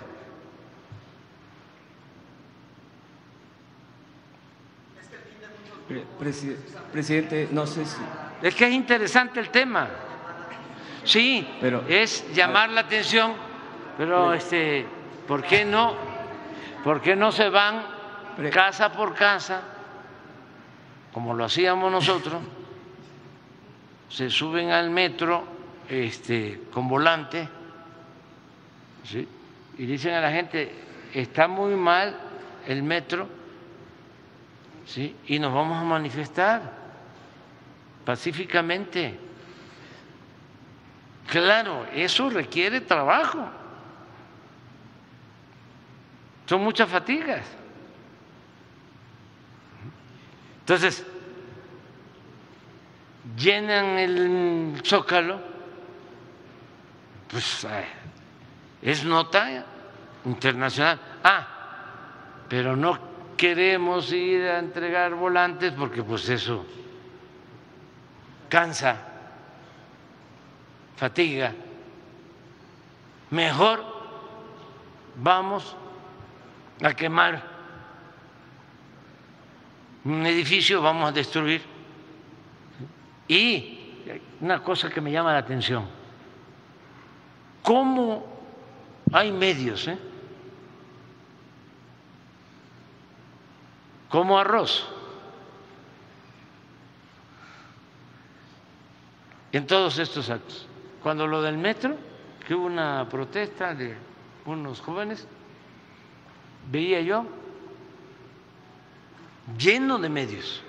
Presidente, 6.92 7.48
no 7.52 7.66
sé 7.66 7.84
si... 7.84 7.96
Es 8.42 8.54
que 8.54 8.66
es 8.66 8.72
interesante 8.72 9.40
el 9.40 9.50
tema. 9.50 9.88
Sí, 11.04 11.48
Pero- 11.60 11.84
es 11.88 12.24
llamar 12.34 12.70
la 12.70 12.82
atención, 12.82 13.34
pero 13.96 14.32
este, 14.32 14.86
¿por 15.26 15.42
qué 15.42 15.64
no? 15.64 15.94
¿Por 16.84 17.00
qué 17.00 17.16
no 17.16 17.32
se 17.32 17.48
van 17.48 17.82
casa 18.52 18.92
por 18.92 19.14
casa, 19.14 19.62
como 21.12 21.34
lo 21.34 21.44
hacíamos 21.44 21.90
nosotros? 21.90 22.40
Se 24.08 24.30
suben 24.30 24.70
al 24.70 24.88
metro 24.90 25.42
este, 25.88 26.62
con 26.72 26.88
volante 26.88 27.48
¿sí? 29.04 29.26
y 29.78 29.84
dicen 29.84 30.14
a 30.14 30.20
la 30.20 30.30
gente, 30.30 30.72
está 31.12 31.48
muy 31.48 31.74
mal 31.74 32.16
el 32.66 32.84
metro, 32.84 33.28
¿sí? 34.86 35.16
y 35.26 35.40
nos 35.40 35.52
vamos 35.52 35.76
a 35.78 35.84
manifestar 35.84 36.72
pacíficamente. 38.04 39.18
Claro, 41.26 41.84
eso 41.92 42.30
requiere 42.30 42.80
trabajo. 42.80 43.48
Son 46.46 46.62
muchas 46.62 46.88
fatigas. 46.88 47.44
Entonces, 50.60 51.04
llenan 53.36 53.98
el 53.98 54.80
zócalo, 54.84 55.40
pues 57.28 57.64
eh, 57.64 57.84
es 58.82 59.04
nota 59.04 59.64
internacional. 60.24 61.00
Ah, 61.22 61.46
pero 62.48 62.76
no 62.76 62.98
queremos 63.36 64.12
ir 64.12 64.42
a 64.42 64.58
entregar 64.58 65.14
volantes 65.14 65.72
porque 65.72 66.02
pues 66.02 66.28
eso 66.28 66.64
cansa, 68.48 68.96
fatiga. 70.96 71.52
Mejor 73.30 73.84
vamos 75.16 75.76
a 76.82 76.94
quemar 76.94 77.42
un 80.04 80.24
edificio, 80.26 80.80
vamos 80.82 81.08
a 81.08 81.12
destruir. 81.12 81.62
Y 83.28 83.78
una 84.40 84.62
cosa 84.62 84.88
que 84.88 85.00
me 85.00 85.10
llama 85.10 85.32
la 85.32 85.38
atención, 85.38 85.86
¿cómo 87.62 88.24
hay 89.12 89.32
medios? 89.32 89.88
Eh? 89.88 89.98
Como 94.08 94.38
arroz. 94.38 94.88
En 99.50 99.66
todos 99.66 99.98
estos 99.98 100.30
actos. 100.30 100.66
Cuando 101.02 101.26
lo 101.26 101.42
del 101.42 101.56
metro, 101.56 101.96
que 102.46 102.54
hubo 102.54 102.66
una 102.66 103.08
protesta 103.08 103.74
de 103.74 103.96
unos 104.44 104.80
jóvenes, 104.80 105.26
veía 106.70 107.00
yo 107.00 107.26
lleno 109.58 109.98
de 109.98 110.08
medios. 110.08 110.62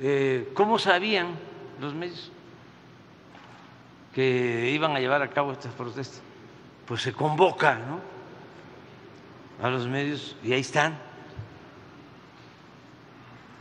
Eh, 0.00 0.50
¿Cómo 0.54 0.78
sabían 0.78 1.36
los 1.80 1.94
medios 1.94 2.30
que 4.12 4.70
iban 4.70 4.96
a 4.96 5.00
llevar 5.00 5.22
a 5.22 5.30
cabo 5.30 5.52
estas 5.52 5.72
protestas? 5.72 6.20
Pues 6.86 7.02
se 7.02 7.12
convoca 7.12 7.76
¿no? 7.76 8.00
a 9.62 9.70
los 9.70 9.86
medios 9.86 10.36
y 10.42 10.52
ahí 10.52 10.60
están. 10.60 10.98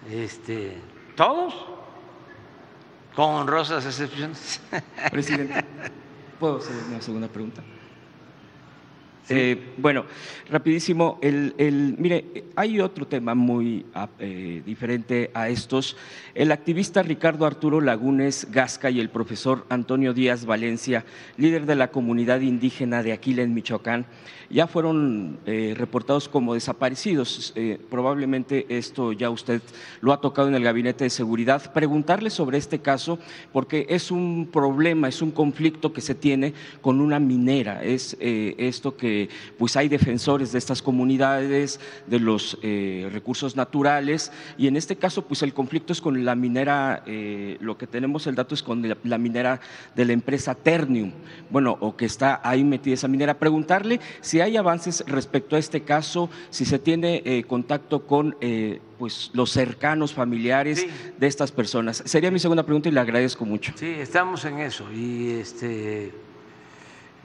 Este, 0.10 0.82
todos, 1.16 1.54
con 3.16 3.30
honrosas 3.30 3.86
excepciones. 3.86 4.62
Presidente, 5.12 5.64
¿puedo 6.40 6.58
hacer 6.58 6.76
una 6.90 7.02
segunda 7.02 7.28
pregunta? 7.28 7.64
Eh, 9.30 9.58
bueno, 9.78 10.06
rapidísimo, 10.50 11.18
el, 11.22 11.96
mire, 11.98 12.44
hay 12.56 12.82
otro 12.82 13.08
tema 13.08 13.36
muy 13.36 13.86
ah, 13.94 14.10
eh, 14.20 14.62
diferente 14.66 15.32
a 15.34 15.48
estos. 15.48 15.96
El 16.36 16.52
activista 16.52 17.04
Ricardo 17.04 17.46
Arturo 17.46 17.80
Lagunes 17.80 18.48
Gasca 18.52 18.90
y 18.90 19.00
el 19.00 19.10
profesor 19.10 19.66
Antonio 19.70 20.14
Díaz 20.14 20.46
Valencia, 20.46 21.06
líder 21.38 21.66
de 21.66 21.76
la 21.76 21.90
comunidad 21.90 22.42
indígena 22.42 23.02
de 23.02 23.14
Aquila 23.14 23.44
en 23.44 23.54
Michoacán, 23.54 24.06
ya 24.54 24.68
fueron 24.68 25.40
eh, 25.46 25.74
reportados 25.76 26.30
como 26.30 26.54
desaparecidos. 26.54 27.54
Eh, 27.56 27.80
probablemente 27.90 28.66
esto 28.70 29.12
ya 29.12 29.30
usted 29.30 29.62
lo 30.02 30.14
ha 30.14 30.22
tocado 30.22 30.48
en 30.48 30.56
el 30.56 30.64
Gabinete 30.64 31.06
de 31.06 31.10
Seguridad. 31.10 31.74
Preguntarle 31.74 32.30
sobre 32.30 32.58
este 32.58 32.80
caso, 32.80 33.18
porque 33.52 33.88
es 33.90 34.12
un 34.12 34.48
problema, 34.52 35.08
es 35.08 35.22
un 35.22 35.32
conflicto 35.32 35.92
que 35.92 36.02
se 36.02 36.14
tiene 36.14 36.54
con 36.82 37.02
una 37.02 37.20
minera. 37.20 37.84
Es 37.84 38.16
eh, 38.20 38.56
esto 38.60 38.96
que 38.96 39.13
pues 39.58 39.76
hay 39.76 39.88
defensores 39.90 40.52
de 40.52 40.60
estas 40.60 40.82
comunidades, 40.82 41.80
de 42.08 42.20
los 42.20 42.58
eh, 42.62 43.10
recursos 43.12 43.56
naturales, 43.56 44.32
y 44.58 44.68
en 44.68 44.76
este 44.78 44.96
caso, 44.96 45.26
pues 45.28 45.42
el 45.44 45.54
conflicto 45.54 45.94
es 45.94 46.02
con 46.02 46.24
la 46.26 46.36
minera, 46.36 47.04
eh, 47.06 47.58
lo 47.60 47.78
que 47.78 47.88
tenemos 47.88 48.28
el 48.28 48.36
dato 48.36 48.54
es 48.56 48.64
con 48.64 48.88
la, 48.88 48.98
la 49.04 49.18
minera 49.18 49.60
de 49.96 50.06
la 50.06 50.14
empresa 50.14 50.56
Ternium, 50.56 51.12
bueno, 51.50 51.78
o 51.80 51.96
que 51.96 52.06
está 52.06 52.42
ahí 52.44 52.64
metida 52.64 52.94
esa 52.96 53.08
minera. 53.08 53.34
Preguntarle 53.40 54.00
si 54.22 54.42
hay 54.42 54.58
avances 54.58 55.04
respecto 55.08 55.56
a 55.56 55.60
este 55.60 55.82
caso, 55.82 56.30
si 56.50 56.66
se 56.66 56.80
tiene 56.80 57.22
eh, 57.26 57.44
contacto 57.44 58.06
con 58.06 58.36
eh, 58.42 58.80
pues 59.00 59.32
los 59.34 59.52
cercanos 59.52 60.14
familiares 60.14 60.80
Sí. 60.82 60.88
de 61.18 61.28
estas 61.28 61.52
personas. 61.52 62.02
Sería 62.06 62.32
mi 62.32 62.40
segunda 62.40 62.64
pregunta 62.64 62.90
y 62.90 62.92
le 62.92 63.00
agradezco 63.00 63.46
mucho. 63.46 63.74
Sí, 63.76 63.86
estamos 63.88 64.44
en 64.46 64.60
eso 64.60 64.86
y 64.92 65.32
este 65.32 66.12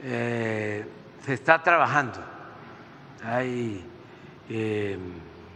eh, 0.03 0.83
se 1.29 1.35
está 1.35 1.61
trabajando. 1.61 2.17
Hay 3.23 3.83
eh, 4.49 4.97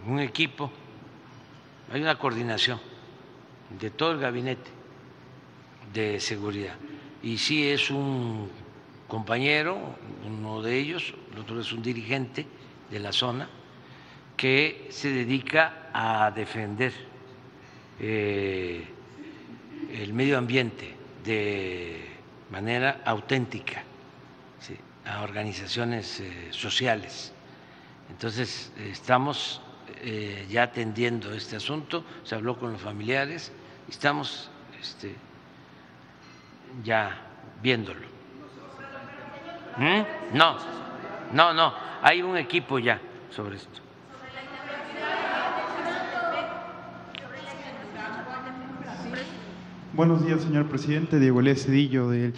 un 0.06 0.20
equipo, 0.20 0.72
hay 1.92 2.00
una 2.00 2.16
coordinación 2.20 2.80
de 3.80 3.90
todo 3.90 4.12
el 4.12 4.20
gabinete 4.20 4.70
de 5.92 6.20
seguridad. 6.20 6.76
Y 7.24 7.40
sí 7.40 7.68
es 7.68 7.90
un 7.90 8.52
compañero, 9.08 9.80
uno 10.28 10.62
de 10.62 10.78
ellos, 10.78 11.12
el 11.34 11.40
otro 11.40 11.60
es 11.60 11.72
un 11.72 11.82
dirigente 11.82 12.46
de 12.92 13.00
la 13.00 13.12
zona, 13.12 13.50
que 14.38 14.90
se 14.92 15.10
dedica 15.10 15.90
a 15.92 16.30
defender 16.30 16.94
eh, 18.00 18.86
el 19.92 20.14
medio 20.14 20.38
ambiente 20.38 20.96
de 21.26 22.10
manera 22.52 23.02
auténtica 23.06 23.86
a 25.06 25.22
organizaciones 25.22 26.20
eh, 26.20 26.48
sociales. 26.52 27.34
Entonces, 28.10 28.72
estamos 28.78 29.62
eh, 30.02 30.46
ya 30.50 30.64
atendiendo 30.64 31.34
este 31.34 31.56
asunto, 31.56 32.04
se 32.24 32.36
habló 32.36 32.58
con 32.58 32.72
los 32.74 32.82
familiares, 32.82 33.52
estamos 33.90 34.50
este, 34.80 35.16
ya 36.84 37.22
viéndolo. 37.62 38.06
¿Mm? 39.78 40.38
No, 40.38 40.58
no, 41.34 41.54
no, 41.54 41.74
hay 42.02 42.22
un 42.22 42.38
equipo 42.38 42.80
ya 42.80 43.00
sobre 43.32 43.58
esto. 43.58 43.82
Buenos 49.94 50.26
días, 50.26 50.42
señor 50.42 50.68
presidente. 50.68 51.20
Diego 51.20 51.40
Elías 51.40 51.66
Cedillo, 51.66 52.10
del, 52.10 52.34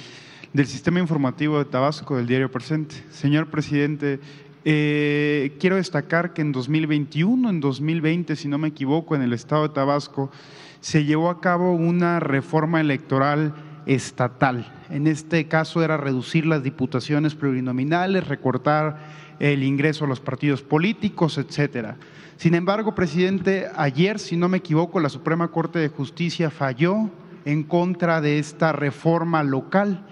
del 0.56 0.68
Sistema 0.68 1.02
Informativo 1.02 1.57
de 1.57 1.65
Tabasco, 1.65 2.15
del 2.15 2.27
Diario 2.27 2.49
Presente. 2.49 2.95
Señor 3.10 3.48
presidente, 3.48 4.22
eh, 4.64 5.53
quiero 5.60 5.76
destacar 5.76 6.32
que 6.32 6.41
en 6.41 6.53
2021, 6.53 7.49
en 7.49 7.60
2020, 7.60 8.38
si 8.38 8.48
no 8.48 8.57
me 8.57 8.69
equivoco, 8.69 9.18
en 9.18 9.22
el 9.22 9.34
estado 9.34 9.64
de 9.64 9.73
Tabasco, 9.73 10.32
se 10.80 11.03
llevó 11.03 11.30
a 11.30 11.41
cabo 11.41 11.73
una 11.73 12.22
reforma 12.22 12.80
electoral 12.80 13.53
estatal. 13.86 14.73
En 14.90 15.07
este 15.07 15.45
caso 15.49 15.84
era 15.84 15.98
reducir 15.98 16.45
las 16.45 16.64
diputaciones 16.64 17.36
plurinominales, 17.36 18.26
recortar 18.26 19.36
el 19.40 19.61
ingreso 19.61 20.06
a 20.06 20.07
los 20.07 20.22
partidos 20.22 20.61
políticos, 20.61 21.38
etcétera. 21.38 21.98
Sin 22.38 22.56
embargo, 22.56 22.95
presidente, 22.95 23.68
ayer, 23.76 24.19
si 24.19 24.38
no 24.38 24.48
me 24.48 24.60
equivoco, 24.60 25.02
la 25.02 25.10
Suprema 25.10 25.49
Corte 25.49 25.80
de 25.80 25.90
Justicia 25.90 26.49
falló 26.49 27.10
en 27.44 27.64
contra 27.64 28.22
de 28.22 28.40
esta 28.40 28.72
reforma 28.72 29.44
local. 29.44 30.06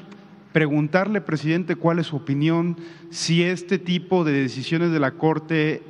Preguntarle, 0.54 1.20
presidente, 1.20 1.76
cuál 1.76 2.00
es 2.00 2.08
su 2.08 2.16
opinión, 2.16 2.78
si 3.10 3.44
este 3.44 3.80
tipo 3.80 4.24
de 4.24 4.34
decisiones 4.34 4.92
de 4.92 5.00
la 5.00 5.12
Corte 5.12 5.82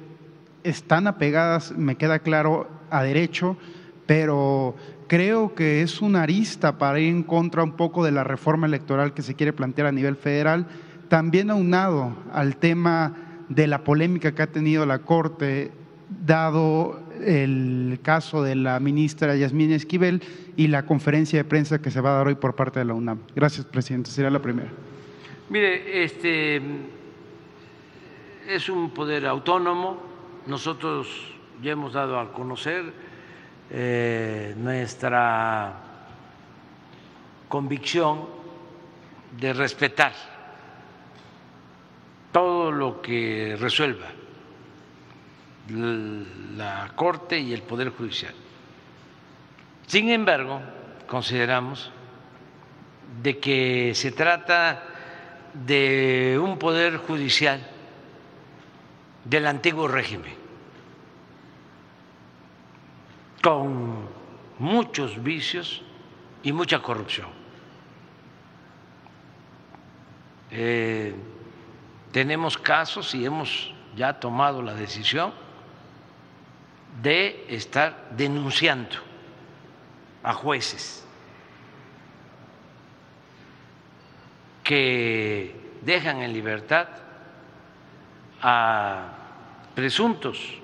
están 0.64 1.06
apegadas, 1.06 1.74
me 1.78 1.98
queda 1.98 2.20
claro, 2.20 2.70
a 2.90 3.04
derecho, 3.04 3.58
pero 4.06 4.76
creo 5.08 5.54
que 5.54 5.82
es 5.82 6.02
una 6.02 6.24
arista 6.24 6.78
para 6.78 7.00
ir 7.00 7.10
en 7.10 7.24
contra 7.24 7.64
un 7.64 7.74
poco 7.74 8.06
de 8.06 8.12
la 8.12 8.24
reforma 8.24 8.66
electoral 8.66 9.14
que 9.14 9.22
se 9.22 9.36
quiere 9.36 9.52
plantear 9.52 9.88
a 9.88 9.92
nivel 9.92 10.16
federal, 10.16 10.68
también 11.10 11.50
aunado 11.50 12.16
al 12.32 12.56
tema 12.56 13.18
de 13.50 13.68
la 13.68 13.84
polémica 13.84 14.34
que 14.34 14.44
ha 14.44 14.48
tenido 14.48 14.86
la 14.86 15.00
Corte, 15.00 15.72
dado 16.26 17.03
el 17.26 18.00
caso 18.02 18.44
de 18.44 18.56
la 18.56 18.80
ministra 18.80 19.36
Yasmín 19.36 19.72
Esquivel 19.72 20.22
y 20.56 20.68
la 20.68 20.86
conferencia 20.86 21.40
de 21.40 21.44
prensa 21.46 21.82
que 21.82 21.92
se 21.92 22.02
va 22.02 22.12
a 22.12 22.18
dar 22.18 22.28
hoy 22.28 22.36
por 22.36 22.56
parte 22.56 22.80
de 22.80 22.86
la 22.86 22.94
UNAM. 22.94 23.20
Gracias, 23.36 23.66
presidente. 23.66 24.12
Sería 24.12 24.30
la 24.30 24.42
primera. 24.42 24.70
Mire, 25.50 26.04
este 26.04 26.62
es 28.48 28.70
un 28.70 28.92
poder 28.92 29.26
autónomo. 29.26 30.02
Nosotros 30.48 31.08
ya 31.62 31.72
hemos 31.72 31.94
dado 31.94 32.20
a 32.20 32.32
conocer 32.32 32.92
eh, 33.70 34.54
nuestra 34.58 35.74
convicción 37.48 38.26
de 39.40 39.54
respetar 39.54 40.14
todo 42.32 42.72
lo 42.72 43.02
que 43.02 43.56
resuelva 43.60 44.23
la 45.70 46.92
Corte 46.96 47.40
y 47.40 47.54
el 47.54 47.62
Poder 47.62 47.90
Judicial. 47.90 48.34
Sin 49.88 50.10
embargo, 50.10 50.62
consideramos 51.08 51.92
de 53.22 53.40
que 53.40 53.94
se 53.94 54.12
trata 54.12 54.84
de 55.54 56.40
un 56.42 56.58
poder 56.58 56.98
judicial 56.98 57.62
del 59.24 59.46
antiguo 59.46 59.88
régimen, 59.88 60.34
con 63.42 64.08
muchos 64.58 65.22
vicios 65.22 65.84
y 66.42 66.52
mucha 66.52 66.82
corrupción. 66.82 67.28
Eh, 70.50 71.16
tenemos 72.12 72.58
casos 72.58 73.14
y 73.16 73.26
hemos 73.26 73.74
ya 73.96 74.20
tomado 74.20 74.62
la 74.62 74.74
decisión 74.74 75.43
de 77.02 77.46
estar 77.50 78.10
denunciando 78.16 78.98
a 80.22 80.34
jueces 80.34 81.04
que 84.64 85.56
dejan 85.82 86.22
en 86.22 86.32
libertad 86.34 86.88
a 88.42 89.10
presuntos 89.76 90.60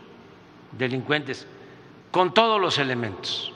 delincuentes 0.72 1.46
con 2.12 2.34
todos 2.34 2.60
los 2.60 2.78
elementos. 2.78 3.54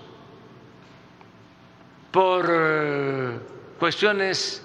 Por 2.11 2.45
eh, 2.49 3.39
cuestiones 3.79 4.63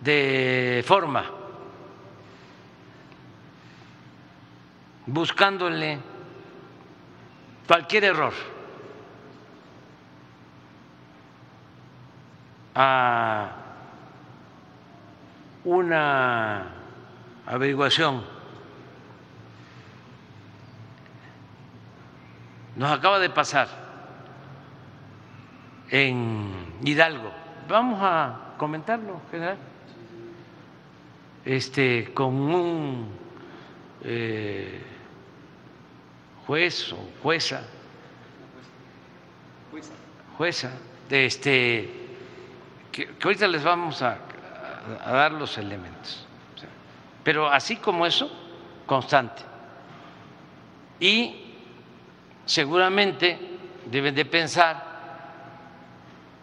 de 0.00 0.82
forma, 0.86 1.24
buscándole 5.06 5.98
cualquier 7.70 8.02
error 8.02 8.32
a 12.74 13.52
una 15.62 16.64
averiguación. 17.46 18.24
Nos 22.74 22.90
acaba 22.90 23.20
de 23.20 23.30
pasar 23.30 23.68
en 25.90 26.50
Hidalgo. 26.82 27.30
Vamos 27.68 28.00
a 28.02 28.54
comentarlo, 28.58 29.20
general. 29.30 29.58
Este, 31.44 32.12
con 32.12 32.34
un 32.34 33.10
eh, 34.02 34.82
juez 36.50 36.92
o 36.92 36.96
jueza, 37.22 37.62
jueza, 40.36 40.72
de 41.08 41.26
este, 41.26 41.88
que, 42.90 43.08
ahorita 43.22 43.46
les 43.46 43.62
vamos 43.62 44.02
a, 44.02 44.18
dar 45.06 45.30
los 45.30 45.56
elementos. 45.58 46.26
pero 47.22 47.48
así 47.48 47.76
como 47.76 48.04
eso, 48.04 48.28
constante. 48.84 49.44
Y 50.98 51.54
seguramente 52.46 53.38
deben 53.88 54.16
de 54.16 54.24
pensar, 54.24 54.84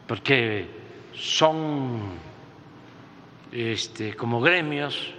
porque 0.08 0.70
son 1.14 2.14
este, 3.52 4.16
como 4.16 4.40
gremios, 4.40 5.14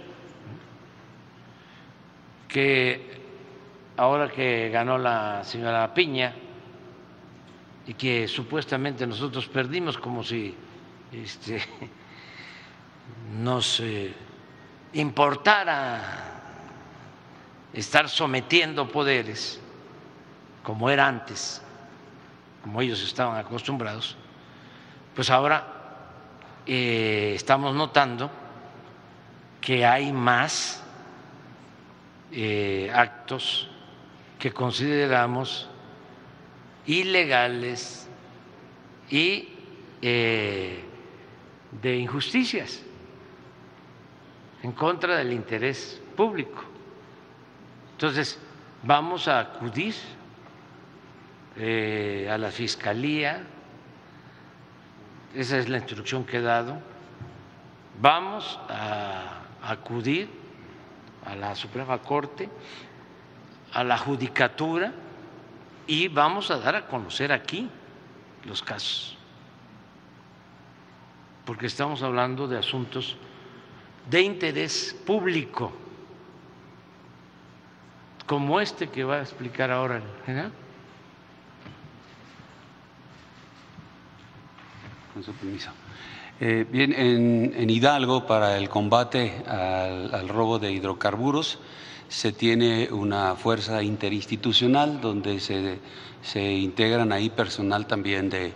que 2.47 3.18
ahora 3.99 4.29
que 4.29 4.69
ganó 4.69 4.97
la 4.97 5.43
señora 5.43 5.93
Piña 5.93 6.33
y 7.85 7.93
que 7.95 8.29
supuestamente 8.29 9.05
nosotros 9.05 9.45
perdimos 9.49 9.97
como 9.97 10.23
si 10.23 10.55
este, 11.11 11.61
nos 13.41 13.81
eh, 13.81 14.13
importara 14.93 15.99
estar 17.73 18.07
sometiendo 18.07 18.87
poderes 18.87 19.59
como 20.63 20.89
era 20.89 21.05
antes, 21.05 21.61
como 22.63 22.79
ellos 22.79 23.03
estaban 23.03 23.37
acostumbrados, 23.37 24.15
pues 25.13 25.29
ahora 25.29 25.67
eh, 26.65 27.33
estamos 27.35 27.75
notando 27.75 28.31
que 29.59 29.85
hay 29.85 30.13
más 30.13 30.81
eh, 32.31 32.89
actos 32.95 33.69
que 34.39 34.51
consideramos 34.51 35.69
ilegales 36.85 38.07
y 39.09 39.49
eh, 40.01 40.79
de 41.81 41.97
injusticias 41.97 42.81
en 44.63 44.71
contra 44.71 45.17
del 45.17 45.33
interés 45.33 46.01
público. 46.15 46.63
Entonces, 47.91 48.39
vamos 48.83 49.27
a 49.27 49.39
acudir 49.39 49.93
eh, 51.57 52.29
a 52.31 52.37
la 52.37 52.49
Fiscalía, 52.49 53.43
esa 55.35 55.57
es 55.57 55.67
la 55.67 55.77
instrucción 55.77 56.23
que 56.23 56.37
he 56.37 56.41
dado, 56.41 56.79
vamos 58.01 58.57
a 58.69 59.41
acudir 59.61 60.29
a 61.25 61.35
la 61.35 61.55
Suprema 61.55 61.97
Corte 61.99 62.49
a 63.73 63.83
la 63.83 63.97
judicatura 63.97 64.91
y 65.87 66.07
vamos 66.07 66.51
a 66.51 66.57
dar 66.59 66.75
a 66.75 66.87
conocer 66.87 67.31
aquí 67.31 67.69
los 68.45 68.61
casos, 68.61 69.17
porque 71.45 71.67
estamos 71.67 72.03
hablando 72.03 72.47
de 72.47 72.57
asuntos 72.57 73.17
de 74.09 74.21
interés 74.21 74.95
público, 75.05 75.71
como 78.25 78.59
este 78.59 78.89
que 78.89 79.03
va 79.03 79.17
a 79.17 79.21
explicar 79.21 79.71
ahora 79.71 79.97
el 79.97 80.25
general. 80.25 80.51
Con 85.13 85.23
su 85.23 85.33
permiso. 85.33 85.71
Eh, 86.39 86.65
bien, 86.69 86.93
en, 86.93 87.69
Hidalgo, 87.69 88.25
para 88.25 88.57
el 88.57 88.69
combate 88.69 89.43
al 89.45 90.29
robo 90.29 90.57
de 90.59 90.71
hidrocarburos, 90.71 91.59
se 92.09 92.31
tiene 92.31 92.89
una 92.91 93.35
fuerza 93.35 93.83
interinstitucional 93.83 94.99
donde 94.99 95.39
se, 95.39 96.51
integran 96.51 97.11
ahí 97.11 97.29
personal 97.29 97.85
también 97.87 98.29
de, 98.29 98.53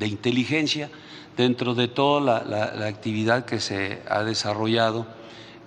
inteligencia. 0.00 0.90
Dentro 1.36 1.74
de 1.74 1.88
toda 1.88 2.42
la, 2.44 2.86
actividad 2.86 3.44
que 3.44 3.60
se 3.60 4.02
ha 4.08 4.24
desarrollado, 4.24 5.06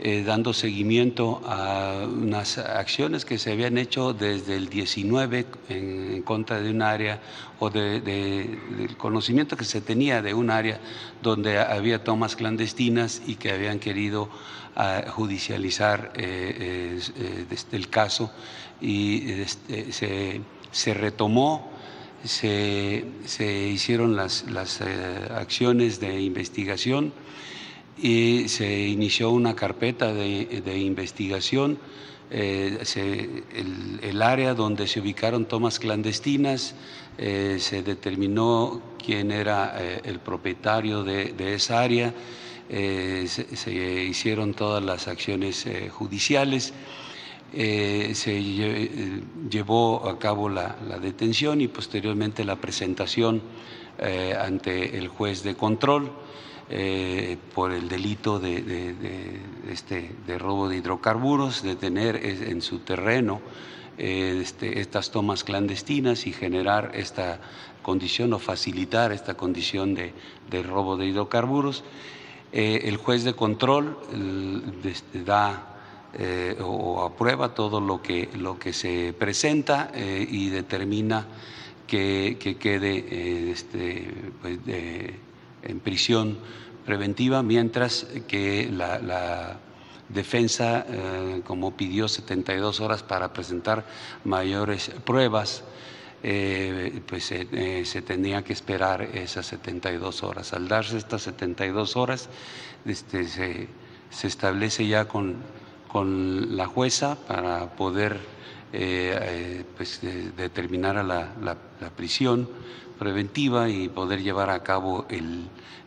eh, 0.01 0.23
dando 0.25 0.53
seguimiento 0.53 1.41
a 1.45 2.07
unas 2.09 2.57
acciones 2.57 3.25
que 3.25 3.37
se 3.37 3.51
habían 3.51 3.77
hecho 3.77 4.13
desde 4.13 4.55
el 4.55 4.69
19 4.69 5.45
en, 5.67 6.21
contra 6.21 6.61
de 6.61 6.71
un 6.71 6.81
área 6.81 7.19
o 7.59 7.69
de, 7.69 7.99
del 7.99 8.95
conocimiento 8.95 9.57
que 9.57 9.65
se 9.65 9.81
tenía 9.81 10.21
de 10.21 10.33
un 10.33 10.51
área 10.51 10.79
donde 11.21 11.59
había 11.59 12.01
tomas 12.01 12.37
clandestinas 12.37 13.21
y 13.27 13.35
que 13.35 13.51
habían 13.51 13.79
querido 13.79 14.29
a 14.73 15.03
judicializar 15.09 16.13
eh, 16.15 17.01
eh, 17.17 17.57
el 17.73 17.89
caso. 17.89 18.31
Y 18.79 19.29
este, 19.33 19.91
se, 20.71 20.93
retomó, 20.93 21.71
se, 22.23 23.03
hicieron 23.69 24.15
las, 24.15 24.49
las 24.49 24.79
acciones 24.79 25.99
de 25.99 26.21
investigación 26.21 27.11
y 28.01 28.47
se 28.47 28.87
inició 28.87 29.31
una 29.31 29.55
carpeta 29.55 30.13
de, 30.13 30.77
investigación. 30.77 31.77
Eh, 32.31 32.77
el, 34.01 34.21
área 34.21 34.53
donde 34.53 34.87
se 34.87 34.99
ubicaron 34.99 35.45
tomas 35.45 35.79
clandestinas, 35.79 36.75
eh, 37.17 37.57
se 37.59 37.81
determinó 37.81 38.81
quién 39.03 39.31
era 39.31 39.75
eh, 39.77 40.01
el 40.05 40.19
propietario 40.19 41.03
de, 41.03 41.33
esa 41.55 41.81
área, 41.81 42.13
se, 42.69 44.05
hicieron 44.07 44.53
todas 44.53 44.83
las 44.83 45.07
acciones 45.07 45.65
judiciales. 45.91 46.73
se 47.51 48.43
llevó 49.49 50.07
a 50.07 50.19
cabo 50.19 50.49
la, 50.49 50.75
detención 51.01 51.61
y 51.61 51.67
posteriormente 51.67 52.45
la 52.45 52.57
presentación 52.57 53.41
ante 54.39 54.97
el 54.97 55.07
juez 55.07 55.41
de 55.43 55.55
control. 55.55 56.11
Eh, 56.71 57.35
por 57.55 57.71
el 57.71 57.89
delito 57.89 58.39
de, 58.39 58.93
este, 59.71 60.11
de 60.27 60.37
robo 60.37 60.69
de 60.69 60.77
hidrocarburos, 60.77 61.63
de 61.63 61.75
tener 61.75 62.15
en 62.23 62.61
su 62.61 62.77
terreno 62.79 63.41
eh, 63.97 64.41
este, 64.43 64.79
estas 64.79 65.09
tomas 65.09 65.43
clandestinas 65.43 66.27
y 66.27 66.31
generar 66.31 66.91
esta 66.93 67.39
condición 67.81 68.33
o 68.33 68.39
facilitar 68.39 69.11
esta 69.11 69.33
condición 69.33 69.95
de, 69.95 70.13
robo 70.61 70.95
de 70.95 71.07
hidrocarburos. 71.07 71.83
Eh, 72.51 72.81
el 72.83 72.97
juez 72.97 73.23
de 73.23 73.33
control 73.33 73.97
este, 74.83 75.23
da 75.23 75.65
o 76.61 77.03
aprueba 77.03 77.55
todo 77.55 77.81
lo 77.81 78.01
que, 78.01 78.29
lo 78.35 78.59
que 78.59 78.73
se 78.73 79.13
presenta 79.17 79.91
y 79.95 80.49
determina 80.49 81.27
que, 81.87 82.37
quede 82.59 83.51
este, 83.51 84.11
pues, 84.41 84.57
en 85.63 85.79
prisión 85.79 86.37
preventiva, 86.85 87.43
mientras 87.43 88.07
que 88.27 88.69
la, 88.71 89.59
defensa, 90.09 90.87
eh, 90.89 91.41
como 91.45 91.77
pidió 91.77 92.07
72 92.07 92.79
horas 92.79 93.03
para 93.03 93.31
presentar 93.31 93.85
mayores 94.23 94.89
pruebas, 95.05 95.63
eh, 96.23 96.99
pues 97.07 97.31
eh, 97.31 97.83
se 97.85 98.01
tenía 98.01 98.43
que 98.43 98.53
esperar 98.53 99.03
esas 99.03 99.45
72 99.45 100.23
horas. 100.23 100.51
Al 100.53 100.67
darse 100.67 100.97
estas 100.97 101.21
72 101.21 101.95
horas, 101.95 102.27
este, 102.85 103.27
se, 103.27 103.67
establece 104.23 104.87
ya 104.87 105.05
con, 105.05 105.35
con, 105.87 106.57
la 106.57 106.65
jueza 106.65 107.15
para 107.27 107.75
poder 107.75 108.19
pues, 109.77 110.01
determinar 110.35 110.97
a 110.97 111.03
la, 111.03 111.29
la 111.39 111.89
prisión 111.95 112.49
preventiva 112.99 113.69
y 113.69 113.87
poder 113.87 114.21
llevar 114.21 114.49
a 114.49 114.61
cabo 114.61 115.05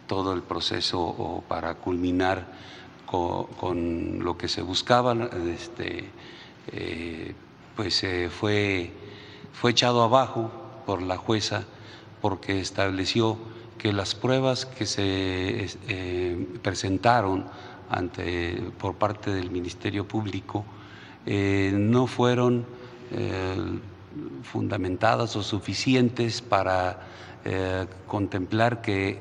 todo 0.07 0.33
el 0.33 0.43
proceso 0.43 1.45
para 1.47 1.75
culminar 1.75 2.47
con, 3.07 4.19
lo 4.21 4.37
que 4.39 4.49
se 4.49 4.63
buscaba. 4.63 5.15
Este, 5.49 6.11
eh, 6.73 7.35
pues 7.77 8.05
fue, 8.31 8.91
fue 9.53 9.71
echado 9.71 10.03
abajo 10.03 10.51
por 10.87 11.03
la 11.03 11.17
jueza 11.17 11.65
porque 12.21 12.61
estableció 12.61 13.37
que 13.79 13.93
las 13.93 14.15
pruebas 14.15 14.65
que 14.65 14.87
se 14.87 15.67
eh, 15.89 16.47
presentaron 16.63 17.45
ante, 17.91 18.63
por 18.79 18.95
parte 18.95 19.33
del 19.33 19.51
Ministerio 19.51 20.07
Público 20.07 20.65
eh, 21.27 21.73
no 21.75 22.07
fueron 22.07 22.65
fundamentadas 24.43 25.37
o 25.37 25.43
suficientes 25.43 26.43
para 26.43 27.01
contemplar 28.07 28.83
que 28.83 29.21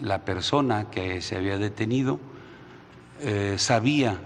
la 0.00 0.24
persona 0.24 0.90
que 0.90 1.20
se 1.20 1.36
había 1.36 1.58
detenido 1.58 2.20
eh, 3.20 3.56
sabía 3.58 4.20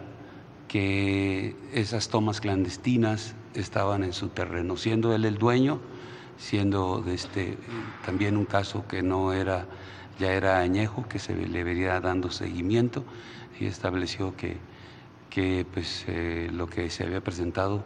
que 0.68 1.56
esas 1.72 2.08
tomas 2.08 2.40
clandestinas 2.40 3.34
estaban 3.54 4.04
en 4.04 4.12
su 4.12 4.28
terreno, 4.28 4.76
siendo 4.76 5.14
él 5.14 5.24
el 5.24 5.36
dueño, 5.36 5.80
siendo 6.38 7.04
este, 7.08 7.58
también 8.04 8.36
un 8.36 8.46
caso 8.46 8.86
que 8.86 9.02
no 9.02 9.32
era, 9.32 9.66
ya 10.18 10.32
era 10.32 10.60
añejo, 10.60 11.06
que 11.08 11.18
se 11.18 11.34
le 11.34 11.64
vería 11.64 12.00
dando 12.00 12.30
seguimiento 12.30 13.04
y 13.60 13.66
estableció 13.66 14.36
que, 14.36 14.56
que 15.30 15.66
pues, 15.72 16.04
eh, 16.08 16.50
lo 16.52 16.66
que 16.66 16.90
se 16.90 17.04
había 17.04 17.22
presentado 17.22 17.84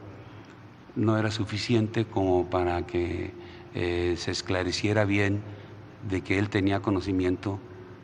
no 0.96 1.18
era 1.18 1.30
suficiente 1.30 2.06
como 2.06 2.48
para 2.50 2.86
que 2.86 3.32
eh, 3.74 4.14
se 4.16 4.30
esclareciera 4.30 5.04
bien 5.04 5.42
de 6.08 6.22
que 6.22 6.38
él 6.38 6.48
tenía 6.48 6.80
conocimiento 6.80 7.60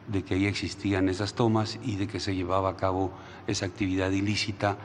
de 0.06 0.22
que 0.22 0.34
ahí 0.34 0.46
existían 0.46 1.08
esas 1.08 1.34
tomas 1.34 1.78
y 1.82 1.96
de 1.96 2.06
que 2.06 2.20
se 2.20 2.34
llevaba 2.34 2.70
a 2.70 2.76
cabo 2.76 3.12
esa 3.46 3.66
actividad 3.66 4.10
ilícita 4.10 4.76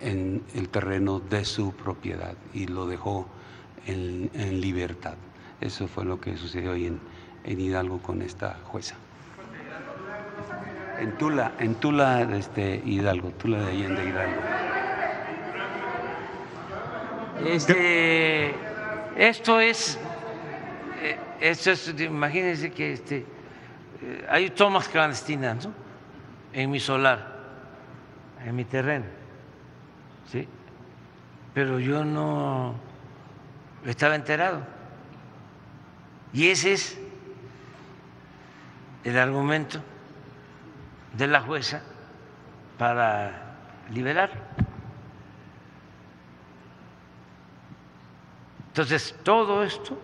en 0.00 0.42
el 0.54 0.68
terreno 0.68 1.20
de 1.20 1.44
su 1.44 1.72
propiedad 1.72 2.34
y 2.54 2.66
lo 2.66 2.86
dejó 2.86 3.26
en, 3.86 4.30
libertad. 4.60 5.14
Eso 5.60 5.88
fue 5.88 6.04
lo 6.04 6.20
que 6.20 6.36
sucedió 6.36 6.72
hoy 6.72 6.86
en, 6.86 7.00
Hidalgo 7.60 7.98
con 7.98 8.22
esta 8.22 8.58
jueza. 8.64 8.96
En 10.98 11.16
Tula, 11.16 11.52
en 11.60 11.76
Tula, 11.76 12.22
este, 12.36 12.82
Hidalgo, 12.84 13.30
Tula 13.30 13.60
de 13.60 13.70
Allende 13.70 14.04
Hidalgo. 14.04 14.65
Este, 17.44 18.54
esto 19.16 19.60
es, 19.60 19.98
eh, 21.00 21.18
esto 21.40 21.70
es, 21.70 21.94
imagínense 22.00 22.70
que 22.70 22.92
este, 22.92 23.18
eh, 24.02 24.26
hay 24.28 24.50
tomas 24.50 24.88
clandestinas 24.88 25.68
en 26.52 26.70
mi 26.70 26.80
solar, 26.80 27.36
en 28.44 28.56
mi 28.56 28.64
terreno, 28.64 29.04
¿sí? 30.30 30.48
pero 31.52 31.78
yo 31.78 32.04
no 32.04 32.74
estaba 33.84 34.14
enterado. 34.14 34.62
Y 36.32 36.48
ese 36.48 36.72
es 36.72 36.98
el 39.04 39.18
argumento 39.18 39.80
de 41.16 41.26
la 41.26 41.40
jueza 41.40 41.82
para 42.78 43.56
liberar. 43.90 44.30
Entonces, 48.76 49.14
todo 49.22 49.62
esto 49.62 49.98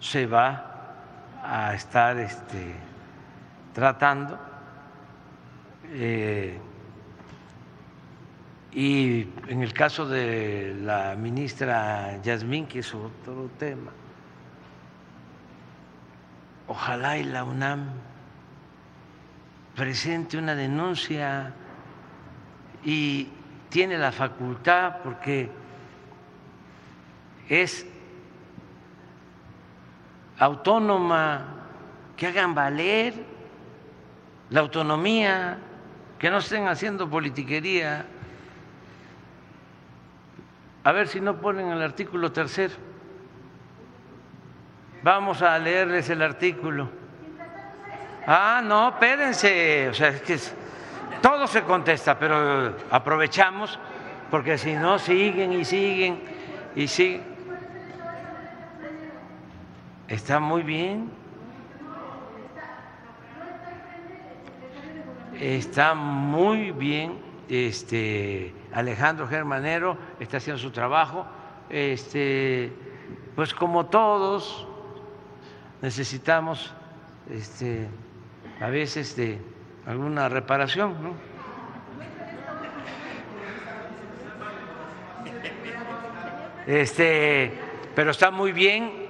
se 0.00 0.26
va 0.26 0.96
a 1.40 1.72
estar 1.72 2.18
este, 2.18 2.74
tratando. 3.72 4.36
Eh, 5.84 6.58
y 8.72 9.28
en 9.46 9.62
el 9.62 9.72
caso 9.72 10.04
de 10.04 10.78
la 10.82 11.14
ministra 11.14 12.20
Yasmín, 12.22 12.66
que 12.66 12.80
es 12.80 12.92
otro 12.92 13.48
tema, 13.56 13.92
ojalá 16.66 17.18
y 17.18 17.22
la 17.22 17.44
UNAM 17.44 17.88
presente 19.76 20.38
una 20.38 20.56
denuncia 20.56 21.54
y 22.84 23.28
tiene 23.68 23.96
la 23.96 24.10
facultad 24.10 24.96
porque 25.04 25.67
es 27.48 27.86
autónoma, 30.38 31.54
que 32.16 32.26
hagan 32.26 32.54
valer 32.54 33.14
la 34.50 34.60
autonomía, 34.60 35.58
que 36.18 36.30
no 36.30 36.38
estén 36.38 36.66
haciendo 36.66 37.08
politiquería. 37.08 38.06
A 40.84 40.92
ver 40.92 41.08
si 41.08 41.20
no 41.20 41.40
ponen 41.40 41.68
el 41.68 41.82
artículo 41.82 42.32
tercero. 42.32 42.74
Vamos 45.02 45.42
a 45.42 45.58
leerles 45.58 46.10
el 46.10 46.22
artículo. 46.22 46.88
Ah, 48.26 48.60
no, 48.64 48.88
espérense. 48.90 49.88
O 49.90 49.94
sea, 49.94 50.08
es 50.08 50.22
que 50.22 50.38
todo 51.22 51.46
se 51.46 51.62
contesta, 51.62 52.18
pero 52.18 52.76
aprovechamos 52.90 53.78
porque 54.30 54.58
si 54.58 54.74
no 54.74 54.98
siguen 54.98 55.52
y 55.52 55.64
siguen 55.64 56.20
y 56.74 56.88
siguen. 56.88 57.37
Está 60.08 60.40
muy 60.40 60.62
bien. 60.62 61.10
Está 65.38 65.94
muy 65.94 66.70
bien. 66.70 67.18
Este 67.46 68.54
Alejandro 68.72 69.28
Germanero 69.28 69.98
está 70.18 70.38
haciendo 70.38 70.60
su 70.60 70.70
trabajo. 70.70 71.26
Este, 71.68 72.72
pues 73.36 73.52
como 73.52 73.86
todos 73.86 74.66
necesitamos 75.82 76.72
este, 77.30 77.86
a 78.62 78.68
veces 78.68 79.14
de 79.14 79.38
alguna 79.86 80.30
reparación, 80.30 81.02
¿no? 81.02 81.12
Este, 86.66 87.52
pero 87.94 88.10
está 88.10 88.30
muy 88.30 88.52
bien 88.52 89.07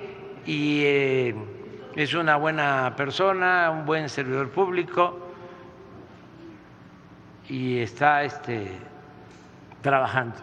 y 0.48 0.82
eh, 0.82 1.34
es 1.94 2.14
una 2.14 2.36
buena 2.36 2.94
persona, 2.96 3.70
un 3.70 3.84
buen 3.84 4.08
servidor 4.08 4.48
público 4.48 5.18
y 7.50 7.80
está 7.80 8.24
este, 8.24 8.78
trabajando. 9.82 10.36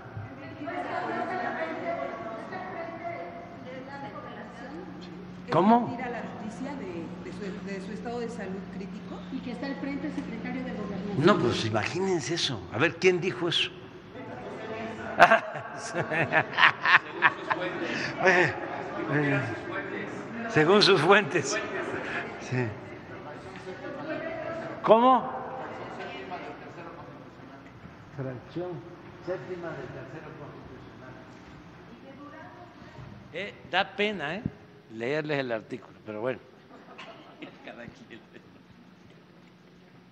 ¿Cómo? 5.52 5.98
a 5.98 6.10
la 6.10 6.22
noticia 6.22 6.76
de, 6.76 7.82
su, 7.82 7.92
estado 7.92 8.20
de 8.20 8.30
salud 8.30 8.62
crítico? 8.76 9.20
Y 9.32 9.40
que 9.40 9.54
está 9.54 9.66
al 9.66 9.76
frente 9.78 10.06
el 10.06 10.14
secretario 10.14 10.64
de 10.64 10.72
Gobernación. 10.72 11.26
No, 11.26 11.40
pues 11.40 11.66
imagínense 11.66 12.36
eso. 12.36 12.62
A 12.72 12.78
ver, 12.78 12.98
¿quién 12.98 13.20
dijo 13.20 13.50
eso? 13.50 13.72
Eh, 18.26 18.54
eh, 19.12 19.40
Según 20.50 20.82
sus 20.82 21.02
fuentes. 21.02 21.58
Sí. 22.42 22.66
¿Cómo? 24.84 25.34
Fracción 28.16 28.70
séptima 29.26 29.70
del 29.70 29.88
tercero 29.88 30.30
constitucional. 30.40 31.14
Eh, 33.34 33.54
da 33.70 33.96
pena, 33.96 34.36
¿eh? 34.36 34.44
Leerles 34.94 35.40
el 35.40 35.52
artículo, 35.52 35.98
pero 36.06 36.22
bueno. 36.22 36.40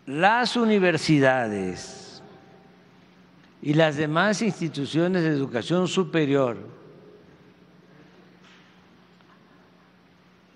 Las 0.05 0.57
universidades 0.57 2.22
y 3.61 3.73
las 3.73 3.95
demás 3.95 4.41
instituciones 4.41 5.23
de 5.23 5.30
educación 5.30 5.88
superior 5.88 6.57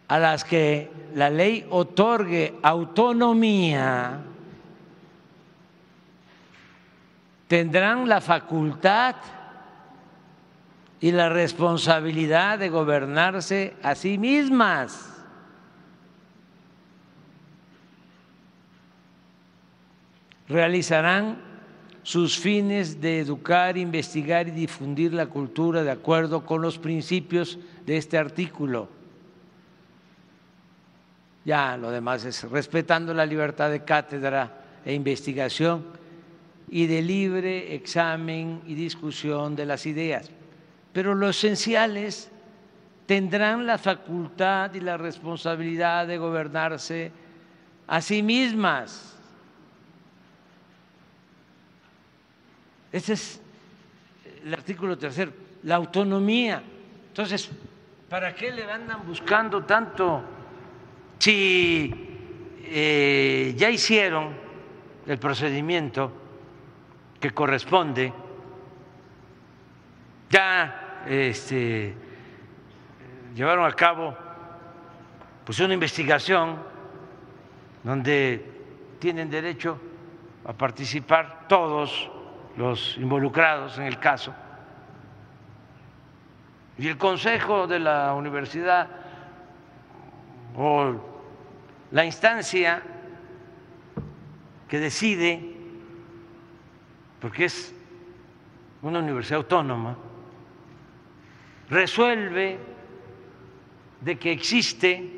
a 0.07 0.19
las 0.19 0.43
que 0.43 0.89
la 1.15 1.29
ley 1.29 1.65
otorgue 1.69 2.55
autonomía 2.61 4.21
tendrán 7.47 8.07
la 8.07 8.21
facultad 8.21 9.15
y 10.99 11.11
la 11.11 11.29
responsabilidad 11.29 12.59
de 12.59 12.69
gobernarse 12.69 13.75
a 13.83 13.95
sí 13.95 14.17
mismas. 14.17 15.13
Realizarán 20.49 21.41
sus 22.03 22.37
fines 22.37 23.01
de 23.01 23.19
educar, 23.19 23.77
investigar 23.77 24.47
y 24.47 24.51
difundir 24.51 25.13
la 25.13 25.27
cultura 25.27 25.83
de 25.83 25.91
acuerdo 25.91 26.45
con 26.45 26.61
los 26.61 26.77
principios 26.77 27.59
de 27.85 27.97
este 27.97 28.17
artículo. 28.17 28.96
Ya 31.47 31.77
lo 31.77 31.91
demás 31.91 32.25
es 32.25 32.43
respetando 32.43 33.13
la 33.13 33.25
libertad 33.25 33.71
de 33.71 33.85
cátedra 33.85 34.81
e 34.83 34.93
investigación 34.93 35.85
y 36.67 36.87
de 36.87 37.01
libre 37.01 37.73
examen 37.73 38.63
y 38.65 38.75
discusión 38.75 39.55
de 39.55 39.65
las 39.65 39.85
ideas. 39.85 40.29
Pero 40.91 41.15
los 41.15 41.37
esenciales 41.37 42.29
tendrán 43.05 43.65
la 43.65 43.77
facultad 43.77 44.73
y 44.73 44.81
la 44.81 44.97
responsabilidad 44.97 46.05
de 46.05 46.17
gobernarse 46.17 47.13
a 47.87 48.01
sí 48.01 48.21
mismas. 48.21 49.15
Ese 52.91 53.13
es 53.13 53.39
el 54.43 54.53
artículo 54.53 54.97
tercero, 54.97 55.31
la 55.63 55.75
autonomía. 55.75 56.61
Entonces, 57.07 57.49
¿para 58.09 58.35
qué 58.35 58.51
le 58.51 58.69
andan 58.69 59.07
buscando 59.07 59.63
tanto? 59.63 60.35
Si 61.19 61.93
eh, 62.63 63.53
ya 63.57 63.69
hicieron 63.69 64.35
el 65.05 65.17
procedimiento 65.17 66.11
que 67.19 67.31
corresponde, 67.31 68.13
ya 70.29 71.03
este, 71.07 71.93
llevaron 73.35 73.65
a 73.65 73.71
cabo 73.71 74.15
pues 75.45 75.59
una 75.59 75.73
investigación 75.73 76.57
donde 77.83 78.51
tienen 78.99 79.29
derecho 79.29 79.79
a 80.45 80.53
participar 80.53 81.47
todos 81.47 82.09
los 82.57 82.97
involucrados 82.97 83.77
en 83.77 83.85
el 83.85 83.99
caso. 83.99 84.33
Y 86.77 86.87
el 86.87 86.97
consejo 86.97 87.65
de 87.65 87.79
la 87.79 88.13
universidad 88.13 89.06
o 90.57 90.95
la 91.91 92.03
instancia 92.03 92.81
que 94.67 94.79
decide, 94.79 95.55
porque 97.21 97.45
es 97.45 97.73
una 98.81 98.99
universidad 98.99 99.37
autónoma, 99.37 99.95
resuelve 101.69 102.59
de 104.01 104.17
que 104.17 104.31
existe 104.31 105.13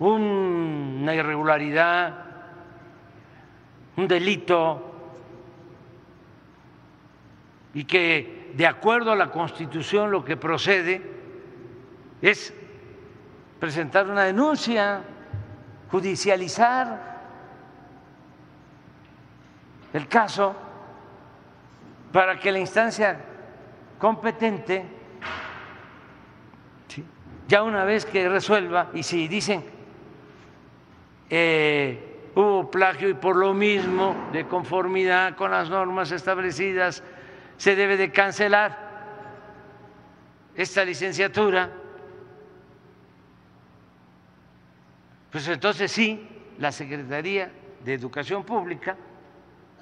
una 0.00 1.14
irregularidad, 1.14 2.24
un 3.96 4.08
delito, 4.08 4.82
y 7.74 7.84
que 7.84 8.52
de 8.54 8.66
acuerdo 8.66 9.12
a 9.12 9.16
la 9.16 9.30
Constitución 9.30 10.10
lo 10.10 10.24
que 10.24 10.36
procede 10.36 11.15
es 12.22 12.52
presentar 13.60 14.06
una 14.08 14.24
denuncia, 14.24 15.02
judicializar 15.90 17.16
el 19.92 20.08
caso 20.08 20.54
para 22.12 22.38
que 22.38 22.52
la 22.52 22.58
instancia 22.58 23.18
competente, 23.98 24.84
ya 27.48 27.62
una 27.62 27.84
vez 27.84 28.04
que 28.04 28.28
resuelva, 28.28 28.90
y 28.92 29.02
si 29.02 29.28
dicen 29.28 29.64
eh, 31.30 32.30
hubo 32.34 32.70
plagio 32.70 33.08
y 33.08 33.14
por 33.14 33.36
lo 33.36 33.54
mismo, 33.54 34.14
de 34.32 34.46
conformidad 34.46 35.34
con 35.36 35.50
las 35.50 35.70
normas 35.70 36.12
establecidas, 36.12 37.02
se 37.56 37.74
debe 37.74 37.96
de 37.96 38.12
cancelar 38.12 38.86
esta 40.54 40.84
licenciatura, 40.84 41.70
pues 45.30 45.46
entonces 45.48 45.90
sí, 45.92 46.26
la 46.58 46.72
Secretaría 46.72 47.50
de 47.84 47.94
Educación 47.94 48.44
Pública 48.44 48.96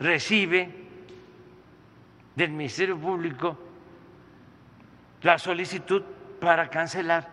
recibe 0.00 0.68
del 2.34 2.50
Ministerio 2.50 2.98
Público 2.98 3.56
la 5.22 5.38
solicitud 5.38 6.02
para 6.40 6.68
cancelar 6.68 7.28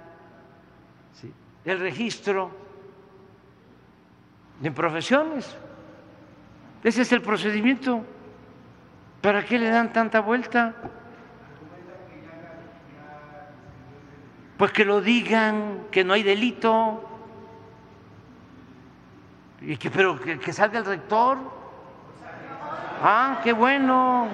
el 1.66 1.80
registro 1.80 2.52
de 4.60 4.72
profesiones. 4.72 5.58
Ese 6.84 7.02
es 7.02 7.12
el 7.12 7.22
procedimiento. 7.22 8.04
¿Para 9.22 9.46
qué 9.46 9.60
le 9.60 9.70
dan 9.70 9.94
tanta 9.94 10.22
vuelta? 10.22 10.74
Pues 14.58 14.72
que 14.72 14.86
lo 14.86 15.02
digan, 15.02 15.88
que 15.92 16.04
no 16.04 16.14
hay 16.14 16.24
delito, 16.24 17.11
pero 19.94 20.20
que, 20.20 20.40
que 20.40 20.54
salga 20.54 20.80
el 20.80 20.86
rector. 20.86 21.38
Ah, 23.04 23.42
qué 23.44 23.54
bueno. 23.54 24.30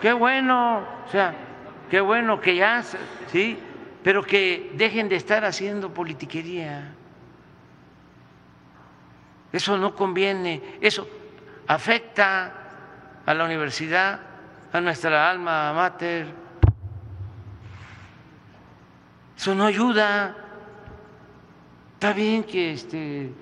Qué 0.00 0.12
bueno, 0.12 0.78
o 1.06 1.10
sea, 1.10 1.34
qué 1.90 2.00
bueno 2.00 2.40
que 2.40 2.54
ya, 2.54 2.84
sí, 3.32 3.58
pero 4.04 4.22
que 4.22 4.70
dejen 4.74 5.08
de 5.08 5.16
estar 5.16 5.44
haciendo 5.44 5.92
politiquería. 5.92 6.94
Eso 9.52 9.76
no 9.76 9.96
conviene, 9.96 10.62
eso 10.80 11.08
afecta 11.66 12.52
a 13.26 13.34
la 13.34 13.44
universidad, 13.44 14.20
a 14.72 14.80
nuestra 14.80 15.28
alma 15.28 15.72
mater. 15.72 16.26
Eso 19.36 19.54
no 19.54 19.64
ayuda. 19.64 20.36
Está 21.94 22.12
bien 22.12 22.44
que 22.44 22.72
este, 22.72 23.32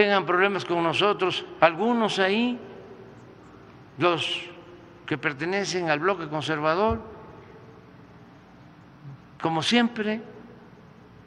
tengan 0.00 0.24
problemas 0.24 0.64
con 0.64 0.82
nosotros, 0.82 1.44
algunos 1.60 2.18
ahí, 2.18 2.58
los 3.98 4.48
que 5.04 5.18
pertenecen 5.18 5.90
al 5.90 5.98
bloque 5.98 6.26
conservador, 6.26 7.02
como 9.42 9.62
siempre, 9.62 10.22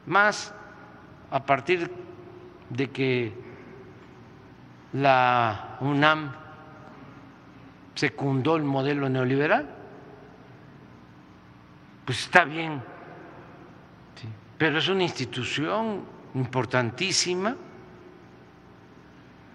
más 0.08 0.56
a 1.30 1.46
partir 1.46 1.92
de 2.72 2.90
que 2.90 3.32
la 4.94 5.78
UNAM 5.80 6.32
secundó 7.94 8.56
el 8.56 8.64
modelo 8.64 9.08
neoliberal, 9.08 9.70
pues 12.06 12.22
está 12.22 12.44
bien, 12.44 12.82
pero 14.58 14.80
es 14.80 14.90
una 14.90 15.04
institución 15.04 16.02
importantísima, 16.34 17.56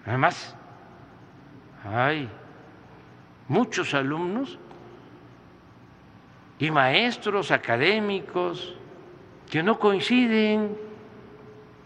además 0.09 0.55
hay 1.85 2.27
muchos 3.47 3.93
alumnos 3.93 4.57
y 6.57 6.71
maestros 6.71 7.51
académicos 7.51 8.75
que 9.51 9.61
no 9.61 9.77
coinciden 9.77 10.75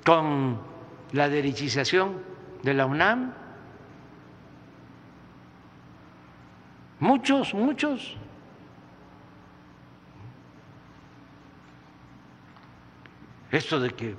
con 0.06 0.58
la 1.12 1.28
derechización 1.28 2.22
de 2.64 2.74
la 2.74 2.86
UNAM. 2.86 3.34
Muchos, 7.00 7.54
muchos. 7.54 8.16
Esto 13.52 13.82
de 13.82 13.90
que 13.90 14.16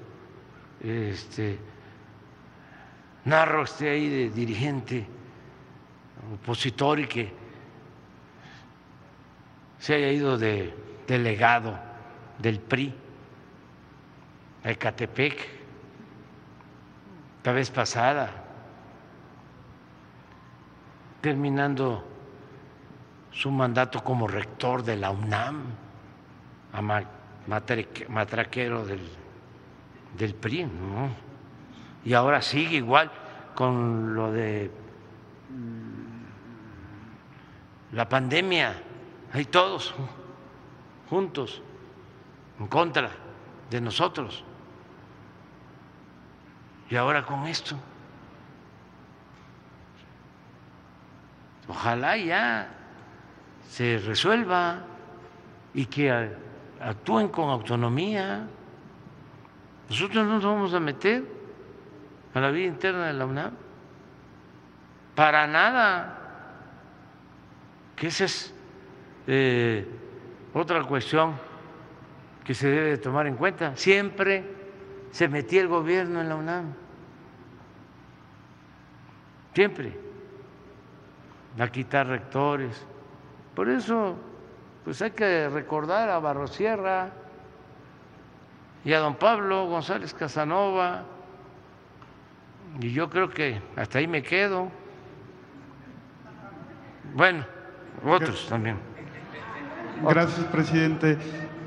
este, 0.81 1.59
Narro 3.25 3.65
esté 3.65 3.89
ahí 3.89 4.09
de 4.09 4.31
dirigente 4.31 5.07
opositor 6.35 7.01
y 7.01 7.07
que 7.07 7.33
se 9.79 9.95
haya 9.95 10.11
ido 10.11 10.37
de 10.37 10.75
delegado 11.07 11.79
del 12.39 12.61
PRI 12.61 12.95
a 14.65 14.71
Ecatepec 14.71 15.55
la 17.45 17.53
vez 17.53 17.71
pasada, 17.71 18.31
terminando 21.21 22.03
su 23.31 23.51
mandato 23.51 24.03
como 24.03 24.27
rector 24.27 24.83
de 24.83 24.97
la 24.97 25.11
UNAM, 25.11 25.65
a 26.73 26.81
matraquero 28.09 28.87
del, 28.87 29.07
del 30.17 30.35
PRI, 30.35 30.65
¿no? 30.65 31.24
Y 32.05 32.13
ahora 32.13 32.43
sigue 32.43 32.77
igual 32.77 33.11
con 33.55 34.15
lo 34.15 34.31
de 34.31 34.71
la 37.93 38.09
pandemia, 38.09 38.75
hay 39.33 39.45
todos 39.47 39.95
juntos 41.09 41.63
en 42.59 42.67
contra 42.67 43.11
de 43.71 43.81
nosotros. 43.81 44.45
Y 46.91 46.97
ahora 46.97 47.25
con 47.25 47.47
esto, 47.47 47.77
ojalá 51.69 52.17
ya 52.17 52.69
se 53.69 53.99
resuelva 53.99 54.81
y 55.73 55.87
que 55.87 56.31
actúen 56.81 57.29
con 57.29 57.49
autonomía. 57.49 58.47
Nosotros 59.89 60.27
no 60.27 60.35
nos 60.35 60.45
vamos 60.45 60.75
a 60.75 60.81
meter 60.81 61.44
a 62.35 62.41
la 62.41 62.51
vida 62.51 62.67
interna 62.67 63.07
de 63.07 63.13
la 63.13 63.27
UNAM. 63.27 63.53
Para 65.15 65.47
nada. 65.47 66.19
Que 67.95 68.09
esa 68.09 68.25
es 68.25 68.53
eh, 69.29 69.87
otra 70.53 70.83
cuestión 70.83 71.35
que 72.43 72.55
se 72.55 72.69
debe 72.69 72.99
tomar 72.99 73.29
en 73.29 73.37
cuenta. 73.37 73.77
Siempre 73.77 74.45
se 75.13 75.29
metía 75.29 75.61
el 75.61 75.69
gobierno 75.69 76.21
en 76.21 76.29
la 76.29 76.35
UNAM. 76.35 76.75
Siempre. 79.55 79.97
A 81.57 81.69
quitar 81.69 82.09
rectores. 82.09 82.85
Por 83.55 83.69
eso, 83.69 84.17
pues 84.85 85.01
hay 85.01 85.13
que 85.13 85.49
recordar 85.49 86.11
a 86.11 86.19
Barrosierra 86.19 87.13
y 88.85 88.93
a 88.93 88.99
don 88.99 89.15
Pablo 89.15 89.67
González 89.67 90.13
Casanova. 90.13 91.05
Y 92.81 92.93
yo 92.93 93.09
creo 93.09 93.31
que 93.31 93.61
hasta 93.77 93.99
ahí 93.99 94.09
me 94.09 94.23
quedo. 94.23 94.71
Bueno, 97.15 97.45
otros 98.05 98.47
también. 98.49 98.77
Gracias, 100.03 100.47
presidente. 100.47 101.17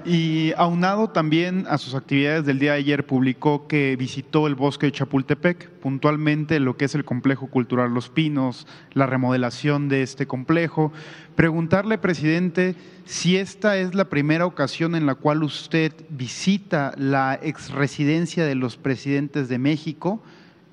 Y 0.05 0.53
aunado 0.55 1.09
también 1.09 1.65
a 1.69 1.77
sus 1.77 1.93
actividades 1.93 2.45
del 2.45 2.59
día 2.59 2.73
de 2.73 2.77
ayer, 2.77 3.05
publicó 3.05 3.67
que 3.67 3.97
visitó 3.97 4.47
el 4.47 4.55
bosque 4.55 4.85
de 4.85 4.93
Chapultepec, 4.93 5.69
puntualmente 5.81 6.61
lo 6.61 6.77
que 6.77 6.85
es 6.85 6.95
el 6.95 7.03
complejo 7.03 7.47
cultural 7.47 7.93
Los 7.93 8.07
Pinos, 8.07 8.67
la 8.93 9.05
remodelación 9.05 9.89
de 9.89 10.03
este 10.03 10.25
complejo. 10.25 10.93
Preguntarle, 11.35 11.97
presidente, 11.97 12.75
si 13.03 13.35
esta 13.35 13.77
es 13.77 13.95
la 13.95 14.05
primera 14.05 14.45
ocasión 14.45 14.95
en 14.95 15.05
la 15.05 15.15
cual 15.15 15.43
usted 15.43 15.91
visita 16.09 16.93
la 16.95 17.37
exresidencia 17.41 18.45
de 18.45 18.55
los 18.55 18.77
presidentes 18.77 19.49
de 19.49 19.57
México, 19.57 20.23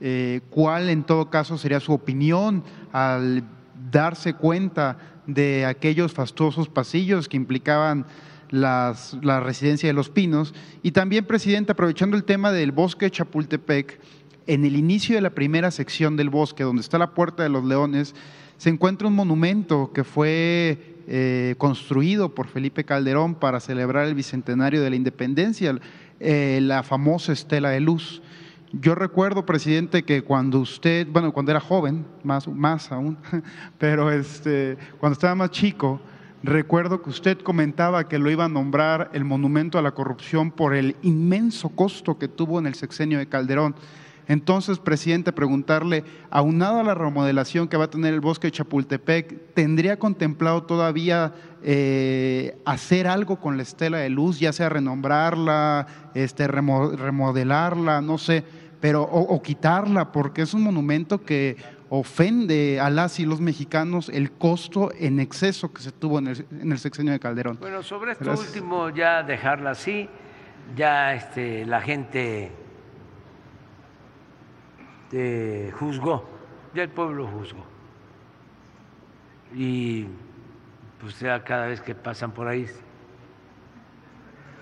eh, 0.07 0.43
cuál 0.51 0.91
en 0.91 1.03
todo 1.03 1.31
caso 1.31 1.57
sería 1.57 1.81
su 1.81 1.95
opinión 1.95 2.63
al 2.93 3.43
darse 3.91 4.35
cuenta 4.35 4.99
de 5.27 5.65
aquellos 5.65 6.13
fastuosos 6.13 6.69
pasillos 6.69 7.27
que 7.27 7.39
implicaban 7.39 8.05
la 8.51 9.41
residencia 9.43 9.89
de 9.89 9.95
los 9.95 10.11
pinos. 10.11 10.53
Y 10.83 10.91
también, 10.91 11.25
presidente, 11.25 11.73
aprovechando 11.73 12.19
el 12.19 12.25
tema 12.25 12.53
del 12.53 12.71
bosque 12.71 13.07
de 13.07 13.13
Chapultepec, 13.13 13.99
en 14.47 14.67
el 14.67 14.77
inicio 14.77 15.15
de 15.15 15.23
la 15.23 15.31
primera 15.31 15.71
sección 15.71 16.17
del 16.17 16.29
bosque, 16.29 16.65
donde 16.65 16.83
está 16.83 16.99
la 16.99 17.15
Puerta 17.15 17.43
de 17.43 17.49
los 17.49 17.65
Leones, 17.65 18.15
se 18.59 18.69
encuentra 18.69 19.09
un 19.09 19.15
monumento 19.15 19.91
que 19.95 20.05
fue 20.05 20.99
eh, 21.09 21.55
construido 21.57 22.35
por 22.35 22.49
Felipe 22.49 22.85
Calderón 22.85 23.37
para 23.37 23.59
celebrar 23.59 24.07
el 24.07 24.15
bicentenario 24.15 24.83
de 24.83 24.91
la 24.91 24.97
independencia, 24.97 25.79
eh, 26.21 26.59
la 26.63 26.83
famosa 26.83 27.33
Estela 27.33 27.71
de 27.71 27.81
Luz. 27.81 28.21
Yo 28.81 28.95
recuerdo, 28.95 29.47
presidente, 29.47 30.05
que 30.05 30.23
cuando 30.23 30.59
usted, 30.59 31.07
bueno, 31.09 31.33
cuando 31.33 31.53
era 31.53 31.61
joven, 31.61 32.05
más, 32.25 32.49
más 32.49 32.91
aún, 32.91 33.17
pero 33.79 34.11
este, 34.11 34.77
cuando 34.99 35.13
estaba 35.13 35.35
más 35.37 35.51
chico, 35.51 36.01
recuerdo 36.43 37.01
que 37.01 37.11
usted 37.11 37.39
comentaba 37.39 38.09
que 38.09 38.19
lo 38.19 38.31
iba 38.31 38.47
a 38.47 38.49
nombrar 38.49 39.11
el 39.13 39.25
monumento 39.25 39.79
a 39.79 39.83
la 39.83 39.93
corrupción 39.93 40.51
por 40.51 40.75
el 40.75 40.97
inmenso 41.03 41.69
costo 41.69 42.19
que 42.19 42.27
tuvo 42.27 42.59
en 42.59 42.67
el 42.67 42.75
sexenio 42.75 43.19
de 43.19 43.29
Calderón. 43.29 43.77
Entonces, 44.27 44.79
presidente, 44.79 45.33
preguntarle, 45.33 46.03
aunado 46.31 46.81
a 46.81 46.83
la 46.83 46.95
remodelación 46.95 47.69
que 47.69 47.77
va 47.77 47.85
a 47.85 47.91
tener 47.91 48.15
el 48.15 48.21
bosque 48.21 48.49
de 48.49 48.53
Chapultepec, 48.53 49.53
¿tendría 49.55 49.99
contemplado 49.99 50.63
todavía 50.65 51.35
eh, 51.63 52.57
hacer 52.65 53.07
algo 53.07 53.37
con 53.39 53.57
la 53.57 53.63
estela 53.63 53.99
de 53.99 54.09
luz, 54.09 54.41
ya 54.41 54.53
sea 54.53 54.71
renombrarla, 54.71 55.87
este, 56.15 56.49
remodelarla, 56.49 58.01
no 58.01 58.19
sé? 58.19 58.45
Pero 58.85 59.01
o, 59.03 59.41
quitarla, 59.41 60.13
porque 60.13 60.43
es 60.43 60.53
un 60.53 60.63
monumento 60.63 61.23
que 61.23 61.57
ofende 61.89 62.79
a 62.79 62.91
las 62.91 63.19
y 63.19 63.25
los 63.25 63.41
mexicanos 63.41 64.11
el 64.11 64.33
costo 64.33 64.93
en 64.99 65.21
exceso 65.21 65.73
que 65.73 65.81
se 65.81 65.91
tuvo 65.91 66.19
en 66.19 66.27
el, 66.27 66.79
sexenio 66.79 67.15
de 67.15 67.19
Calderón. 67.19 67.57
Bueno, 67.59 67.83
sobre 67.83 68.13
esto 68.13 68.31
último, 68.31 68.91
ya 68.91 69.23
dejarla 69.23 69.71
así, 69.71 70.07
ya 70.77 71.15
este, 71.15 71.65
la 71.65 71.81
gente 71.81 72.53
juzgó, 75.81 76.29
ya 76.75 76.83
el 76.83 76.91
pueblo 76.91 77.27
juzgó. 77.27 77.65
Y 79.55 80.09
pues 81.01 81.19
ya 81.21 81.43
cada 81.43 81.69
vez 81.69 81.81
que 81.81 81.95
pasan 81.95 82.33
por 82.33 82.49
ahí 82.49 82.67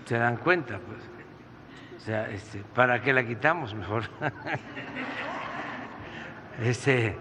se 0.04 0.16
dan 0.16 0.36
cuenta, 0.36 0.78
pues. 0.78 1.11
O 2.02 2.04
sea, 2.04 2.28
este, 2.30 2.58
¿para 2.74 3.00
qué 3.00 3.12
la 3.12 3.24
quitamos 3.24 3.76
mejor? 3.76 4.10
este, 6.60 7.16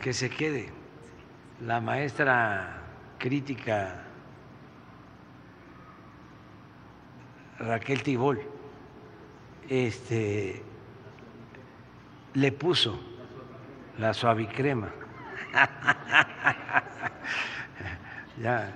que 0.00 0.12
se 0.12 0.30
quede. 0.30 0.72
La 1.60 1.80
maestra 1.80 2.82
crítica 3.18 4.04
Raquel 7.58 8.04
Tibol 8.04 8.40
este, 9.68 10.62
le 12.34 12.52
puso 12.52 13.00
la 13.98 14.14
suavicrema. 14.14 14.90
ya, 18.40 18.70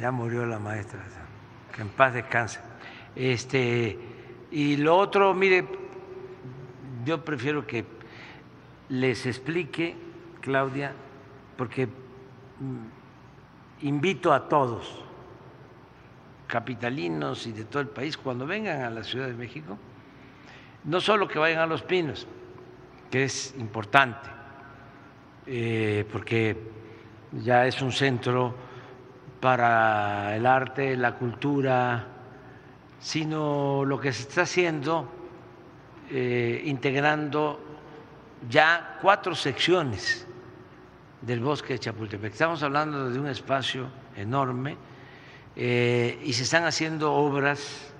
ya 0.00 0.10
murió 0.10 0.44
la 0.44 0.58
maestra, 0.58 0.98
que 1.72 1.82
en 1.82 1.88
paz 1.90 2.14
descanse. 2.14 2.69
Este, 3.16 3.98
y 4.50 4.76
lo 4.76 4.96
otro, 4.96 5.34
mire, 5.34 5.66
yo 7.04 7.24
prefiero 7.24 7.66
que 7.66 7.84
les 8.88 9.26
explique, 9.26 9.96
Claudia, 10.40 10.92
porque 11.56 11.86
mm, 11.86 13.86
invito 13.86 14.32
a 14.32 14.48
todos, 14.48 15.04
capitalinos 16.46 17.46
y 17.46 17.52
de 17.52 17.64
todo 17.64 17.82
el 17.82 17.88
país, 17.88 18.16
cuando 18.16 18.46
vengan 18.46 18.82
a 18.82 18.90
la 18.90 19.04
Ciudad 19.04 19.28
de 19.28 19.34
México, 19.34 19.78
no 20.84 21.00
solo 21.00 21.28
que 21.28 21.38
vayan 21.38 21.60
a 21.60 21.66
Los 21.66 21.82
Pinos, 21.82 22.26
que 23.10 23.24
es 23.24 23.54
importante, 23.58 24.28
eh, 25.46 26.06
porque 26.10 26.56
ya 27.32 27.66
es 27.66 27.80
un 27.82 27.92
centro 27.92 28.54
para 29.40 30.36
el 30.36 30.46
arte, 30.46 30.96
la 30.96 31.14
cultura, 31.14 32.06
sino 33.00 33.84
lo 33.84 33.98
que 33.98 34.12
se 34.12 34.22
está 34.22 34.42
haciendo 34.42 35.08
eh, 36.10 36.62
integrando 36.66 37.60
ya 38.48 38.98
cuatro 39.00 39.34
secciones 39.34 40.26
del 41.20 41.40
bosque 41.40 41.74
de 41.74 41.78
Chapultepec. 41.78 42.32
Estamos 42.32 42.62
hablando 42.62 43.10
de 43.10 43.18
un 43.18 43.26
espacio 43.26 43.88
enorme 44.16 44.76
eh, 45.56 46.20
y 46.24 46.32
se 46.32 46.44
están 46.44 46.64
haciendo 46.64 47.12
obras 47.12 47.92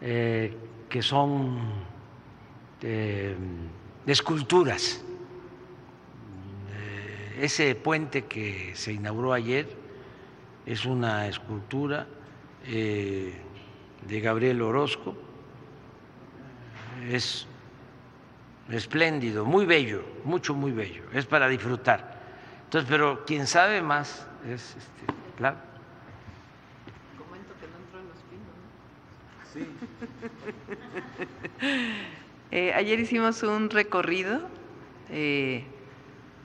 eh, 0.00 0.56
que 0.88 1.02
son 1.02 1.58
eh, 2.82 3.36
esculturas. 4.06 5.02
ese 7.40 7.76
puente 7.76 8.24
que 8.24 8.72
se 8.74 8.92
inauguró 8.92 9.32
ayer 9.32 9.68
es 10.66 10.84
una 10.84 11.28
escultura 11.28 12.08
de 14.06 14.20
Gabriel 14.20 14.62
Orozco, 14.62 15.16
es 17.10 17.46
espléndido, 18.70 19.44
muy 19.44 19.66
bello, 19.66 20.02
mucho, 20.24 20.54
muy 20.54 20.72
bello, 20.72 21.02
es 21.12 21.26
para 21.26 21.48
disfrutar. 21.48 22.18
Entonces, 22.64 22.88
pero 22.90 23.24
quien 23.24 23.46
sabe 23.46 23.80
más 23.80 24.26
es, 24.46 24.76
este, 24.76 25.12
claro. 25.36 25.56
Comento 27.18 27.54
que 27.60 27.66
no 27.66 27.78
entró 27.78 28.00
en 28.00 28.08
los 28.08 28.18
pinos. 28.30 29.72
Sí. 31.60 31.86
eh, 32.50 32.72
ayer 32.74 33.00
hicimos 33.00 33.42
un 33.42 33.70
recorrido, 33.70 34.42
eh, 35.10 35.64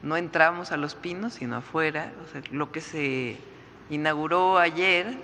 no 0.01 0.15
entramos 0.15 0.72
a 0.72 0.77
los 0.77 0.95
pinos, 0.95 1.33
sino 1.33 1.57
afuera. 1.57 2.14
Lo 2.51 2.72
que 2.72 2.82
se 2.82 3.38
inauguró 3.90 4.57
ayer 4.59 5.17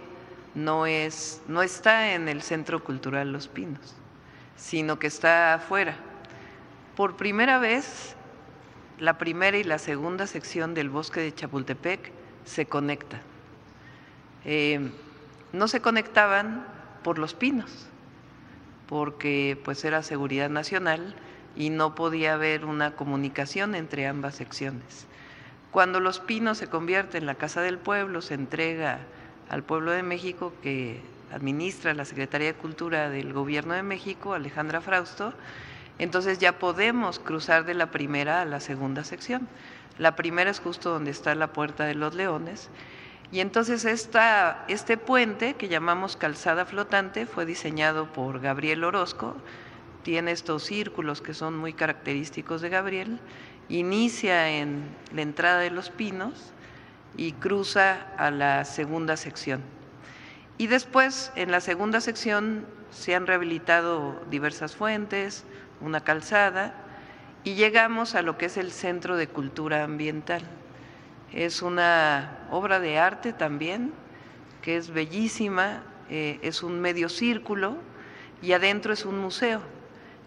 no, 0.55 0.85
es, 0.85 1.41
no 1.47 1.61
está 1.61 2.13
en 2.13 2.27
el 2.27 2.41
Centro 2.41 2.83
Cultural 2.83 3.31
Los 3.31 3.47
Pinos, 3.47 3.95
sino 4.55 4.99
que 4.99 5.07
está 5.07 5.53
afuera. 5.53 5.95
Por 6.95 7.15
primera 7.15 7.59
vez 7.59 8.15
la 8.99 9.17
primera 9.17 9.57
y 9.57 9.63
la 9.63 9.77
segunda 9.77 10.27
sección 10.27 10.73
del 10.73 10.89
bosque 10.89 11.21
de 11.21 11.33
Chapultepec 11.33 12.11
se 12.43 12.65
conectan. 12.65 13.21
Eh, 14.45 14.91
no 15.53 15.67
se 15.67 15.81
conectaban 15.81 16.65
por 17.03 17.17
los 17.17 17.33
pinos, 17.33 17.87
porque 18.87 19.59
pues 19.63 19.83
era 19.85 20.03
seguridad 20.03 20.49
nacional 20.49 21.15
y 21.55 21.69
no 21.69 21.95
podía 21.95 22.33
haber 22.33 22.65
una 22.65 22.95
comunicación 22.95 23.73
entre 23.75 24.07
ambas 24.07 24.35
secciones. 24.35 25.07
Cuando 25.71 25.99
los 25.99 26.19
pinos 26.19 26.57
se 26.57 26.67
convierten 26.67 27.23
en 27.23 27.27
la 27.27 27.35
Casa 27.35 27.61
del 27.61 27.77
Pueblo, 27.77 28.21
se 28.21 28.33
entrega 28.33 28.99
al 29.49 29.63
pueblo 29.63 29.91
de 29.91 30.03
México 30.03 30.53
que 30.61 31.01
administra 31.33 31.93
la 31.93 32.05
Secretaría 32.05 32.47
de 32.47 32.59
Cultura 32.59 33.09
del 33.09 33.33
Gobierno 33.33 33.73
de 33.73 33.83
México, 33.83 34.33
Alejandra 34.33 34.81
Frausto, 34.81 35.33
entonces 35.97 36.39
ya 36.39 36.57
podemos 36.57 37.19
cruzar 37.19 37.65
de 37.65 37.73
la 37.73 37.91
primera 37.91 38.41
a 38.41 38.45
la 38.45 38.59
segunda 38.59 39.03
sección. 39.03 39.47
La 39.97 40.15
primera 40.15 40.49
es 40.49 40.59
justo 40.59 40.91
donde 40.91 41.11
está 41.11 41.35
la 41.35 41.51
Puerta 41.51 41.83
de 41.83 41.93
los 41.93 42.15
Leones. 42.15 42.69
Y 43.31 43.41
entonces 43.41 43.85
esta, 43.85 44.63
este 44.69 44.97
puente 44.97 45.55
que 45.55 45.67
llamamos 45.67 46.15
calzada 46.15 46.65
flotante 46.65 47.25
fue 47.25 47.45
diseñado 47.45 48.11
por 48.13 48.39
Gabriel 48.39 48.83
Orozco, 48.83 49.35
tiene 50.03 50.31
estos 50.31 50.63
círculos 50.63 51.21
que 51.21 51.33
son 51.33 51.57
muy 51.57 51.73
característicos 51.73 52.61
de 52.61 52.69
Gabriel, 52.69 53.19
inicia 53.67 54.49
en 54.49 54.85
la 55.13 55.21
entrada 55.21 55.59
de 55.59 55.69
los 55.69 55.89
pinos 55.89 56.53
y 57.17 57.33
cruza 57.33 58.07
a 58.17 58.31
la 58.31 58.65
segunda 58.65 59.17
sección. 59.17 59.61
Y 60.57 60.67
después 60.67 61.31
en 61.35 61.51
la 61.51 61.61
segunda 61.61 62.01
sección 62.01 62.65
se 62.91 63.15
han 63.15 63.27
rehabilitado 63.27 64.21
diversas 64.29 64.75
fuentes, 64.75 65.45
una 65.81 66.01
calzada, 66.01 66.73
y 67.43 67.55
llegamos 67.55 68.15
a 68.15 68.21
lo 68.21 68.37
que 68.37 68.47
es 68.47 68.57
el 68.57 68.71
Centro 68.71 69.15
de 69.15 69.27
Cultura 69.27 69.83
Ambiental. 69.83 70.41
Es 71.31 71.61
una 71.61 72.47
obra 72.51 72.79
de 72.79 72.97
arte 72.97 73.33
también, 73.33 73.93
que 74.61 74.77
es 74.77 74.89
bellísima, 74.89 75.83
eh, 76.09 76.39
es 76.41 76.63
un 76.63 76.81
medio 76.81 77.07
círculo 77.07 77.77
y 78.41 78.53
adentro 78.53 78.91
es 78.93 79.05
un 79.05 79.19
museo 79.19 79.61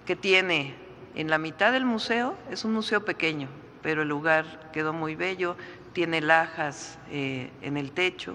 que 0.06 0.16
tiene 0.16 0.74
en 1.14 1.28
la 1.28 1.38
mitad 1.38 1.72
del 1.72 1.84
museo, 1.84 2.36
es 2.50 2.64
un 2.64 2.72
museo 2.72 3.04
pequeño, 3.04 3.48
pero 3.82 4.02
el 4.02 4.08
lugar 4.08 4.70
quedó 4.72 4.92
muy 4.92 5.16
bello, 5.16 5.56
tiene 5.92 6.20
lajas 6.20 6.98
eh, 7.10 7.50
en 7.62 7.76
el 7.76 7.92
techo 7.92 8.34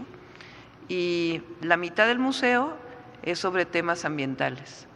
y 0.88 1.42
la 1.62 1.78
mitad 1.78 2.08
del 2.08 2.20
museo 2.20 2.78
es 3.24 3.40
sobre 3.40 3.66
temas 3.66 4.06
ambientales 4.06 4.88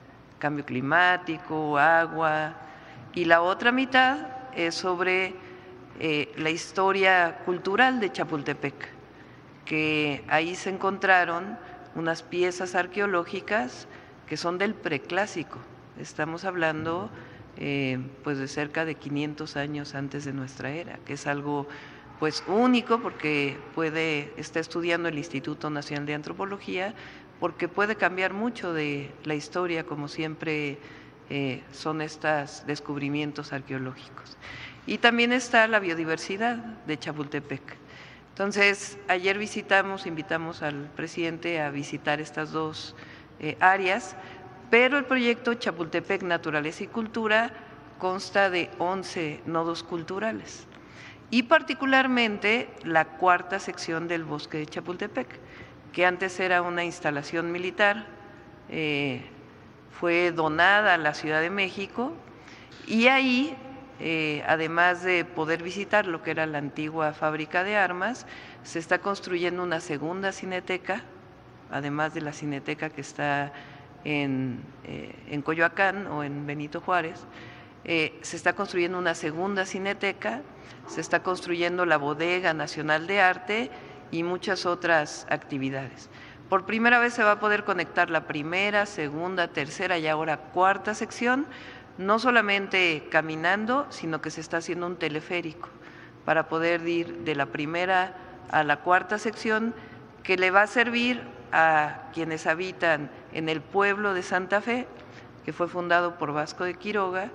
cambio 0.42 0.66
climático, 0.66 1.78
agua, 1.78 2.56
y 3.14 3.26
la 3.26 3.42
otra 3.42 3.72
mitad 3.72 4.28
es 4.54 4.76
sobre 4.76 5.36
eh, 6.00 6.34
la 6.36 6.50
historia 6.50 7.38
cultural 7.46 8.02
de 8.02 8.12
Chapultepec, 8.12 8.74
que 9.64 10.26
ahí 10.28 10.56
se 10.56 10.72
encontraron 10.72 11.58
unas 11.94 12.24
piezas 12.24 12.76
arqueológicas 12.76 13.88
que 14.28 14.36
son 14.36 14.58
del 14.58 14.74
preclásico. 14.74 15.60
Estamos 16.00 16.44
hablando 16.44 17.10
eh, 17.58 18.00
pues 18.24 18.40
de 18.40 18.48
cerca 18.48 18.84
de 18.84 18.96
500 18.96 19.58
años 19.58 19.94
antes 19.94 20.26
de 20.26 20.34
nuestra 20.34 20.72
era, 20.72 20.98
que 21.06 21.14
es 21.14 21.28
algo 21.28 21.68
pues 22.22 22.44
único 22.46 23.00
porque 23.00 23.58
puede 23.74 24.32
está 24.38 24.60
estudiando 24.60 25.10
el 25.10 25.18
Instituto 25.18 25.72
Nacional 25.72 26.06
de 26.06 26.14
Antropología 26.14 26.94
porque 27.40 27.68
puede 27.68 27.96
cambiar 27.96 28.32
mucho 28.32 28.74
de 28.74 29.10
la 29.24 29.34
historia, 29.34 29.88
como 29.88 30.08
siempre 30.08 30.78
eh, 31.32 31.64
son 31.72 32.00
estos 32.00 32.64
descubrimientos 32.68 33.54
arqueológicos. 33.54 34.38
Y 34.86 35.00
también 35.00 35.34
está 35.34 35.68
la 35.68 35.80
biodiversidad 35.80 36.58
de 36.58 37.00
Chapultepec. 37.00 37.64
Entonces, 38.30 39.00
ayer 39.08 39.40
visitamos, 39.40 40.06
invitamos 40.06 40.62
al 40.62 40.92
presidente 40.96 41.60
a 41.60 41.72
visitar 41.72 42.22
estas 42.22 42.52
dos 42.52 42.96
eh, 43.40 43.58
áreas, 43.60 44.16
pero 44.70 45.00
el 45.00 45.06
proyecto 45.06 45.56
Chapultepec 45.56 46.22
Naturaleza 46.22 46.84
y 46.84 46.88
Cultura 46.88 47.52
consta 47.98 48.52
de 48.52 48.70
11 48.78 49.42
nodos 49.48 49.82
culturales 49.82 50.68
y 51.32 51.44
particularmente 51.44 52.70
la 52.84 53.06
cuarta 53.06 53.58
sección 53.58 54.08
del 54.08 54.26
bosque 54.26 54.60
de 54.60 54.68
Chapultepec 54.68 55.40
que 55.92 56.06
antes 56.06 56.40
era 56.40 56.62
una 56.62 56.84
instalación 56.84 57.52
militar, 57.52 58.06
eh, 58.70 59.22
fue 60.00 60.32
donada 60.32 60.94
a 60.94 60.98
la 60.98 61.14
Ciudad 61.14 61.42
de 61.42 61.50
México 61.50 62.14
y 62.88 63.08
ahí, 63.08 63.56
eh, 64.00 64.44
además 64.48 65.04
de 65.04 65.26
poder 65.26 65.64
visitar 65.64 66.08
lo 66.08 66.24
que 66.24 66.32
era 66.32 66.46
la 66.46 66.58
antigua 66.58 67.14
fábrica 67.14 67.64
de 67.64 67.76
armas, 67.76 68.26
se 68.64 68.80
está 68.80 69.00
construyendo 69.00 69.64
una 69.64 69.82
segunda 69.82 70.32
cineteca, 70.32 71.04
además 71.70 72.14
de 72.14 72.22
la 72.22 72.34
cineteca 72.34 72.90
que 72.90 73.02
está 73.02 73.52
en, 74.04 74.62
eh, 74.86 75.14
en 75.30 75.42
Coyoacán 75.42 76.08
o 76.08 76.24
en 76.24 76.46
Benito 76.46 76.80
Juárez, 76.80 77.26
se 77.84 78.36
está 78.36 78.54
construyendo 78.54 78.98
una 78.98 79.16
segunda 79.16 79.66
cineteca, 79.66 80.42
se 80.88 81.02
está 81.02 81.24
construyendo 81.24 81.86
la 81.86 81.98
Bodega 81.98 82.54
Nacional 82.54 83.08
de 83.08 83.22
Arte 83.22 83.72
y 84.12 84.24
muchas 84.24 84.66
otras 84.66 85.26
actividades. 85.30 86.10
Por 86.50 86.66
primera 86.66 87.00
vez 87.00 87.14
se 87.14 87.24
va 87.24 87.34
a 87.34 87.40
poder 87.40 87.64
conectar 87.64 88.10
la 88.10 88.28
primera, 88.28 88.86
segunda, 88.86 89.48
tercera 89.48 89.98
y 89.98 90.08
ahora 90.08 90.38
cuarta 90.38 90.94
sección, 90.94 91.48
no 91.98 92.20
solamente 92.20 93.08
caminando, 93.10 93.88
sino 93.90 94.22
que 94.22 94.32
se 94.32 94.42
está 94.42 94.58
haciendo 94.58 94.86
un 94.86 94.98
teleférico 94.98 95.70
para 96.26 96.50
poder 96.50 96.86
ir 96.88 97.20
de 97.20 97.36
la 97.36 97.46
primera 97.46 98.16
a 98.52 98.64
la 98.64 98.82
cuarta 98.82 99.18
sección, 99.18 99.74
que 100.24 100.38
le 100.38 100.52
va 100.52 100.64
a 100.64 100.68
servir 100.68 101.22
a 101.52 102.10
quienes 102.14 102.48
habitan 102.48 103.10
en 103.34 103.50
el 103.50 103.62
pueblo 103.62 104.14
de 104.14 104.22
Santa 104.22 104.62
Fe, 104.62 104.88
que 105.46 105.54
fue 105.54 105.68
fundado 105.68 106.18
por 106.18 106.34
Vasco 106.34 106.66
de 106.66 106.76
Quiroga, 106.76 107.32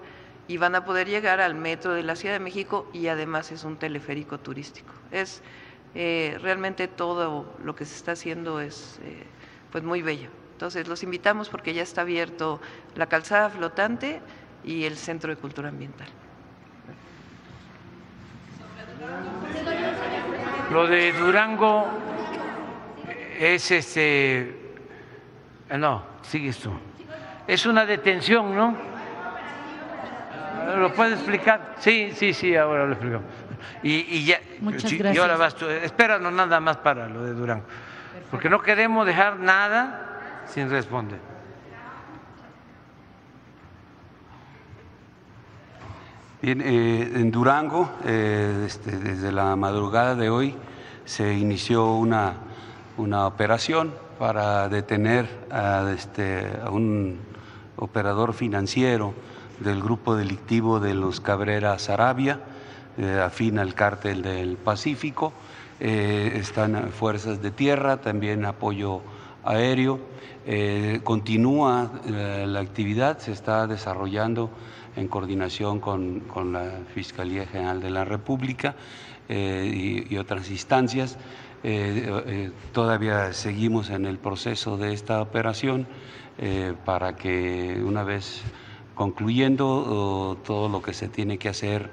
y 0.48 0.56
van 0.58 0.74
a 0.74 0.84
poder 0.84 1.08
llegar 1.08 1.40
al 1.40 1.54
metro 1.54 1.92
de 1.94 2.02
la 2.02 2.16
Ciudad 2.16 2.34
de 2.34 2.40
México 2.40 2.88
y 2.92 3.08
además 3.08 3.50
es 3.52 3.64
un 3.64 3.76
teleférico 3.76 4.38
turístico. 4.38 4.92
Es 5.10 5.42
eh, 5.94 6.38
realmente 6.40 6.88
todo 6.88 7.56
lo 7.62 7.74
que 7.74 7.84
se 7.84 7.96
está 7.96 8.12
haciendo 8.12 8.60
es 8.60 9.00
eh, 9.02 9.24
pues 9.72 9.82
muy 9.82 10.02
bello. 10.02 10.28
Entonces 10.52 10.88
los 10.88 11.02
invitamos 11.02 11.48
porque 11.48 11.74
ya 11.74 11.82
está 11.82 12.02
abierto 12.02 12.60
la 12.94 13.06
calzada 13.06 13.50
flotante 13.50 14.20
y 14.64 14.84
el 14.84 14.96
Centro 14.96 15.30
de 15.30 15.36
Cultura 15.36 15.68
Ambiental. 15.68 16.08
Lo 20.70 20.86
de 20.86 21.12
Durango 21.12 21.86
es 23.38 23.70
este, 23.70 24.74
no, 25.70 26.02
sigues 26.22 26.58
tú. 26.58 26.70
Es 27.46 27.66
una 27.66 27.86
detención, 27.86 28.56
¿no? 28.56 28.95
¿Lo 30.74 30.92
puede 30.92 31.14
explicar? 31.14 31.74
Sí, 31.78 32.10
sí, 32.14 32.32
sí, 32.32 32.56
ahora 32.56 32.86
lo 32.86 32.92
explico. 32.92 33.20
Y, 33.82 34.24
ya, 34.24 34.40
Muchas 34.60 34.92
gracias. 34.92 35.16
y 35.16 35.18
ahora 35.18 35.36
vas 35.36 35.54
tú. 35.54 35.66
Espéranos 35.66 36.32
nada 36.32 36.60
más 36.60 36.76
para 36.78 37.08
lo 37.08 37.24
de 37.24 37.32
Durango, 37.32 37.64
porque 38.30 38.48
no 38.48 38.60
queremos 38.60 39.06
dejar 39.06 39.38
nada 39.38 40.44
sin 40.46 40.70
responder. 40.70 41.18
Bien, 46.42 46.60
eh, 46.60 47.12
en 47.14 47.30
Durango, 47.30 47.90
eh, 48.04 48.64
este, 48.66 48.92
desde 48.98 49.32
la 49.32 49.56
madrugada 49.56 50.14
de 50.14 50.28
hoy, 50.28 50.54
se 51.04 51.34
inició 51.34 51.94
una, 51.94 52.34
una 52.98 53.26
operación 53.26 53.94
para 54.18 54.68
detener 54.68 55.28
a, 55.50 55.90
este, 55.94 56.46
a 56.62 56.70
un 56.70 57.20
operador 57.76 58.34
financiero 58.34 59.14
del 59.60 59.82
grupo 59.82 60.16
delictivo 60.16 60.80
de 60.80 60.94
los 60.94 61.20
Cabrera 61.20 61.78
Sarabia, 61.78 62.40
eh, 62.98 63.20
afín 63.24 63.58
al 63.58 63.74
cártel 63.74 64.22
del 64.22 64.56
Pacífico. 64.56 65.32
Eh, 65.78 66.32
están 66.36 66.90
fuerzas 66.90 67.42
de 67.42 67.50
tierra, 67.50 67.98
también 67.98 68.44
apoyo 68.46 69.02
aéreo. 69.44 70.00
Eh, 70.46 71.00
continúa 71.04 71.90
eh, 72.06 72.46
la 72.48 72.60
actividad, 72.60 73.18
se 73.18 73.32
está 73.32 73.66
desarrollando 73.66 74.50
en 74.96 75.08
coordinación 75.08 75.80
con, 75.80 76.20
con 76.20 76.52
la 76.52 76.70
Fiscalía 76.94 77.46
General 77.46 77.80
de 77.80 77.90
la 77.90 78.04
República 78.04 78.74
y, 79.28 80.16
otras 80.16 80.50
instancias. 80.50 81.18
Todavía 82.72 83.32
seguimos 83.32 83.90
en 83.90 84.06
el 84.06 84.18
proceso 84.18 84.78
de 84.78 84.94
esta 84.94 85.20
operación 85.20 85.86
para 86.84 87.16
que 87.16 87.82
una 87.84 88.04
vez 88.04 88.40
concluyendo 88.96 90.36
todo 90.44 90.68
lo 90.68 90.82
que 90.82 90.92
se 90.92 91.08
tiene 91.08 91.38
que 91.38 91.48
hacer 91.48 91.90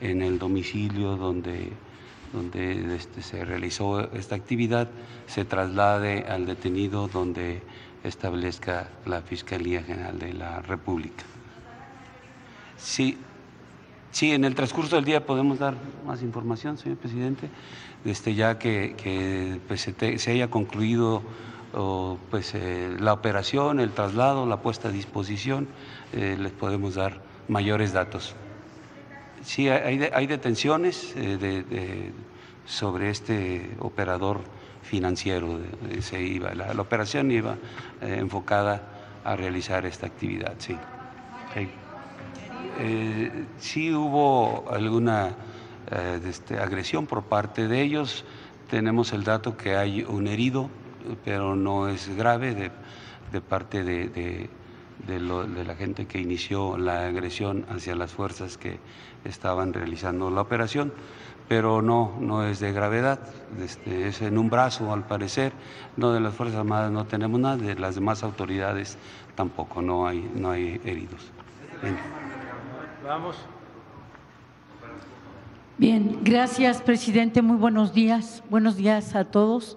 en 0.00 0.20
el 0.22 0.38
domicilio 0.38 1.16
donde, 1.16 1.72
donde 2.32 2.94
este, 2.94 3.22
se 3.22 3.44
realizó 3.44 4.12
esta 4.12 4.36
actividad, 4.36 4.88
se 5.26 5.44
traslade 5.44 6.26
al 6.28 6.44
detenido 6.46 7.08
donde 7.08 7.62
establezca 8.04 8.90
la 9.06 9.22
Fiscalía 9.22 9.82
General 9.82 10.18
de 10.18 10.34
la 10.34 10.60
República. 10.60 11.24
Sí, 12.76 13.16
sí, 14.10 14.32
en 14.32 14.44
el 14.44 14.54
transcurso 14.54 14.96
del 14.96 15.06
día 15.06 15.24
podemos 15.24 15.58
dar 15.58 15.74
más 16.04 16.20
información, 16.20 16.76
señor 16.76 16.98
presidente, 16.98 17.48
este, 18.04 18.34
ya 18.34 18.58
que, 18.58 19.58
pues, 19.68 19.80
se, 19.82 20.30
haya 20.30 20.50
concluido 20.50 21.22
pues, 22.30 22.54
eh, 22.54 22.94
la 22.98 23.14
operación, 23.14 23.80
el 23.80 23.92
traslado, 23.92 24.44
la 24.44 24.60
puesta 24.60 24.88
a 24.88 24.92
disposición, 24.92 25.68
eh, 26.12 26.36
les 26.38 26.52
podemos 26.52 26.94
dar 26.94 27.20
mayores 27.48 27.92
datos. 27.92 28.34
Sí, 29.42 29.68
hay, 29.68 30.08
hay 30.12 30.26
detenciones 30.26 31.14
eh, 31.16 32.12
sobre 32.66 33.10
este 33.10 33.70
operador 33.80 34.40
financiero. 34.82 35.58
se 36.00 36.20
iba, 36.22 36.54
la, 36.54 36.72
operación 36.80 37.30
iba 37.30 37.56
eh, 38.00 38.16
enfocada 38.18 38.82
a 39.24 39.36
realizar 39.36 39.86
esta 39.86 40.06
actividad, 40.06 40.54
sí. 40.58 40.76
Sí. 43.58 43.92
Hubo 43.94 44.64
alguna 44.70 45.34
este, 46.26 46.58
agresión 46.58 47.06
por 47.06 47.24
parte 47.24 47.68
de 47.68 47.82
ellos. 47.82 48.24
Tenemos 48.70 49.12
el 49.12 49.24
dato 49.24 49.56
que 49.56 49.76
hay 49.76 50.02
un 50.02 50.26
herido, 50.26 50.70
pero 51.24 51.54
no 51.54 51.88
es 51.88 52.08
grave 52.16 52.54
de, 52.54 53.40
parte 53.40 53.84
de- 53.84 54.48
de 55.06 55.20
lo- 55.20 55.46
de 55.46 55.64
la 55.64 55.74
gente 55.74 56.06
que 56.06 56.20
inició 56.20 56.76
la 56.78 57.06
agresión 57.06 57.64
hacia 57.68 57.94
las 57.94 58.12
fuerzas 58.12 58.56
que 58.58 58.78
estaban 59.24 59.72
realizando 59.72 60.30
la 60.30 60.40
operación, 60.40 60.92
pero 61.48 61.82
no, 61.82 62.16
no 62.20 62.44
es 62.46 62.60
de 62.60 62.72
gravedad. 62.72 63.20
Este, 63.60 64.08
es 64.08 64.22
en 64.22 64.38
un 64.38 64.48
brazo, 64.48 64.92
al 64.92 65.06
parecer. 65.06 65.52
No 65.96 66.12
de 66.12 66.20
las 66.20 66.34
Fuerzas 66.34 66.58
Armadas 66.60 66.90
no 66.92 67.04
tenemos 67.06 67.38
nada, 67.40 67.56
de 67.56 67.74
las 67.74 67.94
demás 67.96 68.22
autoridades 68.22 68.96
tampoco, 69.34 69.82
no 69.82 70.06
hay, 70.06 70.30
no 70.34 70.50
hay 70.50 70.80
heridos. 70.84 71.30
Bien. 71.82 71.96
Vamos. 73.04 73.36
Bien, 75.78 76.18
gracias, 76.22 76.80
presidente. 76.80 77.42
Muy 77.42 77.56
buenos 77.56 77.92
días. 77.92 78.42
Buenos 78.48 78.76
días 78.76 79.14
a 79.16 79.24
todos. 79.24 79.76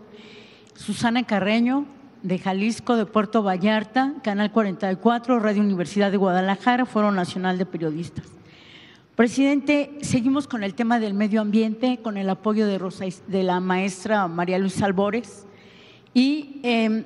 Susana 0.76 1.24
Carreño, 1.24 1.86
de 2.26 2.40
Jalisco, 2.40 2.96
de 2.96 3.06
Puerto 3.06 3.44
Vallarta, 3.44 4.16
Canal 4.24 4.52
44, 4.52 5.40
Radio 5.40 5.62
Universidad 5.62 6.10
de 6.10 6.18
Guadalajara, 6.18 6.88
Foro 6.88 7.12
Nacional 7.12 7.60
de 7.60 7.68
Periodistas. 7.68 8.26
Presidente, 9.16 9.92
seguimos 10.02 10.48
con 10.48 10.64
el 10.64 10.74
tema 10.74 11.00
del 11.00 11.14
medio 11.14 11.40
ambiente, 11.40 12.00
con 12.02 12.18
el 12.18 12.28
apoyo 12.32 12.66
de, 12.66 12.80
Rosa, 12.80 13.06
la 13.28 13.60
maestra 13.60 14.28
María 14.28 14.58
Luisa 14.58 14.88
Albores. 14.88 15.46
Y 16.16 16.62
eh, 16.64 17.06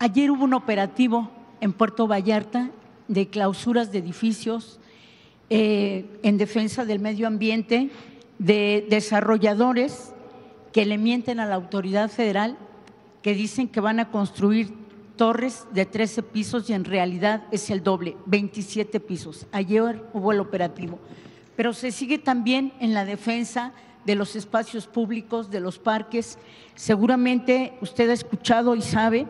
ayer 0.00 0.32
hubo 0.32 0.42
un 0.42 0.54
operativo 0.54 1.30
en 1.60 1.72
Puerto 1.72 2.08
Vallarta 2.08 2.70
de 3.06 3.28
clausuras 3.28 3.92
de 3.92 3.98
edificios 3.98 4.80
eh, 5.48 6.06
en 6.24 6.38
defensa 6.38 6.84
del 6.84 6.98
medio 6.98 7.28
ambiente 7.28 7.90
de 8.40 8.84
desarrolladores 8.90 10.12
que 10.72 10.84
le 10.84 10.98
mienten 10.98 11.38
a 11.38 11.46
la 11.46 11.54
autoridad 11.54 12.10
federal, 12.10 12.58
que 13.26 13.34
dicen 13.34 13.66
que 13.66 13.80
van 13.80 13.98
a 13.98 14.08
construir 14.12 14.72
torres 15.16 15.66
de 15.72 15.84
13 15.84 16.22
pisos 16.22 16.70
y 16.70 16.74
en 16.74 16.84
realidad 16.84 17.42
es 17.50 17.70
el 17.70 17.82
doble, 17.82 18.16
27 18.26 19.00
pisos. 19.00 19.48
Ayer 19.50 20.00
hubo 20.12 20.30
el 20.30 20.38
operativo. 20.38 21.00
Pero 21.56 21.72
se 21.72 21.90
sigue 21.90 22.18
también 22.18 22.72
en 22.78 22.94
la 22.94 23.04
defensa 23.04 23.72
de 24.04 24.14
los 24.14 24.36
espacios 24.36 24.86
públicos, 24.86 25.50
de 25.50 25.58
los 25.58 25.80
parques. 25.80 26.38
Seguramente 26.76 27.76
usted 27.80 28.08
ha 28.10 28.12
escuchado 28.12 28.76
y 28.76 28.80
sabe 28.80 29.26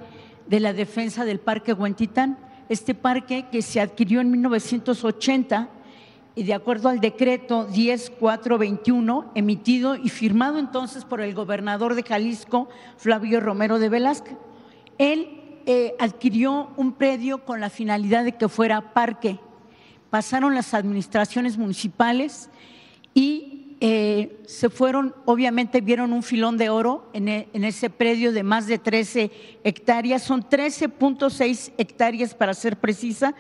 de 0.47 0.61
la 0.61 0.75
defensa 0.75 1.25
del 1.25 1.41
Parque 1.41 1.73
Huentitán, 1.73 2.39
este 2.69 2.95
parque 2.95 3.47
que 3.51 3.63
se 3.63 3.81
adquirió 3.81 4.21
en 4.21 4.31
1980 4.31 5.71
y 6.37 6.43
de 6.43 6.53
acuerdo 6.53 6.91
al 6.91 7.01
decreto 7.01 7.67
10421 7.73 9.33
emitido 9.35 9.97
y 9.97 10.11
firmado 10.11 10.59
entonces 10.59 11.07
por 11.07 11.23
el 11.23 11.35
gobernador 11.35 11.95
de 11.95 12.03
Jalisco, 12.03 12.69
Flavio 12.99 13.41
Romero 13.41 13.79
de 13.79 13.89
Velasco. 13.89 14.39
Él 14.99 15.41
eh, 15.65 15.95
adquirió 15.99 16.69
un 16.77 16.93
predio 16.93 17.39
con 17.39 17.59
la 17.61 17.71
finalidad 17.71 18.23
de 18.23 18.37
que 18.37 18.51
fuera 18.51 18.93
parque. 18.93 19.39
Pasaron 20.11 20.55
las 20.55 20.75
administraciones 20.75 21.57
municipales 21.57 22.51
y 23.15 23.77
eh, 23.81 24.43
se 24.47 24.69
fueron, 24.69 25.15
obviamente 25.25 25.81
vieron 25.81 26.13
un 26.13 26.23
filón 26.23 26.59
de 26.59 26.69
oro 26.69 27.09
en, 27.15 27.29
e- 27.29 27.49
en 27.55 27.65
ese 27.65 27.89
predio 27.89 28.33
de 28.33 28.43
más 28.43 28.67
de 28.67 28.79
13 28.79 29.31
hectáreas, 29.65 30.23
son 30.23 30.43
13.6 30.43 31.73
hectáreas 31.79 32.35
para 32.35 32.53
ser 32.55 32.79
precisa, 32.79 33.35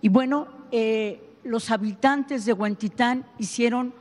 y 0.00 0.08
bueno, 0.08 0.48
eh, 0.72 1.27
los 1.48 1.70
habitantes 1.70 2.44
de 2.44 2.52
Huentitán 2.52 3.24
hicieron 3.38 3.94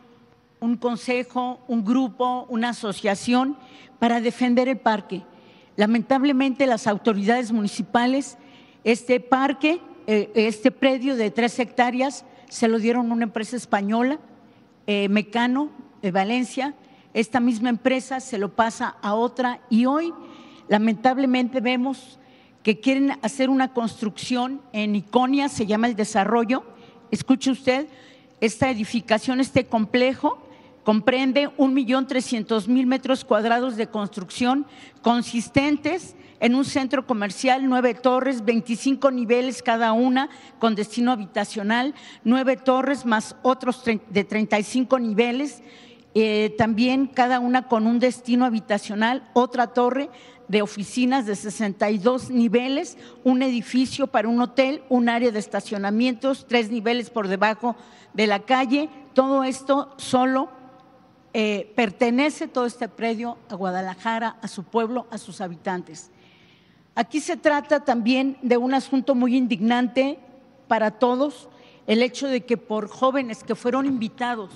un 0.60 0.76
consejo, 0.76 1.60
un 1.68 1.86
grupo, 1.86 2.46
una 2.50 2.70
asociación 2.70 3.58
para 4.00 4.20
defender 4.22 4.68
el 4.68 4.78
parque. 4.78 5.24
Lamentablemente 5.76 6.68
las 6.68 6.88
autoridades 6.88 7.52
municipales, 7.52 8.38
este 8.84 9.20
parque, 9.20 9.80
eh, 10.08 10.32
este 10.36 10.72
predio 10.72 11.16
de 11.16 11.32
tres 11.32 11.58
hectáreas, 11.60 12.26
se 12.50 12.68
lo 12.68 12.80
dieron 12.80 13.10
a 13.10 13.14
una 13.14 13.24
empresa 13.24 13.56
española, 13.56 14.20
eh, 14.86 15.08
Mecano, 15.10 15.70
de 16.02 16.12
Valencia. 16.12 16.76
Esta 17.14 17.40
misma 17.40 17.70
empresa 17.70 18.20
se 18.20 18.38
lo 18.38 18.54
pasa 18.54 18.98
a 19.02 19.14
otra 19.14 19.62
y 19.70 19.86
hoy 19.86 20.14
lamentablemente 20.68 21.62
vemos 21.62 22.20
que 22.64 22.80
quieren 22.80 23.14
hacer 23.22 23.50
una 23.50 23.74
construcción 23.74 24.62
en 24.74 24.96
Iconia, 24.96 25.48
se 25.48 25.66
llama 25.66 25.88
el 25.88 25.96
desarrollo. 25.96 26.77
Escuche 27.12 27.52
usted, 27.52 27.88
esta 28.42 28.70
edificación, 28.70 29.40
este 29.40 29.66
complejo, 29.66 30.40
comprende 30.84 31.50
un 31.58 31.74
millón 31.74 32.08
trescientos 32.08 32.68
mil 32.68 32.88
metros 32.88 33.26
cuadrados 33.26 33.76
de 33.76 33.88
construcción 33.88 34.66
consistentes 35.02 36.16
en 36.40 36.56
un 36.56 36.66
centro 36.66 37.06
comercial, 37.06 37.68
nueve 37.68 37.94
torres, 37.94 38.46
25 38.46 39.12
niveles 39.12 39.62
cada 39.64 39.92
una 39.92 40.30
con 40.60 40.76
destino 40.76 41.12
habitacional, 41.12 41.94
nueve 42.24 42.58
torres 42.58 43.06
más 43.06 43.36
otros 43.42 43.84
de 43.84 44.24
35 44.24 45.00
niveles, 45.00 45.62
eh, 46.20 46.56
también 46.58 47.06
cada 47.06 47.40
una 47.40 47.68
con 47.68 47.86
un 47.86 48.00
destino 48.00 48.44
habitacional, 48.44 49.30
otra 49.34 49.68
torre 49.68 50.10
de 50.48 50.64
oficinas 50.64 51.28
de 51.28 51.36
62 51.36 52.32
niveles, 52.32 52.98
un 53.24 53.44
edificio 53.44 54.08
para 54.08 54.28
un 54.28 54.42
hotel, 54.42 54.82
un 54.90 55.10
área 55.10 55.30
de 55.30 55.38
estacionamientos, 55.38 56.48
tres 56.48 56.72
niveles 56.72 57.12
por 57.12 57.28
debajo 57.28 57.76
de 58.16 58.26
la 58.26 58.40
calle. 58.40 58.90
Todo 59.14 59.44
esto 59.44 59.94
solo 59.98 60.50
eh, 61.36 61.72
pertenece, 61.76 62.48
todo 62.48 62.66
este 62.66 62.90
predio, 62.90 63.38
a 63.48 63.54
Guadalajara, 63.54 64.38
a 64.42 64.48
su 64.48 64.64
pueblo, 64.64 65.06
a 65.12 65.20
sus 65.20 65.40
habitantes. 65.40 66.10
Aquí 66.96 67.20
se 67.20 67.38
trata 67.38 67.86
también 67.86 68.40
de 68.42 68.58
un 68.58 68.74
asunto 68.74 69.14
muy 69.14 69.38
indignante 69.38 70.18
para 70.68 70.90
todos, 70.90 71.48
el 71.86 72.02
hecho 72.02 72.28
de 72.28 72.44
que 72.44 72.58
por 72.58 72.88
jóvenes 72.88 73.44
que 73.44 73.54
fueron 73.54 73.86
invitados 73.86 74.50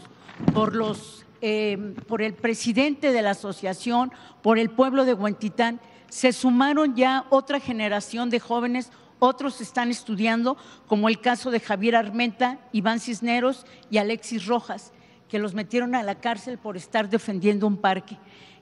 por 0.55 0.75
los 0.75 1.23
eh, 1.41 1.95
por 2.07 2.21
el 2.21 2.33
presidente 2.33 3.11
de 3.11 3.21
la 3.21 3.31
asociación, 3.31 4.11
por 4.41 4.59
el 4.59 4.69
pueblo 4.69 5.05
de 5.05 5.13
Huentitán, 5.13 5.79
se 6.09 6.33
sumaron 6.33 6.95
ya 6.95 7.25
otra 7.29 7.59
generación 7.59 8.29
de 8.29 8.39
jóvenes, 8.39 8.91
Otros 9.23 9.61
están 9.61 9.91
estudiando, 9.91 10.57
como 10.87 11.07
el 11.07 11.21
caso 11.21 11.51
de 11.51 11.59
Javier 11.59 11.95
Armenta, 11.95 12.57
Iván 12.71 12.99
Cisneros 12.99 13.67
y 13.91 13.99
Alexis 13.99 14.47
Rojas, 14.47 14.93
que 15.29 15.37
los 15.37 15.53
metieron 15.53 15.93
a 15.93 16.01
la 16.01 16.15
cárcel 16.15 16.57
por 16.57 16.75
estar 16.75 17.07
defendiendo 17.07 17.67
un 17.67 17.77
parque. 17.77 18.17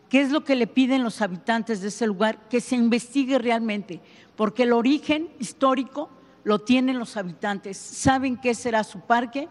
¿Qué 0.09 0.19
es 0.19 0.31
lo 0.31 0.43
que 0.43 0.57
le 0.57 0.67
piden 0.67 1.01
los 1.01 1.21
habitantes 1.21 1.79
de 1.79 1.87
ese 1.87 2.05
lugar? 2.07 2.49
Que 2.49 2.59
se 2.59 2.75
investigue 2.75 3.39
realmente, 3.39 4.01
porque 4.35 4.63
el 4.63 4.73
origen 4.73 5.29
histórico 5.39 6.09
lo 6.43 6.59
tienen 6.59 6.99
los 6.99 7.15
habitantes, 7.15 7.77
saben 7.77 8.35
qué 8.35 8.53
será 8.53 8.83
su 8.83 8.99
parque 8.99 9.47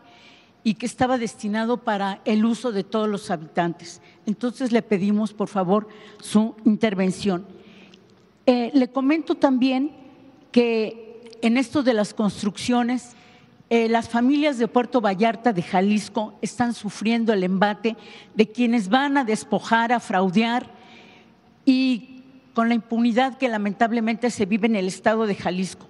y 0.68 0.74
que 0.74 0.84
estaba 0.84 1.16
destinado 1.16 1.78
para 1.78 2.20
el 2.26 2.44
uso 2.44 2.72
de 2.72 2.84
todos 2.84 3.08
los 3.08 3.30
habitantes. 3.30 4.02
Entonces 4.26 4.70
le 4.70 4.82
pedimos, 4.82 5.32
por 5.32 5.48
favor, 5.48 5.88
su 6.20 6.56
intervención. 6.66 7.46
Eh, 8.44 8.70
le 8.74 8.88
comento 8.88 9.34
también 9.34 9.92
que 10.52 11.22
en 11.40 11.56
esto 11.56 11.82
de 11.82 11.94
las 11.94 12.12
construcciones, 12.12 13.12
eh, 13.70 13.88
las 13.88 14.10
familias 14.10 14.58
de 14.58 14.68
Puerto 14.68 15.00
Vallarta 15.00 15.54
de 15.54 15.62
Jalisco 15.62 16.34
están 16.42 16.74
sufriendo 16.74 17.32
el 17.32 17.44
embate 17.44 17.96
de 18.34 18.52
quienes 18.52 18.90
van 18.90 19.16
a 19.16 19.24
despojar, 19.24 19.90
a 19.90 20.00
fraudear 20.00 20.70
y 21.64 22.24
con 22.52 22.68
la 22.68 22.74
impunidad 22.74 23.38
que 23.38 23.48
lamentablemente 23.48 24.30
se 24.30 24.44
vive 24.44 24.66
en 24.66 24.76
el 24.76 24.88
estado 24.88 25.26
de 25.26 25.34
Jalisco. 25.34 25.86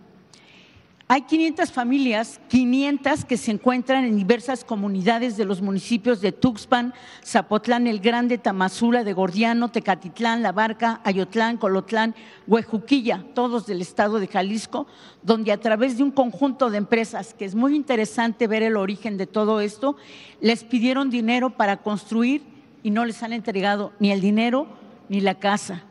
Hay 1.10 1.22
500 1.22 1.72
familias, 1.72 2.38
500 2.48 3.24
que 3.24 3.38
se 3.38 3.50
encuentran 3.50 4.04
en 4.04 4.18
diversas 4.18 4.62
comunidades 4.62 5.38
de 5.38 5.46
los 5.46 5.62
municipios 5.62 6.20
de 6.20 6.32
Tuxpan, 6.32 6.92
Zapotlán, 7.24 7.86
El 7.86 8.00
Grande, 8.00 8.36
Tamazula, 8.36 9.04
de 9.04 9.14
Gordiano, 9.14 9.70
Tecatitlán, 9.70 10.42
La 10.42 10.52
Barca, 10.52 11.00
Ayotlán, 11.04 11.56
Colotlán, 11.56 12.14
Huejuquilla, 12.46 13.24
todos 13.32 13.64
del 13.66 13.80
estado 13.80 14.20
de 14.20 14.26
Jalisco, 14.26 14.86
donde 15.22 15.50
a 15.50 15.58
través 15.58 15.96
de 15.96 16.02
un 16.02 16.10
conjunto 16.10 16.68
de 16.68 16.76
empresas, 16.76 17.32
que 17.32 17.46
es 17.46 17.54
muy 17.54 17.74
interesante 17.74 18.46
ver 18.46 18.62
el 18.62 18.76
origen 18.76 19.16
de 19.16 19.26
todo 19.26 19.62
esto, 19.62 19.96
les 20.42 20.62
pidieron 20.62 21.08
dinero 21.08 21.56
para 21.56 21.78
construir 21.78 22.42
y 22.82 22.90
no 22.90 23.06
les 23.06 23.22
han 23.22 23.32
entregado 23.32 23.94
ni 23.98 24.12
el 24.12 24.20
dinero 24.20 24.68
ni 25.08 25.22
la 25.22 25.36
casa. 25.36 25.84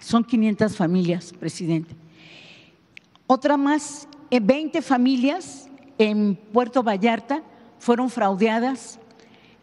Son 0.00 0.24
500 0.24 0.74
familias, 0.74 1.34
presidente. 1.38 1.94
Otra 3.26 3.58
más 3.58 4.08
20 4.40 4.82
familias 4.82 5.68
en 5.98 6.36
Puerto 6.36 6.82
Vallarta 6.82 7.42
fueron 7.78 8.10
fraudeadas. 8.10 8.98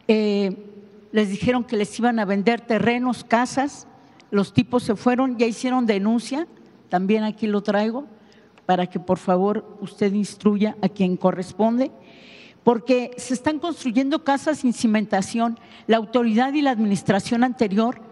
Eh, 0.07 0.67
les 1.11 1.29
dijeron 1.29 1.63
que 1.63 1.77
les 1.77 1.97
iban 1.99 2.19
a 2.19 2.25
vender 2.25 2.61
terrenos, 2.61 3.23
casas. 3.23 3.87
Los 4.29 4.53
tipos 4.53 4.83
se 4.83 4.95
fueron, 4.95 5.37
ya 5.37 5.45
hicieron 5.45 5.85
denuncia. 5.85 6.47
También 6.89 7.23
aquí 7.23 7.47
lo 7.47 7.61
traigo 7.61 8.05
para 8.65 8.87
que 8.87 8.99
por 8.99 9.17
favor 9.17 9.77
usted 9.81 10.13
instruya 10.13 10.77
a 10.81 10.89
quien 10.89 11.17
corresponde. 11.17 11.91
Porque 12.63 13.11
se 13.17 13.33
están 13.33 13.59
construyendo 13.59 14.23
casas 14.23 14.59
sin 14.59 14.73
cimentación. 14.73 15.59
La 15.87 15.97
autoridad 15.97 16.53
y 16.53 16.61
la 16.61 16.71
administración 16.71 17.43
anterior 17.43 18.10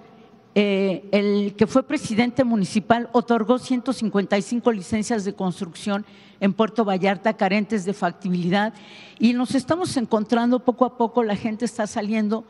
eh, 0.62 1.08
el 1.14 1.56
que 1.56 1.68
fue 1.68 1.84
presidente 1.84 2.44
municipal 2.44 3.08
otorgó 3.14 3.60
155 3.60 4.74
licencias 4.74 5.24
de 5.24 5.32
construcción 5.32 6.06
en 6.42 6.52
Puerto 6.52 6.84
Vallarta 6.84 7.38
carentes 7.38 7.86
de 7.86 7.94
factibilidad 7.94 8.74
y 9.20 9.32
nos 9.32 9.56
estamos 9.56 9.96
encontrando 9.96 10.60
poco 10.66 10.84
a 10.84 10.98
poco, 10.98 11.24
la 11.24 11.38
gente 11.38 11.64
está 11.64 11.88
saliendo 11.88 12.44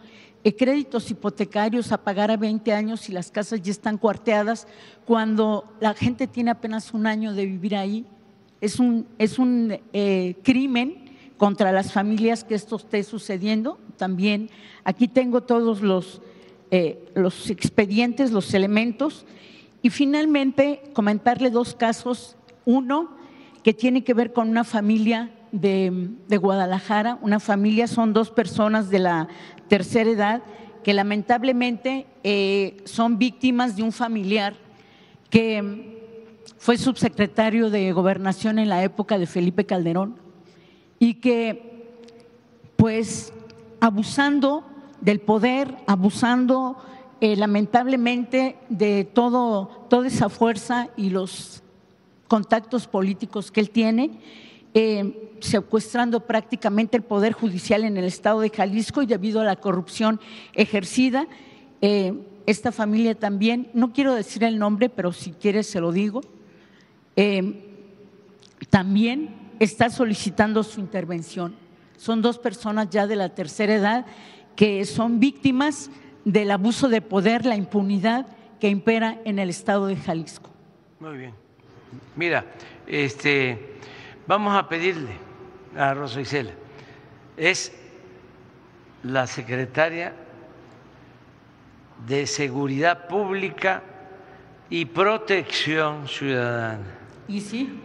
eh, 0.44 0.56
créditos 0.56 1.12
hipotecarios 1.12 1.92
a 1.92 2.00
pagar 2.04 2.32
a 2.32 2.38
20 2.38 2.74
años 2.74 3.08
y 3.10 3.12
las 3.12 3.30
casas 3.30 3.62
ya 3.62 3.70
están 3.70 4.00
cuarteadas 4.00 4.66
cuando 5.06 5.72
la 5.80 5.94
gente 5.94 6.26
tiene 6.26 6.50
apenas 6.50 6.96
un 6.96 7.06
año 7.06 7.36
de 7.36 7.46
vivir 7.46 7.76
ahí. 7.76 8.08
Es 8.60 8.80
un, 8.80 9.06
es 9.20 9.38
un 9.38 9.78
eh, 9.94 10.36
crimen 10.42 11.12
contra 11.38 11.72
las 11.72 11.94
familias 11.94 12.44
que 12.44 12.56
esto 12.56 12.78
esté 12.78 13.04
sucediendo. 13.04 13.78
También 13.98 14.50
aquí 14.84 15.08
tengo 15.08 15.42
todos 15.44 15.82
los 15.82 16.24
eh, 16.72 17.12
los 17.16 17.50
expedientes, 17.50 18.32
los 18.32 18.54
elementos. 18.54 19.26
Y 19.82 19.90
finalmente, 19.90 20.84
comentarle 20.94 21.50
dos 21.50 21.76
casos. 21.76 22.36
Uno, 22.66 23.18
que 23.64 23.74
tiene 23.74 24.04
que 24.04 24.14
ver 24.14 24.34
con 24.34 24.50
una 24.50 24.64
familia 24.64 25.32
de, 25.52 26.38
Guadalajara. 26.40 27.18
Una 27.22 27.40
familia, 27.40 27.88
son 27.88 28.14
dos 28.14 28.30
personas 28.30 28.90
de 28.90 29.00
la 29.00 29.28
tercera 29.68 30.10
edad 30.10 30.44
que 30.84 30.94
lamentablemente 30.94 32.08
eh, 32.24 32.78
son 32.86 33.18
víctimas 33.18 33.76
de 33.76 33.84
un 33.84 33.92
familiar 33.92 34.56
que 35.30 35.98
fue 36.58 36.78
subsecretario 36.78 37.70
de 37.70 37.92
gobernación 37.92 38.60
en 38.60 38.70
la 38.70 38.84
época 38.84 39.18
de 39.18 39.28
Felipe 39.28 39.66
Calderón 39.66 40.16
y 41.00 41.16
que, 41.16 41.88
pues, 42.76 43.34
abusando 43.80 44.64
del 45.02 45.20
poder, 45.20 45.78
abusando 45.88 46.78
eh, 47.22 47.36
lamentablemente 47.36 48.56
de 48.70 49.04
todo, 49.04 49.86
toda 49.90 50.08
esa 50.08 50.30
fuerza 50.30 50.88
y 50.96 51.10
los 51.10 51.62
contactos 52.30 52.88
políticos 52.88 53.52
que 53.52 53.60
él 53.60 53.72
tiene, 53.72 54.12
eh, 54.74 55.36
secuestrando 55.42 56.22
prácticamente 56.22 56.96
el 56.96 57.04
poder 57.04 57.34
judicial 57.34 57.84
en 57.84 57.98
el 57.98 58.06
estado 58.06 58.40
de 58.40 58.50
Jalisco 58.50 59.02
y 59.02 59.06
debido 59.06 59.42
a 59.42 59.44
la 59.44 59.58
corrupción 59.58 60.22
ejercida. 60.54 61.28
Eh, 61.82 62.14
esta 62.46 62.72
familia 62.72 63.16
también, 63.16 63.70
no 63.74 63.92
quiero 63.92 64.16
decir 64.16 64.46
el 64.46 64.58
nombre, 64.58 64.88
pero 64.90 65.12
si 65.12 65.32
quiere 65.32 65.64
se 65.64 65.82
lo 65.82 65.92
digo, 65.92 66.22
también 68.70 69.36
está 69.60 69.90
solicitando 69.90 70.64
su 70.64 70.80
intervención. 70.80 71.54
Son 71.98 72.22
dos 72.22 72.40
personas 72.40 72.90
ya 72.90 73.08
de 73.08 73.18
la 73.18 73.36
tercera 73.36 73.76
edad 73.76 74.06
que 74.56 74.86
son 74.86 75.20
víctimas 75.20 75.90
del 76.26 76.52
abuso 76.52 76.90
de 76.90 77.02
poder, 77.02 77.46
la 77.46 77.56
impunidad 77.56 78.28
que 78.60 78.70
impera 78.70 79.20
en 79.26 79.40
el 79.40 79.50
estado 79.50 79.88
de 79.88 79.96
Jalisco. 79.96 80.50
Muy 81.00 81.18
bien. 81.18 81.34
Mira, 82.16 82.46
este, 82.86 83.78
vamos 84.28 84.56
a 84.56 84.68
pedirle 84.68 85.12
a 85.78 85.94
Rosa 85.94 86.22
Isela, 86.22 86.52
es 87.38 87.72
la 89.04 89.28
secretaria 89.28 90.14
de 92.06 92.28
Seguridad 92.28 93.08
Pública 93.08 93.84
y 94.70 94.86
Protección 94.86 96.08
Ciudadana. 96.08 96.84
Y 97.28 97.42
sí, 97.42 97.80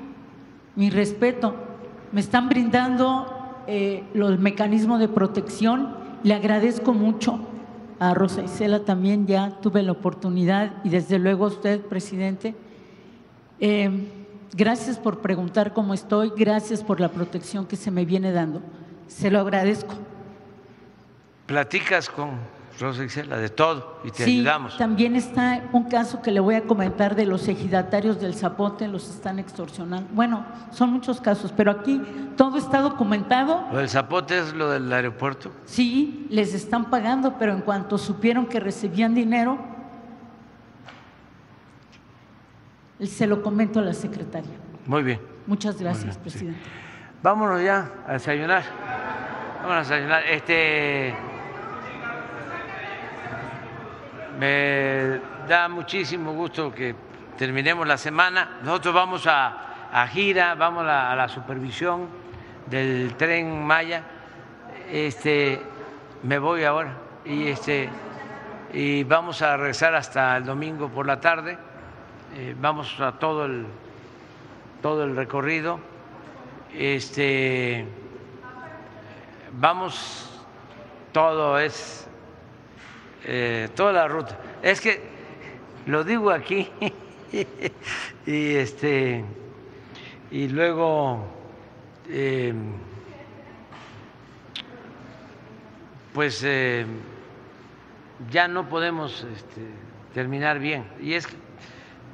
mi 0.76 0.90
respeto, 0.90 1.54
me 2.12 2.20
están 2.20 2.48
brindando 2.48 3.62
eh, 3.66 4.04
los 4.14 4.38
mecanismos 4.38 5.00
de 5.00 5.08
protección 5.08 6.03
le 6.24 6.34
agradezco 6.34 6.92
mucho 6.92 7.38
a 8.00 8.14
Rosa 8.14 8.42
Isela 8.42 8.80
también, 8.84 9.26
ya 9.26 9.60
tuve 9.60 9.82
la 9.82 9.92
oportunidad 9.92 10.72
y 10.82 10.88
desde 10.88 11.18
luego 11.18 11.44
a 11.44 11.48
usted, 11.48 11.80
presidente. 11.82 12.54
Eh, 13.60 13.90
gracias 14.54 14.98
por 14.98 15.20
preguntar 15.20 15.72
cómo 15.74 15.94
estoy, 15.94 16.32
gracias 16.36 16.82
por 16.82 16.98
la 16.98 17.10
protección 17.10 17.66
que 17.66 17.76
se 17.76 17.90
me 17.90 18.04
viene 18.04 18.32
dando. 18.32 18.62
Se 19.06 19.30
lo 19.30 19.38
agradezco. 19.38 19.94
¿Platicas 21.46 22.08
con 22.08 22.30
Rosa 22.80 23.04
Isela, 23.04 23.36
de 23.36 23.48
todo 23.50 24.00
y 24.02 24.10
te 24.10 24.24
sí, 24.24 24.40
ayudamos. 24.40 24.76
También 24.76 25.14
está 25.14 25.62
un 25.72 25.84
caso 25.84 26.20
que 26.20 26.32
le 26.32 26.40
voy 26.40 26.56
a 26.56 26.62
comentar 26.62 27.14
de 27.14 27.24
los 27.24 27.46
ejidatarios 27.46 28.20
del 28.20 28.34
Zapote, 28.34 28.88
los 28.88 29.08
están 29.08 29.38
extorsionando. 29.38 30.08
Bueno, 30.12 30.44
son 30.72 30.92
muchos 30.92 31.20
casos, 31.20 31.52
pero 31.56 31.70
aquí 31.70 32.02
todo 32.36 32.58
está 32.58 32.80
documentado. 32.80 33.64
¿Lo 33.70 33.78
del 33.78 33.88
Zapote 33.88 34.38
es 34.38 34.52
lo 34.52 34.70
del 34.70 34.92
aeropuerto? 34.92 35.52
Sí, 35.66 36.26
les 36.30 36.52
están 36.52 36.90
pagando, 36.90 37.38
pero 37.38 37.52
en 37.52 37.60
cuanto 37.60 37.96
supieron 37.96 38.46
que 38.46 38.58
recibían 38.58 39.14
dinero, 39.14 39.58
se 43.00 43.26
lo 43.26 43.42
comento 43.42 43.78
a 43.78 43.82
la 43.82 43.94
secretaria. 43.94 44.52
Muy 44.86 45.02
bien. 45.02 45.20
Muchas 45.46 45.80
gracias, 45.80 46.18
presidente. 46.18 46.60
Vámonos 47.22 47.62
ya 47.62 47.90
a 48.06 48.14
desayunar. 48.14 48.64
Vámonos 49.62 49.90
a 49.90 49.94
desayunar. 49.94 50.24
Este. 50.26 51.33
Me 54.38 55.20
da 55.48 55.68
muchísimo 55.68 56.32
gusto 56.32 56.72
que 56.72 56.94
terminemos 57.38 57.86
la 57.86 57.96
semana. 57.96 58.58
Nosotros 58.62 58.94
vamos 58.94 59.26
a, 59.26 60.06
gira, 60.08 60.54
vamos 60.54 60.84
a, 60.86 61.14
la 61.14 61.28
supervisión 61.28 62.08
del 62.66 63.14
tren 63.16 63.64
Maya. 63.64 64.02
Este, 64.90 65.60
me 66.24 66.38
voy 66.38 66.64
ahora 66.64 66.94
y 67.24 67.48
este 67.48 67.88
y 68.72 69.04
vamos 69.04 69.40
a 69.40 69.56
regresar 69.56 69.94
hasta 69.94 70.36
el 70.36 70.44
domingo 70.44 70.88
por 70.88 71.06
la 71.06 71.20
tarde. 71.20 71.56
Eh, 72.34 72.56
vamos 72.60 73.00
a 73.00 73.12
todo 73.12 73.44
el 73.44 73.66
todo 74.82 75.04
el 75.04 75.14
recorrido. 75.14 75.78
Este 76.72 77.86
vamos 79.52 80.44
todo 81.12 81.58
es 81.58 82.08
eh, 83.24 83.68
toda 83.74 83.92
la 83.92 84.08
ruta. 84.08 84.38
Es 84.62 84.80
que 84.80 85.00
lo 85.86 86.04
digo 86.04 86.30
aquí 86.30 86.70
y 88.26 88.54
este 88.54 89.24
y 90.30 90.48
luego 90.48 91.26
eh, 92.08 92.54
pues 96.12 96.42
eh, 96.44 96.86
ya 98.30 98.48
no 98.48 98.68
podemos 98.68 99.26
este, 99.34 99.62
terminar 100.14 100.58
bien. 100.58 100.84
Y 101.00 101.14
es 101.14 101.26
que 101.26 101.34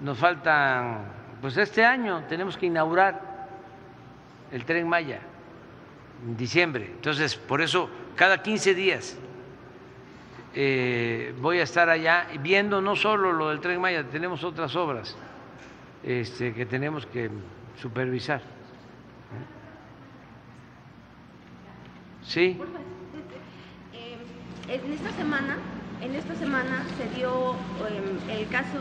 nos 0.02 0.18
faltan, 0.18 1.04
pues 1.40 1.56
este 1.56 1.84
año 1.84 2.24
tenemos 2.28 2.56
que 2.56 2.66
inaugurar 2.66 3.48
el 4.50 4.64
tren 4.64 4.88
Maya 4.88 5.20
en 6.26 6.36
diciembre. 6.36 6.86
Entonces, 6.86 7.36
por 7.36 7.60
eso, 7.60 7.90
cada 8.16 8.42
15 8.42 8.74
días 8.74 9.16
eh, 10.54 11.34
voy 11.40 11.58
a 11.58 11.62
estar 11.62 11.88
allá 11.88 12.26
viendo 12.40 12.80
no 12.80 12.96
solo 12.96 13.32
lo 13.32 13.50
del 13.50 13.60
tren 13.60 13.80
Maya, 13.80 14.04
tenemos 14.04 14.42
otras 14.42 14.74
obras 14.74 15.16
este, 16.02 16.52
que 16.52 16.66
tenemos 16.66 17.06
que 17.06 17.30
supervisar. 17.80 18.42
Sí. 22.22 22.58
Eh, 23.92 24.16
en 24.68 24.92
esta 24.92 25.10
semana, 25.12 25.56
en 26.00 26.14
esta 26.14 26.34
semana 26.34 26.84
se 26.96 27.18
dio 27.18 27.54
em, 27.88 28.30
el 28.30 28.48
caso 28.48 28.78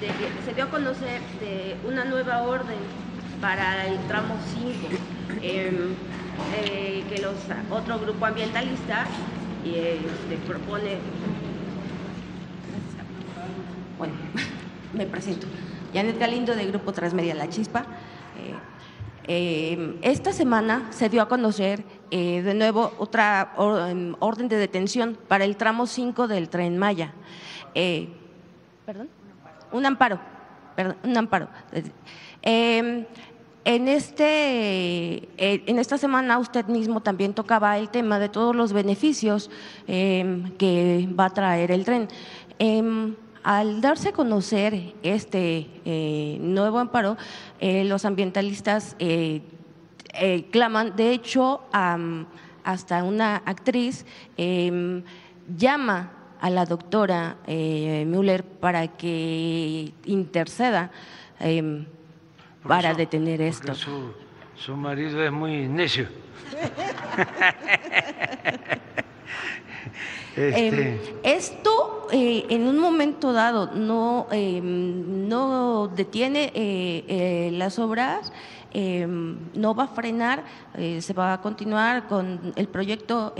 de 0.00 0.08
se 0.44 0.54
dio 0.54 0.64
a 0.64 0.70
conocer 0.70 1.20
de 1.40 1.76
una 1.86 2.04
nueva 2.04 2.42
orden 2.42 2.78
para 3.40 3.86
el 3.86 3.98
tramo 4.06 4.36
5, 4.54 4.88
em, 5.42 5.94
eh, 6.56 7.04
que 7.08 7.22
los 7.22 7.34
otro 7.70 7.98
grupo 7.98 8.26
ambientalista 8.26 9.06
este, 9.74 10.36
propone. 10.46 10.98
Bueno, 13.98 14.14
me 14.92 15.06
presento. 15.06 15.46
Janet 15.92 16.18
Galindo 16.18 16.54
de 16.54 16.66
Grupo 16.66 16.92
Transmedia 16.92 17.34
La 17.34 17.48
Chispa. 17.48 17.86
Eh, 19.28 19.98
esta 20.02 20.32
semana 20.32 20.86
se 20.90 21.08
dio 21.08 21.20
a 21.20 21.28
conocer 21.28 21.82
eh, 22.12 22.42
de 22.42 22.54
nuevo 22.54 22.92
otra 22.98 23.54
em, 23.88 24.14
orden 24.20 24.46
de 24.46 24.56
detención 24.56 25.18
para 25.26 25.44
el 25.44 25.56
tramo 25.56 25.86
5 25.86 26.28
del 26.28 26.48
tren 26.48 26.78
Maya. 26.78 27.12
Eh, 27.74 28.08
¿Perdón? 28.84 29.08
Un 29.72 29.84
amparo. 29.84 30.20
Perdón, 30.76 30.96
un 31.02 31.16
amparo. 31.16 31.48
Em, 32.42 33.04
en, 33.66 33.88
este, 33.88 35.28
en 35.36 35.78
esta 35.80 35.98
semana 35.98 36.38
usted 36.38 36.66
mismo 36.66 37.00
también 37.00 37.34
tocaba 37.34 37.76
el 37.76 37.88
tema 37.88 38.20
de 38.20 38.28
todos 38.28 38.54
los 38.54 38.72
beneficios 38.72 39.50
em, 39.88 40.52
que 40.56 41.08
va 41.18 41.26
a 41.26 41.30
traer 41.30 41.72
el 41.72 41.84
tren. 41.84 42.08
Al 43.42 43.80
darse 43.80 44.08
a 44.10 44.12
conocer 44.12 44.94
este 45.02 45.68
eh, 45.84 46.38
nuevo 46.40 46.78
amparo, 46.78 47.16
eh, 47.60 47.84
los 47.84 48.04
ambientalistas 48.04 48.94
eh, 48.98 49.42
claman, 50.50 50.94
de 50.94 51.10
hecho, 51.12 51.60
hasta 52.64 53.02
una 53.02 53.36
actriz 53.46 54.06
em, 54.36 55.02
llama 55.56 56.12
a 56.40 56.50
la 56.50 56.66
doctora 56.66 57.36
Müller 57.46 58.44
para 58.44 58.88
que 58.88 59.92
interceda 60.04 60.90
para 62.68 62.94
detener 62.94 63.40
esto. 63.40 63.74
Su, 63.74 64.12
su 64.54 64.76
marido 64.76 65.22
es 65.22 65.32
muy 65.32 65.68
necio. 65.68 66.08
Este... 70.36 70.66
Em, 70.66 70.98
esto 71.22 72.08
eh, 72.12 72.44
en 72.50 72.68
un 72.68 72.78
momento 72.78 73.32
dado 73.32 73.70
no, 73.74 74.26
em, 74.30 75.26
no 75.26 75.88
detiene 75.88 76.52
eh, 76.54 77.04
eh, 77.08 77.50
las 77.52 77.78
obras, 77.78 78.32
em, 78.72 79.38
no 79.54 79.74
va 79.74 79.84
a 79.84 79.88
frenar, 79.88 80.44
se 81.00 81.12
va 81.14 81.32
a 81.32 81.40
continuar 81.40 82.06
con 82.06 82.52
el 82.54 82.68
proyecto 82.68 83.32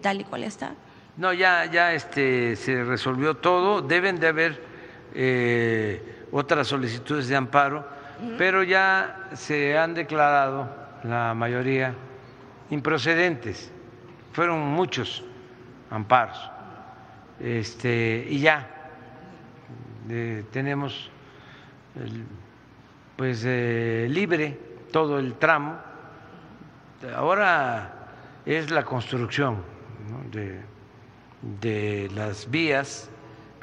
tal 0.00 0.20
y 0.20 0.24
cual 0.24 0.44
está. 0.44 0.74
No, 1.16 1.32
ya, 1.32 1.66
ya 1.66 1.92
este, 1.92 2.54
se 2.54 2.84
resolvió 2.84 3.34
todo, 3.34 3.82
deben 3.82 4.20
de 4.20 4.28
haber 4.28 4.62
otras 6.30 6.68
solicitudes 6.68 7.26
de 7.26 7.34
amparo, 7.34 7.84
pero 8.38 8.62
ya 8.62 9.28
se 9.34 9.76
han 9.76 9.94
declarado 9.94 10.68
la 11.02 11.34
mayoría 11.34 11.94
improcedentes, 12.70 13.70
fueron 14.32 14.60
muchos 14.60 15.24
amparos. 15.90 16.50
Este, 17.40 18.26
y 18.28 18.40
ya 18.40 18.68
eh, 20.08 20.44
tenemos 20.52 21.10
pues 23.16 23.44
eh, 23.46 24.06
libre 24.10 24.58
todo 24.92 25.18
el 25.18 25.34
tramo. 25.34 25.78
Ahora 27.14 28.08
es 28.46 28.70
la 28.70 28.84
construcción 28.84 29.62
de, 30.30 30.60
de, 31.60 32.10
las 32.14 32.50
vías, 32.50 33.10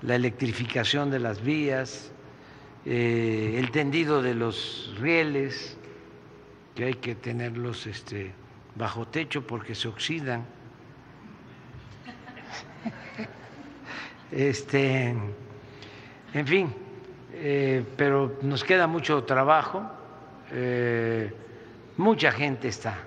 la 0.02 0.16
electrificación 0.16 1.10
de 1.10 1.20
las 1.20 1.42
vías, 1.42 2.12
eh, 2.86 3.56
el 3.58 3.72
tendido 3.72 4.22
de 4.22 4.36
los 4.36 4.96
rieles, 5.00 5.78
que 6.76 6.86
hay 6.86 6.94
que 6.96 7.16
tenerlos 7.16 7.86
este, 7.88 8.32
bajo 8.76 9.08
techo 9.08 9.46
porque 9.46 9.76
se 9.76 9.88
oxidan 9.88 10.46
Este, 14.32 15.14
en 16.34 16.48
fin, 16.48 16.74
eh, 17.34 17.84
pero 17.98 18.40
nos 18.42 18.64
queda 18.64 18.88
mucho 18.88 19.26
trabajo, 19.26 19.84
eh, 20.52 21.34
mucha 21.98 22.32
gente 22.32 22.70
está 22.70 23.00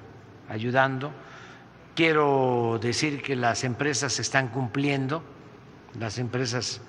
ayudando. 0.51 1.13
Quiero 1.95 2.79
decir 2.83 3.23
que 3.23 3.37
las 3.37 3.65
empresas 3.65 4.21
están 4.21 4.49
cumpliendo, 4.49 5.23
las 5.99 6.19
empresas 6.19 6.83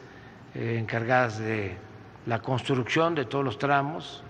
encargadas 0.53 1.39
de 1.39 1.77
la 2.25 2.39
construcción 2.39 3.15
de 3.15 3.25
todos 3.25 3.43
los 3.45 3.57
tramos, 3.57 4.23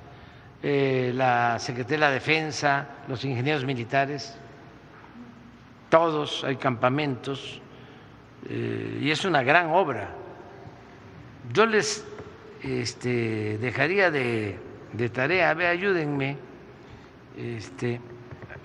la 0.61 1.59
Secretaría 1.59 1.97
de 1.97 1.99
la 1.99 2.11
Defensa, 2.11 2.87
los 3.07 3.23
ingenieros 3.23 3.65
militares, 3.65 4.37
todos, 5.89 6.43
hay 6.43 6.57
campamentos 6.57 7.61
eh, 8.49 8.99
y 9.01 9.11
es 9.11 9.23
una 9.25 9.43
gran 9.43 9.71
obra. 9.71 10.09
Yo 11.53 11.65
les 11.65 12.05
este, 12.61 13.57
dejaría 13.59 14.11
de, 14.11 14.59
tarea, 15.13 15.51
a 15.51 15.53
ver, 15.53 15.67
ayúdenme 15.67 16.37
este, 17.37 18.01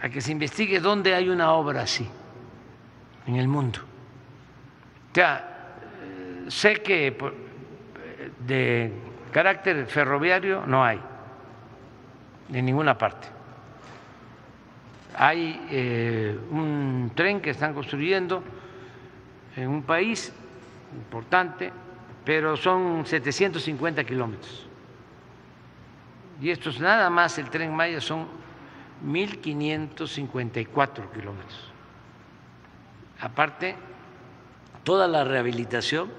a 0.02 0.08
que 0.08 0.20
se 0.20 0.32
investigue 0.32 0.80
dónde 0.80 1.14
hay 1.14 1.28
una 1.28 1.52
obra 1.52 1.82
así 1.82 2.08
en 3.26 3.36
el 3.36 3.48
mundo. 3.48 3.80
O 5.10 5.14
sea, 5.14 5.76
eh, 6.02 6.50
sé 6.50 6.74
que 6.82 7.16
de 8.46 8.92
carácter 9.30 9.86
ferroviario 9.86 10.66
no 10.66 10.84
hay 10.84 11.00
en 12.52 12.64
ninguna 12.64 12.98
parte. 12.98 13.28
Hay 15.14 15.66
eh, 15.70 16.36
un 16.50 17.12
tren 17.14 17.40
que 17.40 17.50
están 17.50 17.72
construyendo 17.74 18.42
en 19.56 19.68
un 19.68 19.82
país 19.82 20.32
importante, 20.94 21.72
pero 22.24 22.56
son 22.56 23.04
750 23.06 24.02
kilómetros. 24.04 24.66
Y 26.40 26.50
esto 26.50 26.70
es 26.70 26.80
nada 26.80 27.10
más 27.10 27.36
el 27.38 27.50
tren 27.50 27.74
Maya, 27.74 28.00
son 28.00 28.26
1.554 29.04 31.10
kilómetros. 31.12 31.70
Aparte, 33.20 33.76
toda 34.84 35.06
la 35.06 35.24
rehabilitación, 35.24 36.10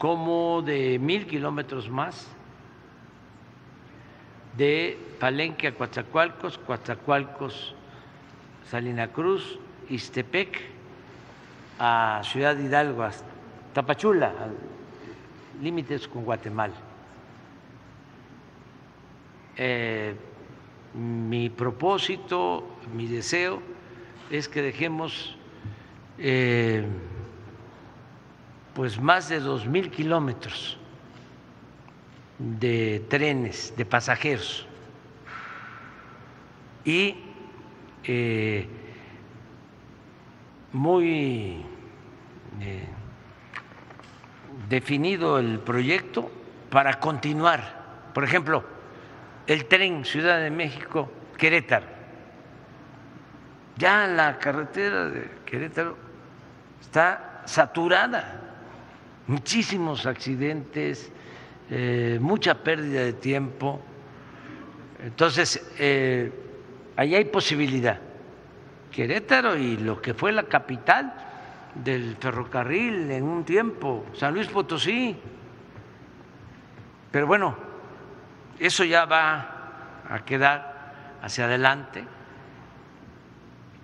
como 0.00 0.62
de 0.62 0.98
mil 0.98 1.26
kilómetros 1.26 1.90
más, 1.90 2.26
de 4.56 4.98
Palenque 5.20 5.66
a 5.66 5.74
Coatzacoalcos, 5.74 6.56
Coatzacoalcos, 6.56 7.74
Salina 8.70 9.08
Cruz, 9.08 9.58
Istepec, 9.90 10.58
a 11.78 12.22
Ciudad 12.24 12.56
Hidalgo, 12.58 13.02
a 13.02 13.10
Tapachula, 13.74 14.32
límites 15.60 16.08
con 16.08 16.24
Guatemala. 16.24 16.80
Eh, 19.58 20.14
mi 20.94 21.50
propósito, 21.50 22.66
mi 22.94 23.06
deseo 23.06 23.60
es 24.30 24.48
que 24.48 24.62
dejemos 24.62 25.36
eh, 26.16 26.86
pues 28.74 29.00
más 29.00 29.28
de 29.28 29.40
dos 29.40 29.66
mil 29.66 29.90
kilómetros 29.90 30.78
de 32.38 33.04
trenes, 33.08 33.74
de 33.76 33.84
pasajeros 33.84 34.66
y 36.84 37.16
eh, 38.04 38.66
muy 40.72 41.64
eh, 42.60 42.88
definido 44.68 45.38
el 45.38 45.58
proyecto 45.58 46.30
para 46.70 46.98
continuar. 46.98 47.80
Por 48.14 48.24
ejemplo, 48.24 48.64
el 49.46 49.66
tren 49.66 50.04
Ciudad 50.04 50.40
de 50.40 50.50
México 50.50 51.10
Querétaro. 51.36 51.86
Ya 53.76 54.06
la 54.06 54.38
carretera 54.38 55.06
de 55.06 55.30
Querétaro 55.44 55.96
está 56.80 57.42
saturada, 57.46 58.49
muchísimos 59.30 60.06
accidentes, 60.06 61.12
eh, 61.70 62.18
mucha 62.20 62.64
pérdida 62.64 63.02
de 63.02 63.12
tiempo. 63.12 63.80
Entonces, 65.04 65.72
eh, 65.78 66.32
ahí 66.96 67.14
hay 67.14 67.24
posibilidad. 67.26 68.00
Querétaro 68.90 69.56
y 69.56 69.76
lo 69.76 70.02
que 70.02 70.14
fue 70.14 70.32
la 70.32 70.42
capital 70.42 71.14
del 71.76 72.16
ferrocarril 72.16 73.08
en 73.12 73.22
un 73.22 73.44
tiempo, 73.44 74.04
San 74.14 74.34
Luis 74.34 74.48
Potosí. 74.48 75.16
Pero 77.12 77.28
bueno, 77.28 77.56
eso 78.58 78.82
ya 78.82 79.04
va 79.04 80.02
a 80.10 80.24
quedar 80.24 81.18
hacia 81.22 81.44
adelante, 81.44 82.04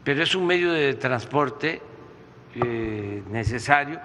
pero 0.02 0.24
es 0.24 0.34
un 0.34 0.44
medio 0.44 0.72
de 0.72 0.94
transporte 0.94 1.80
eh, 2.56 3.22
necesario 3.30 4.00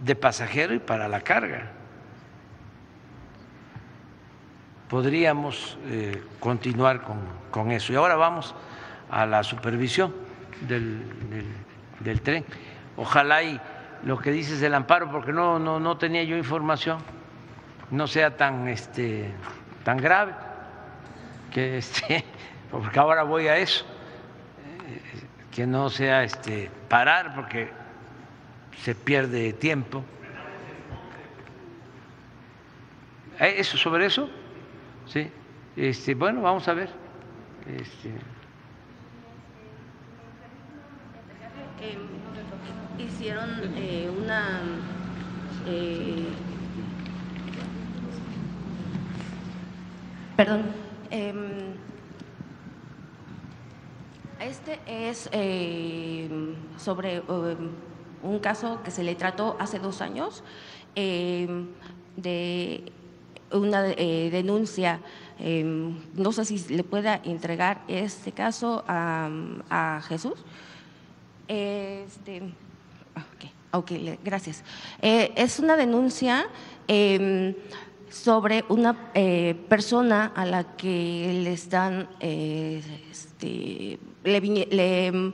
de 0.00 0.14
pasajero 0.14 0.74
y 0.74 0.78
para 0.78 1.08
la 1.08 1.20
carga. 1.20 1.70
Podríamos 4.88 5.78
eh, 5.86 6.22
continuar 6.40 7.02
con, 7.02 7.18
con, 7.50 7.70
eso. 7.70 7.92
Y 7.92 7.96
ahora 7.96 8.16
vamos 8.16 8.54
a 9.10 9.24
la 9.26 9.42
supervisión 9.44 10.12
del, 10.62 11.30
del, 11.30 11.46
del 12.00 12.20
tren. 12.22 12.44
Ojalá 12.96 13.42
y 13.42 13.60
lo 14.02 14.18
que 14.18 14.32
dices 14.32 14.60
del 14.60 14.74
amparo, 14.74 15.10
porque 15.10 15.32
no, 15.32 15.58
no, 15.58 15.78
no 15.78 15.96
tenía 15.96 16.24
yo 16.24 16.36
información, 16.36 16.98
no 17.90 18.06
sea 18.06 18.36
tan, 18.36 18.66
este, 18.68 19.30
tan 19.84 19.98
grave, 19.98 20.32
que 21.52 21.78
este, 21.78 22.24
porque 22.70 22.98
ahora 22.98 23.22
voy 23.22 23.48
a 23.48 23.56
eso, 23.58 23.84
eh, 24.88 25.00
que 25.50 25.66
no 25.66 25.90
sea 25.90 26.24
este, 26.24 26.70
parar, 26.88 27.34
porque 27.34 27.70
se 28.82 28.94
pierde 28.94 29.52
tiempo. 29.52 30.04
¿Eso 33.38 33.78
sobre 33.78 34.06
eso? 34.06 34.28
Sí. 35.06 35.30
Este, 35.76 36.14
bueno, 36.14 36.42
vamos 36.42 36.66
a 36.68 36.74
ver. 36.74 36.90
Este. 37.66 38.10
Eh, 41.82 41.96
hicieron 42.98 43.48
eh, 43.76 44.10
una 44.14 44.60
eh, 45.66 46.26
perdón 50.36 50.62
este 54.40 54.78
es 54.86 55.30
sobre 56.76 57.22
un 58.22 58.38
caso 58.38 58.80
que 58.82 58.90
se 58.90 59.02
le 59.02 59.14
trató 59.14 59.56
hace 59.58 59.78
dos 59.78 60.00
años 60.00 60.42
de 60.94 62.92
una 63.52 63.82
denuncia 63.82 65.00
no 65.38 66.32
sé 66.32 66.44
si 66.44 66.74
le 66.74 66.84
pueda 66.84 67.20
entregar 67.24 67.82
este 67.88 68.32
caso 68.32 68.84
a, 68.86 69.30
a 69.70 70.02
Jesús 70.02 70.34
este, 71.50 72.42
ok, 73.72 73.90
gracias. 74.22 74.62
Eh, 75.02 75.32
es 75.34 75.58
una 75.58 75.76
denuncia 75.76 76.46
eh, 76.86 77.56
sobre 78.08 78.64
una 78.68 79.10
eh, 79.14 79.56
persona 79.68 80.32
a 80.36 80.46
la 80.46 80.76
que 80.76 81.40
le 81.42 81.52
están, 81.52 82.08
eh, 82.20 82.82
este, 83.10 83.98
le, 84.22 84.40
le, 84.40 85.32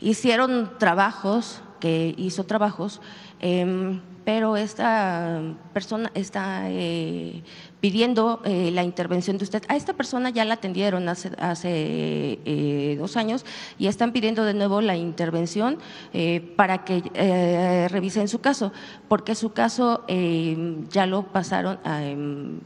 hicieron 0.00 0.72
trabajos, 0.78 1.62
que 1.78 2.14
hizo 2.16 2.44
trabajos, 2.44 3.00
em, 3.40 4.00
pero 4.24 4.58
esta 4.58 5.40
persona 5.72 6.10
está 6.14 6.64
eh, 6.68 7.42
pidiendo 7.80 8.42
eh, 8.44 8.70
la 8.72 8.82
intervención 8.82 9.38
de 9.38 9.44
usted. 9.44 9.62
A 9.68 9.76
esta 9.76 9.94
persona 9.94 10.28
ya 10.28 10.44
la 10.44 10.54
atendieron 10.54 11.08
hace, 11.08 11.30
hace 11.38 12.38
eh, 12.44 12.96
dos 12.98 13.16
años 13.16 13.46
y 13.78 13.86
están 13.86 14.12
pidiendo 14.12 14.44
de 14.44 14.52
nuevo 14.52 14.82
la 14.82 14.96
intervención 14.96 15.78
eh, 16.12 16.40
para 16.56 16.84
que 16.84 17.02
eh, 17.14 17.88
revisen 17.88 18.28
su 18.28 18.40
caso, 18.40 18.70
porque 19.08 19.34
su 19.34 19.52
caso 19.54 20.04
eh, 20.08 20.76
ya 20.90 21.06
lo 21.06 21.22
pasaron 21.22 21.78
a, 21.84 22.04
en, 22.04 22.60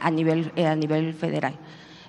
a, 0.00 0.10
nivel, 0.10 0.50
a 0.56 0.74
nivel 0.76 1.12
federal. 1.12 1.58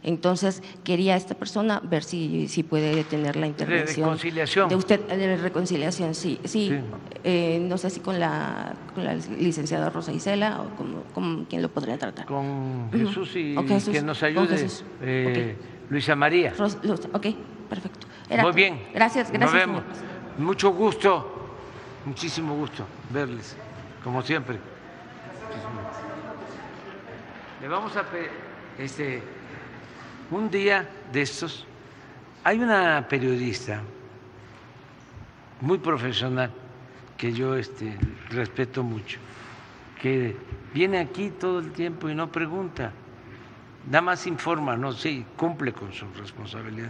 Entonces, 0.04 0.64
quería 0.84 1.16
esta 1.16 1.36
persona 1.36 1.80
ver 1.84 2.04
si, 2.04 2.48
si 2.48 2.64
puede 2.64 3.04
tener 3.04 3.36
la 3.36 3.48
intervención. 3.48 3.96
¿De 3.96 4.04
reconciliación? 4.04 4.70
De 4.70 4.76
usted, 4.76 5.00
de 5.00 5.38
reconciliación, 5.38 6.16
sí. 6.16 6.40
Sí, 6.44 6.70
sí. 6.70 6.80
Eh, 7.24 7.60
no 7.62 7.78
sé 7.78 7.90
si 7.92 8.00
con 8.00 8.20
la, 8.20 8.74
con 8.96 9.04
la 9.04 9.14
licenciada 9.14 9.90
Rosa 9.90 10.12
Isela 10.12 10.62
o 10.62 10.76
con, 10.76 11.04
con 11.14 11.46
quién 11.46 11.62
lo 11.62 11.70
podría 11.70 11.98
tratar. 11.98 12.26
Con 12.26 12.90
Jesús 12.92 13.36
y 13.36 13.56
okay, 13.56 13.76
Jesús. 13.76 13.94
que 13.94 14.02
nos 14.02 14.24
ayude 14.24 14.68
eh, 15.02 15.28
okay. 15.30 15.58
Luisa 15.90 16.16
María. 16.16 16.54
Ros, 16.58 16.78
ok, 17.14 17.28
perfecto. 17.70 18.08
Era 18.30 18.44
Muy 18.44 18.54
bien. 18.54 18.82
Gracias, 18.94 19.30
gracias. 19.30 19.40
Nos 19.40 19.54
vemos. 19.54 19.84
Mucho 20.38 20.72
gusto, 20.72 21.52
muchísimo 22.06 22.56
gusto 22.56 22.86
verles, 23.12 23.56
como 24.04 24.22
siempre. 24.22 24.58
Le 27.62 27.68
vamos 27.68 27.96
a 27.96 28.04
pedir, 28.04 28.30
este, 28.80 29.22
un 30.32 30.50
día 30.50 30.88
de 31.12 31.22
estos, 31.22 31.66
hay 32.44 32.60
una 32.60 33.06
periodista 33.08 33.82
muy 35.60 35.78
profesional 35.78 36.50
que 37.18 37.34
yo 37.34 37.56
este, 37.56 37.98
respeto 38.30 38.82
mucho, 38.82 39.20
que 40.02 40.36
viene 40.74 41.00
aquí 41.00 41.30
todo 41.30 41.60
el 41.60 41.72
tiempo 41.72 42.10
y 42.10 42.16
no 42.16 42.32
pregunta, 42.32 42.92
nada 43.86 44.02
más 44.02 44.26
informa, 44.26 44.76
no 44.76 44.94
sé, 44.94 45.10
sí, 45.10 45.26
cumple 45.36 45.74
con 45.74 45.94
su 45.94 46.06
responsabilidad. 46.14 46.90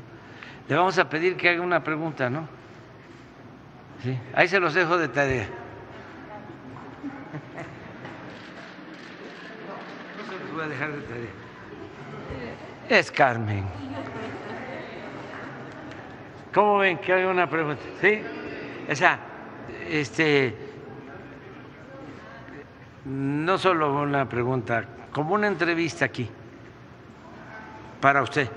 Le 0.70 0.76
vamos 0.76 0.98
a 1.00 1.10
pedir 1.10 1.36
que 1.36 1.50
haga 1.50 1.62
una 1.62 1.84
pregunta, 1.84 2.30
¿no? 2.30 2.48
Sí, 4.04 4.18
ahí 4.34 4.48
se 4.48 4.60
los 4.60 4.74
dejo 4.74 4.98
de 4.98 5.08
tarea. 5.10 5.48
No, 9.68 10.24
no 10.24 10.32
se 10.32 10.44
los 10.44 10.54
voy 10.54 10.64
a 10.64 10.68
dejar 10.68 10.92
de 10.94 11.02
tarea 11.02 11.41
es 12.90 13.12
Carmen. 13.12 13.66
¿Cómo 16.54 16.80
ven 16.80 16.98
que 16.98 17.14
hay 17.14 17.24
una 17.24 17.50
pregunta? 17.50 17.82
¿Sí? 18.02 18.22
O 18.90 18.96
sea, 18.96 19.20
este, 19.90 20.56
no 23.06 23.58
solo 23.58 24.02
una 24.02 24.28
pregunta, 24.28 24.84
como 25.12 25.34
una 25.34 25.48
entrevista 25.48 26.06
aquí, 26.06 26.30
para 28.02 28.22
usted. 28.22 28.50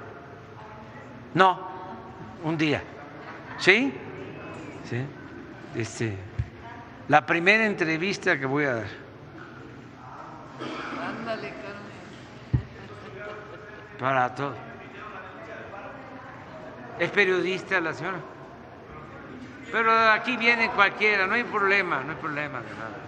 No, 1.35 1.69
un 2.43 2.57
día. 2.57 2.83
¿Sí? 3.59 3.93
Sí. 4.85 5.05
Este, 5.75 6.17
la 7.09 7.25
primera 7.25 7.65
entrevista 7.65 8.39
que 8.39 8.47
voy 8.47 8.65
a 8.65 8.75
dar. 8.75 8.87
Ándale, 11.01 11.53
para 13.99 14.35
todo. 14.35 14.55
Es 16.99 17.11
periodista 17.11 17.81
la 17.81 17.93
señora. 17.93 18.19
Pero 19.73 19.91
aquí 20.13 20.37
viene 20.37 20.71
cualquiera, 20.71 21.27
no 21.27 21.35
hay 21.35 21.45
problema, 21.45 22.01
no 22.03 22.13
hay 22.13 22.19
problema 22.19 22.61
de 22.61 22.71
nada. 22.71 23.05